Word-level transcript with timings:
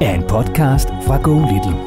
er 0.00 0.14
en 0.14 0.22
podcast 0.22 0.88
fra 1.06 1.16
Go 1.22 1.34
Little. 1.50 1.78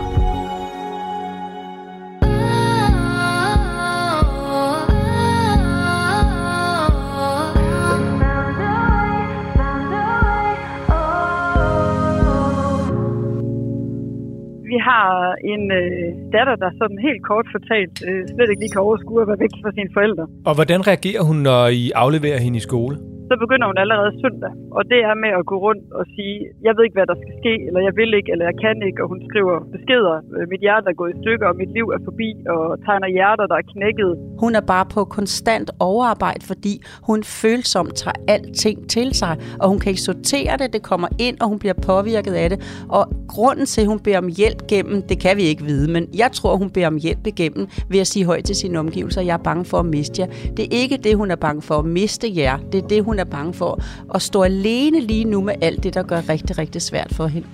Vi 14.63 14.77
har 14.89 15.35
en 15.53 15.71
øh, 15.71 16.31
datter, 16.33 16.55
der 16.55 16.69
sådan 16.77 16.97
helt 17.07 17.23
kort 17.23 17.45
fortalt 17.51 18.03
øh, 18.07 18.27
slet 18.27 18.49
ikke 18.49 18.59
lige 18.59 18.71
kan 18.71 18.81
overskue 18.81 19.21
at 19.21 19.27
være 19.27 19.39
væk 19.39 19.49
fra 19.63 19.71
sine 19.71 19.89
forældre. 19.93 20.27
Og 20.45 20.55
hvordan 20.55 20.87
reagerer 20.87 21.23
hun, 21.23 21.35
når 21.35 21.67
I 21.67 21.91
afleverer 21.95 22.39
hende 22.39 22.57
i 22.57 22.59
skole? 22.59 22.97
Så 23.29 23.33
begynder 23.43 23.67
hun 23.71 23.77
allerede 23.83 24.11
søndag, 24.23 24.51
og 24.77 24.81
det 24.91 24.99
er 25.09 25.15
med 25.23 25.31
at 25.39 25.45
gå 25.51 25.55
rundt 25.67 25.83
og 25.99 26.05
sige, 26.15 26.35
jeg 26.65 26.73
ved 26.75 26.83
ikke, 26.83 26.97
hvad 26.99 27.09
der 27.11 27.17
skal 27.23 27.33
ske, 27.41 27.53
eller 27.67 27.81
jeg 27.87 27.93
vil 27.99 28.11
ikke, 28.19 28.31
eller 28.31 28.45
jeg 28.49 28.57
kan 28.65 28.77
ikke, 28.87 28.99
og 29.03 29.07
hun 29.13 29.21
skriver 29.29 29.55
beskeder, 29.75 30.15
øh, 30.35 30.45
mit 30.51 30.61
hjerte 30.65 30.87
er 30.91 30.97
gået 31.01 31.11
i 31.15 31.19
stykker, 31.21 31.47
og 31.51 31.55
mit 31.61 31.71
liv 31.77 31.85
er 31.95 32.01
forbi, 32.07 32.29
og 32.53 32.63
tegner 32.85 33.07
hjerter, 33.17 33.45
der 33.51 33.57
er 33.61 33.65
knækket. 33.73 34.11
Hun 34.43 34.51
er 34.59 34.65
bare 34.73 34.85
på 34.95 35.01
konstant 35.17 35.69
overarbejde, 35.79 36.43
fordi 36.51 36.73
hun 37.09 37.19
følsomt 37.41 37.93
tager 38.01 38.17
alting 38.35 38.77
til 38.95 39.07
sig, 39.21 39.33
og 39.61 39.65
hun 39.71 39.79
kan 39.79 39.89
ikke 39.93 40.05
sortere 40.11 40.53
det, 40.61 40.73
det 40.75 40.83
kommer 40.91 41.09
ind, 41.27 41.35
og 41.41 41.47
hun 41.51 41.59
bliver 41.59 41.77
påvirket 41.91 42.33
af 42.43 42.47
det. 42.49 42.59
Og 42.97 43.03
grunden 43.35 43.65
til, 43.65 43.81
at 43.81 43.87
hun 43.87 43.99
beder 43.99 44.19
om 44.25 44.29
hjælp 44.39 44.59
gennem, 44.73 44.97
det 45.09 45.17
kan 45.25 45.37
vi 45.37 45.45
ikke 45.51 45.63
vide, 45.63 45.87
men 45.95 46.03
jeg 46.21 46.29
tror, 46.37 46.51
hun 46.55 46.69
beder 46.75 46.87
om 46.87 46.97
hjælp 47.05 47.23
igennem 47.33 47.63
ved 47.91 47.99
at 47.99 48.07
sige 48.07 48.25
højt 48.25 48.43
til 48.43 48.55
sine 48.55 48.79
omgivelser, 48.79 49.21
jeg 49.21 49.33
er 49.33 49.43
bange 49.49 49.65
for 49.65 49.77
at 49.77 49.85
miste 49.85 50.21
jer. 50.21 50.27
Det 50.57 50.63
er 50.65 50.71
ikke 50.83 50.97
det, 50.97 51.13
hun 51.21 51.31
er 51.31 51.35
bange 51.35 51.61
for 51.61 51.75
at 51.75 51.85
miste 51.85 52.27
jer, 52.35 52.57
det 52.71 52.83
er 52.83 52.87
det, 52.87 53.03
hun 53.03 53.16
er 53.19 53.23
bange 53.23 53.53
for 53.53 53.83
at 54.15 54.21
stå 54.21 54.43
alene 54.43 54.99
lige 54.99 55.25
nu 55.25 55.41
med 55.41 55.55
alt 55.61 55.83
det, 55.83 55.93
der 55.93 56.03
gør 56.03 56.29
rigtig, 56.29 56.57
rigtig 56.57 56.81
svært 56.81 57.13
for 57.13 57.27
hende. 57.27 57.47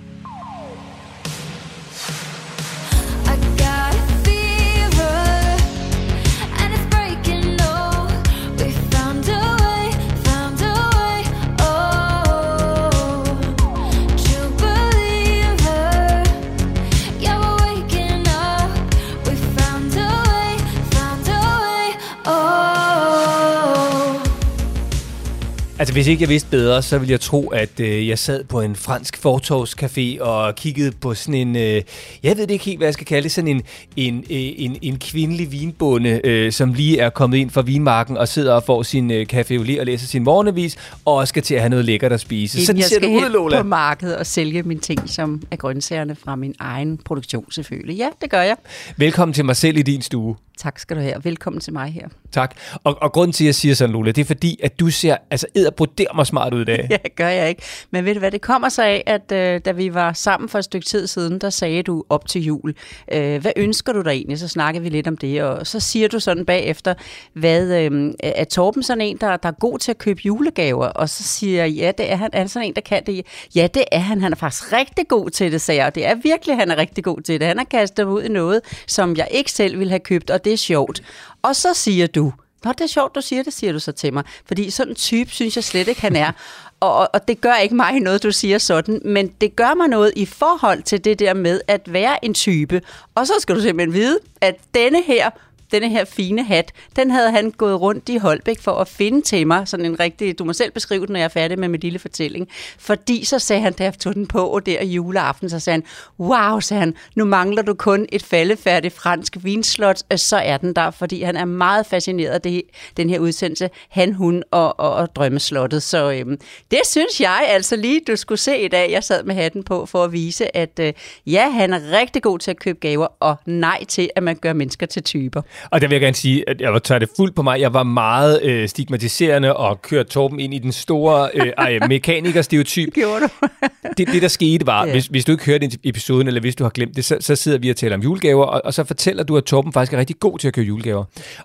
Hvis 25.94 26.06
ikke 26.06 26.22
jeg 26.22 26.28
vidste 26.28 26.50
bedre, 26.50 26.82
så 26.82 26.98
ville 26.98 27.12
jeg 27.12 27.20
tro, 27.20 27.48
at 27.48 27.80
øh, 27.80 28.08
jeg 28.08 28.18
sad 28.18 28.44
på 28.44 28.60
en 28.60 28.76
fransk 28.76 29.16
fortovscafé 29.26 30.22
og 30.22 30.54
kiggede 30.54 30.92
på 31.00 31.14
sådan 31.14 31.34
en... 31.34 31.56
Øh, 31.56 31.82
jeg 32.22 32.36
ved 32.36 32.46
det 32.46 32.50
ikke 32.50 32.64
helt, 32.64 32.78
hvad 32.78 32.86
jeg 32.86 32.94
skal 32.94 33.06
kalde 33.06 33.22
det. 33.22 33.32
Sådan 33.32 33.48
en, 33.48 33.62
en, 33.96 34.18
øh, 34.18 34.24
en, 34.30 34.78
en 34.82 34.98
kvindelig 34.98 35.52
vinbonde, 35.52 36.20
øh, 36.24 36.52
som 36.52 36.72
lige 36.72 36.98
er 36.98 37.10
kommet 37.10 37.38
ind 37.38 37.50
fra 37.50 37.62
vinmarken 37.62 38.16
og 38.16 38.28
sidder 38.28 38.52
og 38.52 38.62
får 38.62 38.82
sin 38.82 39.10
øh, 39.10 39.26
café 39.32 39.54
au 39.54 39.62
lait 39.62 39.80
og 39.80 39.86
læser 39.86 40.06
sin 40.06 40.24
morgenavis, 40.24 40.76
og 41.04 41.28
skal 41.28 41.42
til 41.42 41.54
at 41.54 41.60
have 41.60 41.70
noget 41.70 41.84
lækkert 41.84 42.12
at 42.12 42.20
spise. 42.20 42.58
Inden 42.58 42.66
Sådan 42.66 42.80
jeg 42.80 42.86
ser 42.88 42.96
skal 42.96 43.08
ud, 43.08 43.30
Lola. 43.30 43.62
på 43.62 43.68
markedet 43.68 44.16
og 44.16 44.26
sælge 44.26 44.62
mine 44.62 44.80
ting, 44.80 45.00
som 45.10 45.42
er 45.50 45.56
grøntsagerne 45.56 46.16
fra 46.16 46.36
min 46.36 46.54
egen 46.58 46.98
produktion 46.98 47.52
selvfølgelig. 47.52 47.96
Ja, 47.96 48.08
det 48.22 48.30
gør 48.30 48.42
jeg. 48.42 48.56
Velkommen 48.96 49.32
til 49.32 49.44
mig 49.44 49.56
selv 49.56 49.76
i 49.76 49.82
din 49.82 50.02
stue. 50.02 50.36
Tak 50.58 50.78
skal 50.78 50.96
du 50.96 51.02
have. 51.02 51.14
Velkommen 51.24 51.60
til 51.60 51.72
mig 51.72 51.92
her. 51.92 52.08
Tak. 52.32 52.54
Og, 52.84 53.02
og 53.02 53.12
grunden 53.12 53.32
til, 53.32 53.44
at 53.44 53.46
jeg 53.46 53.54
siger 53.54 53.74
sådan, 53.74 53.92
Lola, 53.92 54.10
det 54.10 54.20
er 54.20 54.24
fordi, 54.24 54.60
at 54.62 54.80
du 54.80 54.90
ser 54.90 55.16
altså 55.30 55.46
edderbroder 55.54 56.14
mig 56.14 56.26
smart 56.26 56.54
ud 56.54 56.60
i 56.60 56.64
dag. 56.64 56.86
Ja, 56.94 56.98
gør 57.16 57.28
jeg 57.28 57.48
ikke. 57.48 57.62
Men 57.90 58.04
ved 58.04 58.14
du 58.14 58.18
hvad, 58.18 58.30
det 58.30 58.40
kommer 58.40 58.68
sig 58.68 58.86
af, 58.86 59.02
at 59.06 59.32
øh, 59.32 59.60
da 59.64 59.72
vi 59.72 59.94
var 59.94 60.12
sammen 60.12 60.48
for 60.48 60.58
et 60.58 60.64
stykke 60.64 60.86
tid 60.86 61.06
siden, 61.06 61.38
der 61.38 61.50
sagde 61.50 61.82
du 61.82 62.04
op 62.08 62.28
til 62.28 62.42
jul, 62.42 62.74
øh, 63.12 63.40
hvad 63.40 63.52
ønsker 63.56 63.92
du 63.92 64.02
dig 64.02 64.10
egentlig? 64.10 64.38
Så 64.38 64.48
snakkede 64.48 64.82
vi 64.82 64.88
lidt 64.88 65.08
om 65.08 65.16
det, 65.16 65.42
og 65.42 65.66
så 65.66 65.80
siger 65.80 66.08
du 66.08 66.20
sådan 66.20 66.44
bagefter, 66.46 66.94
hvad, 67.32 67.80
øh, 67.80 68.12
er 68.22 68.44
Torben 68.44 68.82
sådan 68.82 69.00
en, 69.00 69.16
der, 69.16 69.36
der 69.36 69.48
er 69.48 69.52
god 69.60 69.78
til 69.78 69.90
at 69.90 69.98
købe 69.98 70.20
julegaver? 70.24 70.86
Og 70.86 71.08
så 71.08 71.22
siger 71.22 71.64
jeg, 71.64 71.72
ja, 71.72 71.92
det 71.98 72.12
er 72.12 72.16
han. 72.16 72.30
Er 72.32 72.38
han 72.38 72.48
sådan 72.48 72.68
en, 72.68 72.74
der 72.74 72.80
kan 72.80 73.02
det? 73.06 73.26
Ja, 73.54 73.66
det 73.74 73.84
er 73.92 73.98
han. 73.98 74.20
Han 74.20 74.32
er 74.32 74.36
faktisk 74.36 74.72
rigtig 74.72 75.08
god 75.08 75.30
til 75.30 75.52
det, 75.52 75.60
sagde 75.60 75.80
jeg. 75.80 75.86
Og 75.86 75.94
det 75.94 76.06
er 76.06 76.14
virkelig, 76.14 76.56
han 76.56 76.70
er 76.70 76.76
rigtig 76.76 77.04
god 77.04 77.20
til 77.20 77.40
det. 77.40 77.48
Han 77.48 77.58
har 77.58 77.64
kastet 77.64 78.06
mig 78.06 78.14
ud 78.14 78.22
i 78.22 78.28
noget, 78.28 78.60
som 78.86 79.16
jeg 79.16 79.28
ikke 79.30 79.52
selv 79.52 79.78
ville 79.78 79.90
have 79.90 80.00
købt, 80.00 80.30
og 80.30 80.43
det 80.44 80.52
er 80.52 80.56
sjovt. 80.56 81.02
Og 81.42 81.56
så 81.56 81.74
siger 81.74 82.06
du, 82.06 82.32
Nå, 82.64 82.72
det 82.72 82.80
er 82.80 82.86
sjovt, 82.86 83.14
du 83.14 83.20
siger 83.20 83.42
det, 83.42 83.52
siger 83.52 83.72
du 83.72 83.78
så 83.78 83.92
til 83.92 84.12
mig. 84.12 84.24
Fordi 84.46 84.70
sådan 84.70 84.90
en 84.90 84.96
type 84.96 85.30
synes 85.30 85.56
jeg 85.56 85.64
slet 85.64 85.88
ikke, 85.88 86.00
han 86.00 86.16
er. 86.16 86.32
Og, 86.80 87.14
og 87.14 87.28
det 87.28 87.40
gør 87.40 87.54
ikke 87.54 87.74
mig 87.74 88.00
noget, 88.00 88.22
du 88.22 88.32
siger 88.32 88.58
sådan, 88.58 89.00
men 89.04 89.28
det 89.40 89.56
gør 89.56 89.74
mig 89.74 89.88
noget 89.88 90.12
i 90.16 90.26
forhold 90.26 90.82
til 90.82 91.04
det 91.04 91.18
der 91.18 91.34
med 91.34 91.60
at 91.68 91.92
være 91.92 92.24
en 92.24 92.34
type. 92.34 92.82
Og 93.14 93.26
så 93.26 93.32
skal 93.38 93.56
du 93.56 93.60
simpelthen 93.60 93.94
vide, 93.94 94.18
at 94.40 94.56
denne 94.74 95.02
her 95.02 95.30
denne 95.72 95.88
her 95.88 96.04
fine 96.04 96.44
hat, 96.44 96.72
den 96.96 97.10
havde 97.10 97.30
han 97.30 97.50
gået 97.50 97.80
rundt 97.80 98.08
i 98.08 98.16
Holbæk 98.16 98.60
for 98.60 98.72
at 98.72 98.88
finde 98.88 99.22
til 99.22 99.46
mig, 99.46 99.68
sådan 99.68 99.86
en 99.86 100.00
rigtig, 100.00 100.38
du 100.38 100.44
må 100.44 100.52
selv 100.52 100.72
beskrive 100.72 101.06
den, 101.06 101.12
når 101.12 101.18
jeg 101.18 101.24
er 101.24 101.28
færdig 101.28 101.58
med 101.58 101.68
min 101.68 101.80
lille 101.80 101.98
fortælling. 101.98 102.48
Fordi 102.78 103.24
så 103.24 103.38
sagde 103.38 103.62
han, 103.62 103.72
da 103.72 103.84
jeg 103.84 103.98
tog 103.98 104.14
den 104.14 104.26
på 104.26 104.46
og 104.46 104.66
der 104.66 104.84
juleaften, 104.84 105.50
så 105.50 105.58
sagde 105.58 105.74
han, 105.74 105.84
wow, 106.20 106.60
sagde 106.60 106.80
han, 106.80 106.94
nu 107.14 107.24
mangler 107.24 107.62
du 107.62 107.74
kun 107.74 108.06
et 108.12 108.22
faldefærdigt 108.22 108.94
fransk 108.94 109.36
vinslot, 109.42 110.02
og 110.10 110.20
så 110.20 110.36
er 110.36 110.56
den 110.56 110.74
der, 110.74 110.90
fordi 110.90 111.22
han 111.22 111.36
er 111.36 111.44
meget 111.44 111.86
fascineret 111.86 112.30
af 112.30 112.40
det, 112.40 112.62
den 112.96 113.10
her 113.10 113.18
udsendelse, 113.18 113.70
han, 113.88 114.12
hun 114.12 114.42
og, 114.50 114.80
og, 114.80 114.94
og 114.94 115.14
drømmeslottet. 115.16 115.82
Så 115.82 116.12
øhm, 116.12 116.38
det 116.70 116.80
synes 116.84 117.20
jeg 117.20 117.46
altså 117.48 117.76
lige, 117.76 118.00
du 118.06 118.16
skulle 118.16 118.38
se 118.38 118.58
i 118.58 118.68
dag. 118.68 118.90
Jeg 118.90 119.04
sad 119.04 119.24
med 119.24 119.34
hatten 119.34 119.62
på 119.62 119.86
for 119.86 120.04
at 120.04 120.12
vise, 120.12 120.56
at 120.56 120.78
øh, 120.80 120.92
ja, 121.26 121.50
han 121.50 121.72
er 121.72 121.80
rigtig 121.92 122.22
god 122.22 122.38
til 122.38 122.50
at 122.50 122.58
købe 122.58 122.78
gaver, 122.80 123.06
og 123.20 123.36
nej 123.46 123.84
til, 123.84 124.10
at 124.16 124.22
man 124.22 124.36
gør 124.36 124.52
mennesker 124.52 124.86
til 124.86 125.02
typer. 125.02 125.42
Og 125.70 125.80
der 125.80 125.88
vil 125.88 125.94
jeg 125.94 126.00
gerne 126.00 126.16
sige, 126.16 126.48
at 126.48 126.60
jeg 126.60 126.72
var 126.72 126.78
taget 126.78 127.00
det 127.00 127.10
fuldt 127.16 127.34
på 127.34 127.42
mig. 127.42 127.60
Jeg 127.60 127.74
var 127.74 127.82
meget 127.82 128.42
øh, 128.42 128.68
stigmatiserende 128.68 129.56
og 129.56 129.82
kørte 129.82 130.08
Torben 130.08 130.40
ind 130.40 130.54
i 130.54 130.58
den 130.58 130.72
store 130.72 131.30
øh, 131.34 131.52
ej, 131.58 131.78
mekanikerstereotyp. 131.88 132.94
Gjorde 132.94 133.20
du? 133.20 133.28
det, 133.98 134.08
det, 134.08 134.22
der 134.22 134.28
skete 134.28 134.66
var, 134.66 134.86
ja. 134.86 134.92
hvis, 134.92 135.06
hvis 135.06 135.24
du 135.24 135.32
ikke 135.32 135.44
hørte 135.44 135.70
episoden, 135.84 136.26
eller 136.26 136.40
hvis 136.40 136.56
du 136.56 136.64
har 136.64 136.70
glemt 136.70 136.96
det, 136.96 137.04
så, 137.04 137.16
så 137.20 137.36
sidder 137.36 137.58
vi 137.58 137.70
og 137.70 137.76
taler 137.76 137.96
om 137.96 138.02
julegaver, 138.02 138.44
og, 138.44 138.60
og 138.64 138.74
så 138.74 138.84
fortæller 138.84 139.22
du, 139.22 139.36
at 139.36 139.44
Torben 139.44 139.72
faktisk 139.72 139.92
er 139.92 139.98
rigtig 139.98 140.18
god 140.20 140.38
til 140.38 140.48
at 140.48 140.54
købe 140.54 140.66
julegaver. 140.66 141.04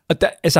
Og 0.09 0.21
der, 0.21 0.27
altså, 0.43 0.59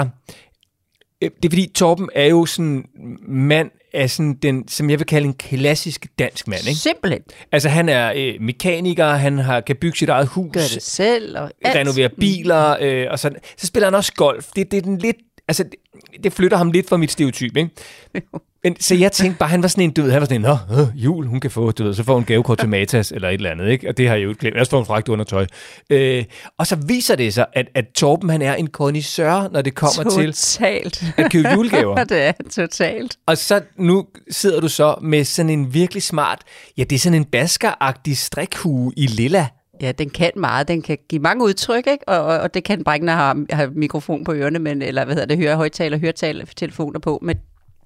øh, 1.22 1.30
det 1.44 1.46
er 1.46 1.50
fordi, 1.50 1.72
Torben 1.75 2.10
er 2.16 2.25
jo 2.25 2.46
sådan 2.46 2.86
mand 3.28 3.72
af 3.94 4.09
sådan 4.09 4.33
den, 4.33 4.68
som 4.68 4.89
jeg 4.89 5.00
vil 5.00 5.07
kalde 5.07 5.27
en 5.27 5.33
klassisk 5.33 6.07
dansk 6.19 6.47
mand, 6.47 6.68
ikke? 6.68 6.80
Simpelthen. 6.80 7.21
Altså, 7.51 7.69
han 7.69 7.89
er 7.89 8.13
øh, 8.15 8.33
mekaniker, 8.41 9.07
han 9.07 9.38
har, 9.38 9.62
kan 9.62 9.75
bygge 9.75 9.97
sit 9.97 10.09
eget 10.09 10.27
hus, 10.27 10.53
Gør 10.53 10.59
det 10.74 10.83
selv 10.83 11.38
og 11.38 11.51
alt. 11.62 11.75
renovere 11.75 12.09
biler, 12.09 12.77
øh, 12.81 13.07
og 13.12 13.19
sådan. 13.19 13.38
Så 13.57 13.68
spiller 13.68 13.88
han 13.88 13.95
også 13.95 14.13
golf. 14.15 14.47
Det, 14.56 14.71
det 14.71 14.77
er 14.77 14.81
den 14.81 14.97
lidt, 14.97 15.18
altså, 15.47 15.63
det, 15.63 15.75
det 16.24 16.33
flytter 16.33 16.57
ham 16.57 16.71
lidt 16.71 16.89
fra 16.89 16.97
mit 16.97 17.12
stereotyp, 17.12 17.57
ikke? 17.57 17.69
Men, 18.64 18.76
så 18.80 18.96
jeg 18.96 19.12
tænkte 19.12 19.40
bare, 19.40 19.50
han 19.50 19.62
var 19.62 19.68
sådan 19.68 19.84
en, 19.84 19.94
ved, 19.96 20.12
han 20.12 20.22
var 20.22 20.26
sådan 20.26 20.36
en, 20.36 20.58
Nå, 20.70 20.82
øh, 20.82 21.04
jul, 21.04 21.26
hun 21.26 21.40
kan 21.40 21.52
få, 21.52 21.72
du 21.72 21.84
ved, 21.84 21.94
så 21.94 22.04
får 22.04 22.14
hun 22.14 22.24
gavekort 22.24 22.58
til 22.58 22.70
Matas 22.76 23.12
eller 23.12 23.30
et 23.30 23.34
eller 23.34 23.52
andet, 23.52 23.70
ikke? 23.70 23.90
Og 23.90 23.98
det 23.98 24.08
har 24.08 24.16
jeg 24.16 24.24
jo 24.24 24.36
glemt. 24.40 24.56
Ellers 24.56 24.70
får 24.70 24.78
hun 24.78 24.86
fragt 24.86 25.10
undertøj. 25.10 25.46
Øh, 25.90 26.26
og 26.58 26.68
så 26.68 26.76
viser 26.76 27.16
det 27.16 27.34
sig, 27.34 27.46
at, 27.54 27.68
at 27.76 27.86
Torben, 27.96 28.30
han 28.30 28.42
er 28.42 28.54
en 28.56 28.68
kondisør, 28.68 29.50
når 29.52 29.62
det 29.62 29.76
kommer 29.76 30.12
til 30.12 30.34
Totalt. 30.34 31.04
at 31.18 31.32
købe 31.32 31.50
julegaver. 31.50 32.04
det 32.04 32.22
er 32.22 32.32
totalt. 32.52 33.18
Og 33.26 33.38
så 33.38 33.62
nu 33.78 34.06
sidder 34.32 34.62
du 34.62 34.68
så 34.68 34.96
med 35.02 35.24
sådan 35.24 35.50
en 35.50 35.74
virkelig 35.74 36.04
smart, 36.04 36.42
ja, 36.78 36.84
det 36.84 36.96
er 36.96 37.00
sådan 37.00 37.18
en 37.18 37.26
baskeragtig 37.26 38.18
strikhue 38.18 38.94
i 38.98 39.08
lilla. 39.08 39.48
Ja, 39.82 39.92
den 39.92 40.10
kan 40.10 40.32
meget. 40.36 40.68
Den 40.68 40.82
kan 40.82 40.98
give 41.10 41.22
mange 41.22 41.46
udtryk, 41.46 41.88
ikke? 41.88 42.08
Og, 42.08 42.18
og, 42.18 42.40
og 42.40 42.54
det 42.54 42.64
kan 42.64 42.78
den 42.78 42.84
bare 42.84 42.96
ikke, 42.96 43.06
når 43.06 43.14
jeg 43.14 43.20
har, 43.20 43.56
har 43.56 43.70
mikrofon 43.76 44.24
på 44.24 44.34
ørerne, 44.34 44.60
men, 44.60 44.82
eller 44.82 45.06
hvad 45.06 45.16
hedder 45.16 45.28
det, 45.28 45.38
høre 45.38 45.56
højtaler, 45.56 45.98
høretaler, 45.98 46.46
telefoner 46.56 47.00
på. 47.00 47.20
Men 47.22 47.38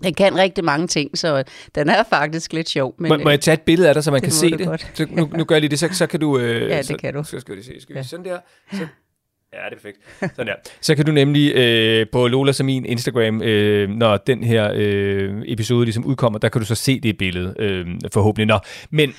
den 0.04 0.14
kan 0.14 0.38
rigtig 0.38 0.64
mange 0.64 0.88
ting, 0.88 1.18
så 1.18 1.44
den 1.76 1.90
er 1.90 2.04
faktisk 2.10 2.54
lidt 2.54 2.70
sjov. 2.70 2.96
Men, 3.00 3.10
Må, 3.10 3.18
må 3.18 3.30
jeg 3.30 3.40
tage 3.40 3.54
et 3.54 3.62
billede 3.62 3.88
af 3.90 3.94
dig, 3.94 4.04
så 4.04 4.12
man 4.12 4.22
det 4.22 4.24
kan 4.24 4.32
se 4.32 4.50
det? 4.50 4.68
godt. 4.68 4.92
Så 4.94 5.06
nu, 5.10 5.30
nu 5.38 5.44
gør 5.44 5.56
jeg 5.56 5.62
lige 5.62 5.70
det, 5.70 5.80
så, 5.80 5.90
så 5.92 6.08
kan 6.08 6.20
du... 6.20 6.40
Øh, 6.40 6.62
Ja, 6.70 6.78
det 6.78 6.86
så, 6.86 6.98
kan 6.98 7.14
du. 7.14 7.24
Så 7.24 7.40
skal 7.40 7.58
vi 7.58 7.64
se. 7.64 7.82
Skal 7.82 7.94
vi 7.96 8.00
Ja. 8.00 8.04
sådan 8.04 8.26
der? 8.26 8.38
Så, 8.72 8.78
ja, 8.78 9.58
det 9.70 9.72
er 9.72 9.76
perfekt. 9.76 9.98
Sådan 10.36 10.48
der. 10.48 10.54
Så 10.82 10.96
kan 10.96 11.06
du 11.06 11.12
nemlig 11.12 11.56
øh, 11.56 12.06
på 12.12 12.28
Lola 12.28 12.52
som 12.52 12.66
min 12.66 12.86
Instagram, 12.86 13.42
øh, 13.42 13.90
når 13.90 14.18
den 14.18 14.44
her 14.44 14.72
øh, 14.76 15.42
episode 15.46 15.86
ligesom 15.86 16.06
udkommer, 16.06 16.40
der 16.40 16.50
kan 16.50 16.62
du 16.62 16.68
så 16.68 16.76
se 16.76 17.00
det 17.00 17.18
billede, 17.18 17.54
øh, 17.60 17.86
forhåbentlig. 18.14 18.46
Nå, 18.48 18.60
men 18.90 19.14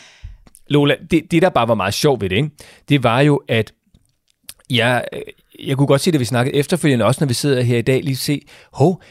Lola, 0.69 0.97
det, 1.11 1.23
det 1.31 1.43
der 1.43 1.49
bare 1.49 1.69
var 1.69 1.75
meget 1.75 1.95
sjovt 1.95 2.21
ved 2.21 2.29
det, 2.31 2.37
ikke? 2.37 2.51
det 2.89 3.03
var 3.03 3.21
jo, 3.21 3.43
at 3.49 3.73
jeg, 4.71 5.05
øh, 5.13 5.21
jeg 5.69 5.77
kunne 5.77 5.87
godt 5.87 6.01
se, 6.01 6.11
at 6.15 6.21
vi 6.21 6.25
snakkede 6.25 6.57
efterfølgende, 6.57 7.05
også 7.05 7.25
når 7.25 7.29
vi 7.29 7.35
sidder 7.35 7.63
her 7.63 7.79
i 7.79 7.83
dag, 7.83 8.03
lige 8.03 8.17
se, 8.17 8.43
hov, 8.73 9.03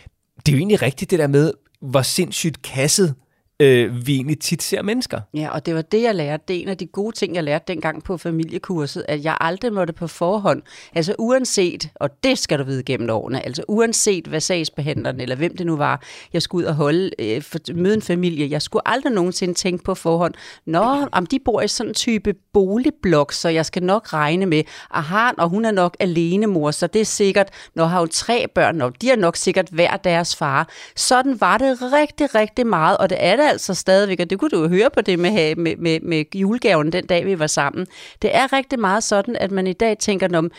det 0.45 0.51
er 0.51 0.53
jo 0.53 0.57
egentlig 0.57 0.81
rigtigt 0.81 1.11
det 1.11 1.19
der 1.19 1.27
med, 1.27 1.53
hvor 1.81 2.01
sindssygt 2.01 2.61
kasset 2.61 3.15
øh, 3.59 4.07
vi 4.07 4.15
egentlig 4.15 4.39
tit 4.39 4.63
ser 4.63 4.81
mennesker. 4.81 5.21
Ja, 5.33 5.49
og 5.49 5.65
det 5.65 5.75
var 5.75 5.81
det, 5.81 6.01
jeg 6.01 6.15
lærte. 6.15 6.43
Det 6.47 6.55
er 6.55 6.61
en 6.61 6.67
af 6.67 6.77
de 6.77 6.85
gode 6.85 7.15
ting, 7.15 7.35
jeg 7.35 7.43
lærte 7.43 7.63
dengang 7.67 8.03
på 8.03 8.17
familiekurset, 8.17 9.05
at 9.07 9.23
jeg 9.23 9.37
aldrig 9.41 9.73
måtte 9.73 9.93
på 9.93 10.07
forhånd, 10.07 10.61
altså 10.95 11.15
uanset, 11.19 11.89
og 11.95 12.09
det 12.23 12.37
skal 12.37 12.59
du 12.59 12.63
vide 12.63 12.83
gennem 12.83 13.09
årene, 13.09 13.45
altså 13.45 13.63
uanset 13.67 14.27
hvad 14.27 14.39
sagsbehandleren 14.39 15.19
eller 15.19 15.35
hvem 15.35 15.57
det 15.57 15.65
nu 15.65 15.75
var, 15.75 16.03
jeg 16.33 16.41
skulle 16.41 16.65
ud 16.65 16.69
og 16.69 16.75
holde, 16.75 17.11
øh, 17.19 17.41
for, 17.41 17.59
møde 17.73 17.93
en 17.93 18.01
familie, 18.01 18.49
jeg 18.49 18.61
skulle 18.61 18.87
aldrig 18.87 19.13
nogensinde 19.13 19.53
tænke 19.53 19.83
på 19.83 19.95
forhånd, 19.95 20.33
nå, 20.65 21.07
om 21.11 21.25
de 21.25 21.39
bor 21.45 21.61
i 21.61 21.67
sådan 21.67 21.89
en 21.89 21.93
type 21.93 22.33
boligblok, 22.53 23.31
så 23.31 23.49
jeg 23.49 23.65
skal 23.65 23.83
nok 23.83 24.13
regne 24.13 24.45
med, 24.45 24.63
aha, 24.91 25.31
og 25.37 25.49
hun 25.49 25.65
er 25.65 25.71
nok 25.71 25.97
alene 25.99 26.47
mor, 26.47 26.71
så 26.71 26.87
det 26.87 27.01
er 27.01 27.05
sikkert, 27.05 27.49
når 27.75 27.85
har 27.85 27.99
hun 27.99 28.09
tre 28.09 28.47
børn, 28.55 28.81
og 28.81 29.01
de 29.01 29.11
er 29.11 29.15
nok 29.15 29.35
sikkert 29.35 29.69
hver 29.69 29.97
deres 29.97 30.35
far. 30.35 30.69
Sådan 30.95 31.41
var 31.41 31.57
det 31.57 31.77
rigtig, 31.81 32.35
rigtig 32.35 32.67
meget, 32.67 32.97
og 32.97 33.09
det 33.09 33.17
er 33.19 33.35
det 33.35 33.52
altså 33.53 33.73
stadigvæk, 33.73 34.19
og 34.19 34.29
det 34.29 34.39
kunne 34.39 34.49
du 34.49 34.61
jo 34.61 34.67
høre 34.67 34.89
på 34.93 35.01
det 35.01 35.19
med, 35.19 35.55
med, 35.55 35.75
med, 35.77 35.99
med 35.99 36.25
julegaven 36.35 36.91
den 36.91 37.05
dag, 37.05 37.25
vi 37.25 37.39
var 37.39 37.47
sammen. 37.47 37.87
Det 38.21 38.35
er 38.35 38.53
rigtig 38.53 38.79
meget 38.79 39.03
sådan, 39.03 39.35
at 39.35 39.51
man 39.51 39.67
i 39.67 39.73
dag 39.73 39.97
tænker 39.97 40.37
om, 40.37 40.51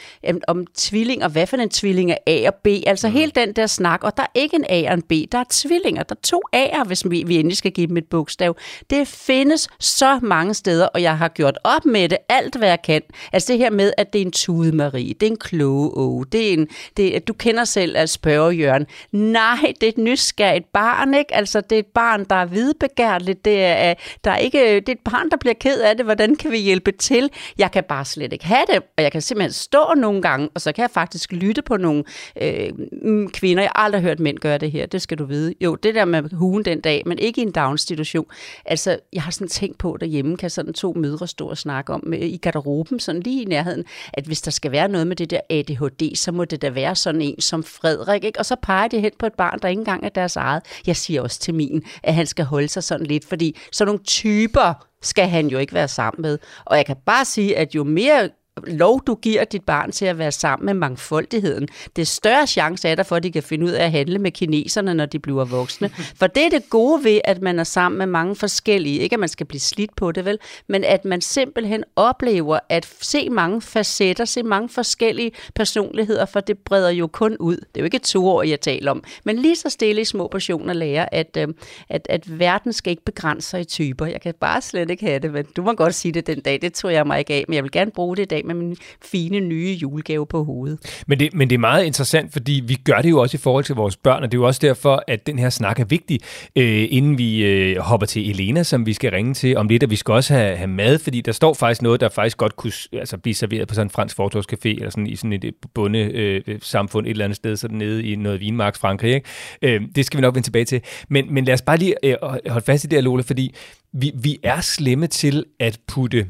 om, 0.48 0.66
tvillinger, 0.74 1.28
hvad 1.28 1.46
for 1.46 1.56
en 1.56 1.68
tvilling 1.68 2.10
er 2.10 2.16
A 2.26 2.48
og 2.48 2.54
B, 2.54 2.66
altså 2.86 3.08
mm. 3.08 3.14
hele 3.14 3.32
den 3.34 3.52
der 3.52 3.66
snak, 3.66 4.04
og 4.04 4.16
der 4.16 4.22
er 4.22 4.26
ikke 4.34 4.56
en 4.56 4.64
A 4.68 4.88
og 4.88 4.94
en 4.94 5.02
B, 5.02 5.12
der 5.32 5.38
er 5.38 5.44
tvillinger, 5.50 6.02
der 6.02 6.14
er 6.14 6.20
to 6.22 6.42
A'er, 6.56 6.84
hvis 6.84 7.10
vi, 7.10 7.24
vi 7.26 7.36
endelig 7.36 7.56
skal 7.56 7.72
give 7.72 7.86
dem 7.86 7.96
et 7.96 8.06
bogstav. 8.10 8.56
Det 8.90 9.08
findes 9.08 9.68
så 9.80 10.18
mange 10.22 10.54
steder, 10.54 10.86
og 10.86 11.02
jeg 11.02 11.18
har 11.18 11.28
gjort 11.28 11.58
op 11.64 11.84
med 11.84 12.08
det, 12.08 12.18
alt 12.28 12.56
hvad 12.56 12.68
jeg 12.68 12.82
kan. 12.84 13.02
Altså 13.32 13.52
det 13.52 13.58
her 13.58 13.70
med, 13.70 13.92
at 13.98 14.12
det 14.12 14.20
er 14.20 14.26
en 14.26 14.32
tude 14.32 14.76
Marie, 14.76 15.14
det 15.14 15.26
er 15.26 15.30
en 15.30 15.36
kloge 15.36 15.90
Åge, 15.96 16.26
det 16.32 16.48
er 16.48 16.52
en, 16.52 16.68
det 16.96 17.16
er, 17.16 17.20
du 17.20 17.32
kender 17.32 17.64
selv 17.64 17.96
at 17.96 18.10
spørge 18.10 18.54
Jørgen. 18.54 18.86
Nej, 19.12 19.72
det 19.80 19.82
er 19.82 19.88
et 19.88 19.98
nysgerrigt 19.98 20.72
barn, 20.72 21.14
ikke? 21.14 21.34
Altså 21.34 21.60
det 21.60 21.76
er 21.76 21.80
et 21.80 21.86
barn, 21.94 22.24
der 22.24 22.36
er 22.36 22.46
hvidbegærligt, 22.78 23.44
det 23.44 23.64
er, 23.64 23.94
der 24.24 24.30
er 24.30 24.36
ikke, 24.36 24.58
det 24.58 24.88
er 24.88 24.92
et 24.92 24.98
barn, 25.04 25.30
der 25.30 25.36
bliver 25.36 25.54
ked 25.54 25.80
af 25.80 25.96
det, 25.96 26.04
hvordan 26.04 26.36
kan 26.36 26.50
vi 26.50 26.58
hjælpe 26.58 26.92
til? 26.92 27.30
Jeg 27.58 27.70
kan 27.70 27.84
bare 27.84 28.04
slet 28.04 28.32
ikke 28.32 28.44
have 28.44 28.64
det, 28.72 28.82
og 28.96 29.02
jeg 29.02 29.12
kan 29.12 29.22
simpelthen 29.22 29.52
stå 29.52 29.94
nogle 29.96 30.22
gange, 30.22 30.48
og 30.54 30.60
så 30.60 30.72
kan 30.72 30.82
jeg 30.82 30.90
faktisk 30.90 31.32
lytte 31.32 31.62
på 31.62 31.76
nogle 31.76 32.04
øh, 32.42 32.70
mm, 33.02 33.30
kvinder. 33.30 33.62
Jeg 33.62 33.70
har 33.74 33.84
aldrig 33.84 34.02
hørt 34.02 34.20
mænd 34.20 34.38
gøre 34.38 34.58
det 34.58 34.70
her, 34.70 34.86
det 34.86 35.02
skal 35.02 35.18
du 35.18 35.24
vide. 35.24 35.54
Jo, 35.60 35.74
det 35.74 35.94
der 35.94 36.04
med 36.04 36.22
hugen 36.32 36.64
den 36.64 36.80
dag, 36.80 37.02
men 37.06 37.18
ikke 37.18 37.40
i 37.40 37.44
en 37.44 37.52
daginstitution. 37.52 38.26
Altså, 38.64 38.98
jeg 39.12 39.22
har 39.22 39.30
sådan 39.30 39.48
tænkt 39.48 39.78
på 39.78 39.96
derhjemme, 40.00 40.36
kan 40.36 40.50
sådan 40.50 40.72
to 40.72 40.92
mødre 40.96 41.28
stå 41.28 41.48
og 41.48 41.58
snakke 41.58 41.92
om 41.92 42.00
med, 42.06 42.18
i 42.18 42.36
garderoben, 42.36 43.00
sådan 43.00 43.22
lige 43.22 43.42
i 43.42 43.44
nærheden, 43.44 43.84
at 44.12 44.24
hvis 44.24 44.42
der 44.42 44.50
skal 44.50 44.72
være 44.72 44.88
noget 44.88 45.06
med 45.06 45.16
det 45.16 45.30
der 45.30 45.40
ADHD, 45.50 46.16
så 46.16 46.32
må 46.32 46.44
det 46.44 46.62
da 46.62 46.70
være 46.70 46.94
sådan 46.94 47.20
en 47.20 47.40
som 47.40 47.64
Frederik, 47.64 48.24
ikke? 48.24 48.38
Og 48.38 48.46
så 48.46 48.56
peger 48.62 48.88
de 48.88 49.00
hen 49.00 49.12
på 49.18 49.26
et 49.26 49.32
barn, 49.32 49.58
der 49.62 49.68
ikke 49.68 49.80
engang 49.80 50.04
er 50.04 50.08
deres 50.08 50.36
eget. 50.36 50.62
Jeg 50.86 50.96
siger 50.96 51.22
også 51.22 51.40
til 51.40 51.54
min, 51.54 51.82
at 52.02 52.14
han 52.14 52.26
skal 52.26 52.44
holde 52.44 52.63
sig 52.68 52.84
sådan 52.84 53.06
lidt, 53.06 53.24
fordi 53.24 53.58
sådan 53.72 53.88
nogle 53.88 54.04
typer 54.04 54.86
skal 55.02 55.28
han 55.28 55.46
jo 55.46 55.58
ikke 55.58 55.74
være 55.74 55.88
sammen 55.88 56.22
med. 56.22 56.38
Og 56.64 56.76
jeg 56.76 56.86
kan 56.86 56.96
bare 57.06 57.24
sige, 57.24 57.56
at 57.56 57.74
jo 57.74 57.84
mere 57.84 58.28
lov, 58.62 59.02
du 59.06 59.14
giver 59.14 59.44
dit 59.44 59.62
barn 59.62 59.92
til 59.92 60.04
at 60.04 60.18
være 60.18 60.32
sammen 60.32 60.66
med 60.66 60.74
mangfoldigheden, 60.74 61.68
det 61.96 62.08
større 62.08 62.46
chance 62.46 62.88
er 62.88 62.94
der 62.94 63.02
for, 63.02 63.16
at 63.16 63.22
de 63.22 63.32
kan 63.32 63.42
finde 63.42 63.66
ud 63.66 63.70
af 63.70 63.84
at 63.84 63.90
handle 63.90 64.18
med 64.18 64.30
kineserne, 64.30 64.94
når 64.94 65.06
de 65.06 65.18
bliver 65.18 65.44
voksne. 65.44 65.88
For 66.20 66.26
det 66.26 66.44
er 66.44 66.50
det 66.50 66.70
gode 66.70 67.04
ved, 67.04 67.20
at 67.24 67.42
man 67.42 67.58
er 67.58 67.64
sammen 67.64 67.98
med 67.98 68.06
mange 68.06 68.36
forskellige. 68.36 68.98
Ikke 68.98 69.14
at 69.14 69.20
man 69.20 69.28
skal 69.28 69.46
blive 69.46 69.60
slidt 69.60 69.96
på 69.96 70.12
det, 70.12 70.24
vel? 70.24 70.38
Men 70.68 70.84
at 70.84 71.04
man 71.04 71.20
simpelthen 71.20 71.84
oplever 71.96 72.58
at 72.68 72.88
se 73.00 73.30
mange 73.30 73.60
facetter, 73.60 74.24
se 74.24 74.42
mange 74.42 74.68
forskellige 74.68 75.32
personligheder, 75.54 76.26
for 76.26 76.40
det 76.40 76.58
breder 76.58 76.90
jo 76.90 77.06
kun 77.06 77.36
ud. 77.36 77.56
Det 77.56 77.76
er 77.76 77.80
jo 77.80 77.84
ikke 77.84 77.98
to 77.98 78.28
år, 78.28 78.42
jeg 78.42 78.60
taler 78.60 78.90
om. 78.90 79.04
Men 79.24 79.38
lige 79.38 79.56
så 79.56 79.68
stille 79.70 80.00
i 80.00 80.04
små 80.04 80.28
portioner 80.28 80.72
lærer, 80.72 81.08
at, 81.12 81.36
øh, 81.38 81.48
at, 81.88 82.06
at 82.10 82.38
verden 82.38 82.72
skal 82.72 82.90
ikke 82.90 83.04
begrænse 83.04 83.48
sig 83.48 83.60
i 83.60 83.64
typer. 83.64 84.06
Jeg 84.06 84.20
kan 84.20 84.34
bare 84.40 84.60
slet 84.60 84.90
ikke 84.90 85.06
have 85.06 85.18
det, 85.18 85.32
men 85.32 85.44
du 85.56 85.62
må 85.62 85.72
godt 85.72 85.94
sige 85.94 86.12
det 86.12 86.26
den 86.26 86.40
dag. 86.40 86.62
Det 86.62 86.72
tror 86.72 86.90
jeg 86.90 87.06
mig 87.06 87.18
ikke 87.18 87.34
af, 87.34 87.44
men 87.48 87.54
jeg 87.54 87.62
vil 87.62 87.70
gerne 87.70 87.90
bruge 87.90 88.16
det 88.16 88.22
i 88.22 88.26
dag 88.26 88.43
med 88.44 88.54
min 88.54 88.76
fine 89.02 89.40
nye 89.40 89.72
julegave 89.82 90.26
på 90.26 90.44
hovedet. 90.44 91.02
Men 91.06 91.20
det, 91.20 91.34
men 91.34 91.50
det 91.50 91.54
er 91.54 91.58
meget 91.58 91.84
interessant, 91.84 92.32
fordi 92.32 92.62
vi 92.66 92.74
gør 92.74 93.02
det 93.02 93.10
jo 93.10 93.20
også 93.20 93.36
i 93.36 93.40
forhold 93.40 93.64
til 93.64 93.74
vores 93.74 93.96
børn, 93.96 94.22
og 94.22 94.32
det 94.32 94.38
er 94.38 94.40
jo 94.40 94.46
også 94.46 94.60
derfor, 94.62 95.04
at 95.08 95.26
den 95.26 95.38
her 95.38 95.50
snak 95.50 95.80
er 95.80 95.84
vigtig, 95.84 96.20
øh, 96.56 96.88
inden 96.90 97.18
vi 97.18 97.44
øh, 97.44 97.78
hopper 97.78 98.06
til 98.06 98.30
Elena, 98.30 98.62
som 98.62 98.86
vi 98.86 98.92
skal 98.92 99.10
ringe 99.10 99.34
til 99.34 99.56
om 99.56 99.68
lidt, 99.68 99.82
og 99.82 99.90
vi 99.90 99.96
skal 99.96 100.14
også 100.14 100.34
have, 100.34 100.56
have 100.56 100.66
mad, 100.66 100.98
fordi 100.98 101.20
der 101.20 101.32
står 101.32 101.54
faktisk 101.54 101.82
noget, 101.82 102.00
der 102.00 102.08
faktisk 102.08 102.36
godt 102.36 102.56
kunne 102.56 102.72
altså, 102.92 103.18
blive 103.18 103.34
serveret 103.34 103.68
på 103.68 103.74
sådan 103.74 103.86
en 103.86 103.90
fransk 103.90 104.20
fortorvscafé, 104.20 104.68
eller 104.68 104.90
sådan 104.90 105.06
i 105.06 105.16
sådan 105.16 105.32
et 105.32 105.54
bunde 105.74 105.98
øh, 105.98 106.42
øh, 106.46 106.58
samfund 106.62 107.06
et 107.06 107.10
eller 107.10 107.24
andet 107.24 107.36
sted, 107.36 107.56
sådan 107.56 107.78
nede 107.78 108.04
i 108.04 108.16
noget 108.16 108.40
vinmarks 108.40 108.78
Frankrig. 108.78 109.14
Ikke? 109.14 109.28
Øh, 109.62 109.82
det 109.94 110.06
skal 110.06 110.18
vi 110.18 110.20
nok 110.20 110.34
vende 110.34 110.46
tilbage 110.46 110.64
til. 110.64 110.80
Men, 111.08 111.34
men 111.34 111.44
lad 111.44 111.54
os 111.54 111.62
bare 111.62 111.76
lige 111.76 111.94
øh, 112.04 112.16
holde 112.48 112.64
fast 112.64 112.84
i 112.84 112.86
det 112.86 112.96
her, 112.96 113.02
Lola, 113.02 113.22
fordi 113.22 113.54
vi, 113.92 114.12
vi 114.14 114.38
er 114.42 114.60
slemme 114.60 115.06
til 115.06 115.44
at 115.60 115.80
putte 115.88 116.26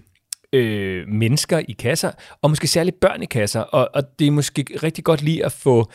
øh, 0.55 1.09
mennesker 1.09 1.59
i 1.69 1.73
kasser, 1.73 2.11
og 2.43 2.51
måske 2.51 2.67
særligt 2.67 3.01
børn 3.01 3.23
i 3.23 3.27
kasser. 3.27 3.61
Og, 3.61 3.89
og 3.95 4.19
det 4.19 4.27
er 4.27 4.31
måske 4.31 4.65
rigtig 4.83 5.05
godt 5.05 5.23
lige 5.23 5.45
at 5.45 5.53
få 5.53 5.91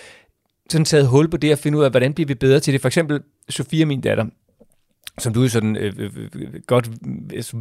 sådan 0.69 0.85
taget 0.85 1.07
hul 1.07 1.29
på 1.29 1.37
det 1.37 1.51
at 1.51 1.59
finde 1.59 1.77
ud 1.77 1.83
af, 1.83 1.91
hvordan 1.91 2.13
bliver 2.13 2.27
vi 2.27 2.35
bedre 2.35 2.59
til 2.59 2.73
det. 2.73 2.81
For 2.81 2.87
eksempel 2.87 3.21
Sofia, 3.49 3.85
min 3.85 4.01
datter, 4.01 4.25
som 5.19 5.33
du 5.33 5.47
sådan 5.47 5.75
øh, 5.75 5.93
øh, 5.97 6.11
øh, 6.35 6.61
godt 6.67 6.89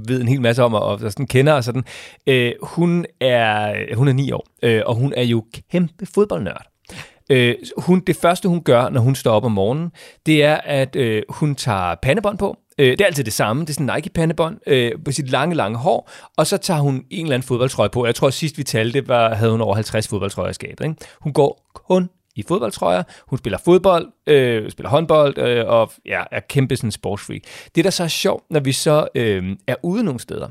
ved 0.09 0.21
en 0.21 0.29
hel 0.29 0.41
masse 0.41 0.63
om, 0.63 0.75
og, 0.75 0.83
og 0.83 0.99
sådan 1.01 1.27
kender 1.27 1.53
og 1.53 1.65
sådan, 1.65 1.85
øh, 2.27 2.53
hun, 2.63 3.07
er, 3.21 3.75
hun 3.95 4.09
er 4.09 4.13
ni 4.13 4.31
år, 4.31 4.47
øh, 4.63 4.83
og 4.87 4.95
hun 4.95 5.13
er 5.17 5.23
jo 5.23 5.45
kæmpe 5.71 6.07
fodboldnørd. 6.07 6.67
Øh, 7.31 7.55
hun, 7.77 8.01
det 8.01 8.17
første, 8.17 8.49
hun 8.49 8.63
gør, 8.63 8.89
når 8.89 9.01
hun 9.01 9.15
står 9.15 9.33
op 9.33 9.45
om 9.45 9.53
morgenen, 9.53 9.91
det 10.27 10.45
er, 10.45 10.57
at 10.57 10.97
øh, 10.97 11.23
hun 11.29 11.55
tager 11.55 11.95
pandebånd 12.03 12.39
på. 12.39 12.57
Øh, 12.79 12.91
det 12.91 13.01
er 13.01 13.07
altid 13.07 13.25
det 13.25 13.33
samme. 13.33 13.63
Det 13.63 13.71
er 13.71 13.75
sådan 13.75 13.91
en 13.91 13.95
Nike-pandebånd 13.97 14.59
øh, 14.67 14.93
på 15.05 15.13
sit 15.13 15.31
lange, 15.31 15.55
lange 15.55 15.79
hår. 15.79 16.11
Og 16.37 16.47
så 16.47 16.57
tager 16.57 16.81
hun 16.81 17.05
en 17.11 17.25
eller 17.25 17.35
anden 17.35 17.47
fodboldtrøje 17.47 17.89
på. 17.89 18.07
Jeg 18.07 18.15
tror, 18.15 18.31
sidst 18.31 18.59
vi 18.59 18.63
talte, 18.63 19.09
var, 19.09 19.35
havde 19.35 19.51
hun 19.51 19.61
over 19.61 19.75
50 19.75 20.09
fodboldtrøjer 20.09 20.51
i 20.51 20.55
skabet. 20.55 20.85
Ikke? 20.85 20.97
Hun 21.21 21.33
går 21.33 21.71
kun 21.75 22.11
i 22.37 22.45
fodboldtrøjer. 22.49 23.03
Hun 23.27 23.39
spiller 23.39 23.59
fodbold, 23.65 24.07
øh, 24.27 24.71
spiller 24.71 24.91
håndbold 24.91 25.39
øh, 25.39 25.65
og 25.67 25.93
ja, 26.07 26.23
er 26.31 26.41
kæmpe 26.49 26.77
sådan 26.77 26.93
sportsfreak. 26.93 27.41
Det, 27.75 27.85
der 27.85 27.91
så 27.91 28.05
er 28.05 28.09
sjovt, 28.09 28.45
når 28.51 28.61
vi 28.61 28.73
så 28.73 29.09
øh, 29.15 29.57
er 29.67 29.75
ude 29.83 30.05
nogle 30.05 30.21
steder, 30.21 30.49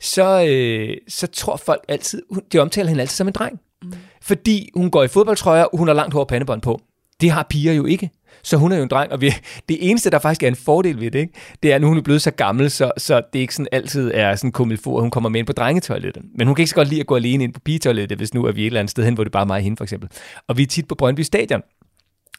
så, 0.00 0.46
øh, 0.48 0.96
så 1.08 1.26
tror 1.26 1.56
folk 1.56 1.84
altid, 1.88 2.22
de 2.52 2.58
omtaler 2.58 2.88
hende 2.88 3.00
altid 3.00 3.16
som 3.16 3.26
en 3.26 3.32
dreng. 3.32 3.60
Mm. 3.82 3.92
Fordi 4.22 4.70
hun 4.74 4.90
går 4.90 5.02
i 5.02 5.08
fodboldtrøjer, 5.08 5.64
og 5.64 5.78
hun 5.78 5.88
har 5.88 5.94
langt 5.94 6.14
hår 6.14 6.24
pandebånd 6.24 6.62
på. 6.62 6.80
Det 7.20 7.30
har 7.30 7.46
piger 7.50 7.72
jo 7.72 7.84
ikke. 7.84 8.10
Så 8.42 8.56
hun 8.56 8.72
er 8.72 8.76
jo 8.76 8.82
en 8.82 8.88
dreng, 8.88 9.12
og 9.12 9.20
vi, 9.20 9.34
det 9.68 9.90
eneste, 9.90 10.10
der 10.10 10.18
faktisk 10.18 10.42
er 10.42 10.48
en 10.48 10.56
fordel 10.56 11.00
ved 11.00 11.10
det, 11.10 11.18
ikke, 11.18 11.32
det 11.62 11.70
er, 11.70 11.74
at 11.74 11.80
nu 11.80 11.88
hun 11.88 11.98
er 11.98 12.02
blevet 12.02 12.22
så 12.22 12.30
gammel, 12.30 12.70
så, 12.70 12.92
så 12.96 13.22
det 13.32 13.38
ikke 13.38 13.54
sådan 13.54 13.68
altid 13.72 14.10
er 14.14 14.34
sådan 14.34 14.52
komilfor, 14.52 14.96
at 14.96 15.02
hun 15.02 15.10
kommer 15.10 15.30
med 15.30 15.38
ind 15.38 15.46
på 15.46 15.52
drengetoilettet. 15.52 16.22
Men 16.34 16.46
hun 16.46 16.56
kan 16.56 16.62
ikke 16.62 16.70
så 16.70 16.74
godt 16.74 16.88
lide 16.88 17.00
at 17.00 17.06
gå 17.06 17.16
alene 17.16 17.44
ind 17.44 17.54
på 17.54 17.60
pigetoilettet, 17.60 18.18
hvis 18.18 18.34
nu 18.34 18.44
er 18.44 18.52
vi 18.52 18.62
et 18.62 18.66
eller 18.66 18.80
andet 18.80 18.90
sted 18.90 19.04
hen, 19.04 19.14
hvor 19.14 19.24
det 19.24 19.32
bare 19.32 19.42
er 19.42 19.46
mig 19.46 19.56
og 19.56 19.62
hende, 19.62 19.76
for 19.76 19.84
eksempel. 19.84 20.08
Og 20.48 20.56
vi 20.56 20.62
er 20.62 20.66
tit 20.66 20.88
på 20.88 20.94
Brøndby 20.94 21.20
Stadion, 21.20 21.62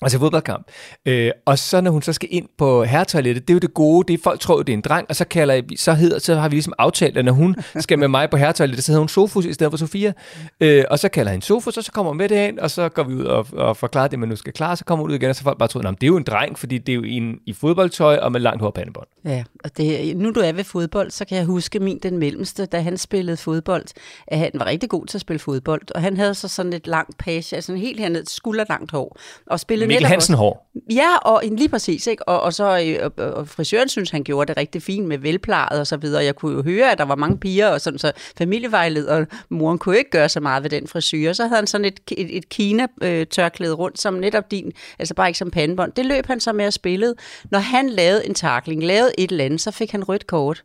Altså 0.02 0.20
fodboldkamp. 0.20 0.68
Øh, 1.06 1.32
og 1.46 1.60
så 1.60 1.82
når 1.82 1.92
hun 1.92 2.02
så 2.02 2.14
skal 2.14 2.30
ind 2.32 2.48
på 2.58 2.84
herretoilettet, 2.84 3.48
det 3.48 3.54
er 3.54 3.56
jo 3.56 3.60
det 3.60 3.74
gode, 3.74 4.08
det 4.08 4.20
er, 4.20 4.24
folk 4.24 4.40
tror 4.40 4.62
det 4.62 4.70
er 4.70 4.78
en 4.78 4.82
dreng, 4.82 5.06
og 5.10 5.16
så, 5.16 5.26
kalder, 5.26 5.62
så, 5.78 5.94
hedder, 5.94 6.20
så 6.20 6.36
har 6.36 6.50
vi 6.50 6.56
ligesom 6.56 6.74
aftalt, 6.78 7.18
at 7.18 7.26
når 7.26 7.32
hun 7.32 7.56
skal 7.80 8.00
med 8.00 8.08
mig 8.08 8.30
på 8.30 8.38
herretoilettet, 8.38 8.84
så 8.84 8.92
hedder 8.92 9.00
hun 9.00 9.10
Sofus 9.10 9.46
i 9.46 9.54
stedet 9.54 9.72
for 9.72 9.78
Sofia. 9.78 10.14
Øh, 10.62 10.84
og 10.90 11.00
så 11.00 11.10
kalder 11.10 11.32
han 11.32 11.42
Sofus, 11.42 11.78
og 11.78 11.84
så 11.84 11.92
kommer 11.92 12.10
hun 12.10 12.18
med 12.18 12.30
det 12.30 12.38
hen, 12.38 12.60
og 12.60 12.72
så 12.72 12.90
går 12.90 13.04
vi 13.04 13.14
ud 13.14 13.24
og, 13.24 13.48
og 13.54 13.78
forklarer 13.78 14.08
det, 14.08 14.20
man 14.20 14.30
nu 14.30 14.36
skal 14.36 14.54
klare, 14.54 14.78
så 14.78 14.86
kommer 14.86 15.04
hun 15.04 15.12
ud 15.12 15.16
igen, 15.16 15.30
og 15.30 15.36
så 15.36 15.44
folk 15.44 15.58
bare 15.58 15.68
tror, 15.68 15.82
at 15.82 16.02
det 16.02 16.04
er 16.04 16.08
jo 16.08 16.18
en 16.18 16.24
dreng, 16.24 16.60
fordi 16.60 16.78
det 16.78 16.92
er 16.92 16.96
jo 16.96 17.04
en 17.04 17.40
i 17.46 17.54
fodboldtøj 17.54 18.18
og 18.18 18.32
med 18.32 18.40
langt 18.40 18.62
hår 18.62 18.72
pandebånd. 18.72 19.08
Ja, 19.26 19.44
og 19.64 19.78
det, 19.78 20.18
nu 20.18 20.32
du 20.32 20.40
er 20.40 20.52
ved 20.52 20.64
fodbold, 20.64 21.12
så 21.12 21.26
kan 21.26 21.38
jeg 21.38 21.46
huske 21.46 21.80
min 21.80 22.00
den 22.04 22.18
mellemste, 22.18 22.66
da 22.66 22.82
han 22.82 22.98
spillede 22.98 23.38
fodbold, 23.38 23.86
at 24.28 24.40
han 24.40 24.52
var 24.54 24.66
rigtig 24.66 24.90
god 24.90 25.06
til 25.06 25.18
at 25.18 25.22
spille 25.22 25.40
fodbold, 25.40 25.82
og 25.96 26.02
han 26.02 26.18
havde 26.18 26.34
så 26.34 26.48
sådan 26.48 26.74
et 26.74 26.88
langt 26.88 27.18
page, 27.18 27.56
altså 27.56 27.76
helt 27.76 28.00
herned, 28.00 28.26
skulderlangt 28.26 28.92
hår, 28.92 29.18
og 29.48 29.60
spillede 29.60 29.91
Mikkel 29.92 30.08
Hansen 30.08 30.36
hår. 30.36 30.72
Ja, 30.92 31.18
og 31.18 31.42
lige 31.52 31.70
præcis, 31.70 32.08
ikke? 32.08 32.28
Og, 32.28 32.42
og 32.42 32.54
så 32.54 32.98
øh, 33.00 33.12
og, 33.18 33.34
og 33.34 33.48
frisøren 33.48 33.90
synes, 33.90 34.10
han 34.10 34.24
gjorde 34.24 34.48
det 34.48 34.58
rigtig 34.58 34.82
fint 34.82 35.08
med 35.08 35.18
velplejet 35.18 35.80
og 35.80 35.88
så 35.88 35.98
videre. 35.98 36.24
Jeg 36.24 36.36
kunne 36.36 36.56
jo 36.56 36.64
høre, 36.64 36.92
at 36.92 36.98
der 36.98 37.04
var 37.04 37.16
mange 37.16 37.38
piger, 37.38 37.68
og 37.68 37.82
sådan, 37.82 38.00
så 38.00 38.12
familievejleder, 38.38 39.26
moren 39.50 39.78
kunne 39.78 39.98
ikke 39.98 40.10
gøre 40.10 40.30
så 40.30 40.40
meget 40.40 40.64
ved 40.64 40.70
den 40.70 40.88
frisyr. 40.88 41.34
Så 41.34 41.44
havde 41.44 41.56
han 41.56 41.68
sådan 41.68 41.86
et, 41.86 42.00
et, 42.12 42.38
et 42.38 42.50
Kina-tørklæde 42.50 43.74
rundt, 43.74 44.00
som 44.00 44.14
netop 44.14 44.52
din, 44.52 44.72
altså 45.00 45.14
bare 45.14 45.30
ikke 45.30 45.40
som 45.40 45.52
pandebånd. 45.52 45.92
Det 45.92 46.06
løb 46.06 46.26
han 46.26 46.40
så 46.40 46.54
med 46.54 46.66
at 46.66 46.74
spille. 46.74 47.14
Når 47.52 47.60
han 47.60 47.90
lavede 47.90 48.28
en 48.28 48.34
takling, 48.34 48.84
lavede 48.84 49.12
et 49.18 49.32
eller 49.32 49.46
andet, 49.46 49.62
så 49.62 49.72
fik 49.72 49.92
han 49.92 50.04
rødt 50.04 50.28
kort. 50.28 50.64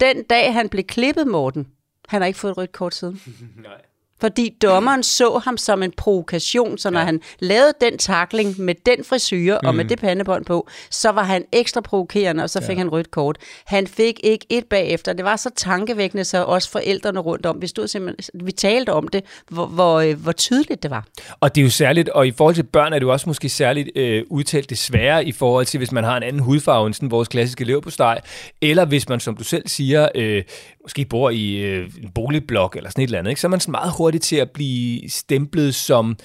Den 0.00 0.22
dag, 0.22 0.52
han 0.52 0.68
blev 0.68 0.84
klippet, 0.84 1.26
Morten, 1.26 1.66
han 2.08 2.20
har 2.20 2.26
ikke 2.26 2.38
fået 2.38 2.50
et 2.50 2.58
rødt 2.58 2.72
kort 2.72 2.94
siden. 2.94 3.20
Fordi 4.22 4.56
dommeren 4.62 5.02
så 5.02 5.40
ham 5.44 5.56
som 5.56 5.82
en 5.82 5.92
provokation, 5.96 6.78
så 6.78 6.90
når 6.90 7.00
ja. 7.00 7.06
han 7.06 7.20
lavede 7.38 7.72
den 7.80 7.98
takling 7.98 8.60
med 8.60 8.74
den 8.86 9.04
frisyr 9.04 9.54
og 9.54 9.74
med 9.74 9.84
det 9.84 9.98
pandebånd 9.98 10.44
på, 10.44 10.68
så 10.90 11.10
var 11.10 11.22
han 11.22 11.44
ekstra 11.52 11.80
provokerende, 11.80 12.42
og 12.42 12.50
så 12.50 12.60
fik 12.60 12.68
ja. 12.68 12.78
han 12.78 12.88
rødt 12.88 13.10
kort. 13.10 13.38
Han 13.64 13.86
fik 13.86 14.20
ikke 14.22 14.46
et 14.48 14.64
bagefter. 14.64 15.12
Det 15.12 15.24
var 15.24 15.36
så 15.36 15.50
tankevækkende, 15.56 16.24
så 16.24 16.44
også 16.44 16.70
forældrene 16.70 17.20
rundt 17.20 17.46
om, 17.46 17.62
vi, 17.62 17.66
stod 17.66 17.88
simpelthen, 17.88 18.46
vi 18.46 18.52
talte 18.52 18.92
om 18.92 19.08
det, 19.08 19.24
hvor, 19.48 19.66
hvor, 19.66 20.00
øh, 20.00 20.22
hvor 20.22 20.32
tydeligt 20.32 20.82
det 20.82 20.90
var. 20.90 21.04
Og 21.40 21.54
det 21.54 21.60
er 21.60 21.64
jo 21.64 21.70
særligt, 21.70 22.08
og 22.08 22.26
i 22.26 22.30
forhold 22.30 22.54
til 22.54 22.62
børn 22.62 22.92
er 22.92 22.98
det 22.98 23.06
jo 23.06 23.12
også 23.12 23.28
måske 23.28 23.48
særligt 23.48 23.90
øh, 23.96 24.24
udtalt 24.30 24.70
desværre 24.70 25.24
i 25.24 25.32
forhold 25.32 25.66
til, 25.66 25.78
hvis 25.78 25.92
man 25.92 26.04
har 26.04 26.16
en 26.16 26.22
anden 26.22 26.42
hudfarve 26.42 26.86
end 26.86 26.94
sådan 26.94 27.10
vores 27.10 27.28
klassiske 27.28 27.64
leverpostej, 27.64 28.20
eller 28.60 28.84
hvis 28.84 29.08
man, 29.08 29.20
som 29.20 29.36
du 29.36 29.44
selv 29.44 29.68
siger, 29.68 30.08
øh, 30.14 30.42
måske 30.82 31.04
bor 31.04 31.30
i 31.30 31.56
øh, 31.56 31.90
en 32.02 32.10
boligblok 32.14 32.76
eller 32.76 32.90
sådan 32.90 33.02
et 33.02 33.06
eller 33.06 33.18
andet, 33.18 33.30
ikke? 33.30 33.40
så 33.40 33.46
er 33.46 33.50
man 33.50 33.60
sådan 33.60 33.72
meget 33.72 33.90
hurtig 34.12 34.20
til 34.20 34.36
at 34.36 34.50
blive 34.50 35.10
stemplet 35.10 35.74
som 35.74 36.16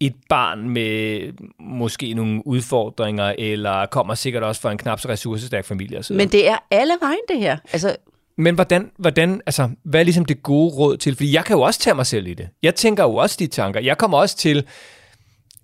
et 0.00 0.14
barn 0.28 0.68
med 0.68 1.32
måske 1.60 2.14
nogle 2.14 2.46
udfordringer, 2.46 3.34
eller 3.38 3.86
kommer 3.86 4.14
sikkert 4.14 4.42
også 4.42 4.60
fra 4.60 4.72
en 4.72 4.78
knap 4.78 5.00
så 5.00 5.08
ressourcestærk 5.08 5.64
familie. 5.64 5.98
osv. 5.98 6.16
Men 6.16 6.28
det 6.28 6.48
er 6.48 6.56
alle 6.70 6.94
vejen, 7.00 7.18
det 7.28 7.38
her. 7.38 7.56
Altså, 7.72 7.96
Men 8.36 8.54
hvordan, 8.54 8.90
hvordan, 8.98 9.40
altså, 9.46 9.70
hvad 9.84 10.00
er 10.00 10.04
ligesom 10.04 10.24
det 10.24 10.42
gode 10.42 10.74
råd 10.74 10.96
til? 10.96 11.16
Fordi 11.16 11.34
jeg 11.34 11.44
kan 11.44 11.56
jo 11.56 11.62
også 11.62 11.80
tage 11.80 11.94
mig 11.94 12.06
selv 12.06 12.26
i 12.26 12.34
det. 12.34 12.48
Jeg 12.62 12.74
tænker 12.74 13.02
jo 13.04 13.14
også 13.14 13.36
de 13.38 13.46
tanker. 13.46 13.80
Jeg 13.80 13.98
kommer 13.98 14.18
også 14.18 14.36
til, 14.36 14.66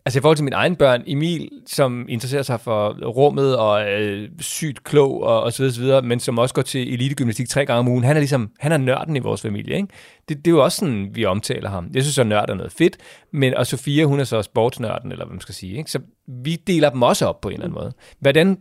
altså 0.07 0.19
i 0.19 0.23
forhold 0.23 0.37
til 0.37 0.45
mine 0.45 0.57
egne 0.57 0.77
børn, 0.77 1.03
Emil, 1.07 1.49
som 1.67 2.07
interesserer 2.09 2.43
sig 2.43 2.61
for 2.61 3.07
rummet 3.07 3.57
og 3.59 3.81
er 3.83 4.27
sygt 4.41 4.85
klog 4.85 5.23
og, 5.23 5.43
og 5.43 5.53
så 5.53 5.63
videre, 5.63 5.75
så 5.75 5.81
videre, 5.81 6.03
men 6.03 6.21
som 6.21 6.39
også 6.39 6.55
går 6.55 6.63
til 6.63 6.95
elitegymnastik 6.95 7.49
tre 7.49 7.67
gange 7.67 7.79
om 7.79 7.89
ugen, 7.89 8.05
han 8.05 8.17
er 8.17 8.21
ligesom, 8.21 8.51
han 8.61 8.73
er 8.73 8.77
nørden 8.77 9.17
i 9.17 9.19
vores 9.19 9.43
familie, 9.43 9.77
ikke? 9.77 9.89
Det, 10.29 10.37
det 10.37 10.47
er 10.47 10.51
jo 10.51 10.65
også 10.65 10.79
sådan, 10.79 11.09
vi 11.13 11.25
omtaler 11.25 11.71
ham. 11.71 11.89
Jeg 11.95 12.03
synes, 12.03 12.19
at 12.19 12.27
nørd 12.27 12.51
er 12.51 12.55
noget 12.55 12.73
fedt, 12.73 12.97
men, 13.33 13.55
og 13.55 13.67
Sofia, 13.67 14.05
hun 14.05 14.21
er 14.21 14.25
så 14.25 14.43
sportsnørden, 14.43 15.13
eller 15.13 15.25
hvad 15.25 15.33
man 15.35 15.41
skal 15.41 15.55
sige, 15.55 15.79
ikke? 15.79 15.91
Så 15.91 15.99
vi 16.45 16.57
deler 16.67 16.91
dem 16.91 17.03
også 17.03 17.27
op 17.27 17.41
på 17.41 17.49
en 17.49 17.53
eller 17.53 17.65
anden 17.67 17.79
måde. 17.81 17.93
Hvordan, 18.21 18.57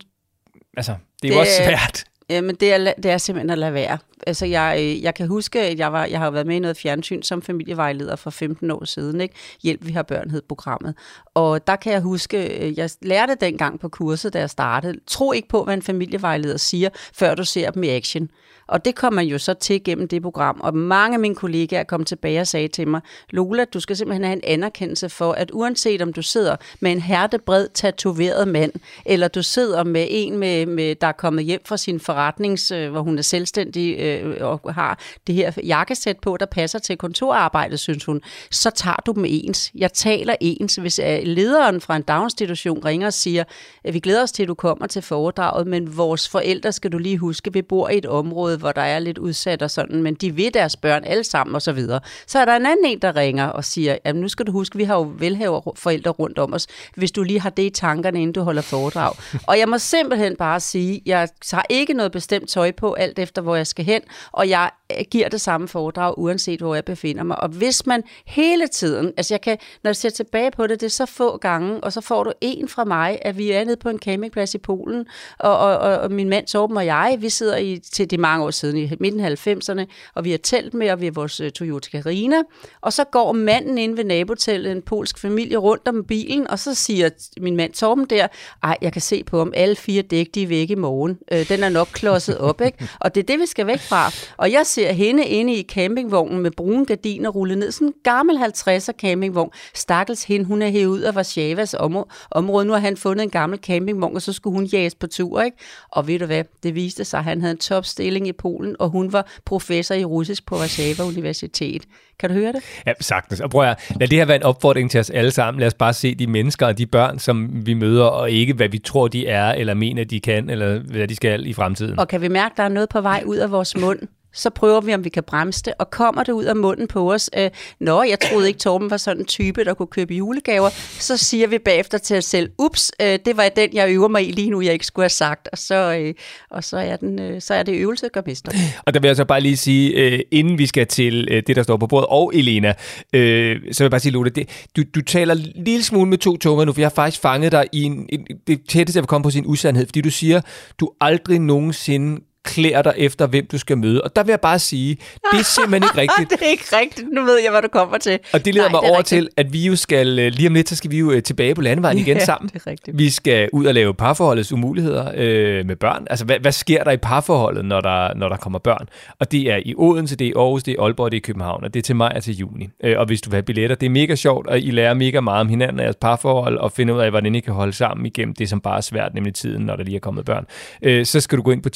altså, 0.77 0.95
det 1.21 1.27
er 1.29 1.33
jo 1.33 1.39
Det- 1.39 1.41
også 1.41 1.63
svært. 1.65 2.03
Jamen, 2.29 2.55
det 2.55 2.74
er, 2.74 2.93
det 3.03 3.12
er 3.12 3.17
simpelthen 3.17 3.50
at 3.50 3.57
lade 3.57 3.74
være. 3.74 3.98
Altså, 4.28 4.46
jeg, 4.46 4.75
øh, 4.80 5.04
jeg 5.04 5.13
kan 5.13 5.28
huske, 5.28 5.62
at 5.62 5.80
jeg, 5.80 5.94
var, 5.94 6.06
jeg 6.06 6.20
har 6.20 6.32
været 6.32 6.48
med 6.48 6.56
i 6.56 6.60
noget 6.60 6.78
fjernsyn 6.78 7.22
som 7.22 7.42
familievejleder 7.42 8.16
for 8.16 8.30
15 8.30 8.72
år 8.72 8.86
siden. 8.86 9.22
Ikke? 9.22 9.36
Hjælp, 9.63 9.86
vi 9.86 9.92
har 9.92 10.04
børn 10.04 10.30
hed 10.30 10.42
programmet. 10.42 10.96
Og 11.34 11.68
der 11.68 11.75
kan 11.75 11.94
jeg 11.94 12.01
huske, 12.01 12.68
øh, 12.68 12.78
jeg 12.78 12.90
lærte 13.01 13.36
dengang 13.42 13.80
på 13.80 13.90
kurset, 13.90 14.34
da 14.34 14.40
jeg 14.40 14.50
startede. 14.50 15.00
Tro 15.08 15.32
ikke 15.32 15.48
på, 15.48 15.63
hvad 15.63 15.74
en 15.74 15.82
familievejleder 15.82 16.58
siger, 16.58 16.90
før 17.13 17.36
du 17.36 17.46
ser 17.46 17.72
dem 17.72 17.84
i 17.84 17.90
action. 17.90 18.30
Og 18.72 18.86
det 18.86 18.96
kom 18.96 19.13
man 19.13 19.25
jo 19.25 19.38
så 19.38 19.54
til 19.54 19.84
gennem 19.84 20.08
det 20.08 20.22
program. 20.22 20.62
Og 20.62 20.75
mange 20.75 21.16
af 21.16 21.20
mine 21.20 21.36
kollegaer 21.36 21.84
kom 21.84 22.04
tilbage 22.04 22.42
og 22.42 22.48
sagde 22.48 22.68
til 22.68 22.88
mig, 22.88 23.01
Lola, 23.30 23.66
du 23.66 23.80
skal 23.80 23.96
simpelthen 23.96 24.24
have 24.24 24.36
en 24.36 24.44
anerkendelse 24.44 25.10
for, 25.10 25.32
at 25.32 25.51
uanset 25.54 26.01
om 26.01 26.13
du 26.13 26.22
sidder 26.22 26.56
med 26.80 26.92
en 26.92 27.01
hertebred 27.01 27.68
tatoveret 27.74 28.48
mand, 28.48 28.72
eller 29.06 29.28
du 29.28 29.44
sidder 29.44 29.84
med 29.84 30.08
en, 30.10 30.38
med, 30.38 30.66
med, 30.66 30.96
der 30.96 31.08
er 31.08 31.12
kommet 31.12 31.46
hjem 31.46 31.62
fra 31.66 31.78
sin 31.78 32.00
forretnings, 32.00 32.72
øh, 32.72 32.92
hvor 32.92 33.01
hun 33.01 33.18
er 33.18 33.22
selvstændig 33.22 34.00
øh, 34.00 34.36
og 34.42 34.74
har 34.74 35.00
det 35.28 35.36
her 35.36 35.51
jakkesæt 35.63 36.18
på, 36.22 36.38
der 36.40 36.46
passer 36.46 36.80
til 36.80 36.98
kontorarbejdet, 36.98 37.80
synes 37.80 38.06
hun, 38.06 38.22
så 38.51 38.70
tager 38.70 39.01
du 39.06 39.12
dem 39.12 39.25
ens. 39.28 39.72
Jeg 39.75 39.94
taler 39.94 40.36
ens. 40.42 40.75
Hvis 40.75 41.00
øh, 41.00 41.20
lederen 41.24 41.82
fra 41.82 41.96
en 41.96 42.01
daginstitution 42.01 42.86
ringer 42.86 43.08
og 43.08 43.13
siger, 43.13 43.44
at 43.84 43.94
vi 43.94 44.00
glæder 44.00 44.24
os 44.24 44.32
til, 44.32 44.44
at 44.44 44.50
du 44.50 44.54
kommer 44.54 44.88
til 44.88 45.01
foredraget, 45.01 45.68
men 45.68 45.98
vores 45.98 46.30
forældre, 46.30 46.72
skal 46.72 46.92
du 46.92 46.98
lige 46.98 47.18
huske, 47.18 47.54
vi 47.54 47.62
bor 47.62 47.90
i 47.90 47.98
et 47.98 48.06
område, 48.06 48.61
hvor 48.62 48.72
der 48.72 48.82
er 48.82 49.00
lidt 49.00 49.18
udsat 49.18 49.62
og 49.62 49.72
sådan, 49.72 50.03
men 50.03 50.13
de 50.13 50.36
vil 50.36 50.53
deres 50.53 50.75
børn 50.75 51.03
alle 51.03 51.24
sammen 51.24 51.56
og 51.56 51.62
så 51.62 51.72
videre. 51.72 52.00
Så 52.27 52.39
er 52.39 52.46
der 52.46 52.56
en 52.56 52.65
anden 52.65 52.86
en, 52.86 53.00
der 53.00 53.15
ringer 53.15 53.48
og 53.48 53.65
siger, 53.65 53.98
at 54.03 54.15
nu 54.15 54.27
skal 54.27 54.48
du 54.48 54.51
huske, 54.51 54.77
vi 54.77 54.84
har 54.84 54.96
jo 54.96 55.12
velhaver 55.18 55.72
forældre 55.75 56.12
rundt 56.12 56.39
om 56.39 56.53
os, 56.53 56.68
hvis 56.96 57.12
du 57.12 57.24
lige 57.24 57.39
har 57.39 57.50
det 57.50 57.63
i 57.63 57.70
tankerne, 57.70 58.22
inden 58.22 58.34
du 58.34 58.41
holder 58.41 58.62
foredrag. 58.62 59.13
og 59.50 59.60
jeg 59.60 59.70
må 59.70 59.77
simpelthen 59.77 60.36
bare 60.36 60.60
sige, 60.60 61.01
jeg 61.06 61.30
tager 61.41 61.63
ikke 61.70 61.94
noget 61.94 62.12
bestemt 62.12 62.50
tøj 62.50 62.72
på, 62.72 62.94
alt 62.94 63.20
efter 63.20 63.41
hvor 63.41 63.56
jeg 63.56 63.68
skal 63.68 63.86
hen, 63.86 64.01
og 64.32 64.50
jeg 64.50 64.70
øh, 64.91 65.06
giver 65.12 65.30
det 65.30 65.41
samme 65.41 65.68
foredrag, 65.68 66.18
uanset 66.18 66.60
hvor 66.60 66.75
jeg 66.75 66.86
befinder 66.86 67.24
mig. 67.24 67.39
Og 67.39 67.50
hvis 67.50 67.86
man 67.86 68.03
hele 68.25 68.68
tiden, 68.68 69.13
altså 69.18 69.34
jeg 69.34 69.41
kan, 69.41 69.58
når 69.84 69.89
jeg 69.89 69.96
ser 69.96 70.10
tilbage 70.10 70.51
på 70.51 70.68
det, 70.68 70.80
det 70.80 70.86
er 70.86 70.89
så 70.89 71.06
få 71.06 71.38
gange, 71.38 71.84
og 71.84 71.94
så 71.94 72.01
får 72.01 72.24
du 72.24 72.32
en 72.41 72.68
fra 72.68 72.84
mig, 72.84 73.20
at 73.22 73.38
vi 73.38 73.51
er 73.51 73.63
nede 73.63 73.77
på 73.77 73.89
en 73.89 74.00
campingplads 74.00 74.56
i 74.56 74.58
Polen, 74.58 75.06
og, 75.39 75.58
og, 75.58 75.77
og, 75.77 75.98
og 75.98 76.12
min 76.12 76.30
mand 76.30 76.48
Torben 76.48 76.77
og 76.77 76.86
jeg, 76.86 77.18
vi 77.20 77.30
sidder 77.30 77.58
i, 77.58 77.80
til 77.80 78.12
de 78.12 78.18
mange 78.18 78.46
år 78.46 78.50
siden, 78.51 78.77
i 78.77 78.91
midten 79.00 79.20
af 79.20 79.48
90'erne, 79.48 79.86
og 80.15 80.25
vi 80.25 80.31
har 80.31 80.38
telt 80.38 80.74
med, 80.74 80.91
og 80.91 81.01
vi 81.01 81.05
har 81.05 81.12
vores 81.12 81.39
øh, 81.39 81.51
Toyota 81.51 81.89
Carina, 81.89 82.38
og 82.81 82.93
så 82.93 83.03
går 83.03 83.31
manden 83.31 83.77
inde 83.77 83.98
ved 83.98 84.03
nabotellet, 84.03 84.72
en 84.72 84.81
polsk 84.81 85.20
familie, 85.20 85.58
rundt 85.58 85.88
om 85.88 86.03
bilen, 86.03 86.50
og 86.50 86.60
så 86.60 86.74
siger 86.74 87.10
min 87.41 87.55
mand 87.55 87.74
Torben 87.74 88.05
der, 88.05 88.27
ej, 88.63 88.77
jeg 88.81 88.93
kan 88.93 89.01
se 89.01 89.24
på 89.24 89.41
om 89.41 89.53
alle 89.55 89.75
fire 89.75 90.01
dæk, 90.01 90.27
de 90.36 90.43
er 90.43 90.48
væk 90.48 90.70
i 90.70 90.75
morgen. 90.75 91.17
Øh, 91.31 91.50
den 91.50 91.63
er 91.63 91.70
nok 91.70 91.88
klodset 91.93 92.38
op, 92.38 92.62
ikke? 92.62 92.89
Og 93.00 93.15
det 93.15 93.22
er 93.22 93.25
det, 93.25 93.39
vi 93.39 93.46
skal 93.46 93.67
væk 93.67 93.79
fra. 93.79 94.12
Og 94.38 94.51
jeg 94.51 94.65
ser 94.65 94.91
hende 94.91 95.25
inde 95.25 95.53
i 95.53 95.63
campingvognen 95.63 96.39
med 96.41 96.51
brune 96.51 96.86
gardiner 96.86 97.29
rullet 97.29 97.58
ned, 97.58 97.72
sådan 97.72 97.88
en 97.88 97.93
gammel 98.03 98.38
50'er 98.38 98.91
campingvogn. 98.91 99.51
Stakkels 99.74 100.24
hende, 100.24 100.46
hun 100.46 100.62
er 100.62 100.70
hævet 100.70 100.91
ud 100.91 101.00
af 101.00 101.15
Varsjavas 101.15 101.74
område. 101.74 102.08
område. 102.31 102.65
Nu 102.65 102.74
har 102.74 102.79
han 102.79 102.98
fundet 102.98 103.24
en 103.24 103.29
gammel 103.29 103.60
campingvogn, 103.60 104.15
og 104.15 104.22
så 104.22 104.34
skulle 104.34 104.53
hun 104.53 104.65
jages 104.65 104.96
på 104.96 105.08
tur, 105.08 105.41
ikke? 105.41 105.58
Og 105.91 106.08
ved 106.08 106.20
du 106.20 106.25
hvad, 106.25 106.43
det 106.63 106.75
viste 106.75 107.05
sig, 107.05 107.17
at 107.17 107.24
han 107.24 107.41
havde 107.41 107.51
en 107.51 107.58
topstilling 107.58 108.27
i 108.32 108.34
Polen, 108.38 108.76
og 108.80 108.90
hun 108.90 109.14
var 109.14 109.32
professor 109.46 109.96
i 109.96 110.06
russisk 110.06 110.46
på 110.46 110.56
Warszawa 110.56 111.08
Universitet. 111.08 111.84
Kan 112.20 112.30
du 112.30 112.36
høre 112.36 112.54
det? 112.54 112.64
Ja, 112.88 112.94
sagtens. 113.00 113.40
Og 113.40 113.50
prøv 113.50 113.70
at 113.70 113.94
lad 114.00 114.08
det 114.08 114.18
her 114.18 114.26
være 114.26 114.36
en 114.36 114.44
opfordring 114.44 114.92
til 114.92 115.00
os 115.00 115.10
alle 115.10 115.32
sammen. 115.32 115.60
Lad 115.60 115.68
os 115.68 115.74
bare 115.74 115.94
se 115.94 116.16
de 116.16 116.28
mennesker 116.28 116.68
og 116.68 116.78
de 116.78 116.86
børn, 116.86 117.20
som 117.20 117.66
vi 117.66 117.74
møder, 117.74 118.06
og 118.06 118.32
ikke 118.32 118.54
hvad 118.54 118.70
vi 118.70 118.78
tror, 118.78 119.08
de 119.08 119.28
er, 119.28 119.52
eller 119.52 119.74
mener, 119.74 120.04
de 120.04 120.20
kan, 120.20 120.50
eller 120.50 120.80
hvad 120.80 121.08
de 121.08 121.16
skal 121.16 121.48
i 121.48 121.54
fremtiden. 121.54 122.00
Og 122.00 122.08
kan 122.08 122.22
vi 122.22 122.28
mærke, 122.28 122.54
at 122.54 122.58
der 122.58 122.64
er 122.64 122.70
noget 122.70 122.90
på 122.90 123.02
vej 123.02 123.24
ud 123.26 123.38
af 123.38 123.52
vores 123.52 123.78
mund, 123.78 124.00
så 124.34 124.50
prøver 124.50 124.82
vi, 124.82 124.94
om 124.94 125.04
vi 125.04 125.10
kan 125.10 125.24
bremse 125.24 125.64
det, 125.66 125.74
og 125.80 125.92
kommer 125.92 126.24
det 126.24 126.32
ud 126.32 126.44
af 126.44 126.56
munden 126.56 126.88
på 126.88 127.14
os. 127.14 127.30
Øh, 127.38 127.50
Nå, 127.80 128.04
jeg 128.04 128.20
troede 128.20 128.48
ikke, 128.48 128.60
Torben 128.60 128.90
var 128.90 128.98
sådan 128.98 129.22
en 129.22 129.26
type, 129.26 129.64
der 129.64 129.74
kunne 129.74 129.88
købe 129.88 130.14
julegaver. 130.14 130.70
Så 131.00 131.18
siger 131.18 131.48
vi 131.48 131.58
bagefter 131.58 131.98
til 131.98 132.18
os 132.18 132.26
selv, 132.26 132.50
ups, 132.58 132.92
øh, 133.02 133.20
det 133.26 133.38
var 133.38 133.50
den, 133.50 133.70
jeg 133.74 133.90
øver 133.90 134.08
mig 134.08 134.28
i 134.28 134.32
lige 134.32 134.50
nu, 134.50 134.62
jeg 134.62 134.74
ikke 134.74 134.86
skulle 134.86 135.04
have 135.04 135.10
sagt. 135.10 135.50
Og 135.52 135.58
så, 135.58 135.98
øh, 136.00 136.14
og 136.50 136.64
så, 136.64 136.78
er, 136.78 136.96
den, 136.96 137.20
øh, 137.20 137.42
så 137.42 137.54
er 137.54 137.64
det 137.64 137.76
øvelse, 137.76 138.04
der 138.04 138.10
gør 138.10 138.22
mester. 138.26 138.52
Og 138.86 138.94
der 138.94 139.00
vil 139.00 139.08
jeg 139.08 139.16
så 139.16 139.26
bare 139.26 139.42
lige 139.42 139.58
sige, 139.58 139.92
øh, 139.92 140.20
inden 140.32 140.58
vi 140.58 140.66
skal 140.66 140.88
til 140.88 141.28
øh, 141.32 141.44
det, 141.48 141.56
der 141.56 141.64
står 141.64 141.78
på 141.78 141.88
bordet, 141.88 142.08
og 142.10 142.32
Elena, 142.36 142.74
øh, 143.14 143.60
så 143.72 143.84
vil 143.84 143.86
jeg 143.86 143.92
bare 143.92 144.00
sige, 144.00 144.12
Lotte, 144.12 144.32
det, 144.32 144.68
du, 144.76 144.84
du 144.96 145.02
taler 145.02 145.34
en 145.36 145.52
lille 145.56 145.84
smule 145.84 146.10
med 146.10 146.18
to 146.18 146.38
tunger 146.38 146.66
nu, 146.66 146.74
for 146.74 146.82
jeg 146.82 146.86
har 146.86 146.94
faktisk 146.96 147.22
fanget 147.22 147.52
dig 147.52 147.66
i 147.72 147.84
en, 147.84 148.06
en, 148.10 148.28
det 148.48 148.60
tætteste, 148.70 148.98
jeg 148.98 149.04
vil 149.04 149.08
komme 149.08 149.24
på 149.24 149.30
sin 149.30 149.46
usandhed, 149.48 149.86
fordi 149.86 150.02
du 150.02 150.10
siger, 150.10 150.42
du 150.80 150.92
aldrig 151.02 151.40
nogensinde 151.40 152.22
klæder 152.45 152.81
dig 152.81 152.93
efter, 152.98 153.27
hvem 153.27 153.45
du 153.51 153.57
skal 153.57 153.77
møde. 153.77 154.01
Og 154.01 154.15
der 154.15 154.24
vil 154.24 154.31
jeg 154.31 154.39
bare 154.41 154.60
sige, 154.60 154.95
det 155.31 155.39
er 155.39 155.43
simpelthen 155.43 155.83
ikke 155.83 155.98
rigtigt. 156.12 156.29
det 156.29 156.48
er 156.48 156.51
ikke 156.51 156.63
rigtigt. 156.81 157.07
Nu 157.13 157.24
ved 157.24 157.39
jeg, 157.43 157.51
hvad 157.51 157.62
du 157.62 157.67
kommer 157.67 157.98
til. 157.98 158.19
Og 158.33 158.45
det 158.45 158.53
leder 158.53 158.65
Nej, 158.67 158.71
mig 158.71 158.81
det 158.81 158.88
er 158.88 158.89
over 158.91 158.98
rigtigt. 159.00 159.19
til, 159.21 159.29
at 159.38 159.53
vi 159.53 159.65
jo 159.67 159.75
skal, 159.75 160.19
øh, 160.19 160.31
lige 160.31 160.48
om 160.48 160.53
lidt, 160.53 160.69
så 160.69 160.75
skal 160.75 160.91
vi 160.91 161.00
jo 161.00 161.12
øh, 161.12 161.24
tilbage 161.24 161.55
på 161.55 161.62
landevejen 161.62 161.98
igen 162.03 162.17
Ja, 162.17 162.25
sammen. 162.25 162.50
det 162.53 162.62
er 162.65 162.67
rigtigt. 162.67 162.98
Vi 162.98 163.10
skal 163.10 163.50
ud 163.53 163.65
og 163.65 163.74
lave 163.74 163.93
parforholdets 163.93 164.51
umuligheder 164.53 165.12
øh, 165.15 165.65
med 165.65 165.75
børn. 165.75 166.07
Altså, 166.10 166.25
hvad, 166.25 166.39
hvad 166.39 166.51
sker 166.51 166.83
der 166.83 166.91
i 166.91 166.98
parforholdet, 166.98 167.65
når 167.65 167.81
der, 167.81 168.13
når 168.13 168.29
der 168.29 168.38
kommer 168.38 168.60
børn? 168.60 168.88
Og 169.19 169.31
det 169.31 169.51
er 169.51 169.60
i 169.65 169.74
Odense, 169.77 170.15
det 170.15 170.25
er 170.25 170.29
i 170.29 170.33
Aarhus, 170.36 170.63
det 170.63 170.71
er 170.71 170.75
i 170.75 170.86
Aalborg, 170.86 171.12
det 171.12 171.17
er 171.17 171.21
i 171.21 171.25
København, 171.25 171.63
og 171.63 171.74
det 171.74 171.79
er 171.79 171.83
til 171.83 171.95
maj 171.95 172.13
og 172.15 172.24
til 172.24 172.36
juni. 172.38 172.69
Øh, 172.83 173.00
og 173.00 173.05
hvis 173.05 173.21
du 173.21 173.29
vil 173.29 173.36
have 173.36 173.43
billetter, 173.43 173.75
det 173.75 173.86
er 173.86 173.89
mega 173.89 174.15
sjovt, 174.15 174.48
og 174.48 174.60
I 174.60 174.71
lærer 174.71 174.93
mega 174.93 175.19
meget 175.19 175.41
om 175.41 175.50
hinanden 175.50 175.79
og 175.79 175.83
jeres 175.83 175.95
parforhold, 176.01 176.57
og 176.57 176.71
finder 176.71 176.93
ud 176.95 177.00
af, 177.01 177.10
hvordan 177.10 177.36
I 177.36 177.39
kan 177.39 177.53
holde 177.53 177.74
sammen 177.74 178.05
igennem 178.05 178.33
det, 178.36 178.50
som 178.50 178.62
bare 178.62 178.77
er 178.77 178.81
svært, 178.81 179.13
nemlig 179.13 179.33
tiden, 179.33 179.65
når 179.65 179.75
der 179.75 179.83
lige 179.83 179.95
er 179.95 180.00
kommet 180.00 180.25
børn. 180.25 180.45
Øh, 180.83 181.05
så 181.05 181.19
skal 181.19 181.38
du 181.38 181.43
gå 181.43 181.51
ind 181.51 181.63
på 181.63 181.69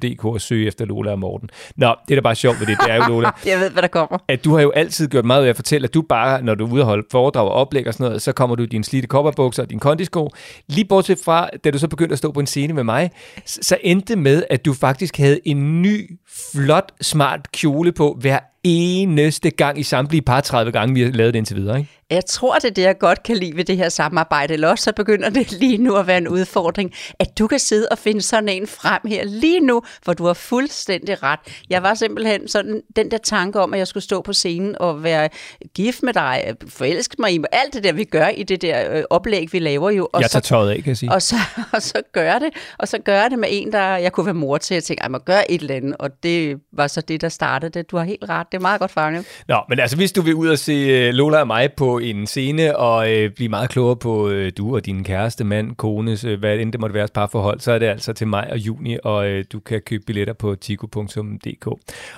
tico.dk 0.00 0.24
og 0.24 0.40
søge 0.40 0.66
efter 0.66 0.84
Lola 0.84 1.10
og 1.10 1.18
Morten. 1.18 1.48
Nå, 1.76 1.94
det 2.08 2.14
er 2.14 2.20
da 2.20 2.22
bare 2.22 2.34
sjovt 2.34 2.60
ved 2.60 2.66
det, 2.66 2.76
det 2.80 2.90
er 2.90 2.96
jo, 2.96 3.02
Lola, 3.08 3.30
Jeg 3.46 3.60
ved, 3.60 3.70
hvad 3.70 3.82
der 3.82 3.88
kommer. 3.88 4.18
at 4.28 4.44
du 4.44 4.54
har 4.54 4.62
jo 4.62 4.70
altid 4.70 5.08
gjort 5.08 5.24
meget 5.24 5.44
af 5.44 5.48
at 5.48 5.56
fortælle, 5.56 5.84
at 5.84 5.94
du 5.94 6.02
bare, 6.02 6.42
når 6.42 6.54
du 6.54 6.66
er 6.66 6.72
ude 6.72 6.82
og 6.82 6.86
holde 6.86 7.06
foredrag 7.10 7.48
og 7.48 7.52
oplæg 7.52 7.86
og 7.86 7.94
sådan 7.94 8.04
noget, 8.04 8.22
så 8.22 8.32
kommer 8.32 8.56
du 8.56 8.62
i 8.62 8.66
dine 8.66 8.84
slidte 8.84 9.08
kopperbukser 9.08 9.62
og 9.62 9.70
dine 9.70 9.80
kondisko. 9.80 10.30
Lige 10.68 10.84
bortset 10.84 11.18
fra, 11.24 11.48
da 11.64 11.70
du 11.70 11.78
så 11.78 11.88
begyndte 11.88 12.12
at 12.12 12.18
stå 12.18 12.32
på 12.32 12.40
en 12.40 12.46
scene 12.46 12.72
med 12.72 12.84
mig, 12.84 13.10
så 13.46 13.76
endte 13.82 14.16
med, 14.16 14.42
at 14.50 14.64
du 14.64 14.74
faktisk 14.74 15.16
havde 15.16 15.40
en 15.44 15.82
ny, 15.82 16.18
flot, 16.54 16.92
smart 17.00 17.52
kjole 17.52 17.92
på 17.92 18.16
hver 18.20 18.38
eneste 18.64 19.50
gang 19.50 19.78
i 19.78 19.82
samtlige 19.82 20.22
par 20.22 20.40
30 20.40 20.72
gange, 20.72 20.94
vi 20.94 21.02
har 21.02 21.10
lavet 21.10 21.34
det 21.34 21.38
indtil 21.38 21.56
videre. 21.56 21.78
Ikke? 21.78 21.90
Jeg 22.14 22.26
tror, 22.26 22.54
det 22.54 22.64
er 22.64 22.70
det, 22.74 22.82
jeg 22.82 22.98
godt 22.98 23.22
kan 23.22 23.36
lide 23.36 23.56
ved 23.56 23.64
det 23.64 23.76
her 23.76 23.88
samarbejde. 23.88 24.54
Eller 24.54 24.68
også 24.68 24.84
så 24.84 24.92
begynder 24.92 25.30
det 25.30 25.52
lige 25.62 25.78
nu 25.78 25.96
at 25.96 26.06
være 26.06 26.18
en 26.18 26.28
udfordring, 26.28 26.92
at 27.18 27.38
du 27.38 27.46
kan 27.46 27.58
sidde 27.58 27.88
og 27.90 27.98
finde 27.98 28.22
sådan 28.22 28.48
en 28.48 28.66
frem 28.66 29.00
her 29.06 29.24
lige 29.24 29.60
nu, 29.60 29.82
hvor 30.04 30.12
du 30.12 30.26
har 30.26 30.34
fuldstændig 30.34 31.22
ret. 31.22 31.38
Jeg 31.70 31.82
var 31.82 31.94
simpelthen 31.94 32.48
sådan, 32.48 32.82
den 32.96 33.10
der 33.10 33.18
tanke 33.18 33.60
om, 33.60 33.72
at 33.74 33.78
jeg 33.78 33.86
skulle 33.88 34.04
stå 34.04 34.22
på 34.22 34.32
scenen 34.32 34.76
og 34.80 35.04
være 35.04 35.28
gift 35.74 36.02
med 36.02 36.12
dig, 36.12 36.54
forelske 36.68 37.16
mig 37.18 37.32
i 37.32 37.38
mig, 37.38 37.48
alt 37.52 37.74
det 37.74 37.84
der, 37.84 37.92
vi 37.92 38.04
gør 38.04 38.28
i 38.28 38.42
det 38.42 38.62
der 38.62 38.98
øh, 38.98 39.02
oplæg, 39.10 39.52
vi 39.52 39.58
laver 39.58 39.90
jo. 39.90 40.08
Og 40.12 40.20
Jeg 40.20 40.30
tager 40.30 40.40
tøjet 40.40 40.70
af, 40.70 40.76
kan 40.76 40.86
jeg 40.86 40.96
sige. 40.96 41.12
og 41.12 41.22
så, 41.22 41.36
og 41.74 41.82
så 41.82 42.02
gør 42.12 42.38
det, 42.38 42.50
og 42.78 42.88
så 42.88 42.98
gør 42.98 43.28
det 43.28 43.38
med 43.38 43.48
en, 43.50 43.72
der 43.72 43.96
jeg 43.96 44.12
kunne 44.12 44.26
være 44.26 44.34
mor 44.34 44.58
til. 44.58 44.74
Jeg 44.74 44.84
tænkte, 44.84 45.02
jeg 45.02 45.10
må 45.10 45.18
gøre 45.18 45.50
et 45.50 45.60
eller 45.60 45.74
andet, 45.74 45.96
og 45.98 46.10
det 46.22 46.56
var 46.72 46.86
så 46.86 47.00
det, 47.00 47.20
der 47.20 47.28
startede 47.28 47.78
det. 47.78 47.90
Du 47.90 47.96
har 47.96 48.04
helt 48.04 48.24
ret, 48.28 48.46
det 48.52 48.58
er 48.58 48.62
meget 48.62 48.80
godt 48.80 48.90
fanget. 48.90 49.26
Nå, 49.48 49.56
men 49.68 49.80
altså, 49.80 49.96
hvis 49.96 50.12
du 50.12 50.22
vil 50.22 50.34
ud 50.34 50.48
og 50.48 50.58
se 50.58 50.72
øh, 50.72 51.14
Lola 51.14 51.40
og 51.40 51.46
mig 51.46 51.72
på 51.72 51.98
en 52.10 52.26
scene, 52.26 52.76
og 52.76 53.12
øh, 53.12 53.30
blive 53.30 53.48
meget 53.48 53.70
klogere 53.70 53.96
på 53.96 54.28
øh, 54.28 54.52
du 54.56 54.74
og 54.74 54.86
din 54.86 55.04
kæreste, 55.04 55.44
mand, 55.44 55.76
kones, 55.76 56.24
øh, 56.24 56.38
hvad 56.38 56.58
end 56.58 56.72
det 56.72 56.80
måtte 56.80 56.94
være 56.94 57.08
parforhold, 57.14 57.60
så 57.60 57.72
er 57.72 57.78
det 57.78 57.86
altså 57.86 58.12
til 58.12 58.26
maj 58.26 58.48
og 58.50 58.58
juni, 58.58 58.96
og 59.04 59.28
øh, 59.28 59.44
du 59.52 59.60
kan 59.60 59.80
købe 59.80 60.04
billetter 60.06 60.34
på 60.34 60.54
tico.dk. 60.54 61.66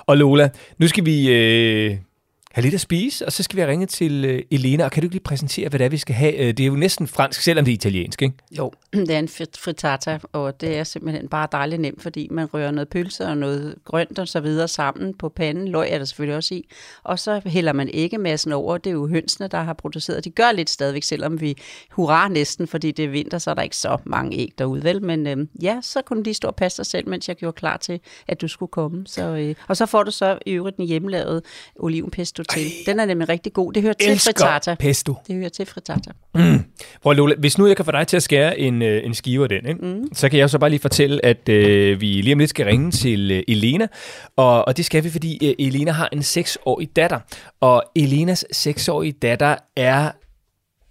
Og 0.07 0.17
Lola, 0.17 0.49
nu 0.79 0.89
skal 0.89 1.07
vi 1.07 1.29
øh, 1.33 1.97
have 2.57 2.63
lidt 2.63 2.75
at 2.75 2.81
spise, 2.81 3.27
og 3.27 3.33
så 3.33 3.43
skal 3.43 3.57
vi 3.57 3.61
have 3.61 3.71
ringet 3.71 3.89
til 3.89 4.25
øh, 4.25 4.43
Elena, 4.51 4.85
og 4.85 4.91
kan 4.91 5.03
du 5.03 5.05
ikke 5.05 5.15
lige 5.15 5.23
præsentere, 5.23 5.69
hvad 5.69 5.79
det 5.79 5.85
er, 5.85 5.89
vi 5.89 5.97
skal 5.97 6.15
have? 6.15 6.35
Øh, 6.35 6.47
det 6.47 6.61
er 6.61 6.67
jo 6.67 6.77
næsten 6.77 7.07
fransk, 7.07 7.41
selvom 7.41 7.65
det 7.65 7.73
er 7.73 7.75
italiensk, 7.75 8.23
ikke? 8.23 8.35
Jo, 8.59 8.73
det 8.93 9.11
er 9.11 9.19
en 9.19 9.29
frittata, 9.59 10.19
og 10.33 10.61
det 10.61 10.79
er 10.79 10.85
simpelthen 10.85 11.29
bare 11.29 11.49
dejligt 11.53 11.81
nemt, 11.81 12.03
fordi 12.03 12.29
man 12.31 12.47
rører 12.55 12.71
noget 12.71 12.89
pølse 12.89 13.25
og 13.25 13.37
noget 13.37 13.75
grønt 13.85 14.19
og 14.19 14.29
så 14.29 14.41
videre 14.41 14.69
sammen 14.69 15.15
på 15.15 15.29
panden. 15.29 15.69
Løg 15.69 15.89
er 15.91 15.99
der 15.99 16.05
selvfølgelig 16.05 16.37
også 16.37 16.55
i. 16.55 16.69
Og 17.03 17.19
så 17.19 17.41
hælder 17.47 17.73
man 17.73 17.89
ikke 17.89 18.19
massen 18.19 18.53
over. 18.53 18.79
Det 18.79 18.91
er 18.91 18.95
jo 18.95 19.09
hønsene, 19.09 19.49
der 19.49 19.63
har 19.63 19.73
produceret. 19.73 20.25
De 20.25 20.31
gør 20.31 20.53
lidt 20.53 20.71
stadigvæk, 20.71 21.03
selvom 21.03 21.41
vi 21.41 21.57
hurra 21.91 22.29
næsten, 22.29 22.67
fordi 22.67 22.91
det 22.91 23.05
er 23.05 23.09
vinter, 23.09 23.39
så 23.39 23.51
er 23.51 23.55
der 23.55 23.63
ikke 23.63 23.77
så 23.77 23.99
mange 24.05 24.37
æg 24.37 24.53
derude, 24.59 24.85
vel? 24.85 25.03
Men 25.03 25.27
øhm, 25.27 25.49
ja, 25.63 25.79
så 25.83 26.03
kunne 26.03 26.25
de 26.25 26.35
stå 26.35 26.49
og 26.49 26.57
passe 26.57 26.77
sig 26.77 26.87
selv, 26.87 27.09
mens 27.09 27.29
jeg 27.29 27.37
gjorde 27.37 27.57
klar 27.57 27.77
til, 27.77 28.01
at 28.29 28.41
du 28.41 28.49
skulle 28.49 28.71
komme. 28.71 29.07
Så, 29.07 29.23
øh, 29.23 29.55
og 29.69 29.77
så 29.77 29.87
får 29.87 30.03
du 30.03 30.11
så 30.11 30.39
i 30.47 30.53
øvrigt 30.53 30.77
den 30.77 30.87
hjemmelavet 30.87 31.43
olivenpesto 31.77 32.46
til. 32.51 32.71
Den 32.87 33.01
er 33.01 33.05
nemlig 33.05 33.29
rigtig 33.29 33.53
god. 33.53 33.73
Det 33.73 33.83
hører 33.83 33.93
til 33.93 34.19
frittata. 34.19 34.75
pesto. 34.75 35.15
Det 35.27 35.37
hører 35.37 35.49
til 35.49 35.67
frittata. 35.67 36.11
Prøv 37.03 37.13
Lola, 37.13 37.35
hvis 37.39 37.59
nu 37.59 37.67
jeg 37.67 37.77
kan 37.77 37.85
få 37.85 37.91
dig 37.91 38.07
til 38.07 38.17
at 38.17 38.23
skære 38.23 38.59
en, 38.59 38.83
øh, 38.83 39.07
en 39.07 39.15
skive 39.15 39.43
af 39.43 39.49
den, 39.49 39.67
ikke? 39.67 39.85
Mm. 39.87 40.15
så 40.15 40.29
kan 40.29 40.39
jeg 40.39 40.51
så 40.51 40.59
bare 40.59 40.71
lige 40.71 40.81
fortælle, 40.81 41.25
at 41.25 41.49
øh, 41.49 42.01
vi 42.01 42.07
lige 42.07 42.33
om 42.33 42.39
lidt 42.39 42.51
skal 42.51 42.67
ringe 42.67 42.91
til 42.91 43.31
øh, 43.31 43.43
Elena, 43.49 43.87
og, 44.37 44.69
og 44.69 44.77
det 44.77 44.85
skal 44.85 45.05
vi, 45.05 45.11
fordi 45.11 45.49
øh, 45.49 45.67
Elena 45.67 45.91
har 45.91 46.09
en 46.13 46.19
6-årig 46.19 46.97
datter, 46.97 47.21
og 47.61 47.83
Elenas 47.97 48.45
6-årige 48.55 49.13
datter 49.13 49.57
er 49.77 50.11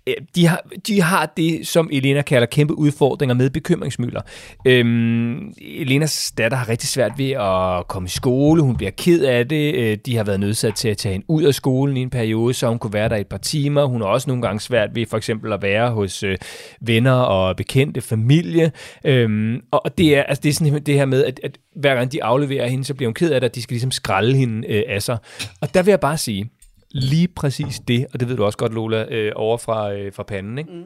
Øh, 0.07 0.13
de 0.35 0.47
har, 0.47 0.61
de 0.87 1.01
har 1.01 1.33
det, 1.37 1.67
som 1.67 1.89
Elena 1.91 2.21
kalder 2.21 2.45
kæmpe 2.45 2.77
udfordringer 2.77 3.33
med 3.33 3.49
bekymringsmøller. 3.49 4.21
Øhm, 4.65 5.53
Elenas 5.61 6.33
datter 6.37 6.57
har 6.57 6.69
rigtig 6.69 6.89
svært 6.89 7.11
ved 7.17 7.31
at 7.31 7.87
komme 7.87 8.05
i 8.05 8.09
skole. 8.09 8.61
Hun 8.61 8.77
bliver 8.77 8.91
ked 8.91 9.23
af 9.23 9.47
det. 9.47 9.75
Øh, 9.75 9.97
De 10.05 10.15
har 10.17 10.23
været 10.23 10.39
nødsat 10.39 10.75
til 10.75 10.89
at 10.89 10.97
tage 10.97 11.13
hende 11.13 11.25
ud 11.29 11.43
af 11.43 11.53
skolen 11.53 11.97
i 11.97 12.01
en 12.01 12.09
periode, 12.09 12.53
så 12.53 12.67
hun 12.67 12.79
kunne 12.79 12.93
være 12.93 13.09
der 13.09 13.15
et 13.15 13.27
par 13.27 13.37
timer. 13.37 13.85
Hun 13.85 14.01
har 14.01 14.07
også 14.07 14.29
nogle 14.29 14.41
gange 14.41 14.59
svært 14.59 14.95
ved 14.95 15.05
for 15.05 15.17
eksempel 15.17 15.53
at 15.53 15.61
være 15.61 15.91
hos 15.91 16.23
øh, 16.23 16.37
venner 16.81 17.13
og 17.13 17.55
bekendte 17.55 18.01
familie. 18.01 18.71
Øhm, 19.05 19.61
og 19.71 19.97
det 19.97 20.15
er, 20.17 20.23
altså, 20.23 20.41
det 20.41 20.49
er 20.49 20.53
sådan 20.53 20.81
det 20.83 20.93
her 20.93 21.05
med, 21.05 21.25
at, 21.25 21.39
at 21.43 21.57
hver 21.75 21.95
gang 21.95 22.11
de 22.11 22.23
afleverer 22.23 22.67
hende, 22.67 22.85
så 22.85 22.93
bliver 22.93 23.07
hun 23.07 23.13
ked 23.13 23.31
af 23.31 23.41
det, 23.41 23.49
at 23.49 23.55
de 23.55 23.61
skal 23.61 23.73
ligesom 23.73 23.91
skralde 23.91 24.37
hende 24.37 24.67
øh, 24.67 24.83
af 24.87 25.01
sig. 25.01 25.17
Og 25.61 25.73
der 25.73 25.83
vil 25.83 25.91
jeg 25.91 25.99
bare 25.99 26.17
sige, 26.17 26.49
lige 26.95 27.27
præcis 27.27 27.79
det, 27.79 28.07
og 28.13 28.19
det 28.19 28.29
ved 28.29 28.37
du 28.37 28.43
også 28.45 28.57
godt, 28.57 28.73
Lola, 28.73 29.05
øh, 29.09 29.31
over 29.35 29.57
fra, 29.57 29.93
øh, 29.93 30.13
fra 30.13 30.23
panden, 30.23 30.57
ikke? 30.57 30.71
Mm. 30.71 30.83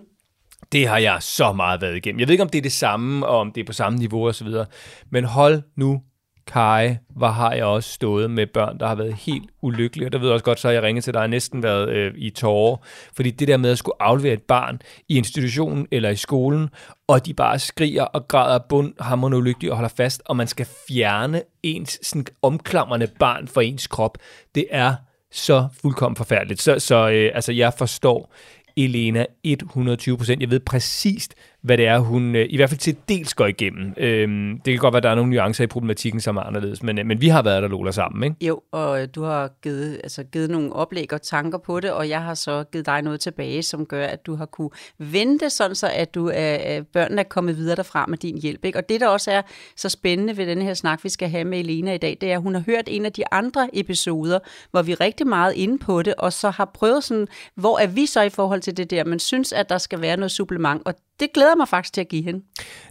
Det 0.71 0.87
har 0.87 0.97
jeg 0.97 1.17
så 1.19 1.53
meget 1.53 1.81
været 1.81 1.95
igennem. 1.95 2.19
Jeg 2.19 2.27
ved 2.27 2.33
ikke, 2.33 2.43
om 2.43 2.49
det 2.49 2.57
er 2.57 2.61
det 2.61 2.71
samme, 2.71 3.25
og 3.25 3.37
om 3.37 3.51
det 3.51 3.61
er 3.61 3.65
på 3.65 3.73
samme 3.73 3.99
niveau 3.99 4.27
og 4.27 4.35
så 4.35 4.43
videre. 4.43 4.65
Men 5.09 5.23
hold 5.23 5.61
nu, 5.75 6.01
Kai, 6.47 6.95
hvor 7.15 7.27
har 7.27 7.53
jeg 7.53 7.65
også 7.65 7.89
stået 7.89 8.31
med 8.31 8.47
børn, 8.47 8.79
der 8.79 8.87
har 8.87 8.95
været 8.95 9.13
helt 9.13 9.49
ulykkelige. 9.61 10.07
Og 10.07 10.11
der 10.11 10.17
ved 10.17 10.27
jeg 10.27 10.33
også 10.33 10.45
godt, 10.45 10.59
så 10.59 10.67
har 10.67 10.73
jeg 10.73 10.83
ringet 10.83 11.03
til 11.03 11.13
dig 11.13 11.21
og 11.21 11.29
næsten 11.29 11.63
været 11.63 11.89
øh, 11.89 12.13
i 12.17 12.29
tårer. 12.29 12.77
Fordi 13.13 13.31
det 13.31 13.47
der 13.47 13.57
med 13.57 13.71
at 13.71 13.77
skulle 13.77 14.01
aflevere 14.01 14.33
et 14.33 14.41
barn 14.41 14.81
i 15.07 15.17
institutionen 15.17 15.87
eller 15.91 16.09
i 16.09 16.15
skolen, 16.15 16.69
og 17.07 17.25
de 17.25 17.33
bare 17.33 17.59
skriger 17.59 18.03
og 18.03 18.27
græder 18.27 18.59
bund, 18.69 18.93
hammerende 18.99 19.37
ulykkelige 19.37 19.71
og 19.71 19.77
holder 19.77 19.93
fast, 19.97 20.21
og 20.25 20.35
man 20.35 20.47
skal 20.47 20.67
fjerne 20.87 21.41
ens 21.63 21.99
sådan, 22.01 22.25
omklamrende 22.41 23.07
barn 23.19 23.47
fra 23.47 23.61
ens 23.61 23.87
krop. 23.87 24.17
Det 24.55 24.65
er 24.71 24.95
så 25.31 25.67
fuldkommen 25.81 26.15
forfærdeligt. 26.15 26.61
Så, 26.61 26.79
så 26.79 27.09
øh, 27.09 27.31
altså, 27.35 27.51
jeg 27.51 27.73
forstår 27.77 28.33
Elena 28.77 29.25
120%. 29.47 30.37
Jeg 30.39 30.49
ved 30.49 30.59
præcist, 30.59 31.35
hvad 31.61 31.77
det 31.77 31.87
er, 31.87 31.99
hun 31.99 32.35
øh, 32.35 32.45
i 32.49 32.55
hvert 32.55 32.69
fald 32.69 32.79
til 32.79 32.97
dels 33.09 33.33
går 33.33 33.45
igennem. 33.45 33.93
Øhm, 33.97 34.59
det 34.65 34.73
kan 34.73 34.77
godt 34.79 34.93
være, 34.93 34.97
at 34.97 35.03
der 35.03 35.09
er 35.09 35.15
nogle 35.15 35.31
nuancer 35.31 35.63
i 35.63 35.67
problematikken, 35.67 36.21
som 36.21 36.37
er 36.37 36.41
anderledes, 36.41 36.83
men, 36.83 36.99
øh, 36.99 37.05
men 37.05 37.21
vi 37.21 37.27
har 37.27 37.41
været 37.41 37.63
der, 37.63 37.69
Lola, 37.69 37.91
sammen, 37.91 38.23
ikke? 38.23 38.45
Jo, 38.45 38.61
og 38.71 39.01
øh, 39.01 39.07
du 39.15 39.23
har 39.23 39.49
givet, 39.61 39.99
altså, 40.03 40.23
givet 40.23 40.49
nogle 40.49 40.73
oplæg 40.73 41.13
og 41.13 41.21
tanker 41.21 41.57
på 41.57 41.79
det, 41.79 41.91
og 41.91 42.09
jeg 42.09 42.23
har 42.23 42.33
så 42.33 42.63
givet 42.71 42.85
dig 42.85 43.01
noget 43.01 43.19
tilbage, 43.19 43.63
som 43.63 43.85
gør, 43.85 44.05
at 44.05 44.25
du 44.25 44.35
har 44.35 44.45
kunne 44.45 44.69
vente 44.97 45.49
sådan 45.49 45.75
så, 45.75 45.89
at 45.93 46.15
du 46.15 46.29
øh, 46.29 46.59
øh 46.77 46.83
børnene 46.93 47.21
er 47.21 47.25
kommet 47.29 47.57
videre 47.57 47.75
derfra 47.75 48.05
med 48.05 48.17
din 48.17 48.41
hjælp. 48.41 48.65
Ikke? 48.65 48.77
Og 48.77 48.89
det, 48.89 49.01
der 49.01 49.07
også 49.07 49.31
er 49.31 49.41
så 49.75 49.89
spændende 49.89 50.37
ved 50.37 50.47
den 50.47 50.61
her 50.61 50.73
snak, 50.73 51.03
vi 51.03 51.09
skal 51.09 51.29
have 51.29 51.45
med 51.45 51.59
Elena 51.59 51.93
i 51.93 51.97
dag, 51.97 52.17
det 52.21 52.31
er, 52.31 52.35
at 52.35 52.41
hun 52.41 52.53
har 52.53 52.63
hørt 52.65 52.83
en 52.87 53.05
af 53.05 53.13
de 53.13 53.23
andre 53.31 53.69
episoder, 53.73 54.39
hvor 54.71 54.81
vi 54.81 54.91
er 54.91 55.01
rigtig 55.01 55.27
meget 55.27 55.53
inde 55.53 55.77
på 55.77 56.01
det, 56.01 56.13
og 56.17 56.33
så 56.33 56.49
har 56.49 56.71
prøvet 56.73 57.03
sådan, 57.03 57.27
hvor 57.55 57.79
er 57.79 57.87
vi 57.87 58.05
så 58.05 58.21
i 58.21 58.29
forhold 58.29 58.61
til 58.61 58.77
det 58.77 58.89
der, 58.89 59.03
men 59.03 59.19
synes, 59.19 59.53
at 59.53 59.69
der 59.69 59.77
skal 59.77 60.01
være 60.01 60.17
noget 60.17 60.31
supplement, 60.31 60.81
og 60.85 60.93
det 61.19 61.33
glæder 61.33 61.55
mig 61.55 61.67
faktisk 61.67 61.93
til 61.93 62.01
at 62.01 62.07
give 62.07 62.23
hende. 62.23 62.41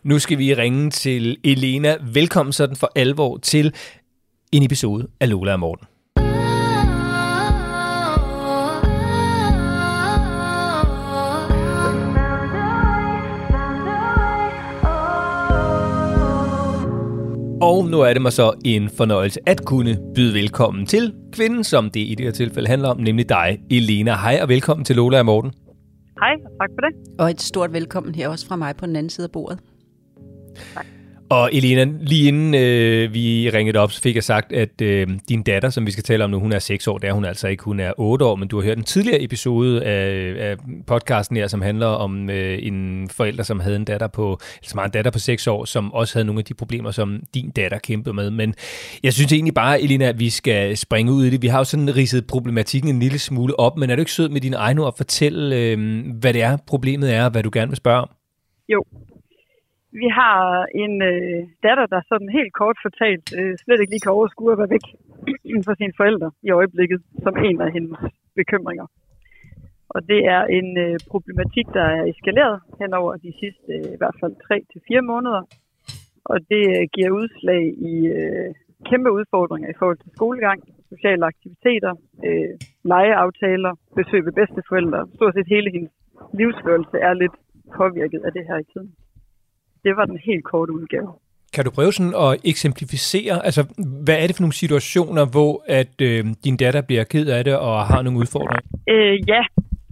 Nu 0.02 0.18
skal 0.18 0.38
vi 0.38 0.54
ringe 0.54 0.90
til 0.90 1.36
Elena. 1.44 1.96
Velkommen 2.12 2.52
sådan 2.52 2.76
for 2.76 2.92
alvor 2.96 3.36
til 3.36 3.74
en 4.52 4.62
episode 4.62 5.08
af 5.20 5.30
Lola 5.30 5.52
og 5.52 5.60
Morten. 5.60 5.86
Og 17.62 17.88
nu 17.90 18.00
er 18.00 18.12
det 18.12 18.22
mig 18.22 18.32
så 18.32 18.52
en 18.64 18.90
fornøjelse 18.90 19.40
at 19.46 19.64
kunne 19.64 19.98
byde 20.14 20.34
velkommen 20.34 20.86
til 20.86 21.14
kvinden, 21.32 21.64
som 21.64 21.90
det 21.90 22.00
i 22.00 22.14
det 22.14 22.26
her 22.26 22.32
tilfælde 22.32 22.68
handler 22.68 22.88
om, 22.88 23.00
nemlig 23.00 23.28
dig, 23.28 23.58
Elena. 23.70 24.16
Hej 24.16 24.38
og 24.42 24.48
velkommen 24.48 24.84
til 24.84 24.96
Lola 24.96 25.18
og 25.18 25.26
Morten. 25.26 25.52
Hej, 26.20 26.34
og 26.44 26.50
tak 26.60 26.70
for 26.74 26.80
det. 26.80 27.20
Og 27.20 27.30
et 27.30 27.40
stort 27.40 27.72
velkommen 27.72 28.14
her 28.14 28.28
også 28.28 28.46
fra 28.46 28.56
mig 28.56 28.76
på 28.76 28.86
den 28.86 28.96
anden 28.96 29.10
side 29.10 29.24
af 29.24 29.30
bordet. 29.32 29.58
Og 31.30 31.50
Elena, 31.52 31.92
lige 32.00 32.28
inden 32.28 32.54
øh, 32.54 33.14
vi 33.14 33.50
ringede 33.54 33.78
op, 33.78 33.92
så 33.92 34.02
fik 34.02 34.14
jeg 34.14 34.24
sagt, 34.24 34.52
at 34.52 34.80
øh, 34.80 35.08
din 35.28 35.42
datter, 35.42 35.70
som 35.70 35.86
vi 35.86 35.90
skal 35.90 36.04
tale 36.04 36.24
om 36.24 36.30
nu, 36.30 36.40
hun 36.40 36.52
er 36.52 36.58
6 36.58 36.86
år. 36.86 36.98
Det 36.98 37.08
er 37.08 37.12
hun 37.12 37.24
altså 37.24 37.48
ikke, 37.48 37.64
hun 37.64 37.80
er 37.80 37.92
8 37.96 38.24
år, 38.24 38.36
men 38.36 38.48
du 38.48 38.56
har 38.56 38.64
hørt 38.64 38.78
en 38.78 38.84
tidligere 38.84 39.22
episode 39.22 39.84
af, 39.84 40.34
af 40.50 40.56
podcasten 40.86 41.36
her, 41.36 41.46
som 41.46 41.62
handler 41.62 41.86
om 41.86 42.30
øh, 42.30 42.58
en 42.62 43.08
forælder, 43.08 43.42
som 43.42 43.60
havde 43.60 43.76
en 43.76 43.84
datter 43.84 44.06
på, 44.06 44.38
altså 44.56 44.76
har 44.78 44.84
en 44.84 44.90
datter 44.90 45.10
på 45.10 45.18
6 45.18 45.46
år, 45.46 45.64
som 45.64 45.92
også 45.92 46.14
havde 46.14 46.26
nogle 46.26 46.38
af 46.38 46.44
de 46.44 46.54
problemer, 46.54 46.90
som 46.90 47.22
din 47.34 47.50
datter 47.50 47.78
kæmpede 47.78 48.14
med. 48.14 48.30
Men 48.30 48.54
jeg 49.02 49.12
synes 49.12 49.32
egentlig 49.32 49.54
bare, 49.54 49.82
Elena, 49.82 50.04
at 50.04 50.20
vi 50.20 50.30
skal 50.30 50.76
springe 50.76 51.12
ud 51.12 51.24
i 51.24 51.30
det. 51.30 51.42
Vi 51.42 51.48
har 51.48 51.58
jo 51.58 51.64
sådan 51.64 51.96
ridset 51.96 52.26
problematikken 52.26 52.90
en 52.90 53.00
lille 53.00 53.18
smule 53.18 53.60
op, 53.60 53.76
men 53.76 53.90
er 53.90 53.96
du 53.96 54.00
ikke 54.00 54.12
sød 54.12 54.28
med 54.28 54.40
dine 54.40 54.56
egne 54.56 54.82
ord 54.82 54.88
at 54.88 54.96
fortælle, 54.96 55.56
øh, 55.56 56.04
hvad 56.20 56.34
det 56.34 56.42
er, 56.42 56.56
problemet 56.66 57.14
er, 57.14 57.24
og 57.24 57.30
hvad 57.30 57.42
du 57.42 57.50
gerne 57.52 57.68
vil 57.68 57.76
spørge 57.76 58.00
om? 58.00 58.08
Jo. 58.68 58.84
Vi 60.02 60.08
har 60.20 60.66
en 60.84 60.94
øh, 61.10 61.40
datter, 61.66 61.86
der 61.92 62.08
sådan 62.10 62.30
helt 62.38 62.52
kort 62.60 62.78
fortalt 62.86 63.26
øh, 63.38 63.52
slet 63.62 63.80
ikke 63.80 63.92
lige 63.92 64.04
kan 64.06 64.16
overskue 64.18 64.52
at 64.52 64.58
være 64.60 64.74
væk 64.76 64.86
for 65.66 65.74
sine 65.80 65.94
forældre 66.00 66.30
i 66.48 66.50
øjeblikket, 66.60 67.00
som 67.24 67.34
en 67.48 67.60
af 67.60 67.70
hendes 67.76 68.00
bekymringer. 68.40 68.86
Og 69.94 70.00
det 70.10 70.20
er 70.36 70.42
en 70.58 70.68
øh, 70.84 70.96
problematik, 71.12 71.66
der 71.78 71.86
er 71.96 72.04
eskaleret 72.12 72.56
hen 72.80 72.90
over 73.00 73.12
de 73.16 73.32
sidste 73.40 73.72
øh, 73.76 73.92
i 73.94 73.98
hvert 74.00 74.16
fald 74.20 74.34
3-4 75.00 75.00
måneder. 75.12 75.42
Og 76.32 76.38
det 76.50 76.64
øh, 76.76 76.84
giver 76.94 77.10
udslag 77.20 77.62
i 77.92 77.94
øh, 78.18 78.48
kæmpe 78.90 79.10
udfordringer 79.18 79.68
i 79.70 79.78
forhold 79.78 79.98
til 80.00 80.10
skolegang, 80.16 80.58
sociale 80.92 81.24
aktiviteter, 81.32 81.92
øh, 82.26 82.52
legeaftaler, 82.92 83.72
besøg 83.98 84.20
ved 84.26 84.32
bedsteforældre. 84.40 85.00
Stort 85.14 85.34
set 85.34 85.54
hele 85.56 85.70
hendes 85.74 85.92
livsførelse 86.40 86.96
er 87.08 87.14
lidt 87.22 87.36
påvirket 87.76 88.20
af 88.26 88.32
det 88.32 88.44
her 88.48 88.58
i 88.64 88.68
tiden. 88.72 88.90
Det 89.84 89.92
var 89.96 90.04
den 90.04 90.18
helt 90.28 90.44
korte 90.44 90.72
udgave. 90.72 91.10
Kan 91.54 91.64
du 91.64 91.70
prøve 91.70 91.92
sådan 91.92 92.16
at 92.26 92.30
eksemplificere, 92.52 93.34
altså 93.48 93.62
hvad 94.04 94.16
er 94.22 94.26
det 94.26 94.36
for 94.36 94.44
nogle 94.44 94.62
situationer, 94.64 95.24
hvor 95.34 95.52
at 95.80 95.94
øh, 96.08 96.20
din 96.44 96.56
datter 96.62 96.82
bliver 96.88 97.04
ked 97.12 97.26
af 97.36 97.44
det 97.44 97.56
og 97.68 97.76
har 97.90 98.00
nogle 98.02 98.18
udfordringer? 98.22 98.64
Øh, 98.92 99.14
ja, 99.32 99.42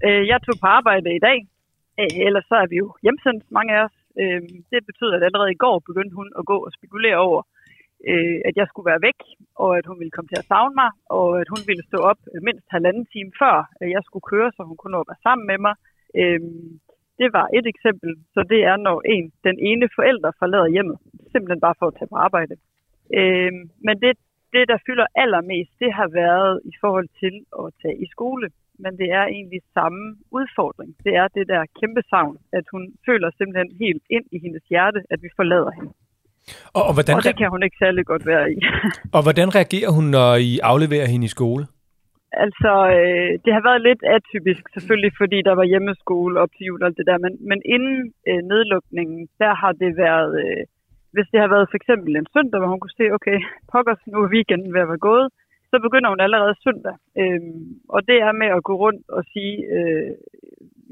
øh, 0.07 0.23
jeg 0.31 0.39
tog 0.47 0.57
på 0.63 0.69
arbejde 0.79 1.09
i 1.21 1.23
dag. 1.29 1.39
Øh, 2.01 2.27
ellers 2.27 2.47
så 2.51 2.57
er 2.63 2.69
vi 2.73 2.77
jo 2.83 2.89
hjemsendt, 3.05 3.43
mange 3.57 3.71
af 3.77 3.81
os. 3.87 3.97
Øh, 4.21 4.41
det 4.73 4.81
betyder, 4.89 5.15
at 5.17 5.27
allerede 5.29 5.53
i 5.53 5.63
går 5.65 5.77
begyndte 5.89 6.15
hun 6.21 6.29
at 6.39 6.45
gå 6.51 6.57
og 6.67 6.71
spekulere 6.77 7.19
over, 7.29 7.43
øh, 8.11 8.39
at 8.49 8.55
jeg 8.61 8.67
skulle 8.69 8.91
være 8.91 9.05
væk, 9.09 9.21
og 9.65 9.71
at 9.79 9.87
hun 9.89 9.99
ville 10.01 10.15
komme 10.15 10.31
til 10.31 10.43
at 10.43 10.49
savne 10.53 10.75
mig, 10.83 10.91
og 11.19 11.27
at 11.43 11.49
hun 11.53 11.63
ville 11.69 11.85
stå 11.91 11.99
op 12.11 12.21
øh, 12.33 12.41
mindst 12.49 12.67
halvanden 12.77 13.07
time 13.15 13.33
før, 13.43 13.57
at 13.83 13.89
jeg 13.95 14.03
skulle 14.05 14.29
køre, 14.33 14.49
så 14.57 14.61
hun 14.71 14.77
kunne 14.79 14.95
nå 14.97 15.01
at 15.03 15.11
være 15.11 15.25
sammen 15.27 15.47
med 15.51 15.59
mig. 15.67 15.75
Øh, 16.21 16.41
det 17.21 17.29
var 17.37 17.47
et 17.59 17.67
eksempel. 17.73 18.11
Så 18.35 18.41
det 18.53 18.61
er, 18.71 18.77
når 18.77 18.97
en, 19.15 19.27
den 19.49 19.57
ene 19.71 19.87
forælder 19.97 20.31
forlader 20.39 20.69
hjemmet, 20.77 20.99
simpelthen 21.33 21.61
bare 21.67 21.79
for 21.79 21.87
at 21.89 21.95
tage 21.99 22.13
på 22.13 22.17
arbejde. 22.27 22.55
Øh, 23.19 23.53
men 23.87 23.95
det, 24.05 24.13
det, 24.55 24.65
der 24.71 24.79
fylder 24.87 25.07
allermest, 25.23 25.73
det 25.83 25.91
har 25.99 26.09
været 26.23 26.55
i 26.73 26.75
forhold 26.83 27.09
til 27.23 27.35
at 27.61 27.67
tage 27.83 27.99
i 28.05 28.07
skole. 28.15 28.49
Men 28.79 28.93
det 29.01 29.09
er 29.19 29.25
egentlig 29.37 29.61
samme 29.75 30.03
udfordring. 30.39 30.91
Det 31.05 31.15
er 31.23 31.29
det 31.29 31.49
der 31.49 31.63
kæmpe 31.81 32.03
savn, 32.11 32.37
at 32.53 32.65
hun 32.73 32.83
føler 33.07 33.29
simpelthen 33.39 33.71
helt 33.81 34.03
ind 34.11 34.27
i 34.33 34.39
hendes 34.45 34.63
hjerte, 34.73 35.01
at 35.11 35.19
vi 35.23 35.29
forlader 35.37 35.71
hende. 35.79 35.93
Og, 36.77 36.83
og, 36.89 36.93
hvordan, 36.97 37.17
Og 37.17 37.23
det 37.25 37.37
kan 37.39 37.49
hun 37.51 37.63
ikke 37.63 37.77
særlig 37.85 38.07
godt 38.07 38.27
være 38.27 38.53
i. 38.53 38.57
og 39.17 39.23
hvordan 39.23 39.49
reagerer 39.59 39.91
hun, 39.97 40.05
når 40.05 40.35
I 40.35 40.59
afleverer 40.59 41.07
hende 41.07 41.25
i 41.25 41.29
skole? 41.29 41.67
Altså, 42.45 42.73
øh, 42.97 43.31
det 43.45 43.53
har 43.57 43.63
været 43.69 43.87
lidt 43.89 44.03
atypisk 44.17 44.63
selvfølgelig, 44.75 45.13
fordi 45.21 45.39
der 45.49 45.55
var 45.61 45.71
hjemmeskole 45.73 46.41
op 46.43 46.53
til 46.57 46.67
jul 46.67 46.83
og 46.83 46.87
alt 46.87 46.99
det 47.01 47.07
der, 47.11 47.19
men, 47.25 47.33
men 47.51 47.61
inden 47.75 47.99
øh, 48.29 48.41
nedlukningen, 48.51 49.21
der 49.43 49.53
har 49.63 49.73
det 49.83 49.93
været, 50.05 50.33
øh, 50.45 50.63
hvis 51.15 51.29
det 51.33 51.41
har 51.41 51.51
været 51.55 51.71
for 51.71 51.77
eksempel 51.81 52.11
en 52.17 52.33
søndag, 52.35 52.59
hvor 52.59 52.71
hun 52.73 52.81
kunne 52.81 53.01
se, 53.01 53.07
okay, 53.19 53.39
pokkers, 53.73 54.03
nu 54.07 54.19
er 54.23 54.35
weekenden 54.37 54.75
ved 54.75 54.81
at 54.85 54.91
være 54.93 55.07
gået, 55.11 55.29
så 55.71 55.77
begynder 55.87 56.09
hun 56.11 56.21
allerede 56.27 56.55
søndag. 56.65 56.97
Øh, 57.21 57.41
og 57.95 58.01
det 58.09 58.19
er 58.27 58.33
med 58.43 58.51
at 58.57 58.67
gå 58.69 58.75
rundt 58.85 59.05
og 59.17 59.23
sige, 59.33 59.55
øh, 59.77 60.11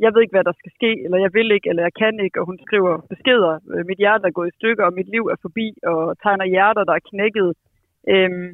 jeg 0.05 0.11
ved 0.13 0.21
ikke, 0.23 0.37
hvad 0.37 0.49
der 0.49 0.61
skal 0.61 0.73
ske, 0.79 0.91
eller 1.05 1.19
jeg 1.25 1.31
vil 1.37 1.51
ikke, 1.51 1.69
eller 1.71 1.83
jeg 1.89 1.95
kan 2.03 2.15
ikke, 2.25 2.41
og 2.41 2.47
hun 2.47 2.59
skriver 2.67 2.93
beskeder, 3.13 3.53
øh, 3.73 3.83
mit 3.91 3.99
hjerte 4.03 4.27
er 4.27 4.37
gået 4.39 4.51
i 4.51 4.57
stykker, 4.59 4.85
og 4.87 4.97
mit 4.99 5.09
liv 5.15 5.25
er 5.35 5.39
forbi, 5.43 5.67
og 5.93 6.03
tegner 6.23 6.53
hjerter, 6.55 6.85
der 6.85 6.95
er 6.97 7.09
knækket. 7.11 7.51
Øhm, 8.13 8.51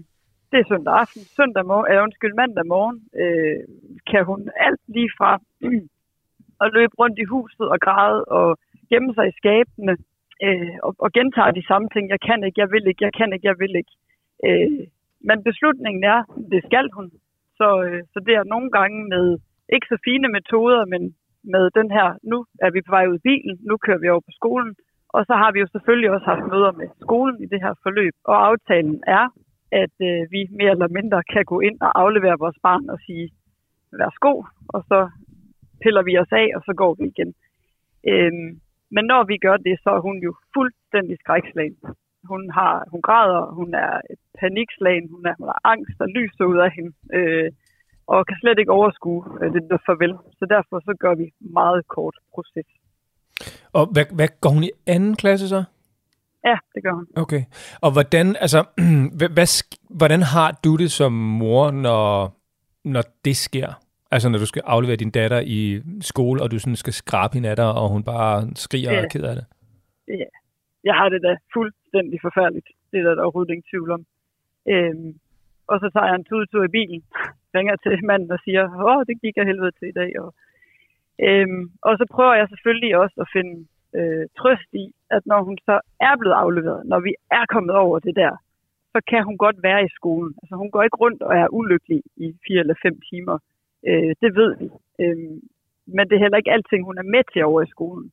det 0.51 0.59
er 0.61 0.71
søndag 0.73 0.95
aften. 1.03 1.23
Søndag 1.39 1.65
morgen, 1.67 1.87
eller 1.89 2.03
undskyld, 2.07 2.35
mandag 2.35 2.67
morgen 2.67 2.99
øh, 3.23 3.61
kan 4.11 4.23
hun 4.31 4.41
alt 4.67 4.83
lige 4.95 5.11
fra 5.19 5.31
mm, 5.61 5.89
at 6.63 6.69
løbe 6.77 6.95
rundt 7.01 7.19
i 7.19 7.31
huset 7.35 7.67
og 7.75 7.79
græde 7.87 8.25
og 8.25 8.59
gemme 8.91 9.15
sig 9.15 9.27
i 9.29 9.39
skabene 9.41 9.95
øh, 10.47 10.75
og, 10.87 10.93
og 11.05 11.09
gentager 11.13 11.51
de 11.51 11.67
samme 11.71 11.89
ting. 11.95 12.05
Jeg 12.15 12.21
kan 12.29 12.45
ikke, 12.45 12.61
jeg 12.61 12.71
vil 12.71 12.87
ikke, 12.87 13.05
jeg 13.05 13.15
kan 13.19 13.33
ikke, 13.33 13.47
jeg 13.51 13.59
vil 13.63 13.75
ikke. 13.81 13.95
Øh, 14.47 14.87
men 15.29 15.39
beslutningen 15.49 16.05
er, 16.15 16.21
det 16.53 16.61
skal 16.69 16.87
hun. 16.97 17.07
Så, 17.59 17.69
øh, 17.87 18.03
så 18.13 18.19
det 18.27 18.35
er 18.35 18.45
nogle 18.55 18.71
gange 18.71 18.99
med 19.13 19.39
ikke 19.75 19.87
så 19.93 19.99
fine 20.05 20.29
metoder, 20.29 20.85
men 20.93 21.03
med 21.55 21.65
den 21.79 21.91
her, 21.91 22.09
nu 22.23 22.39
er 22.65 22.71
vi 22.71 22.81
på 22.83 22.93
vej 22.97 23.07
ud 23.07 23.19
i 23.19 23.27
bilen, 23.29 23.59
nu 23.69 23.77
kører 23.77 23.99
vi 23.99 24.09
over 24.09 24.21
på 24.21 24.33
skolen, 24.41 24.75
og 25.09 25.21
så 25.29 25.35
har 25.43 25.53
vi 25.53 25.59
jo 25.61 25.69
selvfølgelig 25.73 26.11
også 26.11 26.27
haft 26.33 26.51
møder 26.53 26.73
med 26.73 26.89
skolen 27.05 27.37
i 27.45 27.47
det 27.53 27.61
her 27.65 27.75
forløb. 27.83 28.15
Og 28.25 28.37
aftalen 28.49 29.03
er, 29.07 29.25
at 29.73 29.95
øh, 30.09 30.21
vi 30.31 30.41
mere 30.51 30.71
eller 30.71 30.89
mindre 30.99 31.23
kan 31.33 31.45
gå 31.45 31.61
ind 31.61 31.77
og 31.81 32.01
aflevere 32.03 32.39
vores 32.39 32.59
barn 32.63 32.91
og 32.91 32.99
sige, 33.07 33.31
værsgo, 33.93 34.43
og 34.69 34.81
så 34.89 34.99
piller 35.83 36.03
vi 36.03 36.19
os 36.19 36.33
af, 36.43 36.49
og 36.57 36.63
så 36.67 36.73
går 36.81 36.93
vi 36.99 37.05
igen. 37.13 37.35
Øhm, 38.11 38.51
men 38.95 39.05
når 39.13 39.23
vi 39.31 39.37
gør 39.47 39.57
det, 39.57 39.77
så 39.85 39.91
er 39.91 40.01
hun 40.09 40.17
jo 40.27 40.33
fuldstændig 40.55 41.17
skrækslagen. 41.19 41.77
Hun, 42.31 42.51
har, 42.51 42.75
hun 42.93 43.03
græder, 43.03 43.43
hun 43.59 43.75
er 43.75 43.93
panikslagen, 44.41 45.09
hun, 45.15 45.27
er, 45.27 45.35
hun 45.39 45.49
har 45.53 45.61
angst 45.65 45.97
og 46.01 46.09
lyser 46.09 46.45
ud 46.45 46.59
af 46.67 46.71
hende, 46.77 46.93
øh, 47.19 47.51
og 48.07 48.27
kan 48.27 48.37
slet 48.41 48.59
ikke 48.59 48.73
overskue 48.73 49.23
øh, 49.41 49.53
det 49.55 49.63
der 49.71 49.79
farvel. 49.87 50.15
Så 50.39 50.45
derfor 50.55 50.77
så 50.89 50.93
gør 51.01 51.15
vi 51.15 51.27
meget 51.41 51.89
kort 51.89 52.17
proces. 52.35 52.71
Og 53.73 53.85
hvad, 53.93 54.07
hvad 54.19 54.29
går 54.41 54.51
hun 54.51 54.65
i 54.65 54.73
anden 54.87 55.17
klasse 55.17 55.49
så? 55.49 55.65
Ja, 56.45 56.57
det 56.75 56.83
gør 56.83 56.93
hun. 56.93 57.07
Okay. 57.17 57.43
Og 57.85 57.91
hvordan, 57.93 58.37
altså, 58.45 58.61
hvad, 59.37 59.47
hvordan 60.01 60.23
har 60.23 60.59
du 60.65 60.77
det 60.77 60.91
som 60.91 61.13
mor, 61.13 61.71
når, 61.71 62.07
når 62.85 63.03
det 63.25 63.37
sker? 63.37 63.69
Altså, 64.11 64.29
når 64.29 64.39
du 64.39 64.47
skal 64.47 64.63
aflevere 64.67 64.97
din 64.97 65.11
datter 65.11 65.41
i 65.59 65.83
skole, 66.01 66.43
og 66.43 66.51
du 66.51 66.59
sådan 66.59 66.77
skal 66.77 66.93
skrabe 66.93 67.35
hende 67.35 67.49
af 67.49 67.57
dig, 67.57 67.71
og 67.81 67.89
hun 67.89 68.05
bare 68.05 68.49
skriger 68.55 68.89
og 68.91 68.97
Ja. 68.97 69.03
er 69.05 69.09
ked 69.09 69.25
af 69.25 69.35
det. 69.39 69.45
Ja. 70.09 70.29
Jeg 70.85 70.95
har 70.95 71.09
det 71.09 71.21
da 71.23 71.33
fuldstændig 71.57 72.19
forfærdeligt. 72.27 72.69
Det 72.91 72.99
er 72.99 73.03
der, 73.03 73.15
der 73.15 73.23
overhovedet 73.23 73.53
ingen 73.53 73.71
tvivl 73.73 73.91
om. 73.97 74.03
Øhm, 74.73 75.11
og 75.71 75.77
så 75.83 75.87
tager 75.95 76.07
jeg 76.11 76.15
en 76.17 76.25
tudetur 76.31 76.65
i 76.65 76.75
bilen, 76.79 77.03
ringer 77.57 77.77
til 77.77 78.05
manden 78.05 78.31
og 78.37 78.39
siger, 78.45 78.63
åh, 78.91 79.01
det 79.09 79.17
gik 79.23 79.35
jeg 79.37 79.47
helvede 79.51 79.73
til 79.79 79.89
i 79.89 79.99
dag. 80.01 80.11
Og, 80.23 80.31
øhm, 81.27 81.63
og 81.87 81.93
så 81.99 82.05
prøver 82.15 82.35
jeg 82.41 82.49
selvfølgelig 82.49 82.93
også 83.03 83.17
at 83.25 83.29
finde 83.37 83.55
øh, 83.99 84.27
trøst 84.39 84.71
i, 84.73 84.85
at 85.11 85.23
når 85.27 85.41
hun 85.43 85.59
så 85.69 85.81
er 86.01 86.15
blevet 86.21 86.35
afleveret, 86.35 86.87
når 86.87 87.01
vi 87.01 87.13
er 87.31 87.45
kommet 87.55 87.75
over 87.77 87.99
det 87.99 88.17
der, 88.17 88.35
så 88.93 89.01
kan 89.11 89.25
hun 89.25 89.39
godt 89.39 89.63
være 89.63 89.85
i 89.85 89.95
skolen. 89.99 90.35
Altså 90.43 90.55
hun 90.57 90.71
går 90.71 90.83
ikke 90.83 91.03
rundt 91.05 91.23
og 91.23 91.33
er 91.37 91.55
ulykkelig 91.59 92.03
i 92.17 92.27
fire 92.47 92.61
eller 92.61 92.83
fem 92.83 92.97
timer. 93.11 93.39
Øh, 93.89 94.15
det 94.23 94.31
ved 94.41 94.51
vi. 94.61 94.69
Øh, 95.03 95.37
men 95.97 96.05
det 96.09 96.15
er 96.15 96.25
heller 96.25 96.39
ikke 96.41 96.55
alting, 96.57 96.85
hun 96.85 96.99
er 96.99 97.13
med 97.15 97.25
til 97.33 97.45
over 97.45 97.63
i 97.63 97.73
skolen. 97.75 98.13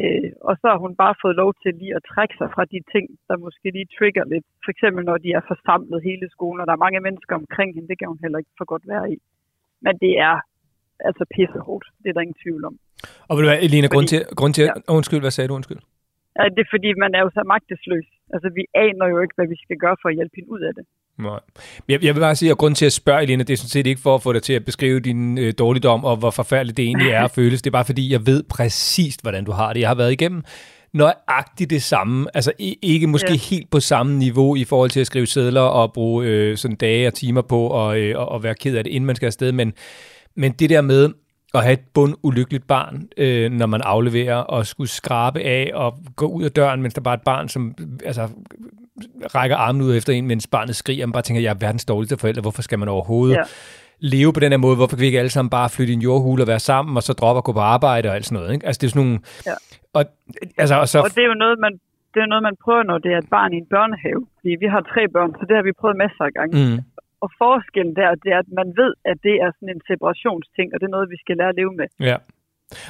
Øh, 0.00 0.30
og 0.48 0.54
så 0.60 0.66
har 0.72 0.78
hun 0.84 0.94
bare 1.02 1.14
fået 1.22 1.36
lov 1.42 1.50
til 1.62 1.72
lige 1.74 1.96
at 1.96 2.06
trække 2.12 2.34
sig 2.38 2.48
fra 2.54 2.64
de 2.64 2.80
ting, 2.92 3.06
der 3.28 3.36
måske 3.36 3.70
lige 3.70 3.92
trigger 3.98 4.24
lidt. 4.24 4.46
For 4.64 4.70
eksempel 4.74 5.04
når 5.04 5.18
de 5.24 5.30
er 5.32 5.42
forsamlet 5.52 6.06
hele 6.08 6.26
skolen, 6.30 6.60
og 6.60 6.66
der 6.66 6.72
er 6.72 6.84
mange 6.86 7.00
mennesker 7.00 7.34
omkring 7.34 7.74
hende, 7.74 7.88
det 7.88 7.98
kan 7.98 8.08
hun 8.08 8.22
heller 8.22 8.38
ikke 8.38 8.56
for 8.58 8.64
godt 8.64 8.88
være 8.92 9.12
i. 9.14 9.16
Men 9.84 9.94
det 10.04 10.12
er 10.28 10.36
altså 11.08 11.24
pissehårdt, 11.34 11.86
det 12.02 12.08
er 12.08 12.12
der 12.12 12.26
ingen 12.26 12.42
tvivl 12.44 12.64
om. 12.64 12.76
Og 13.28 13.36
vil 13.36 13.42
du 13.44 13.48
være, 13.48 13.62
Elina, 13.62 13.86
grund 13.86 14.06
til, 14.12 14.24
grund 14.36 14.54
til 14.54 14.64
Ja. 14.64 14.72
undskyld, 14.98 15.20
hvad 15.20 15.30
sagde 15.30 15.48
du, 15.48 15.54
undskyld? 15.54 15.78
Ja, 16.38 16.44
det 16.54 16.60
er 16.66 16.70
fordi, 16.74 16.88
man 17.04 17.10
er 17.14 17.20
jo 17.26 17.30
så 17.34 17.42
magtesløs. 17.54 18.08
Altså, 18.34 18.48
vi 18.58 18.62
aner 18.84 19.06
jo 19.12 19.16
ikke, 19.24 19.34
hvad 19.36 19.46
vi 19.52 19.56
skal 19.64 19.76
gøre 19.84 19.96
for 20.02 20.08
at 20.08 20.14
hjælpe 20.14 20.34
hende 20.36 20.50
ud 20.50 20.60
af 20.68 20.72
det. 20.76 20.84
Nej. 21.18 21.40
Jeg, 21.88 22.04
jeg 22.04 22.14
vil 22.14 22.20
bare 22.20 22.36
sige, 22.36 22.50
at 22.50 22.58
grunden 22.58 22.74
til 22.74 22.86
at 22.86 22.92
spørge, 22.92 23.22
Elina, 23.22 23.42
det 23.42 23.52
er 23.52 23.56
sådan 23.56 23.68
set 23.76 23.86
ikke 23.86 24.00
for 24.00 24.14
at 24.14 24.22
få 24.22 24.32
dig 24.32 24.42
til 24.42 24.52
at 24.52 24.64
beskrive 24.64 25.00
din 25.00 25.38
øh, 25.38 25.52
dårligdom, 25.58 26.04
og 26.04 26.16
hvor 26.16 26.30
forfærdeligt 26.30 26.76
det 26.76 26.84
egentlig 26.84 27.10
er 27.10 27.24
at 27.24 27.30
føles. 27.30 27.62
Det 27.62 27.70
er 27.70 27.78
bare 27.80 27.84
fordi, 27.84 28.12
jeg 28.12 28.26
ved 28.26 28.42
præcis, 28.42 29.14
hvordan 29.14 29.44
du 29.44 29.52
har 29.52 29.72
det. 29.72 29.80
Jeg 29.80 29.88
har 29.88 29.94
været 29.94 30.12
igennem 30.12 30.42
nøjagtigt 30.92 31.70
det 31.70 31.82
samme. 31.82 32.26
Altså 32.34 32.52
ikke 32.82 33.06
måske 33.06 33.30
ja. 33.32 33.38
helt 33.50 33.70
på 33.70 33.80
samme 33.80 34.18
niveau 34.18 34.56
i 34.56 34.64
forhold 34.64 34.90
til 34.90 35.00
at 35.00 35.06
skrive 35.06 35.26
sædler 35.26 35.60
og 35.60 35.92
bruge 35.92 36.26
øh, 36.26 36.56
sådan 36.56 36.76
dage 36.76 37.06
og 37.06 37.14
timer 37.14 37.42
på 37.42 37.66
og, 37.66 38.00
øh, 38.00 38.18
og, 38.18 38.28
og 38.28 38.42
være 38.42 38.54
ked 38.54 38.76
af 38.76 38.84
det, 38.84 38.90
inden 38.90 39.06
man 39.06 39.16
skal 39.16 39.26
afsted. 39.26 39.52
Men, 39.52 39.72
men 40.34 40.52
det 40.52 40.70
der 40.70 40.80
med 40.80 41.10
at 41.54 41.62
have 41.64 41.72
et 41.72 41.80
bundulykkeligt 41.94 42.66
barn, 42.66 43.08
øh, 43.16 43.50
når 43.52 43.66
man 43.66 43.80
afleverer 43.84 44.36
og 44.36 44.66
skulle 44.66 44.90
skrabe 44.90 45.40
af 45.40 45.70
og 45.74 45.98
gå 46.16 46.26
ud 46.26 46.44
af 46.44 46.52
døren, 46.52 46.82
mens 46.82 46.94
der 46.94 47.00
bare 47.00 47.14
er 47.14 47.18
et 47.18 47.24
barn, 47.24 47.48
som 47.48 47.74
altså, 48.04 48.28
rækker 49.34 49.56
armen 49.56 49.82
ud 49.82 49.96
efter 49.96 50.12
en, 50.12 50.26
mens 50.26 50.46
barnet 50.46 50.76
skriger, 50.76 51.04
og 51.04 51.08
man 51.08 51.12
bare 51.12 51.22
tænker, 51.22 51.42
jeg 51.42 51.50
er 51.50 51.54
verdens 51.60 51.84
dårligste 51.84 52.16
forælder, 52.18 52.42
hvorfor 52.42 52.62
skal 52.62 52.78
man 52.78 52.88
overhovedet 52.88 53.34
Ja. 53.36 53.42
leve 54.00 54.32
på 54.32 54.40
den 54.40 54.52
her 54.52 54.56
måde, 54.56 54.76
hvorfor 54.76 54.96
kan 54.96 55.00
vi 55.00 55.06
ikke 55.06 55.18
alle 55.18 55.30
sammen 55.30 55.50
bare 55.50 55.68
flytte 55.70 55.92
i 55.92 55.96
en 55.96 56.02
jordhule 56.02 56.42
og 56.42 56.46
være 56.48 56.58
sammen, 56.60 56.96
og 56.96 57.02
så 57.02 57.12
droppe 57.12 57.38
at 57.38 57.44
gå 57.44 57.52
på 57.52 57.60
arbejde 57.60 58.08
og 58.08 58.14
alt 58.14 58.26
sådan 58.26 58.36
noget, 58.40 58.52
ikke? 58.54 58.66
Altså 58.66 58.78
det 58.80 58.86
er 58.86 58.90
sådan 58.90 59.02
nogle... 59.06 59.18
Ja. 59.46 59.54
Og, 59.92 60.04
altså, 60.58 60.74
og 60.82 60.88
så, 60.88 60.98
Og 61.00 61.10
det 61.16 61.22
er 61.24 61.28
jo 61.32 61.34
noget, 61.44 61.58
man, 61.58 61.72
det 62.14 62.20
er 62.22 62.26
noget, 62.26 62.42
man 62.42 62.56
prøver, 62.64 62.82
når 62.82 62.98
det 62.98 63.10
er 63.14 63.18
et 63.18 63.30
barn 63.36 63.52
i 63.52 63.56
en 63.56 63.66
børnehave. 63.74 64.22
Fordi 64.40 64.52
vi 64.62 64.66
har 64.74 64.80
tre 64.94 65.02
børn, 65.14 65.30
så 65.38 65.42
det 65.48 65.54
har 65.58 65.62
vi 65.68 65.72
prøvet 65.80 65.96
masser 66.04 66.24
af 66.28 66.32
gange. 66.38 66.52
mm, 66.62 66.78
Og 67.24 67.28
forskellen 67.42 67.92
der, 68.00 68.08
det 68.24 68.30
er, 68.36 68.40
at 68.46 68.50
man 68.60 68.68
ved, 68.80 68.92
at 69.10 69.16
det 69.26 69.34
er 69.44 69.50
sådan 69.56 69.70
en 69.76 69.82
separationsting, 69.90 70.66
og 70.72 70.76
det 70.80 70.86
er 70.90 70.94
noget, 70.96 71.08
vi 71.14 71.18
skal 71.24 71.34
lære 71.40 71.50
at 71.54 71.58
leve 71.60 71.72
med. 71.80 71.88
ja. 72.10 72.16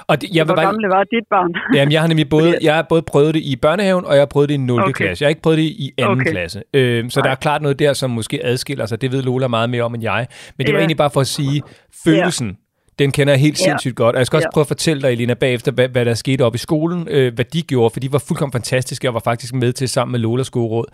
Og 0.07 0.21
det, 0.21 0.29
jeg 0.37 0.45
Hvor 0.45 0.55
bare, 0.55 0.67
gamle 0.67 0.89
var 0.89 1.05
dit 1.05 1.27
barn? 1.31 1.51
Jamen, 1.77 1.93
jeg 1.93 2.01
har 2.01 2.09
nemlig 2.09 2.29
både, 2.29 2.51
jeg 2.63 2.75
har 2.75 2.83
både 2.89 3.03
prøvet 3.03 3.35
det 3.35 3.41
i 3.53 3.57
børnehaven, 3.63 4.05
og 4.05 4.13
jeg 4.13 4.21
har 4.21 4.27
prøvet 4.27 4.49
det 4.49 4.55
i 4.55 4.59
0. 4.59 4.81
Okay. 4.83 4.93
Klasse. 4.93 5.23
Jeg 5.23 5.27
har 5.27 5.29
ikke 5.29 5.43
prøvet 5.43 5.59
det 5.59 5.65
i 5.65 5.95
2. 6.01 6.05
Okay. 6.11 6.31
Klasse. 6.31 6.63
Øh, 6.75 7.11
så 7.11 7.21
Nej. 7.21 7.27
der 7.27 7.31
er 7.31 7.35
klart 7.47 7.63
noget 7.63 7.79
der, 7.79 7.93
som 7.93 8.11
måske 8.11 8.45
adskiller 8.47 8.87
sig. 8.87 9.01
Det 9.03 9.13
ved 9.13 9.23
Lola 9.23 9.49
meget 9.49 9.71
mere 9.71 9.83
om 9.83 9.95
end 9.95 10.03
jeg. 10.03 10.27
Men 10.59 10.67
det 10.67 10.73
var 10.73 10.79
Ja. 10.79 10.83
egentlig 10.83 10.97
bare 10.97 11.11
for 11.11 11.21
at 11.21 11.27
sige, 11.27 11.63
følelsen, 12.05 12.59
den 12.99 13.13
kender 13.13 13.33
jeg 13.33 13.41
helt 13.41 13.61
Ja. 13.61 13.65
sindssygt 13.65 13.97
godt. 13.97 14.15
Og 14.17 14.19
jeg 14.19 14.27
skal 14.27 14.37
også 14.37 14.47
Ja. 14.49 14.55
prøve 14.55 14.63
at 14.63 14.69
fortælle 14.69 15.03
dig, 15.03 15.13
Elina, 15.13 15.35
bagefter, 15.35 15.73
hvad, 15.73 15.89
hvad 15.89 16.05
der 16.05 16.15
skete 16.15 16.43
op 16.45 16.55
i 16.55 16.59
skolen, 16.59 17.09
øh, 17.11 17.35
hvad 17.35 17.45
de 17.45 17.63
gjorde, 17.63 17.91
for 17.93 18.01
de 18.01 18.13
var 18.13 18.19
fuldkommen 18.29 18.53
fantastiske, 18.53 19.09
og 19.09 19.15
var 19.15 19.21
faktisk 19.25 19.55
med 19.55 19.73
til 19.73 19.89
sammen 19.89 20.13
med 20.13 20.21
Lolas 20.21 20.51
gode 20.51 20.69
råd, 20.69 20.85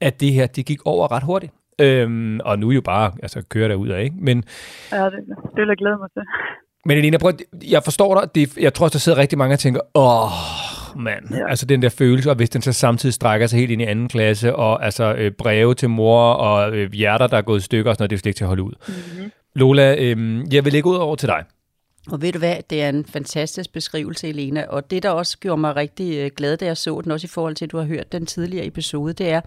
at 0.00 0.20
det 0.20 0.32
her, 0.32 0.46
det 0.46 0.66
gik 0.66 0.78
over 0.84 1.12
ret 1.12 1.22
hurtigt. 1.22 1.52
Øhm, 1.80 2.40
og 2.44 2.58
nu 2.58 2.70
er 2.70 2.74
jo 2.74 2.80
bare, 2.80 3.12
altså 3.22 3.42
kører 3.48 3.68
der 3.68 3.74
ud 3.74 3.88
af, 3.88 4.02
ikke? 4.02 4.16
Men, 4.18 4.44
Ja, 4.92 5.04
det, 5.04 5.12
det 5.12 5.60
vil 5.60 5.68
jeg 5.68 5.76
glæde 5.76 5.96
mig 5.98 6.08
til. 6.12 6.22
men 6.86 6.98
Elina, 6.98 7.18
prøv, 7.18 7.32
jeg 7.70 7.82
forstår 7.84 8.20
dig. 8.20 8.34
Det, 8.34 8.56
jeg 8.56 8.74
tror 8.74 8.84
også, 8.86 8.92
der 8.94 8.98
sidder 8.98 9.18
rigtig 9.18 9.38
mange 9.38 9.54
og 9.54 9.58
tænker, 9.58 9.80
åh, 9.94 10.30
mand. 11.02 11.34
Ja. 11.34 11.48
Altså 11.48 11.66
den 11.66 11.82
der 11.82 11.88
følelse, 11.88 12.30
og 12.30 12.36
hvis 12.36 12.50
den 12.50 12.62
så 12.62 12.72
samtidig 12.72 13.14
strækker 13.14 13.46
sig 13.46 13.58
helt 13.58 13.70
ind 13.70 13.82
i 13.82 13.84
anden 13.84 14.08
klasse, 14.08 14.56
og 14.56 14.84
altså 14.84 15.14
øh, 15.14 15.32
breve 15.38 15.74
til 15.74 15.90
mor, 15.90 16.32
og 16.32 16.76
øh, 16.76 16.92
hjerter, 16.92 17.26
der 17.26 17.36
er 17.36 17.42
gået 17.42 17.58
i 17.60 17.62
stykker 17.62 17.90
og 17.90 17.94
sådan 17.94 18.02
noget, 18.02 18.10
det 18.10 18.16
er 18.16 18.18
slet 18.18 18.26
ikke 18.30 18.36
til 18.38 18.44
at 18.44 18.48
holde 18.48 18.62
ud. 18.62 18.72
Mm-hmm. 18.88 19.30
Lola, 19.54 19.94
øh, 19.98 20.42
jeg 20.54 20.64
vil 20.64 20.72
lægge 20.72 20.88
ud 20.88 20.96
over 20.96 21.16
til 21.16 21.28
dig. 21.28 21.44
Og 22.10 22.22
ved 22.22 22.32
du 22.32 22.38
hvad, 22.38 22.56
det 22.70 22.82
er 22.82 22.88
en 22.88 23.04
fantastisk 23.04 23.72
beskrivelse, 23.72 24.28
Elena. 24.28 24.66
Og 24.68 24.90
det, 24.90 25.02
der 25.02 25.10
også 25.10 25.38
gjorde 25.38 25.60
mig 25.60 25.76
rigtig 25.76 26.16
øh, 26.18 26.30
glad, 26.36 26.56
da 26.56 26.64
jeg 26.64 26.76
så 26.76 27.00
den, 27.04 27.10
også 27.10 27.24
i 27.24 27.28
forhold 27.28 27.54
til, 27.54 27.64
at 27.64 27.72
du 27.72 27.78
har 27.78 27.84
hørt 27.84 28.12
den 28.12 28.26
tidligere 28.26 28.66
episode, 28.66 29.12
det 29.12 29.28
er, 29.28 29.40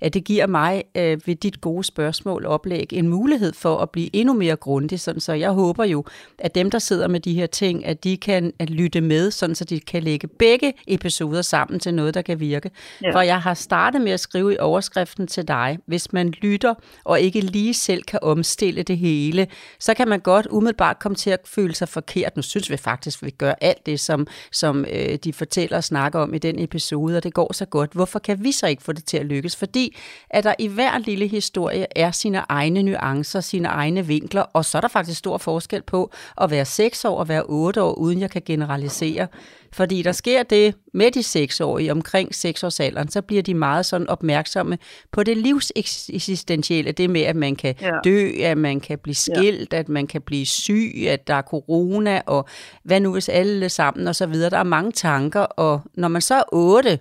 at 0.00 0.14
det 0.14 0.24
giver 0.24 0.46
mig 0.46 0.84
øh, 0.94 1.20
ved 1.26 1.36
dit 1.36 1.60
gode 1.60 1.84
spørgsmål 1.84 2.46
oplæg 2.46 2.92
en 2.92 3.08
mulighed 3.08 3.52
for 3.52 3.78
at 3.78 3.90
blive 3.90 4.16
endnu 4.16 4.34
mere 4.34 4.56
grundig. 4.56 5.00
Sådan, 5.00 5.20
så 5.20 5.32
jeg 5.32 5.50
håber 5.50 5.84
jo, 5.84 6.04
at 6.38 6.54
dem, 6.54 6.70
der 6.70 6.78
sidder 6.78 7.08
med 7.08 7.20
de 7.20 7.34
her 7.34 7.46
ting, 7.46 7.86
at 7.86 8.04
de 8.04 8.16
kan 8.16 8.52
at 8.58 8.70
lytte 8.70 9.00
med, 9.00 9.30
sådan, 9.30 9.54
så 9.54 9.64
de 9.64 9.80
kan 9.80 10.02
lægge 10.02 10.28
begge 10.28 10.72
episoder 10.88 11.42
sammen 11.42 11.80
til 11.80 11.94
noget, 11.94 12.14
der 12.14 12.22
kan 12.22 12.40
virke. 12.40 12.70
Ja. 13.02 13.14
For 13.14 13.20
jeg 13.20 13.40
har 13.40 13.54
startet 13.54 14.00
med 14.00 14.12
at 14.12 14.20
skrive 14.20 14.54
i 14.54 14.58
overskriften 14.58 15.26
til 15.26 15.48
dig, 15.48 15.78
hvis 15.86 16.12
man 16.12 16.28
lytter 16.28 16.74
og 17.04 17.20
ikke 17.20 17.40
lige 17.40 17.74
selv 17.74 18.02
kan 18.02 18.18
omstille 18.22 18.82
det 18.82 18.98
hele, 18.98 19.46
så 19.80 19.94
kan 19.94 20.08
man 20.08 20.20
godt 20.20 20.46
umiddelbart 20.50 20.98
komme 20.98 21.16
til 21.16 21.30
at 21.30 21.40
føle 21.44 21.74
sig 21.74 21.88
forkert. 22.04 22.36
Nu 22.36 22.42
synes 22.42 22.70
vi 22.70 22.76
faktisk, 22.76 23.22
at 23.22 23.26
vi 23.26 23.30
gør 23.30 23.54
alt 23.60 23.86
det, 23.86 24.00
som, 24.00 24.26
som 24.52 24.84
øh, 24.90 25.18
de 25.24 25.32
fortæller 25.32 25.76
og 25.76 25.84
snakker 25.84 26.18
om 26.20 26.34
i 26.34 26.38
den 26.38 26.58
episode, 26.58 27.16
og 27.16 27.22
det 27.22 27.34
går 27.34 27.52
så 27.52 27.64
godt. 27.64 27.92
Hvorfor 27.92 28.18
kan 28.18 28.44
vi 28.44 28.52
så 28.52 28.66
ikke 28.66 28.82
få 28.82 28.92
det 28.92 29.04
til 29.04 29.16
at 29.16 29.26
lykkes? 29.26 29.56
Fordi 29.56 29.96
at 30.30 30.44
der 30.44 30.54
i 30.58 30.66
hver 30.66 30.98
lille 30.98 31.26
historie 31.26 31.86
er 31.96 32.10
sine 32.10 32.42
egne 32.48 32.82
nuancer, 32.82 33.40
sine 33.40 33.68
egne 33.68 34.06
vinkler, 34.06 34.42
og 34.42 34.64
så 34.64 34.78
er 34.78 34.80
der 34.80 34.88
faktisk 34.88 35.18
stor 35.18 35.38
forskel 35.38 35.82
på 35.82 36.10
at 36.40 36.50
være 36.50 36.64
6 36.64 37.04
år 37.04 37.18
og 37.18 37.28
være 37.28 37.42
8 37.46 37.82
år, 37.82 37.92
uden 37.92 38.20
jeg 38.20 38.30
kan 38.30 38.42
generalisere. 38.44 39.26
Fordi 39.74 40.02
der 40.02 40.12
sker 40.12 40.42
det 40.42 40.74
med 40.94 41.10
de 41.10 41.22
seksårige 41.22 41.92
omkring 41.92 42.30
6-årsalderen, 42.34 43.10
så 43.10 43.22
bliver 43.22 43.42
de 43.42 43.54
meget 43.54 43.86
sådan 43.86 44.08
opmærksomme 44.10 44.78
på 45.12 45.22
det 45.22 45.36
livseksistentielle, 45.36 46.92
det 46.92 47.10
med, 47.10 47.20
at 47.20 47.36
man 47.36 47.56
kan 47.56 47.74
Ja. 47.80 47.90
dø, 48.04 48.30
at 48.42 48.58
man 48.58 48.80
kan 48.80 48.98
blive 48.98 49.14
skilt, 49.14 49.72
ja. 49.72 49.78
at 49.78 49.88
man 49.88 50.06
kan 50.06 50.22
blive 50.22 50.46
syg, 50.46 51.06
at 51.08 51.26
der 51.26 51.34
er 51.34 51.42
corona, 51.42 52.20
og 52.26 52.48
hvad 52.84 53.00
nu 53.00 53.12
hvis 53.12 53.28
alle 53.28 53.68
sammen, 53.68 54.08
og 54.08 54.14
så 54.16 54.26
videre. 54.26 54.50
Der 54.50 54.58
er 54.58 54.62
mange 54.62 54.92
tanker, 54.92 55.40
og 55.40 55.80
når 55.94 56.08
man 56.08 56.22
så 56.22 56.34
er 56.34 56.42
8, 56.52 56.98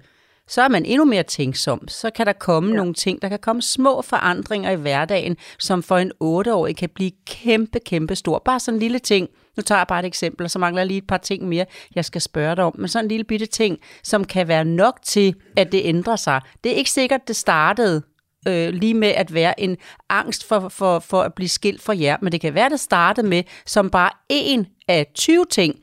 så 0.48 0.62
er 0.62 0.68
man 0.68 0.86
endnu 0.86 1.06
mere 1.06 1.24
tænksom. 1.24 1.88
Så 1.88 2.10
kan 2.10 2.26
der 2.26 2.34
komme 2.34 2.70
ja. 2.70 2.76
nogle 2.76 2.94
ting, 2.94 3.22
der 3.22 3.30
kan 3.30 3.40
komme 3.40 3.62
små 3.62 4.02
forandringer 4.02 4.72
i 4.72 4.76
hverdagen, 4.76 5.38
som 5.60 5.84
for 5.84 5.98
en 5.98 6.12
8-årig 6.24 6.78
kan 6.78 6.90
blive 6.90 7.12
kæmpe, 7.28 7.80
kæmpe 7.80 8.16
stor. 8.16 8.42
Bare 8.46 8.60
sådan 8.60 8.76
en 8.76 8.80
lille 8.80 9.00
ting. 9.00 9.30
Nu 9.58 9.64
tager 9.64 9.80
jeg 9.80 9.88
bare 9.88 10.00
et 10.00 10.06
eksempel, 10.06 10.44
og 10.44 10.52
så 10.52 10.60
mangler 10.60 10.82
jeg 10.82 10.88
lige 10.88 10.98
et 10.98 11.08
par 11.08 11.18
ting 11.18 11.48
mere, 11.48 11.66
jeg 11.96 12.06
skal 12.06 12.22
spørge 12.22 12.56
dig 12.56 12.64
om. 12.64 12.76
Men 12.78 12.88
sådan 12.88 13.06
en 13.06 13.10
lille 13.10 13.24
bitte 13.24 13.46
ting, 13.46 13.78
som 14.04 14.26
kan 14.26 14.48
være 14.48 14.66
nok 14.66 15.00
til, 15.04 15.36
at 15.58 15.72
det 15.72 15.82
ændrer 15.84 16.16
sig. 16.16 16.42
Det 16.64 16.72
er 16.72 16.76
ikke 16.76 16.92
sikkert, 16.92 17.28
det 17.28 17.36
startede 17.36 18.02
øh, 18.48 18.70
lige 18.70 18.94
med 18.94 19.08
at 19.08 19.34
være 19.34 19.60
en 19.60 19.78
angst 20.10 20.48
for, 20.48 20.70
for, 20.70 21.00
for 21.00 21.22
at 21.22 21.34
blive 21.34 21.50
skilt 21.50 21.82
fra 21.82 21.94
jer, 22.00 22.18
men 22.22 22.32
det 22.32 22.42
kan 22.42 22.54
være, 22.54 22.70
det 22.70 22.80
startede 22.80 23.28
med 23.28 23.44
som 23.66 23.90
bare 23.90 24.10
en 24.30 24.68
af 24.88 25.08
20 25.16 25.46
ting, 25.50 25.76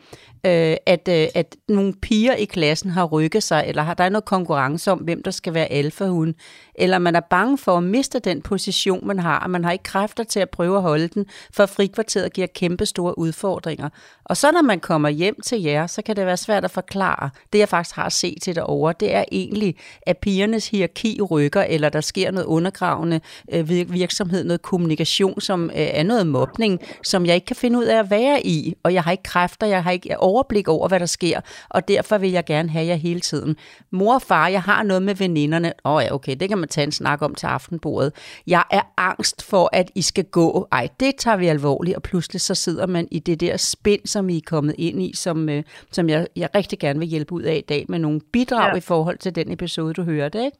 øh, 0.46 0.76
at, 0.87 1.09
øh, 1.09 1.29
at 1.35 1.57
nogle 1.68 1.94
piger 2.03 2.35
i 2.35 2.44
klassen 2.44 2.90
har 2.90 3.05
rykket 3.05 3.42
sig, 3.42 3.64
eller 3.66 3.83
har 3.83 3.94
der 3.94 4.05
er 4.05 4.09
noget 4.09 4.24
konkurrence 4.24 4.90
om, 4.92 4.98
hvem 4.98 5.22
der 5.22 5.31
skal 5.31 5.55
være 5.55 5.66
alfahund, 5.66 6.35
eller 6.74 6.98
man 6.98 7.16
er 7.16 7.20
bange 7.20 7.59
for 7.59 7.76
at 7.76 7.83
miste 7.83 8.18
den 8.18 8.42
position, 8.42 9.07
man 9.07 9.18
har, 9.18 9.38
og 9.38 9.50
man 9.50 9.64
har 9.64 9.72
ikke 9.72 9.85
kræfter 9.85 10.24
til 10.24 10.40
at 10.40 10.50
prøve 10.50 10.76
at 10.76 10.83
holde 10.83 11.09
den, 11.09 11.26
for 11.53 11.66
frikvarteret 11.66 12.33
giver 12.33 12.46
kæmpe 12.46 12.87
store 12.87 13.18
udfordringer. 13.18 13.88
Og 14.31 14.37
så 14.37 14.53
når 14.53 14.62
man 14.62 14.81
kommer 14.81 15.09
hjem 15.09 15.40
til 15.45 15.62
jer, 15.62 15.87
så 15.87 16.03
kan 16.03 16.16
det 16.16 16.27
være 16.27 16.37
svært 16.37 16.64
at 16.64 16.71
forklare. 16.71 17.31
Det 17.53 17.59
jeg 17.59 17.69
faktisk 17.69 17.97
har 17.97 18.09
set 18.09 18.38
til 18.43 18.55
derovre, 18.55 18.95
det 19.01 19.14
er 19.14 19.25
egentlig, 19.33 19.77
at 20.03 20.19
pigernes 20.19 20.69
hierarki 20.69 21.21
rykker, 21.31 21.62
eller 21.62 21.88
der 21.88 22.01
sker 22.01 22.31
noget 22.31 22.47
undergravende 22.47 23.21
øh, 23.53 23.69
virksomhed, 23.93 24.45
noget 24.45 24.62
kommunikation, 24.62 25.40
som 25.40 25.64
øh, 25.64 25.71
er 25.75 26.03
noget 26.03 26.27
mobning, 26.27 26.81
som 27.05 27.27
jeg 27.27 27.35
ikke 27.35 27.45
kan 27.45 27.57
finde 27.57 27.79
ud 27.79 27.85
af 27.85 27.99
at 27.99 28.11
være 28.11 28.47
i, 28.47 28.75
og 28.83 28.95
jeg 28.95 29.03
har 29.03 29.11
ikke 29.11 29.23
kræfter, 29.23 29.66
jeg 29.66 29.83
har 29.83 29.90
ikke 29.90 30.19
overblik 30.19 30.69
over, 30.69 30.88
hvad 30.88 31.01
der 31.01 31.07
sker, 31.07 31.40
og 31.69 31.88
derfor 31.88 32.19
vil 32.19 32.31
jeg 32.31 32.45
gerne 32.45 32.71
have 32.71 32.87
jer 32.87 32.95
hele 32.95 33.21
tiden. 33.21 33.57
Mor 33.90 34.14
og 34.14 34.23
far, 34.23 34.49
jeg 34.49 34.62
har 34.62 34.83
noget 34.83 35.03
med 35.03 35.14
veninderne. 35.14 35.73
Åh 35.85 35.93
oh 35.93 36.03
ja, 36.05 36.14
okay, 36.14 36.37
det 36.40 36.49
kan 36.49 36.59
man 36.59 36.69
tage 36.69 36.85
en 36.85 36.93
snak 36.93 37.23
om 37.23 37.35
til 37.35 37.47
aftenbordet. 37.47 38.12
Jeg 38.47 38.64
er 38.71 38.83
angst 38.97 39.43
for, 39.43 39.71
at 39.73 39.90
I 39.95 40.03
skal 40.03 40.25
gå. 40.25 40.69
Ej, 40.73 40.88
det 41.01 41.16
tager 41.16 41.37
vi 41.37 41.47
alvorligt, 41.47 41.97
og 41.97 42.03
pludselig 42.03 42.40
så 42.40 42.55
sidder 42.55 42.87
man 42.87 43.09
i 43.11 43.19
det 43.19 43.40
der 43.40 43.57
spind, 43.57 44.01
som 44.07 44.20
i 44.29 44.37
er 44.37 44.41
kommet 44.47 44.75
ind 44.79 45.03
i, 45.03 45.11
som, 45.15 45.49
øh, 45.49 45.63
som 45.91 46.09
jeg, 46.09 46.27
jeg 46.37 46.49
rigtig 46.55 46.79
gerne 46.79 46.99
vil 46.99 47.09
hjælpe 47.09 47.33
ud 47.33 47.43
af 47.43 47.57
i 47.57 47.67
dag, 47.73 47.85
med 47.89 47.99
nogle 47.99 48.21
bidrag 48.33 48.71
ja. 48.73 48.79
I 48.79 48.81
forhold 48.81 49.19
til 49.19 49.35
den 49.35 49.53
episode, 49.53 49.93
du 49.95 50.03
hørte, 50.03 50.39
ikke? 50.45 50.57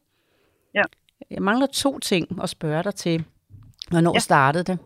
Ja. 0.75 0.83
Jeg 1.31 1.43
mangler 1.43 1.67
to 1.67 1.99
ting 1.99 2.43
at 2.43 2.49
spørge 2.49 2.83
dig 2.83 2.95
til. 2.95 3.25
Hvornår 3.91 4.15
ja. 4.15 4.19
Startede 4.19 4.65
det? 4.65 4.79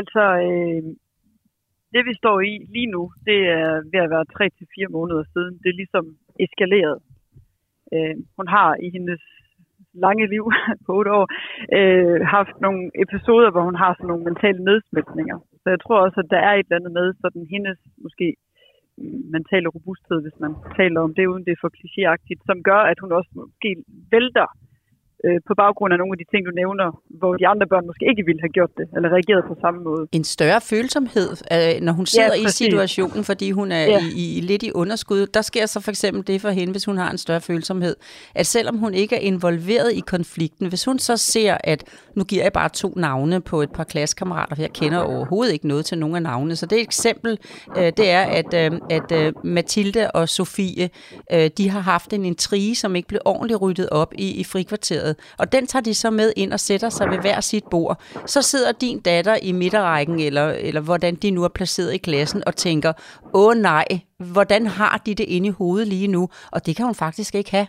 Altså, 0.00 0.22
øh, 0.46 0.82
det 1.94 2.02
vi 2.08 2.14
står 2.22 2.40
i 2.40 2.52
lige 2.74 2.90
nu, 2.94 3.02
det 3.28 3.38
er 3.58 3.70
ved 3.92 4.00
at 4.06 4.10
være 4.10 4.24
3 4.24 4.48
til 4.58 4.66
fire 4.74 4.88
måneder 4.96 5.24
siden. 5.32 5.54
Det 5.62 5.68
er 5.70 5.80
ligesom 5.82 6.04
eskaleret. 6.44 6.98
Øh, 7.92 8.16
hun 8.36 8.48
har 8.48 8.70
i 8.86 8.90
hendes 8.96 9.22
lange 10.04 10.26
liv 10.34 10.44
på 10.86 10.90
otte 10.98 11.10
år 11.18 11.26
øh, 11.78 12.20
haft 12.36 12.56
nogle 12.60 12.90
episoder, 13.04 13.50
hvor 13.50 13.62
hun 13.68 13.74
har 13.82 13.92
sådan 13.94 14.08
nogle 14.08 14.24
mentale 14.24 14.64
nedsmeltninger. 14.64 15.38
Så 15.64 15.70
jeg 15.70 15.80
tror 15.80 15.98
også, 16.00 16.20
at 16.20 16.30
der 16.34 16.40
er 16.48 16.52
et 16.54 16.66
eller 16.66 16.76
andet 16.78 16.92
med 16.92 17.06
sådan 17.22 17.46
hendes 17.54 17.78
måske 18.04 18.36
mentale 19.36 19.68
robusthed, 19.76 20.18
hvis 20.22 20.38
man 20.44 20.52
taler 20.78 21.00
om 21.00 21.14
det, 21.14 21.26
uden 21.26 21.44
det 21.44 21.52
er 21.52 21.62
for 21.64 21.72
klichéagtigt, 21.78 22.42
som 22.48 22.62
gør, 22.62 22.80
at 22.92 22.98
hun 23.02 23.12
også 23.12 23.30
måske 23.34 23.70
vælter 24.10 24.48
øh, 25.26 25.38
på 25.48 25.52
baggrund 25.62 25.90
af 25.94 25.98
nogle 26.02 26.12
af 26.14 26.18
de 26.22 26.26
ting, 26.32 26.40
du 26.48 26.52
nævner, 26.62 26.86
hvor 27.20 27.32
de 27.40 27.46
andre 27.52 27.66
børn 27.72 27.86
måske 27.90 28.04
ikke 28.10 28.24
ville 28.28 28.40
have 28.44 28.54
gjort 28.58 28.72
det, 28.78 28.86
eller 28.94 29.08
reageret 29.16 29.42
på 29.50 29.54
samme 29.64 29.80
måde. 29.88 30.02
en 30.12 30.24
større 30.36 30.60
følsomhed, 30.72 31.30
øh, 31.54 31.74
når 31.86 31.92
hun 31.98 32.06
sidder 32.06 32.34
ja, 32.36 32.46
i 32.46 32.48
situationen, 32.62 33.24
fordi 33.24 33.50
hun 33.50 33.72
er. 33.72 33.84
Ja. 33.84 34.00
i, 34.22 34.38
i 34.38 34.40
lidt 34.40 34.62
i 34.62 34.70
underskud. 34.74 35.26
Der 35.26 35.42
sker 35.42 35.66
så 35.66 35.80
for 35.80 35.90
eksempel 35.90 36.26
det 36.26 36.40
for 36.40 36.48
hende, 36.48 36.72
hvis 36.72 36.84
hun 36.84 36.98
har 36.98 37.10
en 37.10 37.18
større 37.18 37.40
følsomhed, 37.40 37.96
at 38.34 38.46
selvom 38.46 38.76
hun 38.78 38.94
ikke 38.94 39.16
er 39.16 39.20
involveret 39.20 39.92
i 39.92 40.00
konflikten, 40.00 40.68
hvis 40.68 40.84
hun 40.84 40.98
så 40.98 41.16
ser, 41.16 41.56
at 41.64 41.84
nu 42.16 42.24
giver 42.24 42.42
jeg 42.42 42.52
bare 42.52 42.68
to 42.68 42.92
navne 42.96 43.40
på 43.40 43.62
et 43.62 43.72
par 43.72 43.84
klassekammerater, 43.84 44.54
for 44.54 44.62
jeg 44.62 44.72
kender 44.72 44.98
overhovedet 44.98 45.52
ikke 45.52 45.68
noget 45.68 45.84
til 45.84 45.98
nogen 45.98 46.16
af 46.16 46.22
navnene, 46.22 46.56
så 46.56 46.66
det 46.66 46.76
er 46.76 46.80
et 46.80 46.86
eksempel, 46.86 47.38
øh, 47.76 47.92
det 47.96 48.10
er, 48.10 48.22
at, 48.22 48.54
øh, 48.54 48.80
at 48.90 49.12
øh, 49.12 49.32
Mathilde 49.44 50.10
og 50.10 50.28
Sofie, 50.28 50.90
øh, 51.32 51.50
de 51.58 51.70
har 51.70 51.80
haft 51.80 52.12
en 52.12 52.24
intrige, 52.24 52.74
som 52.74 52.96
ikke 52.96 53.08
blev 53.08 53.20
ordentligt 53.24 53.62
ryddet 53.62 53.88
op 53.90 54.12
i, 54.18 54.40
i 54.40 54.44
frikvarteret, 54.44 55.13
og 55.38 55.52
den 55.52 55.66
tager 55.66 55.82
de 55.82 55.94
så 55.94 56.10
med 56.10 56.32
ind 56.36 56.52
og 56.52 56.60
sætter 56.60 56.90
sig 56.90 57.10
ved 57.10 57.18
hver 57.18 57.40
sit 57.40 57.64
bord. 57.70 58.00
Så 58.26 58.42
sidder 58.42 58.72
din 58.72 59.00
datter 59.00 59.36
i 59.42 59.52
midterrækken, 59.52 60.20
eller, 60.20 60.50
eller 60.50 60.80
hvordan 60.80 61.14
de 61.14 61.30
nu 61.30 61.44
er 61.44 61.48
placeret 61.48 61.94
i 61.94 61.98
klassen, 61.98 62.42
og 62.46 62.56
tænker, 62.56 62.92
åh 63.34 63.54
nej, 63.54 63.84
hvordan 64.18 64.66
har 64.66 65.02
de 65.06 65.14
det 65.14 65.24
inde 65.24 65.48
i 65.48 65.50
hovedet 65.50 65.88
lige 65.88 66.08
nu? 66.08 66.28
Og 66.52 66.66
det 66.66 66.76
kan 66.76 66.84
hun 66.84 66.94
faktisk 66.94 67.34
ikke 67.34 67.50
have 67.50 67.66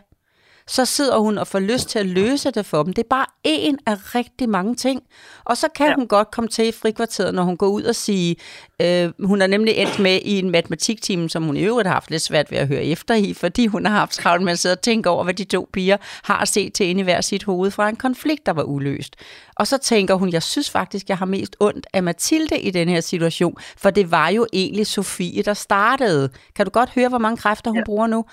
så 0.68 0.86
sidder 0.86 1.18
hun 1.18 1.38
og 1.38 1.48
får 1.48 1.60
lyst 1.60 1.90
til 1.90 2.00
at 2.00 2.06
løse 2.06 2.52
det 2.52 2.66
for 2.66 2.84
dem. 2.84 2.94
Det 2.94 3.04
er 3.04 3.08
bare 3.10 3.26
en 3.44 3.78
af 3.86 4.16
rigtig 4.16 4.50
mange 4.50 4.76
ting. 4.76 5.02
Og 5.44 5.58
så 5.58 5.68
kan 5.76 5.88
ja. 5.88 5.96
Hun 5.96 6.08
godt 6.08 6.32
komme 6.32 6.48
til 6.48 6.68
i 6.68 6.72
frikvarteret, 6.72 7.34
når 7.34 7.44
hun 7.44 7.58
går 7.58 7.68
ud 7.68 7.84
og 7.84 7.96
sige, 7.96 8.36
øh, 8.82 9.12
hun 9.24 9.42
er 9.42 9.48
nemlig 9.48 9.74
endt 9.74 10.00
med 10.00 10.20
i 10.22 10.40
en 10.40 10.52
matematiktime, 10.52 11.30
som 11.30 11.44
hun 11.44 11.58
i 11.58 11.64
øvrigt 11.64 11.88
har 11.88 11.94
haft 11.94 12.12
lidt 12.12 12.22
svært 12.22 12.52
ved 12.52 12.58
at 12.58 12.68
høre 12.68 12.84
efter 12.84 13.16
i, 13.16 13.34
fordi 13.34 13.68
hun 13.68 13.86
har 13.86 13.94
haft 13.94 14.12
travlt 14.12 14.44
med 14.44 14.52
at 14.52 14.60
sidde 14.60 14.74
og 14.74 14.82
tænke 14.82 15.10
over, 15.10 15.24
hvad 15.24 15.34
de 15.34 15.44
to 15.44 15.70
piger 15.74 15.98
har 16.24 16.46
set 16.46 16.74
til 16.74 16.86
inde 16.86 17.02
i 17.02 17.04
hver 17.04 17.22
sit 17.22 17.44
hoved 17.44 17.72
fra 17.72 17.90
en 17.90 17.96
konflikt, 17.96 18.46
der 18.46 18.54
var 18.54 18.64
uløst. 18.64 19.16
Og 19.56 19.68
så 19.68 19.78
tænker 19.78 20.16
hun, 20.16 20.32
jeg 20.34 20.44
synes 20.44 20.70
faktisk, 20.70 21.10
jeg 21.10 21.18
har 21.18 21.26
mest 21.26 21.56
ondt 21.60 21.88
af 21.94 22.04
Mathilde 22.04 22.60
i 22.60 22.72
den 22.72 22.90
her 22.90 23.02
situation, 23.02 23.58
for 23.78 23.90
det 23.90 24.12
var 24.12 24.30
jo 24.30 24.48
egentlig 24.54 24.88
Sofie, 24.88 25.44
der 25.44 25.54
startede. 25.54 26.30
Kan 26.56 26.66
du 26.66 26.70
godt 26.70 26.90
høre, 26.90 27.10
hvor 27.10 27.18
mange 27.18 27.38
kræfter 27.38 27.72
hun 27.72 27.78
ja. 27.78 27.84
bruger 27.86 28.08
nu? 28.08 28.26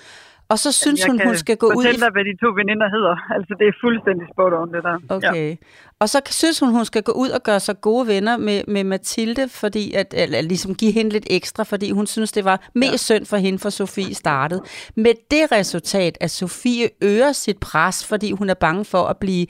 Og 0.52 0.58
så 0.58 0.72
synes 0.72 1.00
Jeg 1.00 1.08
hun, 1.10 1.18
kan 1.18 1.26
hun 1.26 1.36
skal 1.36 1.56
gå 1.56 1.66
ud 1.66 1.72
fortælle 1.72 2.00
dig, 2.00 2.10
hvad 2.16 2.24
de 2.24 2.34
to 2.42 2.48
veninder 2.60 2.88
hedder. 2.96 3.16
Altså, 3.36 3.52
det 3.58 3.66
er 3.70 3.74
fuldstændig 3.84 4.26
spot 4.32 4.52
on, 4.60 4.68
det 4.74 4.82
der. 4.88 4.96
Okay. 5.16 5.48
Ja. 5.50 5.56
Og 6.02 6.08
så 6.08 6.20
synes 6.30 6.60
hun, 6.60 6.70
hun 6.70 6.84
skal 6.84 7.02
gå 7.02 7.12
ud 7.12 7.28
og 7.28 7.42
gøre 7.42 7.60
sig 7.60 7.80
gode 7.80 8.06
venner 8.06 8.36
med, 8.36 8.62
med 8.68 8.84
Mathilde, 8.84 9.48
fordi 9.48 9.92
at, 9.92 10.14
eller 10.16 10.40
ligesom 10.40 10.74
give 10.74 10.92
hende 10.92 11.10
lidt 11.10 11.26
ekstra, 11.30 11.62
fordi 11.62 11.90
hun 11.90 12.06
synes, 12.06 12.32
det 12.32 12.44
var 12.44 12.68
mest 12.74 12.92
ja. 12.92 12.96
synd 12.96 13.26
for 13.26 13.36
hende, 13.36 13.58
for 13.58 13.70
Sofie 13.70 14.14
startede. 14.14 14.62
Med 14.96 15.14
det 15.30 15.52
resultat, 15.52 16.18
at 16.20 16.30
Sofie 16.30 16.88
øger 17.02 17.32
sit 17.32 17.58
pres, 17.58 18.06
fordi 18.08 18.32
hun 18.32 18.50
er 18.50 18.54
bange 18.54 18.84
for 18.84 19.02
at 19.04 19.16
blive 19.16 19.46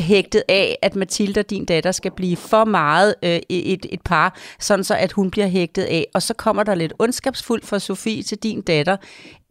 hægtet 0.00 0.42
af, 0.48 0.78
at 0.82 0.96
Mathilde, 0.96 1.42
din 1.42 1.64
datter, 1.64 1.92
skal 1.92 2.10
blive 2.10 2.36
for 2.36 2.64
meget 2.64 3.14
øh, 3.22 3.40
et, 3.48 3.86
et 3.90 4.00
par, 4.04 4.38
sådan 4.60 4.84
så 4.84 4.94
at 4.94 5.12
hun 5.12 5.30
bliver 5.30 5.46
hægtet 5.46 5.82
af. 5.82 6.06
Og 6.14 6.22
så 6.22 6.34
kommer 6.34 6.62
der 6.62 6.74
lidt 6.74 6.92
ondskabsfuldt 6.98 7.66
fra 7.66 7.78
Sofie 7.78 8.22
til 8.22 8.38
din 8.38 8.60
datter. 8.60 8.96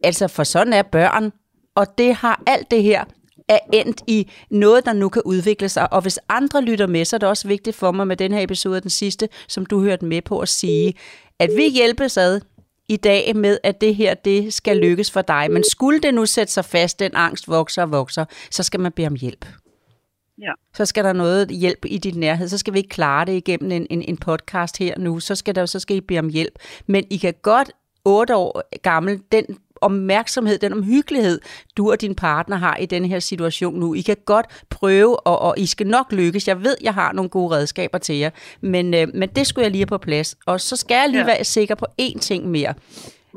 Altså, 0.04 0.28
for 0.28 0.44
sådan 0.44 0.72
er 0.72 0.82
børn. 0.82 1.32
Og 1.76 1.98
det 1.98 2.14
har 2.14 2.42
alt 2.46 2.70
det 2.70 2.82
her 2.82 3.04
er 3.48 3.58
endt 3.72 4.02
i 4.06 4.30
noget, 4.50 4.84
der 4.84 4.92
nu 4.92 5.08
kan 5.08 5.22
udvikle 5.24 5.68
sig. 5.68 5.92
Og 5.92 6.02
hvis 6.02 6.18
andre 6.28 6.62
lytter 6.62 6.86
med, 6.86 7.04
så 7.04 7.16
er 7.16 7.18
det 7.18 7.28
også 7.28 7.48
vigtigt 7.48 7.76
for 7.76 7.92
mig 7.92 8.06
med 8.06 8.16
den 8.16 8.32
her 8.32 8.42
episode, 8.42 8.80
den 8.80 8.90
sidste, 8.90 9.28
som 9.48 9.66
du 9.66 9.80
hørte 9.80 10.04
med 10.04 10.22
på 10.22 10.38
at 10.38 10.48
sige, 10.48 10.94
at 11.38 11.50
vi 11.56 11.68
hjælpes 11.68 12.16
ad 12.16 12.40
i 12.88 12.96
dag 12.96 13.36
med, 13.36 13.58
at 13.62 13.80
det 13.80 13.94
her, 13.94 14.14
det 14.14 14.54
skal 14.54 14.76
lykkes 14.76 15.10
for 15.10 15.22
dig. 15.22 15.50
Men 15.50 15.64
skulle 15.70 16.00
det 16.00 16.14
nu 16.14 16.26
sætte 16.26 16.52
sig 16.52 16.64
fast, 16.64 16.98
den 16.98 17.10
angst 17.14 17.48
vokser 17.48 17.82
og 17.82 17.90
vokser, 17.90 18.24
så 18.50 18.62
skal 18.62 18.80
man 18.80 18.92
bede 18.92 19.06
om 19.06 19.14
hjælp. 19.14 19.46
Ja. 20.42 20.52
Så 20.74 20.84
skal 20.84 21.04
der 21.04 21.12
noget 21.12 21.48
hjælp 21.48 21.84
i 21.84 21.98
din 21.98 22.14
nærhed. 22.20 22.48
Så 22.48 22.58
skal 22.58 22.72
vi 22.72 22.78
ikke 22.78 22.88
klare 22.88 23.24
det 23.24 23.32
igennem 23.32 23.72
en, 23.72 23.86
en, 23.90 24.02
en 24.02 24.16
podcast 24.16 24.78
her 24.78 24.98
nu. 24.98 25.20
Så 25.20 25.34
skal, 25.34 25.54
der, 25.54 25.66
så 25.66 25.78
skal 25.78 25.96
I 25.96 26.00
bede 26.00 26.18
om 26.18 26.28
hjælp. 26.28 26.52
Men 26.86 27.04
I 27.10 27.16
kan 27.16 27.34
godt, 27.42 27.70
otte 28.04 28.36
år 28.36 28.62
gammel, 28.82 29.20
den 29.32 29.44
opmærksomhed, 29.80 30.58
den 30.58 30.72
omhyggelighed, 30.72 31.40
du 31.76 31.90
og 31.90 32.00
din 32.00 32.14
partner 32.14 32.56
har 32.56 32.76
i 32.76 32.86
den 32.86 33.04
her 33.04 33.18
situation 33.18 33.80
nu. 33.80 33.94
I 33.94 34.00
kan 34.00 34.16
godt 34.24 34.46
prøve, 34.70 35.20
og, 35.26 35.38
og 35.38 35.54
I 35.58 35.66
skal 35.66 35.86
nok 35.86 36.12
lykkes. 36.12 36.48
Jeg 36.48 36.62
ved, 36.64 36.76
jeg 36.82 36.94
har 36.94 37.12
nogle 37.12 37.28
gode 37.30 37.56
redskaber 37.56 37.98
til 37.98 38.16
jer, 38.16 38.30
men, 38.60 38.94
øh, 38.94 39.08
men 39.14 39.28
det 39.28 39.46
skulle 39.46 39.62
jeg 39.62 39.70
lige 39.70 39.80
have 39.80 39.86
på 39.86 39.98
plads. 39.98 40.36
Og 40.46 40.60
så 40.60 40.76
skal 40.76 40.94
jeg 40.94 41.08
lige 41.08 41.20
Ja. 41.20 41.26
være 41.26 41.44
sikker 41.44 41.74
på 41.74 41.86
én 42.02 42.18
ting 42.18 42.50
mere. 42.50 42.74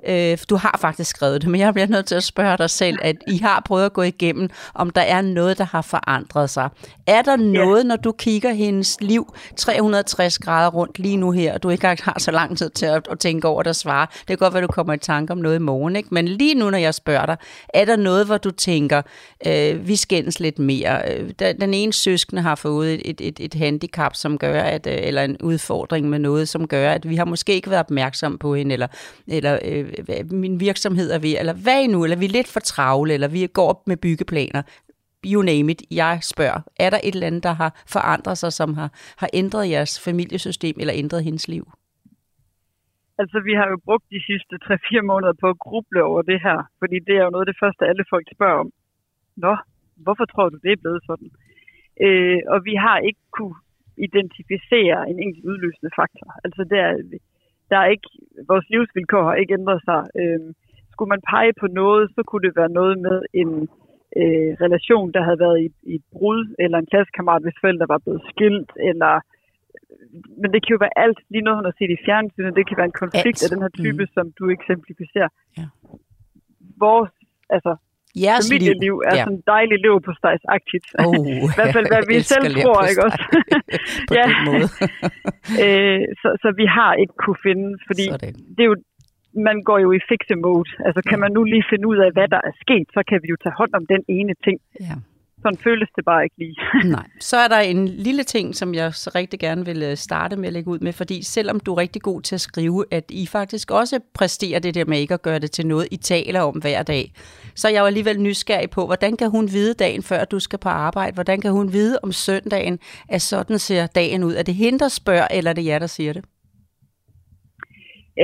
Øh, 0.07 0.37
du 0.49 0.55
har 0.55 0.77
faktisk 0.81 1.09
skrevet 1.09 1.41
det, 1.41 1.49
men 1.49 1.61
jeg 1.61 1.73
bliver 1.73 1.87
nødt 1.87 2.05
til 2.05 2.15
at 2.15 2.23
spørge 2.23 2.57
dig 2.57 2.69
selv, 2.69 2.97
at 3.01 3.15
I 3.27 3.37
har 3.37 3.61
prøvet 3.65 3.85
at 3.85 3.93
gå 3.93 4.01
igennem, 4.01 4.49
om 4.73 4.89
der 4.89 5.01
er 5.01 5.21
noget, 5.21 5.57
der 5.57 5.63
har 5.63 5.81
forandret 5.81 6.49
sig. 6.49 6.69
Er 7.07 7.21
der 7.21 7.35
noget, 7.35 7.85
når 7.85 7.95
du 7.95 8.11
kigger 8.11 8.53
hendes 8.53 8.97
liv 9.01 9.35
360 9.57 10.39
grader 10.39 10.69
rundt 10.69 10.99
lige 10.99 11.17
nu 11.17 11.31
her, 11.31 11.53
og 11.53 11.63
du 11.63 11.69
ikke 11.69 11.87
har 11.87 12.19
så 12.19 12.31
lang 12.31 12.57
tid 12.57 12.69
til 12.69 12.85
at, 12.85 13.07
at 13.11 13.19
tænke 13.19 13.47
over 13.47 13.63
det 13.63 13.69
og 13.69 13.75
svare? 13.75 14.07
Det 14.19 14.27
kan 14.27 14.37
godt 14.37 14.53
være, 14.53 14.63
du 14.63 14.67
kommer 14.67 14.93
i 14.93 14.97
tanke 14.97 15.31
om 15.31 15.37
noget 15.37 15.55
i 15.55 15.59
morgen, 15.59 15.95
ikke? 15.95 16.09
men 16.11 16.27
lige 16.27 16.55
nu, 16.55 16.69
når 16.69 16.77
jeg 16.77 16.93
spørger 16.93 17.25
dig, 17.25 17.37
er 17.73 17.85
der 17.85 17.95
noget, 17.95 18.25
hvor 18.25 18.37
du 18.37 18.51
tænker, 18.51 19.01
øh, 19.47 19.87
vi 19.87 19.95
skændes 19.95 20.39
lidt 20.39 20.59
mere? 20.59 21.11
Øh, 21.11 21.29
Den 21.39 21.73
ene 21.73 21.93
søskende 21.93 22.41
har 22.41 22.55
fået 22.55 22.93
et, 22.93 23.01
et, 23.05 23.21
et, 23.21 23.39
et 23.39 23.53
handicap, 23.53 24.15
som 24.15 24.37
gør, 24.37 24.61
at, 24.61 24.87
øh, 24.87 24.97
eller 24.97 25.23
en 25.23 25.37
udfordring 25.43 26.09
med 26.09 26.19
noget, 26.19 26.49
som 26.49 26.67
gør, 26.67 26.91
at 26.91 27.09
vi 27.09 27.15
har 27.15 27.25
måske 27.25 27.53
ikke 27.53 27.69
været 27.69 27.79
opmærksom 27.79 28.37
på 28.37 28.55
hende, 28.55 28.73
eller, 28.73 28.87
eller 29.27 29.59
øh, 29.65 29.84
hvad- 30.05 30.23
min 30.45 30.59
virksomhed 30.59 31.11
er 31.11 31.19
ved, 31.19 31.35
eller 31.39 31.55
hvad 31.65 31.87
nu, 31.87 32.03
eller 32.03 32.17
vi 32.17 32.25
er 32.25 32.35
lidt 32.37 32.47
for 32.53 32.59
travle, 32.59 33.13
eller 33.13 33.27
vi 33.27 33.47
går 33.47 33.69
op 33.69 33.87
med 33.87 33.97
byggeplaner. 33.97 34.61
You 35.33 35.41
name 35.41 35.71
it. 35.71 35.81
Jeg 35.91 36.19
spørger, 36.33 36.61
er 36.79 36.89
der 36.89 36.99
et 37.03 37.13
eller 37.15 37.27
andet, 37.27 37.43
der 37.43 37.53
har 37.61 37.71
forandret 37.95 38.37
sig, 38.37 38.51
som 38.53 38.69
har, 38.79 38.89
har 39.21 39.29
ændret 39.33 39.69
jeres 39.69 39.93
familiesystem, 40.07 40.75
eller 40.79 40.93
ændret 41.03 41.23
hendes 41.23 41.47
liv? 41.47 41.65
Altså, 43.21 43.37
vi 43.47 43.53
har 43.59 43.67
jo 43.73 43.77
brugt 43.87 44.05
de 44.15 44.21
sidste 44.29 44.55
3-4 44.65 45.01
måneder 45.11 45.33
på 45.41 45.47
at 45.49 45.59
gruble 45.65 46.03
over 46.03 46.21
det 46.21 46.39
her, 46.47 46.59
fordi 46.79 46.97
det 47.07 47.15
er 47.17 47.23
jo 47.25 47.29
noget 47.33 47.45
af 47.47 47.51
det 47.53 47.61
første, 47.63 47.89
alle 47.91 48.05
folk 48.13 48.27
spørger 48.35 48.59
om. 48.63 48.69
Nå, 49.45 49.53
hvorfor 50.05 50.25
tror 50.25 50.49
du, 50.49 50.57
det 50.63 50.71
er 50.71 50.81
blevet 50.83 51.01
sådan? 51.09 51.29
Øh, 52.05 52.39
og 52.53 52.59
vi 52.69 52.73
har 52.85 52.97
ikke 53.09 53.23
kunne 53.37 53.57
identificere 54.07 54.99
en 55.11 55.17
enkelt 55.25 55.45
udløsende 55.51 55.91
faktor. 55.99 56.29
Altså, 56.45 56.61
det 56.71 56.79
er, 56.87 56.91
der 57.69 57.77
er 57.77 57.87
ikke, 57.93 58.07
vores 58.51 58.65
livsvilkår 58.69 59.23
har 59.23 59.35
ikke 59.35 59.53
ændret 59.59 59.81
sig. 59.89 60.01
Øh, 60.21 60.39
skulle 60.91 61.09
man 61.15 61.27
pege 61.33 61.53
på 61.61 61.67
noget, 61.67 62.03
så 62.15 62.21
kunne 62.27 62.45
det 62.47 62.55
være 62.61 62.69
noget 62.79 62.95
med 63.07 63.17
en 63.41 63.51
øh, 64.21 64.51
relation, 64.65 65.11
der 65.15 65.21
havde 65.27 65.39
været 65.45 65.59
i, 65.65 65.67
i 65.91 65.95
et 65.95 66.05
brud, 66.13 66.55
eller 66.59 66.77
en 66.77 66.89
klassekammerat, 66.91 67.43
hvis 67.43 67.61
forældre 67.61 67.87
var 67.93 67.97
blevet 68.05 68.23
skilt, 68.31 68.71
eller 68.89 69.13
men 70.41 70.49
det 70.53 70.59
kan 70.61 70.73
jo 70.75 70.83
være 70.85 70.97
alt, 71.05 71.19
lige 71.29 71.45
noget, 71.45 71.57
hun 71.57 71.65
har 71.69 71.77
set 71.79 71.91
i 71.97 72.03
fjernsynet. 72.05 72.55
Det 72.55 72.67
kan 72.67 72.77
være 72.77 72.91
en 72.93 73.01
konflikt 73.03 73.39
Alt. 73.39 73.43
af 73.43 73.49
den 73.53 73.61
her 73.65 73.73
type, 73.83 74.03
Mm. 74.03 74.13
som 74.15 74.25
du 74.39 74.43
eksemplificerer. 74.57 75.29
Ja. 75.57 75.67
Vores 76.85 77.11
altså, 77.49 77.75
Jeres 78.23 78.45
familieliv 78.51 78.95
er 79.09 79.15
ja. 79.19 79.23
sådan 79.27 79.43
dejligt 79.55 79.81
liv 79.85 79.95
på 80.05 80.11
agtigt 80.55 80.85
Oh, 81.05 81.15
I 81.51 81.55
hvert 81.57 81.71
fald, 81.75 81.87
hvad 81.93 82.03
vi 82.11 82.15
selv 82.33 82.47
tror, 82.63 82.79
ikke 82.91 83.03
også? 83.07 83.21
på 84.09 84.13
Ja. 84.19 84.23
den 84.27 84.35
måde. 84.49 84.67
øh, 85.63 86.01
så, 86.21 86.29
så 86.43 86.47
vi 86.61 86.65
har 86.77 86.91
ikke 87.01 87.15
kunne 87.23 87.39
finde, 87.47 87.67
fordi 87.89 88.05
Sådan. 88.11 88.33
det 88.55 88.61
er 88.65 88.69
jo, 88.73 88.77
man 89.49 89.57
går 89.67 89.77
jo 89.85 89.89
i 89.97 89.99
fixe 90.09 90.35
mode. 90.45 90.69
Altså, 90.87 91.01
kan 91.09 91.19
man 91.23 91.31
nu 91.37 91.41
lige 91.53 91.65
finde 91.71 91.85
ud 91.91 91.97
af, 92.05 92.09
hvad 92.17 92.27
der 92.35 92.41
er 92.49 92.53
sket, 92.63 92.87
så 92.95 93.01
kan 93.09 93.17
vi 93.23 93.27
jo 93.33 93.37
tage 93.43 93.55
hånd 93.61 93.73
om 93.79 93.83
den 93.93 94.01
ene 94.17 94.33
ting. 94.45 94.57
Ja. 94.87 94.95
Sådan 95.45 95.57
føles 95.63 95.89
det 95.95 96.05
bare 96.05 96.23
ikke 96.23 96.35
lige. 96.37 96.55
Nej. 96.97 97.07
Så 97.19 97.37
er 97.37 97.47
der 97.47 97.59
en 97.59 97.87
lille 97.87 98.23
ting, 98.23 98.55
som 98.55 98.73
jeg 98.73 98.93
så 98.93 99.11
rigtig 99.15 99.39
gerne 99.39 99.65
vil 99.65 99.83
øh, 99.83 99.95
starte 99.95 100.35
med 100.35 100.47
at 100.47 100.53
lægge 100.53 100.69
ud 100.69 100.79
med, 100.79 100.93
fordi 100.93 101.23
selvom 101.23 101.59
du 101.59 101.73
er 101.73 101.77
rigtig 101.77 102.01
god 102.01 102.21
til 102.21 102.35
at 102.35 102.41
skrive, 102.41 102.85
at 102.91 103.03
I 103.09 103.27
faktisk 103.27 103.71
også 103.71 103.99
præsterer 104.13 104.59
det 104.59 104.75
der 104.75 104.85
med 104.85 104.99
ikke 104.99 105.13
at 105.13 105.21
gøre 105.21 105.39
det 105.39 105.51
til 105.51 105.67
noget, 105.67 105.87
I 105.91 105.97
taler 105.97 106.41
om 106.41 106.57
hver 106.57 106.83
dag, 106.83 107.11
så 107.55 107.67
er 107.67 107.71
jeg 107.71 107.79
jo 107.79 107.85
alligevel 107.85 108.21
nysgerrig 108.21 108.69
på, 108.69 108.85
hvordan 108.85 109.17
kan 109.17 109.29
hun 109.31 109.45
vide 109.47 109.73
dagen 109.73 110.03
før, 110.03 110.25
du 110.25 110.39
skal 110.39 110.59
på 110.59 110.69
arbejde? 110.69 111.13
Hvordan 111.13 111.41
kan 111.41 111.51
hun 111.51 111.73
vide 111.73 111.99
om 112.03 112.11
søndagen, 112.11 112.79
at 113.09 113.21
sådan 113.21 113.59
ser 113.59 113.87
dagen 113.87 114.23
ud? 114.23 114.33
Er 114.33 114.43
det 114.43 114.55
hende, 114.55 114.79
der 114.79 114.87
spørger, 114.87 115.27
eller 115.31 115.49
er 115.51 115.55
det 115.55 115.65
jer, 115.65 115.79
der 115.79 115.87
siger 115.87 116.13
det? 116.13 116.25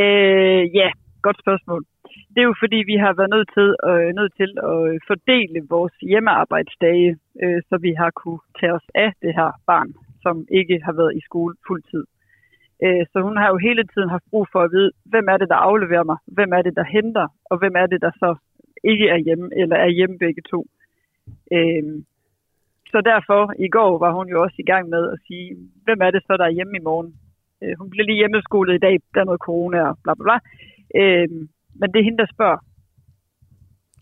Øh, 0.02 0.76
ja, 0.76 0.90
godt 1.22 1.38
spørgsmål. 1.44 1.86
Det 2.34 2.40
er 2.42 2.50
jo 2.52 2.62
fordi, 2.64 2.80
vi 2.92 2.96
har 3.04 3.14
været 3.14 3.34
nødt 3.36 3.50
til, 3.58 3.68
øh, 3.90 4.10
nødt 4.20 4.34
til 4.42 4.52
at 4.72 4.82
øh, 4.90 5.00
fordele 5.08 5.60
vores 5.70 5.96
hjemmearbejdsdage, 6.10 7.10
øh, 7.44 7.62
så 7.70 7.76
vi 7.86 7.92
har 8.02 8.12
kunne 8.22 8.44
tage 8.60 8.74
os 8.74 8.88
af 8.96 9.12
det 9.22 9.34
her 9.40 9.50
barn, 9.70 9.92
som 10.24 10.36
ikke 10.60 10.82
har 10.86 10.94
været 11.00 11.18
i 11.20 11.22
skole 11.28 11.56
fuldtid. 11.68 12.04
Øh, 12.84 13.04
så 13.12 13.18
hun 13.22 13.38
har 13.38 13.50
jo 13.50 13.58
hele 13.58 13.84
tiden 13.94 14.10
haft 14.10 14.30
brug 14.32 14.48
for 14.52 14.62
at 14.64 14.72
vide, 14.72 14.92
hvem 15.06 15.26
er 15.34 15.38
det, 15.38 15.50
der 15.50 15.56
afleverer 15.70 16.04
mig, 16.04 16.18
hvem 16.26 16.52
er 16.54 16.62
det, 16.62 16.76
der 16.76 16.84
henter, 16.84 17.28
og 17.50 17.58
hvem 17.58 17.76
er 17.76 17.86
det, 17.86 18.02
der 18.02 18.12
så 18.24 18.36
ikke 18.84 19.08
er 19.10 19.18
hjemme, 19.18 19.50
eller 19.62 19.76
er 19.76 19.88
hjemme 19.98 20.18
begge 20.18 20.42
to. 20.52 20.66
Øh, 21.56 21.84
så 22.92 23.02
derfor, 23.02 23.54
i 23.60 23.68
går 23.68 23.98
var 23.98 24.12
hun 24.12 24.28
jo 24.30 24.44
også 24.44 24.56
i 24.60 24.70
gang 24.72 24.90
med 24.90 25.04
at 25.14 25.20
sige, 25.28 25.48
hvem 25.84 26.00
er 26.02 26.12
det 26.12 26.24
så, 26.24 26.38
der 26.38 26.46
er 26.46 26.58
hjemme 26.58 26.78
i 26.78 26.86
morgen? 26.90 27.16
Øh, 27.62 27.74
hun 27.80 27.90
bliver 27.90 28.06
lige 28.06 28.22
hjemmeskolet 28.22 28.76
i 28.76 28.84
dag, 28.88 28.96
der 29.14 29.20
er 29.22 29.30
noget 29.30 29.46
corona 29.48 29.80
og 29.90 29.98
bla 30.04 30.14
bla 30.14 30.24
bla. 30.24 30.38
Øh, 31.02 31.28
men 31.80 31.92
det 31.92 32.00
er 32.00 32.04
hende, 32.04 32.18
der 32.18 32.28
spørger. 32.34 32.58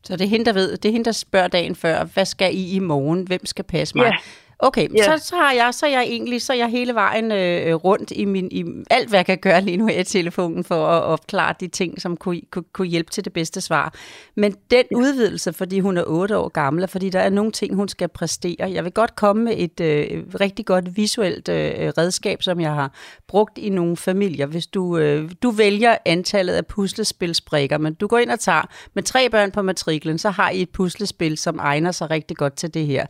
Så 0.03 0.15
det 0.15 0.25
er 0.25 0.29
hende, 0.29 0.45
der 0.45 0.53
ved, 0.53 0.77
det 0.77 0.89
er 0.89 0.91
hende, 0.91 1.05
der 1.05 1.11
spørger 1.11 1.47
dagen 1.47 1.75
før, 1.75 2.03
hvad 2.13 2.25
skal 2.25 2.55
I 2.55 2.75
i 2.75 2.79
morgen? 2.79 3.27
Hvem 3.27 3.45
skal 3.45 3.65
passe 3.65 3.97
mig? 3.97 4.05
Ja. 4.05 4.15
Okay, 4.61 4.87
Ja. 4.97 5.03
så, 5.03 5.25
så, 5.25 5.35
har 5.35 5.51
jeg, 5.51 5.73
så 5.73 5.85
er 5.85 5.89
jeg 5.89 6.03
egentlig 6.03 6.41
så 6.41 6.53
er 6.53 6.57
jeg 6.57 6.67
hele 6.69 6.93
vejen 6.93 7.31
øh, 7.31 7.75
rundt 7.75 8.11
i, 8.15 8.25
min, 8.25 8.47
i 8.51 8.65
alt, 8.89 9.09
hvad 9.09 9.19
jeg 9.19 9.25
kan 9.25 9.37
gøre 9.37 9.61
lige 9.61 9.77
nu 9.77 9.87
her 9.87 9.99
i 9.99 10.03
telefonen 10.03 10.63
for 10.63 10.87
at 10.87 11.03
opklare 11.03 11.55
de 11.59 11.67
ting, 11.67 12.01
som 12.01 12.17
kunne, 12.17 12.41
kunne, 12.51 12.63
kunne 12.73 12.87
hjælpe 12.87 13.11
til 13.11 13.25
det 13.25 13.33
bedste 13.33 13.61
svar. 13.61 13.93
Men 14.35 14.55
den 14.71 14.85
udvidelse, 14.95 15.53
fordi 15.53 15.79
hun 15.79 15.97
er 15.97 16.03
8 16.07 16.37
år 16.37 16.49
gammel, 16.49 16.83
og 16.83 16.89
fordi 16.89 17.09
der 17.09 17.19
er 17.19 17.29
nogle 17.29 17.51
ting, 17.51 17.75
hun 17.75 17.87
skal 17.87 18.07
præstere. 18.07 18.71
Jeg 18.71 18.83
vil 18.83 18.91
godt 18.91 19.15
komme 19.15 19.43
med 19.43 19.53
et 19.57 19.79
øh, 19.79 20.23
rigtig 20.39 20.65
godt 20.65 20.97
visuelt 20.97 21.49
øh, 21.49 21.93
redskab, 21.97 22.43
som 22.43 22.59
jeg 22.59 22.73
har 22.73 22.93
brugt 23.27 23.57
i 23.57 23.69
nogle 23.69 23.97
familier. 23.97 24.45
Hvis 24.45 24.67
du, 24.67 24.97
øh, 24.97 25.31
du 25.43 25.49
vælger 25.51 25.97
antallet 26.05 26.53
af 26.53 26.65
puslespilsbrikker, 26.65 27.77
men 27.77 27.93
du 27.93 28.07
går 28.07 28.17
ind 28.17 28.29
og 28.29 28.39
tager 28.39 28.69
med 28.93 29.03
tre 29.03 29.29
børn 29.29 29.51
på 29.51 29.61
matriklen, 29.61 30.17
så 30.17 30.29
har 30.29 30.49
I 30.49 30.61
et 30.61 30.69
puslespil, 30.69 31.37
som 31.37 31.59
egner 31.59 31.91
sig 31.91 32.09
rigtig 32.09 32.37
godt 32.37 32.55
til 32.55 32.73
det 32.73 32.85
her. 32.85 33.05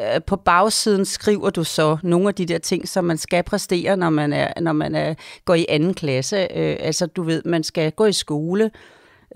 Øh, 0.00 0.22
på 0.26 0.36
bagsiden 0.36 1.04
skriver 1.04 1.50
du 1.50 1.64
så 1.64 1.96
nogle 2.02 2.28
af 2.28 2.34
de 2.34 2.46
der 2.46 2.58
ting, 2.58 2.88
som 2.88 3.04
man 3.04 3.18
skal 3.18 3.42
præstere, 3.42 3.96
når 3.96 4.10
man, 4.10 4.32
er, 4.32 4.60
når 4.60 4.72
man 4.72 4.94
er, 4.94 5.14
går 5.44 5.54
i 5.54 5.66
anden 5.68 5.94
klasse. 5.94 6.36
Øh, 6.36 6.76
altså, 6.80 7.06
du 7.06 7.22
ved, 7.22 7.42
man 7.44 7.62
skal 7.62 7.92
gå 7.92 8.04
i 8.04 8.12
skole, 8.12 8.70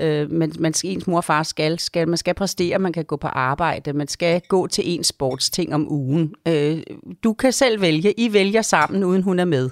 øh, 0.00 0.30
man, 0.30 0.52
man 0.58 0.74
skal, 0.74 0.90
ens 0.90 1.06
mor 1.06 1.16
og 1.16 1.24
far 1.24 1.42
skal, 1.42 1.78
skal, 1.78 2.08
man 2.08 2.16
skal 2.16 2.34
præstere, 2.34 2.78
man 2.78 2.92
kan 2.92 3.04
gå 3.04 3.16
på 3.16 3.26
arbejde, 3.26 3.92
man 3.92 4.08
skal 4.08 4.40
gå 4.48 4.66
til 4.66 4.94
en 4.94 5.04
sportsting 5.04 5.74
om 5.74 5.92
ugen. 5.92 6.34
Øh, 6.48 6.82
du 7.24 7.32
kan 7.32 7.52
selv 7.52 7.80
vælge, 7.80 8.20
I 8.20 8.32
vælger 8.32 8.62
sammen, 8.62 9.04
uden 9.04 9.22
hun 9.22 9.38
er 9.38 9.44
med. 9.44 9.70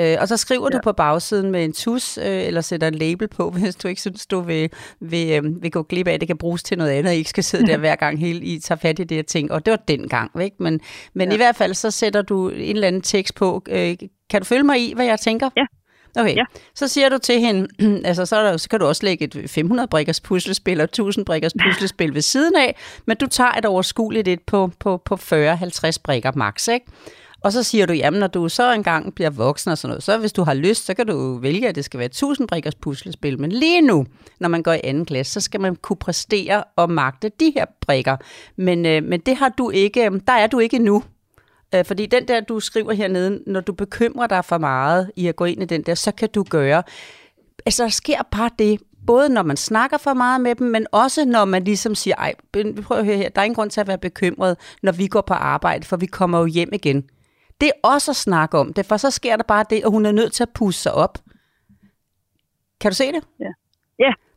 Øh, 0.00 0.16
og 0.20 0.28
så 0.28 0.36
skriver 0.36 0.68
ja. 0.72 0.76
du 0.76 0.80
på 0.84 0.92
bagsiden 0.92 1.50
med 1.50 1.64
en 1.64 1.72
tus, 1.72 2.18
øh, 2.18 2.24
eller 2.24 2.60
sætter 2.60 2.88
en 2.88 2.94
label 2.94 3.28
på, 3.28 3.50
hvis 3.58 3.76
du 3.76 3.88
ikke 3.88 4.00
synes, 4.00 4.26
du 4.26 4.40
vil, 4.40 4.70
vil, 5.00 5.30
øh, 5.30 5.62
vil 5.62 5.70
gå 5.70 5.82
glip 5.82 6.08
af, 6.08 6.12
at 6.12 6.20
det 6.20 6.26
kan 6.26 6.38
bruges 6.38 6.62
til 6.62 6.78
noget 6.78 6.90
andet, 6.90 7.10
og 7.10 7.14
ikke 7.14 7.30
skal 7.30 7.44
sidde 7.44 7.66
der 7.66 7.76
hver 7.84 7.96
gang 7.96 8.20
hele 8.20 8.44
I 8.44 8.58
tager 8.58 8.78
fat 8.78 8.98
i 8.98 9.04
det 9.04 9.16
her 9.16 9.22
ting. 9.22 9.52
Og 9.52 9.66
det 9.66 9.70
var 9.70 9.82
den 9.88 10.08
gang, 10.08 10.42
ikke? 10.42 10.56
Men, 10.58 10.80
men 11.14 11.28
ja. 11.28 11.34
i 11.34 11.36
hvert 11.36 11.56
fald 11.56 11.74
så 11.74 11.90
sætter 11.90 12.22
du 12.22 12.48
en 12.48 12.76
eller 12.76 12.88
anden 12.88 13.02
tekst 13.02 13.34
på. 13.34 13.62
Øh, 13.68 13.96
kan 14.30 14.40
du 14.40 14.44
følge 14.44 14.62
mig 14.64 14.80
i, 14.88 14.92
hvad 14.94 15.06
jeg 15.06 15.20
tænker? 15.20 15.50
Ja. 15.56 15.66
Okay, 16.16 16.36
Ja. 16.36 16.44
så 16.74 16.88
siger 16.88 17.08
du 17.08 17.18
til 17.18 17.40
hende, 17.40 17.68
altså 18.08 18.26
så, 18.26 18.36
er 18.36 18.50
der, 18.50 18.56
så 18.56 18.68
kan 18.68 18.80
du 18.80 18.86
også 18.86 19.06
lægge 19.06 19.24
et 19.24 19.50
500 19.50 19.88
brikkers 19.88 20.20
puslespil 20.20 20.80
og 20.80 20.84
1000 20.84 21.24
brikkers 21.24 21.52
puslespil 21.64 22.14
ved 22.14 22.22
siden 22.22 22.56
af, 22.56 22.76
men 23.06 23.16
du 23.16 23.26
tager 23.26 23.50
et 23.50 23.64
overskueligt 23.64 24.28
et 24.28 24.40
på, 24.46 24.70
på, 24.78 25.02
på 25.04 25.14
40-50 25.14 25.96
brikker 26.04 26.32
max, 26.34 26.68
ikke? 26.68 26.86
Og 27.44 27.52
så 27.52 27.62
siger 27.62 27.86
du, 27.86 27.92
jamen 27.92 28.20
når 28.20 28.26
du 28.26 28.48
så 28.48 28.72
engang 28.72 29.14
bliver 29.14 29.30
voksen 29.30 29.70
og 29.70 29.78
sådan 29.78 29.88
noget, 29.88 30.02
så 30.02 30.18
hvis 30.18 30.32
du 30.32 30.42
har 30.42 30.54
lyst, 30.54 30.84
så 30.84 30.94
kan 30.94 31.06
du 31.06 31.38
vælge, 31.38 31.68
at 31.68 31.74
det 31.74 31.84
skal 31.84 31.98
være 31.98 32.06
1000 32.06 32.48
brikkers 32.48 32.74
puslespil. 32.74 33.40
Men 33.40 33.52
lige 33.52 33.80
nu, 33.80 34.06
når 34.40 34.48
man 34.48 34.62
går 34.62 34.72
i 34.72 34.80
anden 34.84 35.06
klasse, 35.06 35.32
så 35.32 35.40
skal 35.40 35.60
man 35.60 35.76
kunne 35.76 35.96
præstere 35.96 36.64
og 36.76 36.90
magte 36.90 37.30
de 37.40 37.52
her 37.56 37.64
brikker. 37.80 38.16
Men, 38.56 38.86
øh, 38.86 39.02
men 39.02 39.20
det 39.20 39.36
har 39.36 39.48
du 39.48 39.70
ikke, 39.70 40.10
øh, 40.10 40.20
der 40.26 40.32
er 40.32 40.46
du 40.46 40.58
ikke 40.58 40.78
nu. 40.78 41.02
Øh, 41.74 41.84
fordi 41.84 42.06
den 42.06 42.28
der, 42.28 42.40
du 42.40 42.60
skriver 42.60 42.92
hernede, 42.92 43.40
når 43.46 43.60
du 43.60 43.72
bekymrer 43.72 44.26
dig 44.26 44.44
for 44.44 44.58
meget 44.58 45.10
i 45.16 45.26
at 45.26 45.36
gå 45.36 45.44
ind 45.44 45.62
i 45.62 45.66
den 45.66 45.82
der, 45.82 45.94
så 45.94 46.12
kan 46.12 46.28
du 46.34 46.42
gøre. 46.42 46.82
Altså, 47.66 47.82
der 47.82 47.88
sker 47.88 48.22
bare 48.30 48.50
det, 48.58 48.80
både 49.06 49.28
når 49.28 49.42
man 49.42 49.56
snakker 49.56 49.98
for 49.98 50.14
meget 50.14 50.40
med 50.40 50.54
dem, 50.54 50.66
men 50.66 50.86
også 50.92 51.24
når 51.24 51.44
man 51.44 51.64
ligesom 51.64 51.94
siger, 51.94 52.14
ej, 52.14 52.34
prøv 52.82 52.98
at 52.98 53.04
høre 53.04 53.16
her, 53.16 53.28
der 53.28 53.40
er 53.40 53.44
ingen 53.44 53.54
grund 53.54 53.70
til 53.70 53.80
at 53.80 53.88
være 53.88 53.98
bekymret, 53.98 54.56
når 54.82 54.92
vi 54.92 55.06
går 55.06 55.20
på 55.20 55.34
arbejde, 55.34 55.86
for 55.86 55.96
vi 55.96 56.06
kommer 56.06 56.38
jo 56.38 56.46
hjem 56.46 56.68
igen. 56.72 57.04
Det 57.64 57.72
er 57.74 57.88
også 57.88 58.10
at 58.10 58.16
snakke 58.16 58.58
om 58.58 58.72
det, 58.72 58.86
for 58.86 58.96
så 58.96 59.10
sker 59.10 59.36
der 59.36 59.44
bare 59.44 59.64
det, 59.70 59.84
og 59.84 59.90
hun 59.90 60.06
er 60.06 60.12
nødt 60.12 60.32
til 60.32 60.42
at 60.42 60.48
pusse 60.54 60.82
sig 60.82 60.94
op. 60.94 61.18
Kan 62.80 62.90
du 62.90 62.94
se 62.94 63.12
det? 63.12 63.24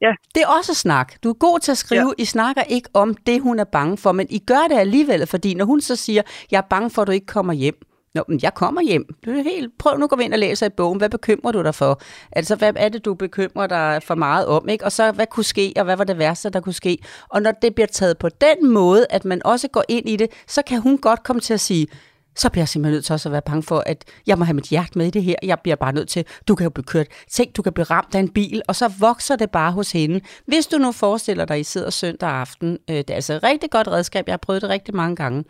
Ja. 0.01 0.11
Det 0.35 0.43
er 0.43 0.47
også 0.47 0.73
snak. 0.73 1.23
Du 1.23 1.29
er 1.29 1.33
god 1.33 1.59
til 1.59 1.71
at 1.71 1.77
skrive. 1.77 2.13
Ja. 2.17 2.23
I 2.23 2.25
snakker 2.25 2.63
ikke 2.63 2.89
om 2.93 3.13
det, 3.13 3.41
hun 3.41 3.59
er 3.59 3.63
bange 3.63 3.97
for, 3.97 4.11
men 4.11 4.27
I 4.29 4.39
gør 4.39 4.67
det 4.69 4.77
alligevel, 4.77 5.27
fordi 5.27 5.53
når 5.53 5.65
hun 5.65 5.81
så 5.81 5.95
siger, 5.95 6.21
jeg 6.51 6.57
er 6.57 6.67
bange 6.69 6.89
for, 6.89 7.01
at 7.01 7.07
du 7.07 7.11
ikke 7.11 7.25
kommer 7.25 7.53
hjem. 7.53 7.75
Nå, 8.13 8.23
men 8.27 8.39
jeg 8.43 8.53
kommer 8.53 8.81
hjem. 8.81 9.05
Du 9.25 9.31
er 9.31 9.43
helt, 9.43 9.71
prøv 9.79 9.97
nu 9.97 10.03
at 10.03 10.09
gå 10.09 10.15
ind 10.15 10.33
og 10.33 10.39
læse 10.39 10.65
i 10.65 10.69
bogen. 10.69 10.97
Hvad 10.97 11.09
bekymrer 11.09 11.51
du 11.51 11.63
dig 11.63 11.75
for? 11.75 12.01
Altså, 12.31 12.55
hvad 12.55 12.73
er 12.75 12.89
det, 12.89 13.05
du 13.05 13.13
bekymrer 13.13 13.67
dig 13.67 14.03
for 14.03 14.15
meget 14.15 14.45
om? 14.45 14.69
Ikke? 14.69 14.85
Og 14.85 14.91
så, 14.91 15.11
hvad 15.11 15.27
kunne 15.27 15.43
ske, 15.43 15.73
og 15.75 15.83
hvad 15.83 15.95
var 15.95 16.03
det 16.03 16.17
værste, 16.17 16.49
der 16.49 16.59
kunne 16.59 16.73
ske? 16.73 16.97
Og 17.29 17.41
når 17.41 17.51
det 17.51 17.75
bliver 17.75 17.87
taget 17.87 18.17
på 18.17 18.29
den 18.29 18.69
måde, 18.69 19.05
at 19.09 19.25
man 19.25 19.41
også 19.45 19.67
går 19.67 19.83
ind 19.89 20.09
i 20.09 20.15
det, 20.15 20.27
så 20.47 20.61
kan 20.67 20.81
hun 20.81 20.97
godt 20.97 21.23
komme 21.23 21.39
til 21.39 21.53
at 21.53 21.59
sige, 21.59 21.87
så 22.37 22.49
bliver 22.49 22.61
jeg 22.61 22.69
simpelthen 22.69 22.93
nødt 22.93 23.05
til 23.05 23.13
også 23.13 23.29
at 23.29 23.33
være 23.33 23.41
bange 23.41 23.63
for, 23.63 23.83
at 23.85 24.05
jeg 24.27 24.37
må 24.37 24.45
have 24.45 24.53
mit 24.53 24.65
hjerte 24.65 24.97
med 24.97 25.05
i 25.07 25.09
det 25.09 25.23
her. 25.23 25.35
Jeg 25.43 25.59
bliver 25.59 25.75
bare 25.75 25.93
nødt 25.93 26.09
til, 26.09 26.25
du 26.47 26.55
kan 26.55 26.63
jo 26.63 26.69
blive 26.69 26.83
kørt, 26.83 27.07
tænk, 27.31 27.55
du 27.55 27.61
kan 27.61 27.73
blive 27.73 27.83
ramt 27.83 28.15
af 28.15 28.19
en 28.19 28.29
bil, 28.29 28.61
og 28.67 28.75
så 28.75 28.87
vokser 28.99 29.35
det 29.35 29.51
bare 29.51 29.71
hos 29.71 29.91
hende. 29.91 30.21
Hvis 30.45 30.67
du 30.67 30.77
nu 30.77 30.91
forestiller 30.91 31.45
dig, 31.45 31.53
at 31.55 31.59
I 31.59 31.63
sidder 31.63 31.89
søndag 31.89 32.29
aften, 32.29 32.77
øh, 32.89 32.95
det 32.95 33.09
er 33.09 33.15
altså 33.15 33.33
et 33.33 33.43
rigtig 33.43 33.69
godt 33.69 33.87
redskab, 33.87 34.27
jeg 34.27 34.33
har 34.33 34.37
prøvet 34.37 34.61
det 34.61 34.69
rigtig 34.69 34.95
mange 34.95 35.15
gange. 35.15 35.43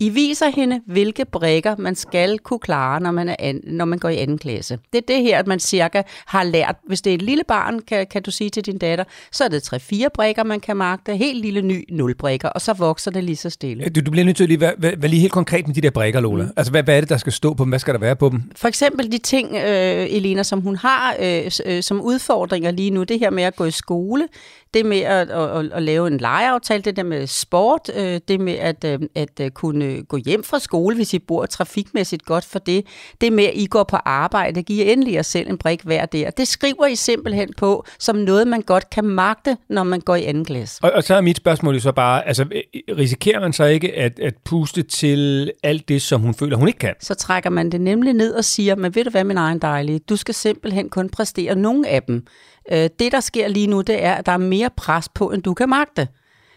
I 0.00 0.08
viser 0.08 0.50
hende, 0.56 0.80
hvilke 0.86 1.24
brækker 1.24 1.76
man 1.78 1.94
skal 1.94 2.38
kunne 2.38 2.58
klare, 2.58 3.00
når 3.00 3.10
man, 3.10 3.28
er 3.28 3.36
an, 3.38 3.60
når 3.64 3.84
man 3.84 3.98
går 3.98 4.08
i 4.08 4.16
anden 4.16 4.38
klasse. 4.38 4.78
Det 4.92 4.98
er 4.98 5.14
det 5.14 5.22
her, 5.22 5.38
at 5.38 5.46
man 5.46 5.60
cirka 5.60 6.02
har 6.26 6.42
lært. 6.42 6.76
Hvis 6.86 7.02
det 7.02 7.10
er 7.10 7.14
et 7.14 7.22
lille 7.22 7.44
barn, 7.48 7.80
kan, 7.80 8.06
kan 8.06 8.22
du 8.22 8.30
sige 8.30 8.50
til 8.50 8.66
din 8.66 8.78
datter, 8.78 9.04
så 9.32 9.44
er 9.44 9.48
det 9.48 9.72
3-4 9.72 10.08
brækker, 10.14 10.44
man 10.44 10.60
kan 10.60 10.76
magte. 10.76 11.16
Helt 11.16 11.40
lille 11.42 11.62
ny 11.62 11.84
0 11.90 12.14
brækker, 12.14 12.48
og 12.48 12.60
så 12.60 12.72
vokser 12.72 13.10
det 13.10 13.24
lige 13.24 13.36
så 13.36 13.50
stille. 13.50 13.88
Du, 13.88 14.00
du 14.00 14.10
bliver 14.10 14.24
nødt 14.24 14.36
til 14.36 14.44
at 14.44 14.48
lige 14.48 14.60
være, 14.60 14.74
være, 14.78 14.94
være 14.98 15.10
lige 15.10 15.20
helt 15.20 15.32
konkret 15.32 15.66
med 15.66 15.74
de 15.74 15.80
der 15.80 15.90
brækker, 15.90 16.20
Lola. 16.20 16.44
Mm. 16.44 16.50
Altså, 16.56 16.70
hvad, 16.70 16.82
hvad 16.82 16.96
er 16.96 17.00
det, 17.00 17.08
der 17.08 17.16
skal 17.16 17.32
stå 17.32 17.54
på 17.54 17.64
dem? 17.64 17.68
Hvad 17.68 17.78
skal 17.78 17.94
der 17.94 18.00
være 18.00 18.16
på 18.16 18.28
dem? 18.28 18.42
For 18.56 18.68
eksempel 18.68 19.12
de 19.12 19.18
ting, 19.18 19.54
øh, 19.54 20.06
Elena, 20.10 20.42
som 20.42 20.60
hun 20.60 20.76
har 20.76 21.16
øh, 21.20 21.50
øh, 21.66 21.82
som 21.82 22.00
udfordringer 22.00 22.70
lige 22.70 22.90
nu, 22.90 23.02
det 23.02 23.18
her 23.18 23.30
med 23.30 23.42
at 23.42 23.56
gå 23.56 23.64
i 23.64 23.70
skole, 23.70 24.28
det 24.74 24.86
med 24.86 25.00
at, 25.00 25.30
at, 25.30 25.58
at, 25.58 25.72
at 25.72 25.82
lave 25.82 26.06
en 26.06 26.18
legeaftale, 26.18 26.82
det 26.82 26.96
der 26.96 27.02
med 27.02 27.26
sport, 27.26 27.90
øh, 27.96 28.20
det 28.28 28.40
med 28.40 28.52
at, 28.52 28.84
øh, 28.84 28.98
at 29.14 29.40
øh, 29.40 29.50
kunne 29.50 30.02
gå 30.02 30.16
hjem 30.16 30.44
fra 30.44 30.58
skole, 30.58 30.96
hvis 30.96 31.14
I 31.14 31.18
bor 31.18 31.46
trafikmæssigt 31.46 32.24
godt 32.24 32.44
for 32.44 32.58
det, 32.58 32.86
det 33.20 33.32
med 33.32 33.44
at 33.44 33.52
I 33.54 33.66
går 33.66 33.84
på 33.84 33.96
arbejde, 33.96 34.62
giver 34.62 34.92
endelig 34.92 35.14
jer 35.14 35.22
selv 35.22 35.50
en 35.50 35.58
brik 35.58 35.82
hver 35.82 36.06
der. 36.06 36.30
Det 36.30 36.48
skriver 36.48 36.86
I 36.86 36.94
simpelthen 36.94 37.48
på 37.56 37.86
som 37.98 38.16
noget, 38.16 38.48
man 38.48 38.62
godt 38.62 38.90
kan 38.90 39.04
magte, 39.04 39.56
når 39.68 39.82
man 39.82 40.00
går 40.00 40.14
i 40.16 40.24
anden 40.24 40.44
klasse. 40.44 40.84
Og, 40.84 40.92
og 40.94 41.02
så 41.02 41.14
er 41.14 41.20
mit 41.20 41.36
spørgsmål 41.36 41.74
jo 41.74 41.80
så 41.80 41.92
bare, 41.92 42.26
altså, 42.26 42.44
øh, 42.52 42.96
risikerer 42.98 43.40
man 43.40 43.52
så 43.52 43.64
ikke 43.64 43.94
at, 43.94 44.18
at 44.18 44.34
puste 44.44 44.82
til 44.82 45.52
alt 45.62 45.88
det, 45.88 46.02
som 46.02 46.20
hun 46.20 46.34
føler, 46.34 46.56
hun 46.56 46.68
ikke 46.68 46.78
kan? 46.78 46.94
så 47.00 47.14
trækker 47.14 47.50
man 47.50 47.70
det 47.70 47.80
nemlig 47.80 48.12
ned 48.12 48.34
og 48.34 48.44
siger, 48.44 48.76
men 48.76 48.94
ved 48.94 49.04
du 49.04 49.10
hvad, 49.10 49.24
min 49.24 49.36
egen 49.36 49.58
dejlige, 49.58 49.98
du 49.98 50.16
skal 50.16 50.34
simpelthen 50.34 50.88
kun 50.90 51.08
præstere 51.08 51.54
nogle 51.54 51.88
af 51.88 52.02
dem. 52.02 52.26
Øh, 52.72 52.90
det, 52.98 53.12
der 53.12 53.20
sker 53.20 53.48
lige 53.48 53.66
nu, 53.66 53.80
det 53.80 54.04
er, 54.04 54.14
at 54.14 54.26
der 54.26 54.32
er 54.32 54.36
mere 54.36 54.70
pres 54.76 55.08
på, 55.08 55.30
end 55.30 55.42
du 55.42 55.54
kan 55.54 55.68
magte. 55.68 56.08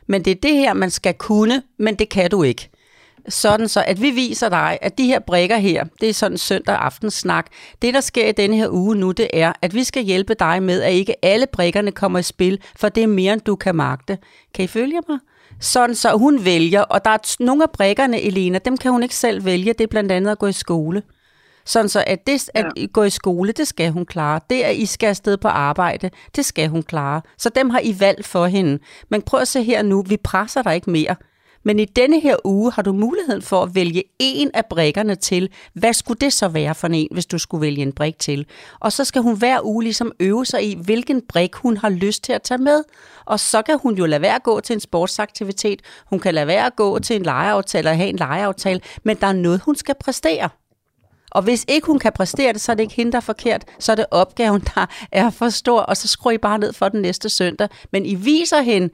Men 0.08 0.26
det 0.26 0.32
er 0.32 0.36
det 0.44 0.54
her, 0.54 0.74
man 0.74 0.90
skal 0.90 1.14
kunne, 1.14 1.64
men 1.80 1.96
det 1.96 2.10
kan 2.10 2.30
du 2.30 2.44
ikke. 2.44 2.70
Sådan 3.30 3.68
så, 3.68 3.84
at 3.88 4.02
vi 4.02 4.12
viser 4.12 4.50
dig, 4.50 4.78
at 4.82 4.98
de 4.98 5.06
her 5.06 5.20
brækker 5.20 5.58
her, 5.58 5.86
det 6.02 6.10
er 6.10 6.14
sådan 6.14 6.38
søndag 6.38 6.76
aftensnak. 6.76 7.48
Det, 7.82 7.94
der 7.94 8.02
sker 8.02 8.28
i 8.28 8.32
denne 8.32 8.56
her 8.56 8.70
uge 8.70 8.96
nu, 8.96 9.12
det 9.12 9.28
er, 9.34 9.54
at 9.62 9.74
vi 9.74 9.84
skal 9.84 10.04
hjælpe 10.04 10.34
dig 10.34 10.64
med, 10.64 10.82
at 10.82 10.94
ikke 10.94 11.26
alle 11.26 11.48
brækkerne 11.48 11.92
kommer 11.92 12.20
i 12.20 12.24
spil, 12.24 12.60
for 12.76 12.90
det 12.90 13.04
er 13.04 13.08
mere, 13.08 13.34
end 13.34 13.42
du 13.42 13.56
kan 13.56 13.76
magte. 13.76 14.18
Kan 14.54 14.66
I 14.66 14.68
følge 14.68 15.02
mig? 15.10 15.20
Sådan 15.60 15.96
så 15.96 16.18
hun 16.18 16.46
vælger, 16.46 16.82
og 16.82 17.06
der 17.06 17.12
er 17.12 17.18
t- 17.28 17.36
nogle 17.40 17.64
af 17.64 17.70
brækkerne, 17.72 18.22
Elena, 18.22 18.60
dem 18.66 18.78
kan 18.78 18.92
hun 18.92 19.04
ikke 19.04 19.16
selv 19.16 19.46
vælge. 19.46 19.74
Det 19.74 19.82
er 19.82 19.88
blandt 19.88 20.12
andet 20.12 20.32
at 20.32 20.40
gå 20.40 20.48
i 20.48 20.54
skole. 20.54 21.04
Sådan 21.68 21.90
så, 21.90 22.04
at 22.08 22.28
det 22.28 22.50
at 22.54 22.66
Ja. 22.78 22.86
gå 22.94 23.04
i 23.04 23.10
skole, 23.10 23.52
det 23.52 23.68
skal 23.68 23.92
hun 23.92 24.06
klare. 24.06 24.40
Det, 24.50 24.62
at 24.62 24.76
I 24.76 24.86
skal 24.86 25.08
afsted 25.08 25.38
på 25.38 25.48
arbejde, 25.48 26.10
det 26.36 26.46
skal 26.46 26.68
hun 26.70 26.84
klare. 26.84 27.22
Så 27.38 27.50
dem 27.50 27.70
har 27.70 27.80
I 27.84 27.96
valgt 28.00 28.26
for 28.28 28.46
hende. 28.46 28.80
Men 29.10 29.22
prøv 29.22 29.40
at 29.40 29.48
se 29.48 29.64
her 29.64 29.82
nu, 29.82 30.02
vi 30.02 30.18
presser 30.18 30.62
dig 30.62 30.76
ikke 30.76 30.90
mere. 30.90 31.16
Men 31.66 31.80
i 31.80 31.86
denne 31.86 32.20
her 32.20 32.36
uge 32.44 32.72
har 32.72 32.82
du 32.82 32.94
muligheden 32.94 33.42
for 33.42 33.64
at 33.64 33.76
vælge 33.76 34.04
en 34.20 34.52
af 34.54 34.66
brækkerne 34.70 35.16
til. 35.16 35.50
Hvad 35.74 35.94
skulle 35.94 36.18
det 36.22 36.34
så 36.34 36.48
være 36.48 36.76
for 36.76 36.88
en, 36.88 37.08
hvis 37.12 37.26
du 37.26 37.38
skulle 37.38 37.62
vælge 37.62 37.82
en 37.82 37.92
brik 37.94 38.20
til? 38.20 38.46
Og 38.80 38.92
så 38.92 39.04
skal 39.06 39.22
hun 39.22 39.38
hver 39.38 39.66
uge 39.66 39.84
ligesom 39.84 40.12
øve 40.20 40.46
sig 40.46 40.64
i, 40.72 40.78
hvilken 40.84 41.22
brik 41.30 41.56
hun 41.56 41.78
har 41.78 41.90
lyst 41.90 42.24
til 42.24 42.34
at 42.34 42.42
tage 42.42 42.58
med. 42.58 42.84
Og 43.26 43.40
så 43.40 43.62
kan 43.62 43.80
hun 43.80 43.96
jo 43.96 44.06
lade 44.06 44.22
være 44.22 44.36
at 44.36 44.44
gå 44.44 44.60
til 44.60 44.74
en 44.74 44.80
sportsaktivitet. 44.80 45.82
Hun 46.10 46.20
kan 46.20 46.34
lade 46.34 46.48
være 46.48 46.66
at 46.66 46.76
gå 46.76 47.00
til 47.00 47.16
en 47.16 47.24
legeaftale 47.24 47.80
eller 47.80 47.94
have 47.94 48.10
en 48.10 48.16
legeaftale. 48.16 48.80
Men 49.04 49.18
der 49.22 49.28
er 49.28 49.34
noget, 49.34 49.62
hun 49.66 49.76
skal 49.76 49.96
præstere. 50.00 50.50
Og 51.32 51.42
hvis 51.42 51.66
ikke 51.68 51.88
hun 51.88 52.00
kan 52.00 52.12
præstere 52.14 52.54
det, 52.54 52.62
så 52.62 52.72
er 52.72 52.76
det 52.76 52.84
ikke 52.84 52.96
hende, 52.96 53.12
der 53.12 53.18
er 53.18 53.22
forkert. 53.22 53.66
Så 53.80 53.92
er 53.92 53.96
det 53.96 54.06
opgaven, 54.12 54.62
der 54.76 54.86
er 55.12 55.30
for 55.30 55.50
stor, 55.50 55.80
og 55.80 55.98
så 55.98 56.08
skruer 56.08 56.34
I 56.34 56.38
bare 56.38 56.60
ned 56.60 56.74
for 56.74 56.90
den 56.90 57.02
næste 57.02 57.30
søndag. 57.30 57.68
Men 57.92 58.06
I 58.06 58.16
viser 58.16 58.62
hende, 58.62 58.90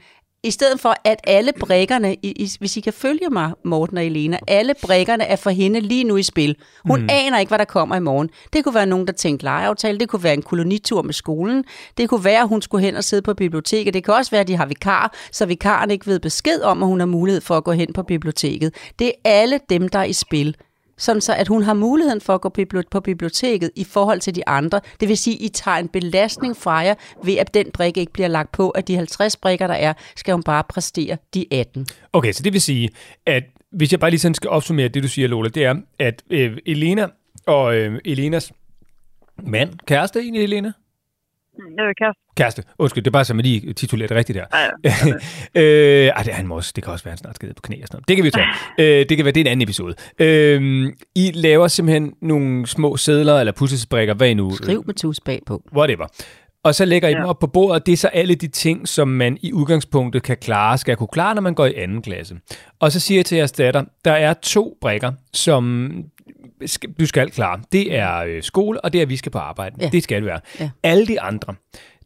i 0.46 0.52
stedet 0.52 0.80
for 0.80 0.96
at 1.04 1.20
alle 1.24 1.52
brækkerne, 1.60 2.16
i, 2.16 2.32
i, 2.32 2.50
hvis 2.60 2.78
I 2.78 2.82
kan 2.82 2.94
følge 2.94 3.30
mig, 3.32 3.52
Morten 3.66 3.98
og 3.98 4.06
Elena, 4.06 4.38
alle 4.48 4.74
brækkerne 4.82 5.24
er 5.24 5.36
for 5.36 5.50
hende 5.50 5.80
lige 5.80 6.04
nu 6.04 6.18
i 6.18 6.24
spil. 6.24 6.56
Hun 6.88 7.02
mm. 7.02 7.08
aner 7.12 7.40
ikke, 7.40 7.50
hvad 7.50 7.60
der 7.60 7.66
kommer 7.66 7.96
i 7.96 8.00
morgen. 8.00 8.30
Det 8.54 8.64
kunne 8.64 8.76
være 8.76 8.86
nogen, 8.86 9.08
der 9.08 9.14
tænkte 9.14 9.44
legeaftale, 9.44 10.00
det 10.00 10.10
kunne 10.10 10.24
være 10.24 10.34
en 10.34 10.42
kolonitur 10.42 11.02
med 11.02 11.14
skolen, 11.14 11.64
det 11.98 12.10
kunne 12.10 12.24
være, 12.24 12.42
at 12.42 12.48
hun 12.48 12.62
skulle 12.62 12.86
hen 12.86 12.96
og 12.96 13.04
sidde 13.04 13.22
på 13.22 13.34
biblioteket, 13.34 13.94
det 13.94 14.04
kan 14.04 14.14
også 14.14 14.32
være, 14.32 14.42
at 14.42 14.48
de 14.48 14.56
har 14.56 14.66
vikar, 14.66 15.16
så 15.32 15.46
vikaren 15.46 15.92
ikke 15.92 16.08
ved 16.08 16.20
besked 16.20 16.62
om, 16.62 16.84
at 16.84 16.88
hun 16.88 17.00
har 17.00 17.08
mulighed 17.08 17.42
for 17.42 17.58
at 17.58 17.64
gå 17.64 17.72
hen 17.72 17.94
på 17.94 18.04
biblioteket. 18.04 18.74
Det 19.00 19.08
er 19.08 19.12
alle 19.24 19.60
dem, 19.70 19.90
der 19.90 20.00
er 20.00 20.04
i 20.04 20.14
spil 20.14 20.56
sådan 21.04 21.22
så 21.22 21.34
at 21.34 21.48
hun 21.48 21.64
har 21.64 21.74
muligheden 21.74 22.22
for 22.22 22.36
at 22.36 22.42
gå 22.42 22.50
på 22.92 23.00
biblioteket 23.00 23.72
i 23.76 23.84
forhold 23.84 24.20
til 24.20 24.36
de 24.36 24.48
andre. 24.48 24.82
Det 25.00 25.10
vil 25.10 25.18
sige, 25.18 25.36
at 25.36 25.42
I 25.42 25.50
tager 25.50 25.78
en 25.78 25.88
belastning 25.88 26.58
fra 26.58 26.78
jer, 26.78 26.96
ved 27.24 27.38
at 27.38 27.54
den 27.54 27.66
brik 27.74 27.98
ikke 27.98 28.14
bliver 28.14 28.28
lagt 28.28 28.52
på, 28.52 28.70
at 28.70 28.88
de 28.88 28.96
50 28.96 29.36
brikker, 29.36 29.68
der 29.68 29.74
er, 29.74 29.94
skal 30.16 30.34
hun 30.34 30.44
bare 30.44 30.64
præstere 30.70 31.18
de 31.34 31.46
18. 31.52 31.88
Okay, 32.14 32.32
så 32.32 32.44
det 32.44 32.54
vil 32.54 32.62
sige, 32.62 32.90
at 33.26 33.44
hvis 33.72 33.92
jeg 33.92 34.00
bare 34.00 34.10
lige 34.10 34.20
sådan 34.20 34.36
skal 34.36 34.50
opsummere 34.50 34.88
det, 34.88 35.04
du 35.04 35.08
siger, 35.08 35.28
Lola, 35.28 35.50
det 35.50 35.66
er, 35.66 35.76
at 36.00 36.24
øh, 36.30 36.58
Elena 36.66 37.08
og 37.48 37.76
øh, 37.76 38.00
Elenas 38.06 38.52
mand, 39.44 39.74
kæreste 39.88 40.20
egentlig, 40.20 40.44
Elena? 40.44 40.72
Vil 41.58 41.96
kæreste. 42.00 42.22
Kæreste, 42.38 42.64
undskyld, 42.80 43.04
det 43.04 43.10
er 43.10 43.12
bare 43.12 43.26
så, 43.26 43.34
man 43.34 43.46
lige 43.46 43.74
titulerer 43.74 44.08
det 44.08 44.18
rigtigt 44.18 44.36
der. 44.36 44.46
Ja, 44.54 44.68
ja. 44.84 44.92
øh, 45.62 46.08
ej, 46.08 46.24
det, 46.24 46.32
er 46.32 46.36
han 46.36 46.48
må 46.48 46.56
også, 46.56 46.72
det 46.76 46.84
kan 46.84 46.94
også 46.94 47.06
være, 47.06 47.12
at 47.12 47.20
han 47.20 47.24
snart 47.24 47.36
skal 47.36 47.48
ned 47.48 47.56
på 47.56 47.62
knæ 47.62 47.76
og 47.82 47.88
sådan 47.88 47.96
noget. 47.96 48.08
Det 48.08 48.16
kan 48.16 48.26
vi 48.26 48.32
tage. 48.32 48.48
øh, 48.80 49.06
det 49.10 49.18
kan 49.18 49.26
være, 49.26 49.32
det 49.32 49.40
er 49.40 49.46
en 49.46 49.52
anden 49.52 49.64
episode. 49.64 49.96
Øh, 50.20 50.92
I 51.16 51.32
laver 51.34 51.68
simpelthen 51.68 52.14
nogle 52.22 52.68
små 52.68 52.98
sædler 52.98 53.40
eller 53.40 53.54
puslesprækker, 53.54 54.14
hvad 54.14 54.30
I 54.30 54.34
nu? 54.34 54.56
Skriv 54.56 54.84
med 54.86 54.94
tus 54.94 55.20
bagpå. 55.20 55.62
whatever. 55.76 56.08
Og 56.64 56.76
så 56.76 56.86
lægger 56.86 57.10
I 57.10 57.12
ja. 57.12 57.18
dem 57.18 57.26
op 57.26 57.40
på 57.40 57.48
bordet, 57.48 57.82
og 57.82 57.86
det 57.86 57.92
er 57.92 57.98
så 57.98 58.08
alle 58.08 58.36
de 58.36 58.48
ting, 58.48 58.88
som 58.88 59.08
man 59.08 59.38
i 59.42 59.54
udgangspunktet 59.54 60.24
kan 60.24 60.38
klare, 60.38 60.78
skal 60.78 60.96
kunne 60.96 61.08
klare, 61.08 61.36
når 61.36 61.42
man 61.42 61.54
går 61.54 61.66
i 61.66 61.74
anden 61.76 62.02
klasse. 62.02 62.36
Og 62.80 62.92
så 62.92 63.00
siger 63.00 63.18
jeg 63.18 63.26
til 63.26 63.36
jeres 63.36 63.52
datter, 63.52 63.84
der 64.06 64.12
er 64.12 64.34
to 64.34 64.78
brækker, 64.82 65.12
som 65.34 65.92
du 67.00 67.06
skal 67.06 67.32
klare. 67.32 67.60
Det 67.72 67.96
er 67.96 68.18
øh, 68.18 68.44
skole, 68.44 68.82
og 68.82 68.94
det 68.94 69.00
er, 69.00 69.04
at 69.04 69.10
vi 69.10 69.18
skal 69.18 69.32
på 69.32 69.40
arbejde. 69.40 69.76
Ja. 69.82 69.90
Det 69.90 70.04
skal 70.04 70.18
det 70.18 70.26
være. 70.26 70.40
Ja. 70.60 70.70
Alle 70.84 71.08
de 71.08 71.22
andre, 71.22 71.56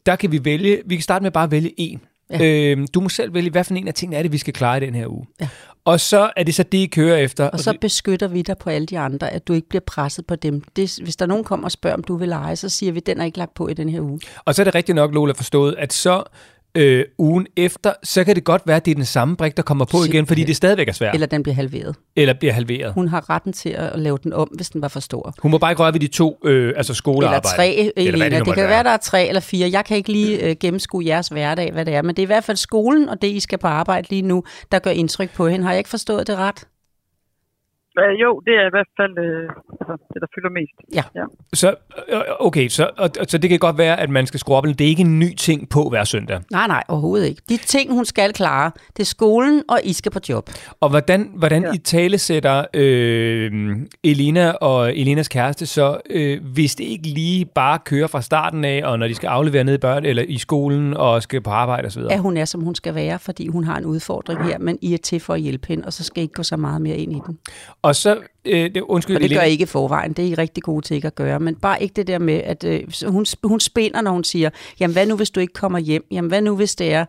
der 0.06 0.16
kan 0.16 0.32
vi 0.32 0.44
vælge, 0.44 0.82
vi 0.86 0.96
kan 0.96 1.02
starte 1.02 1.22
med 1.22 1.30
bare 1.30 1.44
at 1.44 1.50
vælge 1.50 1.74
en. 1.76 2.00
Ja. 2.30 2.44
Øhm, 2.44 2.86
du 2.86 3.00
må 3.00 3.08
selv 3.08 3.34
vælge, 3.34 3.50
hvad 3.50 3.64
for 3.64 3.74
en 3.74 3.88
af 3.88 3.94
tingene 3.94 4.16
er 4.16 4.22
det, 4.22 4.32
vi 4.32 4.38
skal 4.38 4.54
klare 4.54 4.76
i 4.76 4.80
den 4.80 4.94
her 4.94 5.06
uge. 5.06 5.26
Ja. 5.40 5.48
Og 5.84 6.00
så 6.00 6.30
er 6.36 6.42
det 6.42 6.54
så 6.54 6.62
det, 6.62 6.78
I 6.78 6.86
kører 6.86 7.16
efter. 7.16 7.44
Og 7.44 7.60
så 7.60 7.74
beskytter 7.80 8.28
vi 8.28 8.42
dig 8.42 8.58
på 8.58 8.70
alle 8.70 8.86
de 8.86 8.98
andre, 8.98 9.30
at 9.30 9.48
du 9.48 9.52
ikke 9.52 9.68
bliver 9.68 9.82
presset 9.86 10.26
på 10.26 10.36
dem. 10.36 10.62
Det, 10.76 10.98
hvis 11.02 11.16
der 11.16 11.24
er 11.24 11.28
nogen 11.28 11.44
kommer 11.44 11.64
og 11.64 11.72
spørger, 11.72 11.96
om 11.96 12.04
du 12.04 12.16
vil 12.16 12.28
lege, 12.28 12.56
så 12.56 12.68
siger 12.68 12.92
vi, 12.92 13.00
den 13.00 13.20
er 13.20 13.24
ikke 13.24 13.38
lagt 13.38 13.54
på 13.54 13.68
i 13.68 13.74
den 13.74 13.88
her 13.88 14.00
uge. 14.00 14.20
Og 14.44 14.54
så 14.54 14.62
er 14.62 14.64
det 14.64 14.74
rigtigt 14.74 14.96
nok, 14.96 15.14
Lola, 15.14 15.32
forstået, 15.32 15.74
at 15.78 15.92
så 15.92 16.22
øh, 16.78 17.04
ugen 17.18 17.46
efter, 17.56 17.92
så 18.02 18.24
kan 18.24 18.34
det 18.36 18.44
godt 18.44 18.62
være, 18.66 18.76
at 18.76 18.84
det 18.84 18.90
er 18.90 18.94
den 18.94 19.04
samme 19.04 19.36
brik, 19.36 19.56
der 19.56 19.62
kommer 19.62 19.84
på 19.84 19.96
igen, 19.96 20.04
fordi 20.06 20.12
Simpelthen. 20.16 20.46
det 20.46 20.56
stadigvæk 20.56 20.88
er 20.88 20.92
svært. 20.92 21.14
Eller 21.14 21.26
den 21.26 21.42
bliver 21.42 21.54
halveret. 21.54 21.96
eller 22.16 22.34
bliver 22.34 22.52
halveret. 22.52 22.92
Hun 22.92 23.08
har 23.08 23.30
retten 23.30 23.52
til 23.52 23.68
at 23.68 23.98
lave 23.98 24.18
den 24.22 24.32
om, 24.32 24.48
hvis 24.56 24.70
den 24.70 24.82
var 24.82 24.88
for 24.88 25.00
stor. 25.00 25.34
Hun 25.42 25.50
må 25.50 25.58
bare 25.58 25.72
ikke 25.72 25.82
røre 25.82 25.92
ved 25.92 26.00
de 26.00 26.06
to, 26.06 26.38
øh, 26.44 26.72
altså 26.76 26.94
skolearbejde. 26.94 27.36
Eller 27.36 27.56
tre, 27.56 27.92
Eller 27.96 28.12
Elena. 28.16 28.28
nu 28.28 28.38
Det, 28.38 28.46
måtte 28.46 28.60
kan 28.60 28.68
være, 28.68 28.82
der 28.82 28.90
er 28.90 28.96
tre 28.96 29.26
eller 29.28 29.40
fire. 29.40 29.68
Jeg 29.72 29.84
kan 29.84 29.96
ikke 29.96 30.12
lige 30.12 30.44
øh, 30.44 30.56
gennemskue 30.60 31.06
jeres 31.06 31.28
hverdag, 31.28 31.72
hvad 31.72 31.84
det 31.84 31.94
er. 31.94 32.02
Men 32.02 32.16
det 32.16 32.22
er 32.22 32.26
i 32.26 32.26
hvert 32.26 32.44
fald 32.44 32.56
skolen 32.56 33.08
og 33.08 33.22
det, 33.22 33.28
I 33.28 33.40
skal 33.40 33.58
på 33.58 33.66
arbejde 33.66 34.06
lige 34.10 34.22
nu, 34.22 34.42
der 34.72 34.78
gør 34.78 34.90
indtryk 34.90 35.30
på 35.34 35.48
hende. 35.48 35.64
Har 35.64 35.72
jeg 35.72 35.78
ikke 35.78 35.90
forstået 35.90 36.26
det 36.26 36.36
ret? 36.36 36.64
Øh, 38.00 38.20
jo, 38.22 38.30
det 38.46 38.54
er 38.60 38.66
i 38.66 38.72
hvert 38.76 38.90
fald 39.00 39.18
øh, 39.18 39.50
altså, 39.80 39.94
det, 40.12 40.18
der 40.22 40.26
fylder 40.34 40.50
mest. 40.58 40.76
Ja. 40.94 41.04
ja. 41.20 41.24
Så, 41.52 41.68
øh, 42.08 42.20
okay, 42.40 42.68
så, 42.68 42.90
og, 42.98 43.10
så 43.28 43.38
det 43.38 43.50
kan 43.50 43.58
godt 43.58 43.78
være, 43.78 44.00
at 44.00 44.10
man 44.10 44.26
skal 44.26 44.40
skrue 44.40 44.56
op. 44.56 44.64
Det 44.64 44.80
er 44.80 44.92
ikke 44.94 45.00
en 45.00 45.18
ny 45.18 45.34
ting 45.34 45.68
på 45.68 45.88
hver 45.88 46.04
søndag. 46.04 46.40
Nej, 46.50 46.66
nej, 46.66 46.82
overhovedet 46.88 47.28
ikke. 47.28 47.42
De 47.48 47.56
ting, 47.56 47.92
hun 47.92 48.04
skal 48.04 48.32
klare, 48.32 48.70
det 48.96 49.00
er 49.00 49.06
skolen, 49.06 49.62
og 49.68 49.80
I 49.84 49.92
skal 49.92 50.12
på 50.12 50.18
job. 50.28 50.50
Og 50.80 50.88
hvordan, 50.90 51.30
hvordan 51.34 51.62
ja. 51.62 51.72
I 51.74 51.78
tale 51.78 52.18
sætter 52.18 52.64
øh, 52.74 53.76
Elina 54.04 54.50
og 54.50 54.96
Elinas 54.96 55.28
kæreste 55.28 55.66
så, 55.66 56.00
øh, 56.10 56.40
hvis 56.52 56.74
det 56.74 56.84
ikke 56.84 57.06
lige 57.06 57.44
bare 57.44 57.78
kører 57.84 58.06
fra 58.06 58.22
starten 58.22 58.64
af, 58.64 58.82
og 58.84 58.98
når 58.98 59.08
de 59.08 59.14
skal 59.14 59.26
aflevere 59.26 59.64
ned 59.64 59.74
i 59.74 59.78
børn 59.78 60.04
eller 60.04 60.22
i 60.28 60.38
skolen 60.38 60.94
og 60.94 61.22
skal 61.22 61.40
på 61.40 61.50
arbejde 61.50 61.86
osv.? 61.86 62.02
At 62.10 62.20
hun 62.20 62.36
er, 62.36 62.44
som 62.44 62.60
hun 62.60 62.74
skal 62.74 62.94
være, 62.94 63.18
fordi 63.18 63.48
hun 63.48 63.64
har 63.64 63.76
en 63.76 63.84
udfordring 63.84 64.44
her, 64.44 64.58
men 64.58 64.78
I 64.82 64.94
er 64.94 64.98
til 64.98 65.20
for 65.20 65.34
at 65.34 65.40
hjælpe 65.40 65.68
hende, 65.68 65.86
og 65.86 65.92
så 65.92 66.04
skal 66.04 66.20
I 66.20 66.22
ikke 66.22 66.34
gå 66.34 66.42
så 66.42 66.56
meget 66.56 66.82
mere 66.82 66.96
ind 66.96 67.12
i 67.12 67.20
den. 67.26 67.38
Og 67.88 67.96
så, 67.96 68.20
øh, 68.44 68.74
det, 68.74 68.80
undskyld, 68.80 69.16
Og 69.16 69.22
det 69.22 69.30
gør. 69.30 69.42
I 69.42 69.50
ikke 69.50 69.62
i 69.62 69.66
forvejen. 69.66 70.12
Det 70.12 70.24
er 70.24 70.28
I 70.28 70.34
rigtig 70.34 70.62
gode 70.62 70.86
til 70.86 70.94
ikke 70.94 71.06
at 71.06 71.14
gøre. 71.14 71.40
Men 71.40 71.54
bare 71.54 71.82
ikke 71.82 71.92
det 71.92 72.06
der 72.06 72.18
med, 72.18 72.34
at 72.34 72.64
øh, 72.64 72.80
hun, 73.06 73.26
hun 73.44 73.60
spinder, 73.60 74.00
når 74.00 74.10
hun 74.10 74.24
siger, 74.24 74.50
jamen 74.80 74.92
hvad 74.92 75.06
nu, 75.06 75.16
hvis 75.16 75.30
du 75.30 75.40
ikke 75.40 75.52
kommer 75.52 75.78
hjem? 75.78 76.06
Jamen 76.10 76.28
hvad 76.28 76.42
nu, 76.42 76.56
hvis 76.56 76.76
det 76.76 76.92
er... 76.92 77.04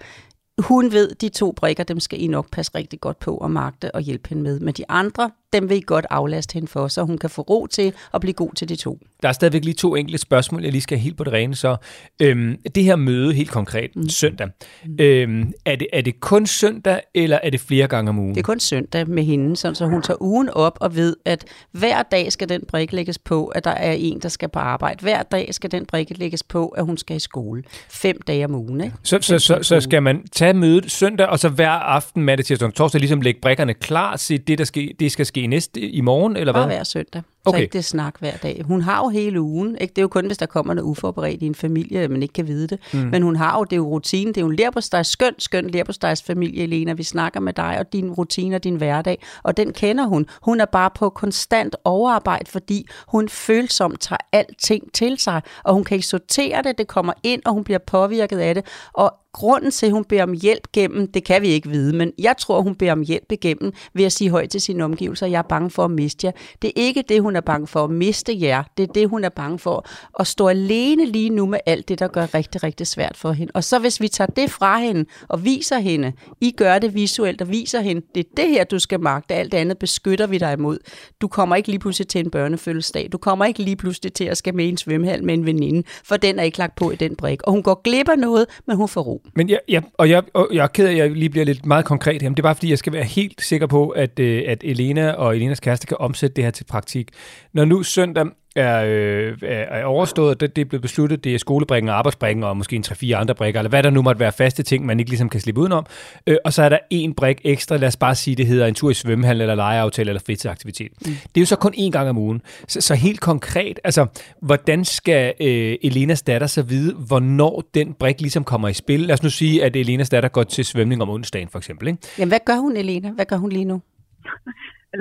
Hun 0.59 0.91
ved, 0.91 1.15
de 1.15 1.29
to 1.29 1.51
brikker, 1.51 1.83
dem 1.83 1.99
skal 1.99 2.21
I 2.21 2.27
nok 2.27 2.51
passe 2.51 2.71
rigtig 2.75 3.01
godt 3.01 3.19
på 3.19 3.37
og 3.37 3.51
magte 3.51 3.95
og 3.95 4.01
hjælpe 4.01 4.29
hende 4.29 4.43
med. 4.43 4.59
Men 4.59 4.73
de 4.73 4.83
andre, 4.89 5.31
dem 5.53 5.69
vil 5.69 5.77
I 5.77 5.81
godt 5.85 6.05
aflaste 6.09 6.53
hende 6.53 6.67
for, 6.67 6.87
så 6.87 7.03
hun 7.03 7.17
kan 7.17 7.29
få 7.29 7.41
ro 7.41 7.67
til 7.67 7.93
at 8.13 8.21
blive 8.21 8.33
god 8.33 8.53
til 8.53 8.69
de 8.69 8.75
to. 8.75 8.99
Der 9.21 9.29
er 9.29 9.33
stadigvæk 9.33 9.65
lige 9.65 9.73
to 9.73 9.95
enkelte 9.95 10.17
spørgsmål, 10.17 10.63
jeg 10.63 10.71
lige 10.71 10.81
skal 10.81 10.97
helt 10.97 11.17
på 11.17 11.23
det 11.23 11.33
rene. 11.33 11.55
Så 11.55 11.75
øhm, 12.21 12.57
det 12.75 12.83
her 12.83 12.95
møde, 12.95 13.33
helt 13.33 13.51
konkret, 13.51 13.95
mm. 13.95 14.09
søndag. 14.09 14.47
Mm. 14.85 14.95
Øhm, 14.99 15.53
er, 15.65 15.75
det, 15.75 15.87
er 15.93 16.01
det 16.01 16.19
kun 16.19 16.45
søndag, 16.45 17.01
eller 17.15 17.39
er 17.43 17.49
det 17.49 17.59
flere 17.59 17.87
gange 17.87 18.09
om 18.09 18.19
ugen? 18.19 18.35
Det 18.35 18.39
er 18.39 18.43
kun 18.43 18.59
søndag 18.59 19.09
med 19.09 19.23
hende, 19.23 19.55
sådan, 19.55 19.75
så 19.75 19.85
hun 19.85 20.01
tager 20.01 20.21
ugen 20.21 20.49
op 20.49 20.77
og 20.81 20.95
ved, 20.95 21.15
at 21.25 21.45
hver 21.71 22.03
dag 22.03 22.31
skal 22.31 22.49
den 22.49 22.61
brik 22.67 22.93
lægges 22.93 23.17
på, 23.17 23.47
at 23.47 23.63
der 23.63 23.71
er 23.71 23.91
en, 23.91 24.19
der 24.19 24.29
skal 24.29 24.49
på 24.49 24.59
arbejde. 24.59 25.01
Hver 25.01 25.23
dag 25.23 25.53
skal 25.53 25.71
den 25.71 25.85
brik 25.85 26.17
lægges 26.17 26.43
på, 26.43 26.67
at 26.67 26.85
hun 26.85 26.97
skal 26.97 27.15
i 27.15 27.19
skole. 27.19 27.63
Fem 27.89 28.21
dage 28.21 28.45
om 28.45 28.55
ugen, 28.55 28.81
ikke? 28.81 28.95
Så, 29.03 29.17
så, 29.21 29.39
så, 29.39 29.59
så 29.61 29.81
skal 29.81 30.03
man 30.03 30.27
tage 30.31 30.53
mødet 30.53 30.91
søndag, 30.91 31.27
og 31.27 31.39
så 31.39 31.49
hver 31.49 31.69
aften, 31.69 32.23
mandag, 32.23 32.45
tirsdag 32.45 32.67
og 32.67 32.73
torsdag, 32.73 32.99
ligesom 32.99 33.21
lægge 33.21 33.41
brikkerne 33.41 33.73
klar 33.73 34.15
til 34.15 34.47
det, 34.47 34.57
der 34.57 34.63
skal, 34.63 34.91
det 34.99 35.11
skal 35.11 35.25
ske 35.25 35.38
næste 35.47 35.81
i 35.81 36.01
morgen, 36.01 36.35
eller 36.35 36.53
hvad? 36.53 36.65
hver 36.65 36.83
søndag. 36.83 37.21
Så 37.43 37.49
Okay. 37.49 37.61
ikke 37.61 37.73
det 37.73 37.85
snak 37.85 38.15
hver 38.19 38.37
dag. 38.37 38.61
Hun 38.65 38.81
har 38.81 38.97
jo 39.03 39.09
hele 39.09 39.41
ugen. 39.41 39.77
Ikke? 39.81 39.91
Det 39.91 39.97
er 39.97 40.01
jo 40.01 40.07
kun, 40.07 40.25
hvis 40.25 40.37
der 40.37 40.45
kommer 40.45 40.73
noget 40.73 40.89
uforberedt 40.89 41.41
i 41.41 41.45
en 41.45 41.55
familie, 41.55 42.07
man 42.07 42.21
ikke 42.21 42.33
kan 42.33 42.47
vide 42.47 42.67
det. 42.67 42.79
Mm. 42.93 42.99
Men 42.99 43.21
hun 43.21 43.35
har 43.35 43.57
jo, 43.57 43.63
det 43.63 43.73
er 43.73 43.77
jo 43.77 43.87
rutine. 43.87 44.27
Det 44.29 44.37
er 44.37 44.41
jo 44.41 44.47
en 44.49 44.55
lærpostejs, 44.55 45.07
skøn, 45.07 45.33
skøn 45.37 45.69
lærpostejs 45.69 46.23
familie, 46.23 46.63
Elena. 46.63 46.93
Vi 46.93 47.03
snakker 47.03 47.39
med 47.39 47.53
dig 47.53 47.79
og 47.79 47.93
din 47.93 48.11
rutine 48.11 48.55
og 48.55 48.63
din 48.63 48.75
hverdag. 48.75 49.21
Og 49.43 49.57
den 49.57 49.73
kender 49.73 50.05
hun. 50.05 50.25
Hun 50.41 50.61
er 50.61 50.65
bare 50.65 50.89
på 50.95 51.09
konstant 51.09 51.75
overarbejde, 51.83 52.51
fordi 52.51 52.87
hun 53.07 53.29
følsomt 53.29 54.01
tager 54.01 54.19
alting 54.31 54.93
til 54.93 55.17
sig. 55.19 55.41
Og 55.63 55.73
hun 55.73 55.83
kan 55.83 55.95
ikke 55.95 56.07
sortere 56.07 56.61
det. 56.63 56.77
Det 56.77 56.87
kommer 56.87 57.13
ind, 57.23 57.41
og 57.45 57.53
hun 57.53 57.63
bliver 57.63 57.79
påvirket 57.87 58.39
af 58.39 58.55
det. 58.55 58.65
Og 58.93 59.13
grunden 59.33 59.71
til, 59.71 59.85
at 59.85 59.91
hun 59.91 60.05
beder 60.05 60.23
om 60.23 60.33
hjælp 60.33 60.67
gennem, 60.73 61.11
det 61.11 61.23
kan 61.23 61.41
vi 61.41 61.47
ikke 61.47 61.69
vide, 61.69 61.95
men 61.95 62.11
jeg 62.19 62.35
tror, 62.39 62.61
hun 62.61 62.75
beder 62.75 62.91
om 62.91 63.01
hjælp 63.01 63.31
igennem 63.31 63.73
ved 63.93 64.05
at 64.05 64.11
sige 64.11 64.29
højt 64.29 64.49
til 64.49 64.61
sine 64.61 64.83
omgivelser, 64.83 65.27
jeg 65.27 65.37
er 65.37 65.41
bange 65.41 65.69
for 65.69 65.85
at 65.85 65.91
miste 65.91 66.27
jer. 66.27 66.31
Det 66.61 66.67
er 66.67 66.71
ikke 66.75 67.03
det, 67.09 67.21
hun 67.21 67.35
er 67.35 67.41
bange 67.41 67.67
for 67.67 67.83
at 67.83 67.89
miste 67.89 68.41
jer. 68.41 68.63
Det 68.77 68.89
er 68.89 68.93
det, 68.93 69.09
hun 69.09 69.23
er 69.23 69.29
bange 69.29 69.59
for 69.59 69.85
at 70.19 70.27
stå 70.27 70.47
alene 70.47 71.05
lige 71.05 71.29
nu 71.29 71.45
med 71.45 71.59
alt 71.65 71.89
det, 71.89 71.99
der 71.99 72.07
gør 72.07 72.33
rigtig, 72.33 72.63
rigtig 72.63 72.87
svært 72.87 73.17
for 73.17 73.31
hende. 73.31 73.51
Og 73.55 73.63
så 73.63 73.79
hvis 73.79 74.01
vi 74.01 74.07
tager 74.07 74.31
det 74.35 74.51
fra 74.51 74.79
hende 74.79 75.05
og 75.27 75.45
viser 75.45 75.79
hende, 75.79 76.13
I 76.41 76.51
gør 76.51 76.79
det 76.79 76.93
visuelt 76.93 77.41
og 77.41 77.49
viser 77.49 77.81
hende, 77.81 78.01
det 78.15 78.25
er 78.25 78.29
det 78.37 78.49
her, 78.49 78.63
du 78.63 78.79
skal 78.79 78.99
magte, 78.99 79.35
alt 79.35 79.51
det 79.51 79.57
andet 79.57 79.77
beskytter 79.77 80.27
vi 80.27 80.37
dig 80.37 80.53
imod. 80.53 80.77
Du 81.21 81.27
kommer 81.27 81.55
ikke 81.55 81.69
lige 81.69 81.79
pludselig 81.79 82.07
til 82.07 82.25
en 82.25 82.31
børnefødselsdag. 82.31 83.09
Du 83.11 83.17
kommer 83.17 83.45
ikke 83.45 83.61
lige 83.61 83.75
pludselig 83.75 84.13
til 84.13 84.23
at 84.23 84.37
skal 84.37 84.55
med 84.55 84.65
i 84.65 84.69
en 84.69 84.77
svømmehal 84.77 85.23
med 85.23 85.33
en 85.33 85.45
veninde, 85.45 85.83
for 86.03 86.17
den 86.17 86.39
er 86.39 86.43
ikke 86.43 86.57
lagt 86.57 86.75
på 86.75 86.91
i 86.91 86.95
den 86.95 87.15
brik. 87.15 87.43
Og 87.43 87.51
hun 87.51 87.63
går 87.63 87.81
glip 87.83 88.09
af 88.09 88.19
noget, 88.19 88.45
men 88.67 88.77
hun 88.77 88.87
får 88.87 89.01
ro. 89.01 89.18
Men 89.35 89.49
jeg, 89.49 89.59
jeg, 89.67 89.83
og, 89.93 90.09
jeg, 90.09 90.23
og 90.33 90.49
jeg 90.53 90.63
er 90.63 90.67
ked 90.67 90.87
af, 90.87 90.91
at 90.91 90.97
jeg 90.97 91.11
lige 91.11 91.29
bliver 91.29 91.45
lidt 91.45 91.65
meget 91.65 91.85
konkret 91.85 92.21
her, 92.21 92.29
men 92.29 92.35
det 92.35 92.39
er 92.39 92.47
bare 92.47 92.55
fordi, 92.55 92.69
jeg 92.69 92.77
skal 92.77 92.93
være 92.93 93.03
helt 93.03 93.41
sikker 93.41 93.67
på, 93.67 93.89
at, 93.89 94.19
øh, 94.19 94.43
at 94.47 94.63
Elena 94.63 95.11
og 95.11 95.35
Elenas 95.35 95.59
kæreste 95.59 95.87
kan 95.87 95.97
omsætte 95.99 96.35
det 96.35 96.43
her 96.43 96.51
til 96.51 96.63
praktik. 96.63 97.09
Når 97.53 97.65
nu 97.65 97.83
søndag 97.83 98.25
er, 98.55 98.83
øh, 98.85 99.37
er, 99.41 99.63
er 99.63 99.85
overstået, 99.85 100.39
det, 100.39 100.55
det 100.55 100.61
er 100.61 100.65
blevet 100.65 100.81
besluttet, 100.81 101.23
det 101.23 101.33
er 101.33 101.37
skolebrikken 101.37 101.89
og 101.89 101.97
arbejdsbrikken 101.97 102.43
og 102.43 102.57
måske 102.57 102.75
en 102.75 102.83
3-4 102.87 103.11
andre 103.11 103.35
brikker, 103.35 103.59
eller 103.59 103.69
hvad 103.69 103.83
der 103.83 103.89
nu 103.89 104.01
måtte 104.01 104.19
være 104.19 104.31
faste 104.31 104.63
ting, 104.63 104.85
man 104.85 104.99
ikke 104.99 105.11
ligesom 105.11 105.29
kan 105.29 105.41
slippe 105.41 105.61
udenom. 105.61 105.85
Øh, 106.27 106.37
og 106.45 106.53
så 106.53 106.63
er 106.63 106.69
der 106.69 106.77
en 106.89 107.13
brik 107.13 107.41
ekstra, 107.43 107.77
lad 107.77 107.87
os 107.87 107.97
bare 107.97 108.15
sige, 108.15 108.35
det 108.35 108.45
hedder 108.45 108.67
en 108.67 108.73
tur 108.73 108.89
i 108.89 108.93
svømmehallen, 108.93 109.41
eller 109.41 109.55
legeaftale, 109.55 110.09
eller 110.09 110.21
fritidsaktivitet. 110.25 110.91
Mm. 110.91 111.05
Det 111.05 111.37
er 111.37 111.41
jo 111.41 111.45
så 111.45 111.55
kun 111.55 111.73
én 111.73 111.89
gang 111.89 112.09
om 112.09 112.17
ugen. 112.17 112.41
Så, 112.67 112.81
så 112.81 112.95
helt 112.95 113.19
konkret, 113.19 113.79
altså, 113.83 114.05
hvordan 114.41 114.85
skal 114.85 115.33
øh, 115.41 115.77
Elenas 115.83 116.21
datter 116.21 116.47
så 116.47 116.61
vide, 116.61 116.93
hvornår 116.93 117.63
den 117.73 117.93
brik 117.93 118.21
ligesom 118.21 118.43
kommer 118.43 118.67
i 118.67 118.73
spil? 118.73 118.99
Lad 118.99 119.13
os 119.13 119.23
nu 119.23 119.29
sige, 119.29 119.63
at 119.63 119.75
Elenas 119.75 120.09
datter 120.09 120.29
går 120.29 120.43
til 120.43 120.65
svømning 120.65 121.01
om 121.01 121.09
onsdagen, 121.09 121.47
for 121.47 121.57
eksempel. 121.57 121.87
Ikke? 121.87 121.99
Jamen, 122.17 122.29
hvad 122.29 122.39
gør 122.45 122.55
hun, 122.55 122.77
Elena? 122.77 123.09
Hvad 123.09 123.25
gør 123.25 123.37
hun 123.37 123.51
lige 123.51 123.65
nu? 123.65 123.81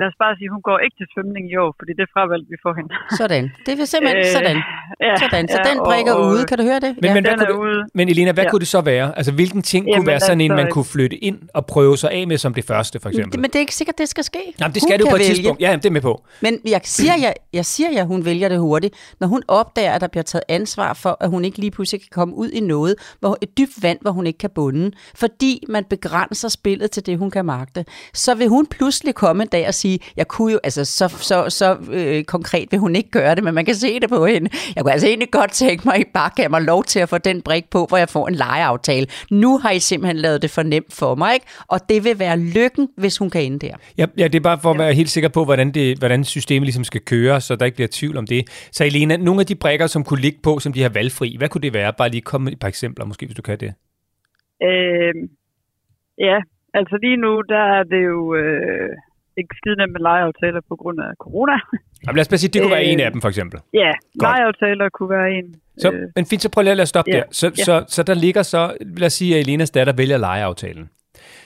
Lad 0.00 0.06
os 0.12 0.16
bare 0.24 0.32
sige, 0.38 0.48
at 0.50 0.52
hun 0.56 0.62
går 0.70 0.78
ikke 0.84 0.96
til 1.00 1.06
svømning 1.14 1.44
i 1.52 1.56
år, 1.64 1.70
fordi 1.78 1.92
det 1.98 2.02
er 2.08 2.12
fravalgt, 2.16 2.46
vi 2.52 2.56
får 2.64 2.72
hende. 2.78 2.90
Sådan. 3.20 3.44
Det 3.66 3.70
er 3.80 3.84
simpelthen 3.94 4.18
Øh, 4.26 4.32
sådan. 4.36 4.56
Ja, 5.06 5.14
Sådan. 5.24 5.44
Så 5.54 5.58
ja, 5.64 5.70
den 5.70 5.78
brækker 5.88 6.12
og- 6.12 6.26
ude. 6.30 6.42
Kan 6.50 6.56
du 6.60 6.64
høre 6.70 6.80
det? 6.86 6.92
Men, 7.02 7.12
men, 7.14 7.22
hvad 7.24 7.32
den 7.32 7.40
er 7.40 7.46
kunne 7.54 7.68
det, 7.68 7.76
ude. 7.76 7.80
men 7.98 8.08
Elena, 8.08 8.32
hvad 8.32 8.44
ja. 8.44 8.46
Ja. 8.46 8.50
kunne 8.50 8.60
det 8.60 8.68
så 8.76 8.80
være? 8.80 9.08
Altså, 9.18 9.32
hvilken 9.32 9.62
ting 9.62 9.82
kunne 9.84 9.92
Jamen, 9.92 10.06
være 10.06 10.20
sådan 10.20 10.40
en, 10.40 10.50
altså, 10.52 10.62
man 10.64 10.72
kunne 10.74 10.84
flytte 10.84 11.16
ind 11.28 11.38
og 11.54 11.66
prøve 11.66 11.96
sig 12.02 12.10
af 12.18 12.26
med 12.26 12.38
som 12.38 12.54
det 12.54 12.64
første, 12.64 13.00
for 13.02 13.08
eksempel? 13.08 13.32
Det, 13.32 13.40
men 13.40 13.48
det 13.50 13.56
er 13.56 13.60
ikke 13.60 13.74
sikkert, 13.74 13.98
det 13.98 14.08
skal 14.08 14.24
ske. 14.24 14.38
Jamen, 14.60 14.74
det 14.74 14.82
Hun 14.82 14.88
skal 14.88 14.98
det 14.98 15.04
jo 15.04 15.10
på 15.10 15.16
et 15.16 15.20
vælge. 15.20 15.34
tidspunkt. 15.34 15.60
Ja, 15.62 15.66
jamen, 15.70 15.82
det 15.82 15.88
er 15.88 15.96
med 15.98 16.00
på. 16.00 16.24
Men 16.42 16.52
jeg 16.74 16.80
siger, 16.84 17.12
jeg, 17.26 17.34
jeg 17.52 17.64
siger 17.64 17.90
jeg, 17.90 18.04
hun 18.04 18.24
vælger 18.24 18.48
det 18.48 18.58
hurtigt. 18.58 18.94
Når 19.20 19.26
hun 19.28 19.42
opdager, 19.48 19.92
at 19.92 20.00
der 20.00 20.08
bliver 20.08 20.22
taget 20.32 20.42
ansvar 20.48 20.92
for, 20.94 21.16
at 21.20 21.30
hun 21.30 21.44
ikke 21.44 21.58
lige 21.58 21.70
pludselig 21.70 22.00
kan 22.00 22.08
komme 22.12 22.34
ud 22.34 22.48
i 22.50 22.60
noget, 22.60 22.94
hvor 23.20 23.38
et 23.42 23.58
dybt 23.58 23.82
vand, 23.82 23.98
hvor 24.00 24.10
hun 24.10 24.26
ikke 24.26 24.38
kan 24.38 24.50
bunde, 24.54 24.90
fordi 25.14 25.64
man 25.68 25.84
begrænser 25.84 26.48
spillet 26.48 26.90
til 26.90 27.06
det, 27.06 27.18
hun 27.18 27.30
kan 27.30 27.44
magte, 27.44 27.84
så 28.14 28.34
vil 28.34 28.48
hun 28.48 28.66
pludselig 28.66 29.14
komme 29.14 29.42
en 29.42 29.48
dag 29.48 29.66
og 29.68 29.74
sige, 29.78 29.98
jeg 30.16 30.28
kunne 30.28 30.52
jo, 30.52 30.60
altså 30.64 30.84
så, 30.84 31.08
så, 31.08 31.50
så 31.50 31.76
øh, 31.92 32.24
konkret 32.24 32.68
vil 32.70 32.80
hun 32.80 32.96
ikke 32.96 33.10
gøre 33.10 33.34
det, 33.34 33.44
men 33.44 33.54
man 33.54 33.64
kan 33.64 33.74
se 33.74 34.00
det 34.00 34.08
på 34.08 34.26
hende. 34.26 34.50
Jeg 34.76 34.84
kunne 34.84 34.92
altså 34.92 35.06
egentlig 35.06 35.30
godt 35.30 35.50
tænke 35.50 35.82
mig, 35.84 35.94
at 35.94 36.00
I 36.00 36.04
bare 36.14 36.30
gav 36.36 36.50
mig 36.50 36.62
lov 36.62 36.84
til 36.84 37.00
at 37.00 37.08
få 37.08 37.18
den 37.18 37.42
brik 37.42 37.64
på, 37.70 37.86
hvor 37.88 37.96
jeg 37.96 38.08
får 38.08 38.28
en 38.28 38.34
legeaftale. 38.34 39.06
Nu 39.30 39.58
har 39.58 39.70
I 39.70 39.78
simpelthen 39.78 40.16
lavet 40.16 40.42
det 40.42 40.50
for 40.50 40.62
nemt 40.62 40.92
for 40.92 41.14
mig, 41.14 41.34
ikke? 41.34 41.46
og 41.68 41.78
det 41.88 42.04
vil 42.04 42.18
være 42.18 42.38
lykken, 42.38 42.88
hvis 42.96 43.18
hun 43.18 43.30
kan 43.30 43.42
ende 43.42 43.58
der. 43.58 43.74
Ja, 43.98 44.06
ja, 44.18 44.24
det 44.24 44.34
er 44.34 44.40
bare 44.40 44.58
for 44.62 44.70
at 44.70 44.78
være 44.78 44.92
helt 44.94 45.10
sikker 45.10 45.28
på, 45.28 45.44
hvordan, 45.44 45.70
det, 45.70 45.98
hvordan 45.98 46.24
systemet 46.24 46.66
ligesom 46.66 46.84
skal 46.84 47.00
køre, 47.00 47.40
så 47.40 47.56
der 47.56 47.64
ikke 47.64 47.74
bliver 47.74 47.88
tvivl 47.92 48.16
om 48.16 48.26
det. 48.26 48.68
Så 48.72 48.84
Elena, 48.84 49.16
nogle 49.16 49.40
af 49.40 49.46
de 49.46 49.54
brækker, 49.54 49.86
som 49.86 50.04
kunne 50.04 50.20
ligge 50.20 50.38
på, 50.42 50.58
som 50.58 50.72
de 50.72 50.82
har 50.82 50.88
valgfri, 50.88 51.36
hvad 51.38 51.48
kunne 51.48 51.62
det 51.62 51.74
være? 51.74 51.92
Bare 51.98 52.08
lige 52.08 52.20
komme 52.20 52.44
med 52.44 52.52
et 52.52 52.60
par 52.60 52.68
eksempler, 52.68 53.04
måske, 53.04 53.26
hvis 53.26 53.36
du 53.36 53.42
kan 53.42 53.58
det. 53.60 53.74
Øh, 54.62 55.14
ja, 56.18 56.38
altså 56.74 56.98
lige 57.02 57.16
nu, 57.16 57.42
der 57.48 57.64
er 57.78 57.82
det 57.82 58.02
jo 58.12 58.34
øh, 58.34 58.90
ikke 59.40 59.54
skide 59.60 59.76
nemt 59.80 59.92
med 59.96 60.00
legeaftaler 60.08 60.60
på 60.70 60.74
grund 60.82 60.98
af 61.06 61.10
corona. 61.24 61.56
Jamen, 62.04 62.16
lad 62.16 62.24
os 62.24 62.28
bare 62.28 62.38
sige, 62.38 62.50
det 62.54 62.62
kunne 62.62 62.76
være 62.78 62.86
Øh, 62.86 62.92
en 62.92 63.00
af 63.00 63.10
dem, 63.12 63.20
for 63.20 63.28
eksempel. 63.28 63.60
ja, 63.82 63.92
legeaftaler 64.14 64.88
kunne 64.88 65.10
være 65.10 65.28
en. 65.38 65.46
Så, 65.78 65.88
øh, 65.92 66.08
men 66.16 66.26
fint, 66.26 66.42
så 66.42 66.48
prøv 66.48 66.62
lige 66.62 66.70
at 66.70 66.76
lade 66.76 66.86
stoppe 66.86 67.10
ja, 67.10 67.16
der. 67.16 67.24
Så, 67.30 67.46
ja. 67.58 67.64
så, 67.64 67.84
så 67.88 68.02
der 68.02 68.14
ligger 68.14 68.42
så, 68.42 68.76
lad 68.96 69.06
os 69.06 69.12
sige, 69.12 69.34
at 69.34 69.40
Elenas 69.40 69.70
datter 69.70 69.92
vælger 69.92 70.18
legeaftalen. 70.18 70.90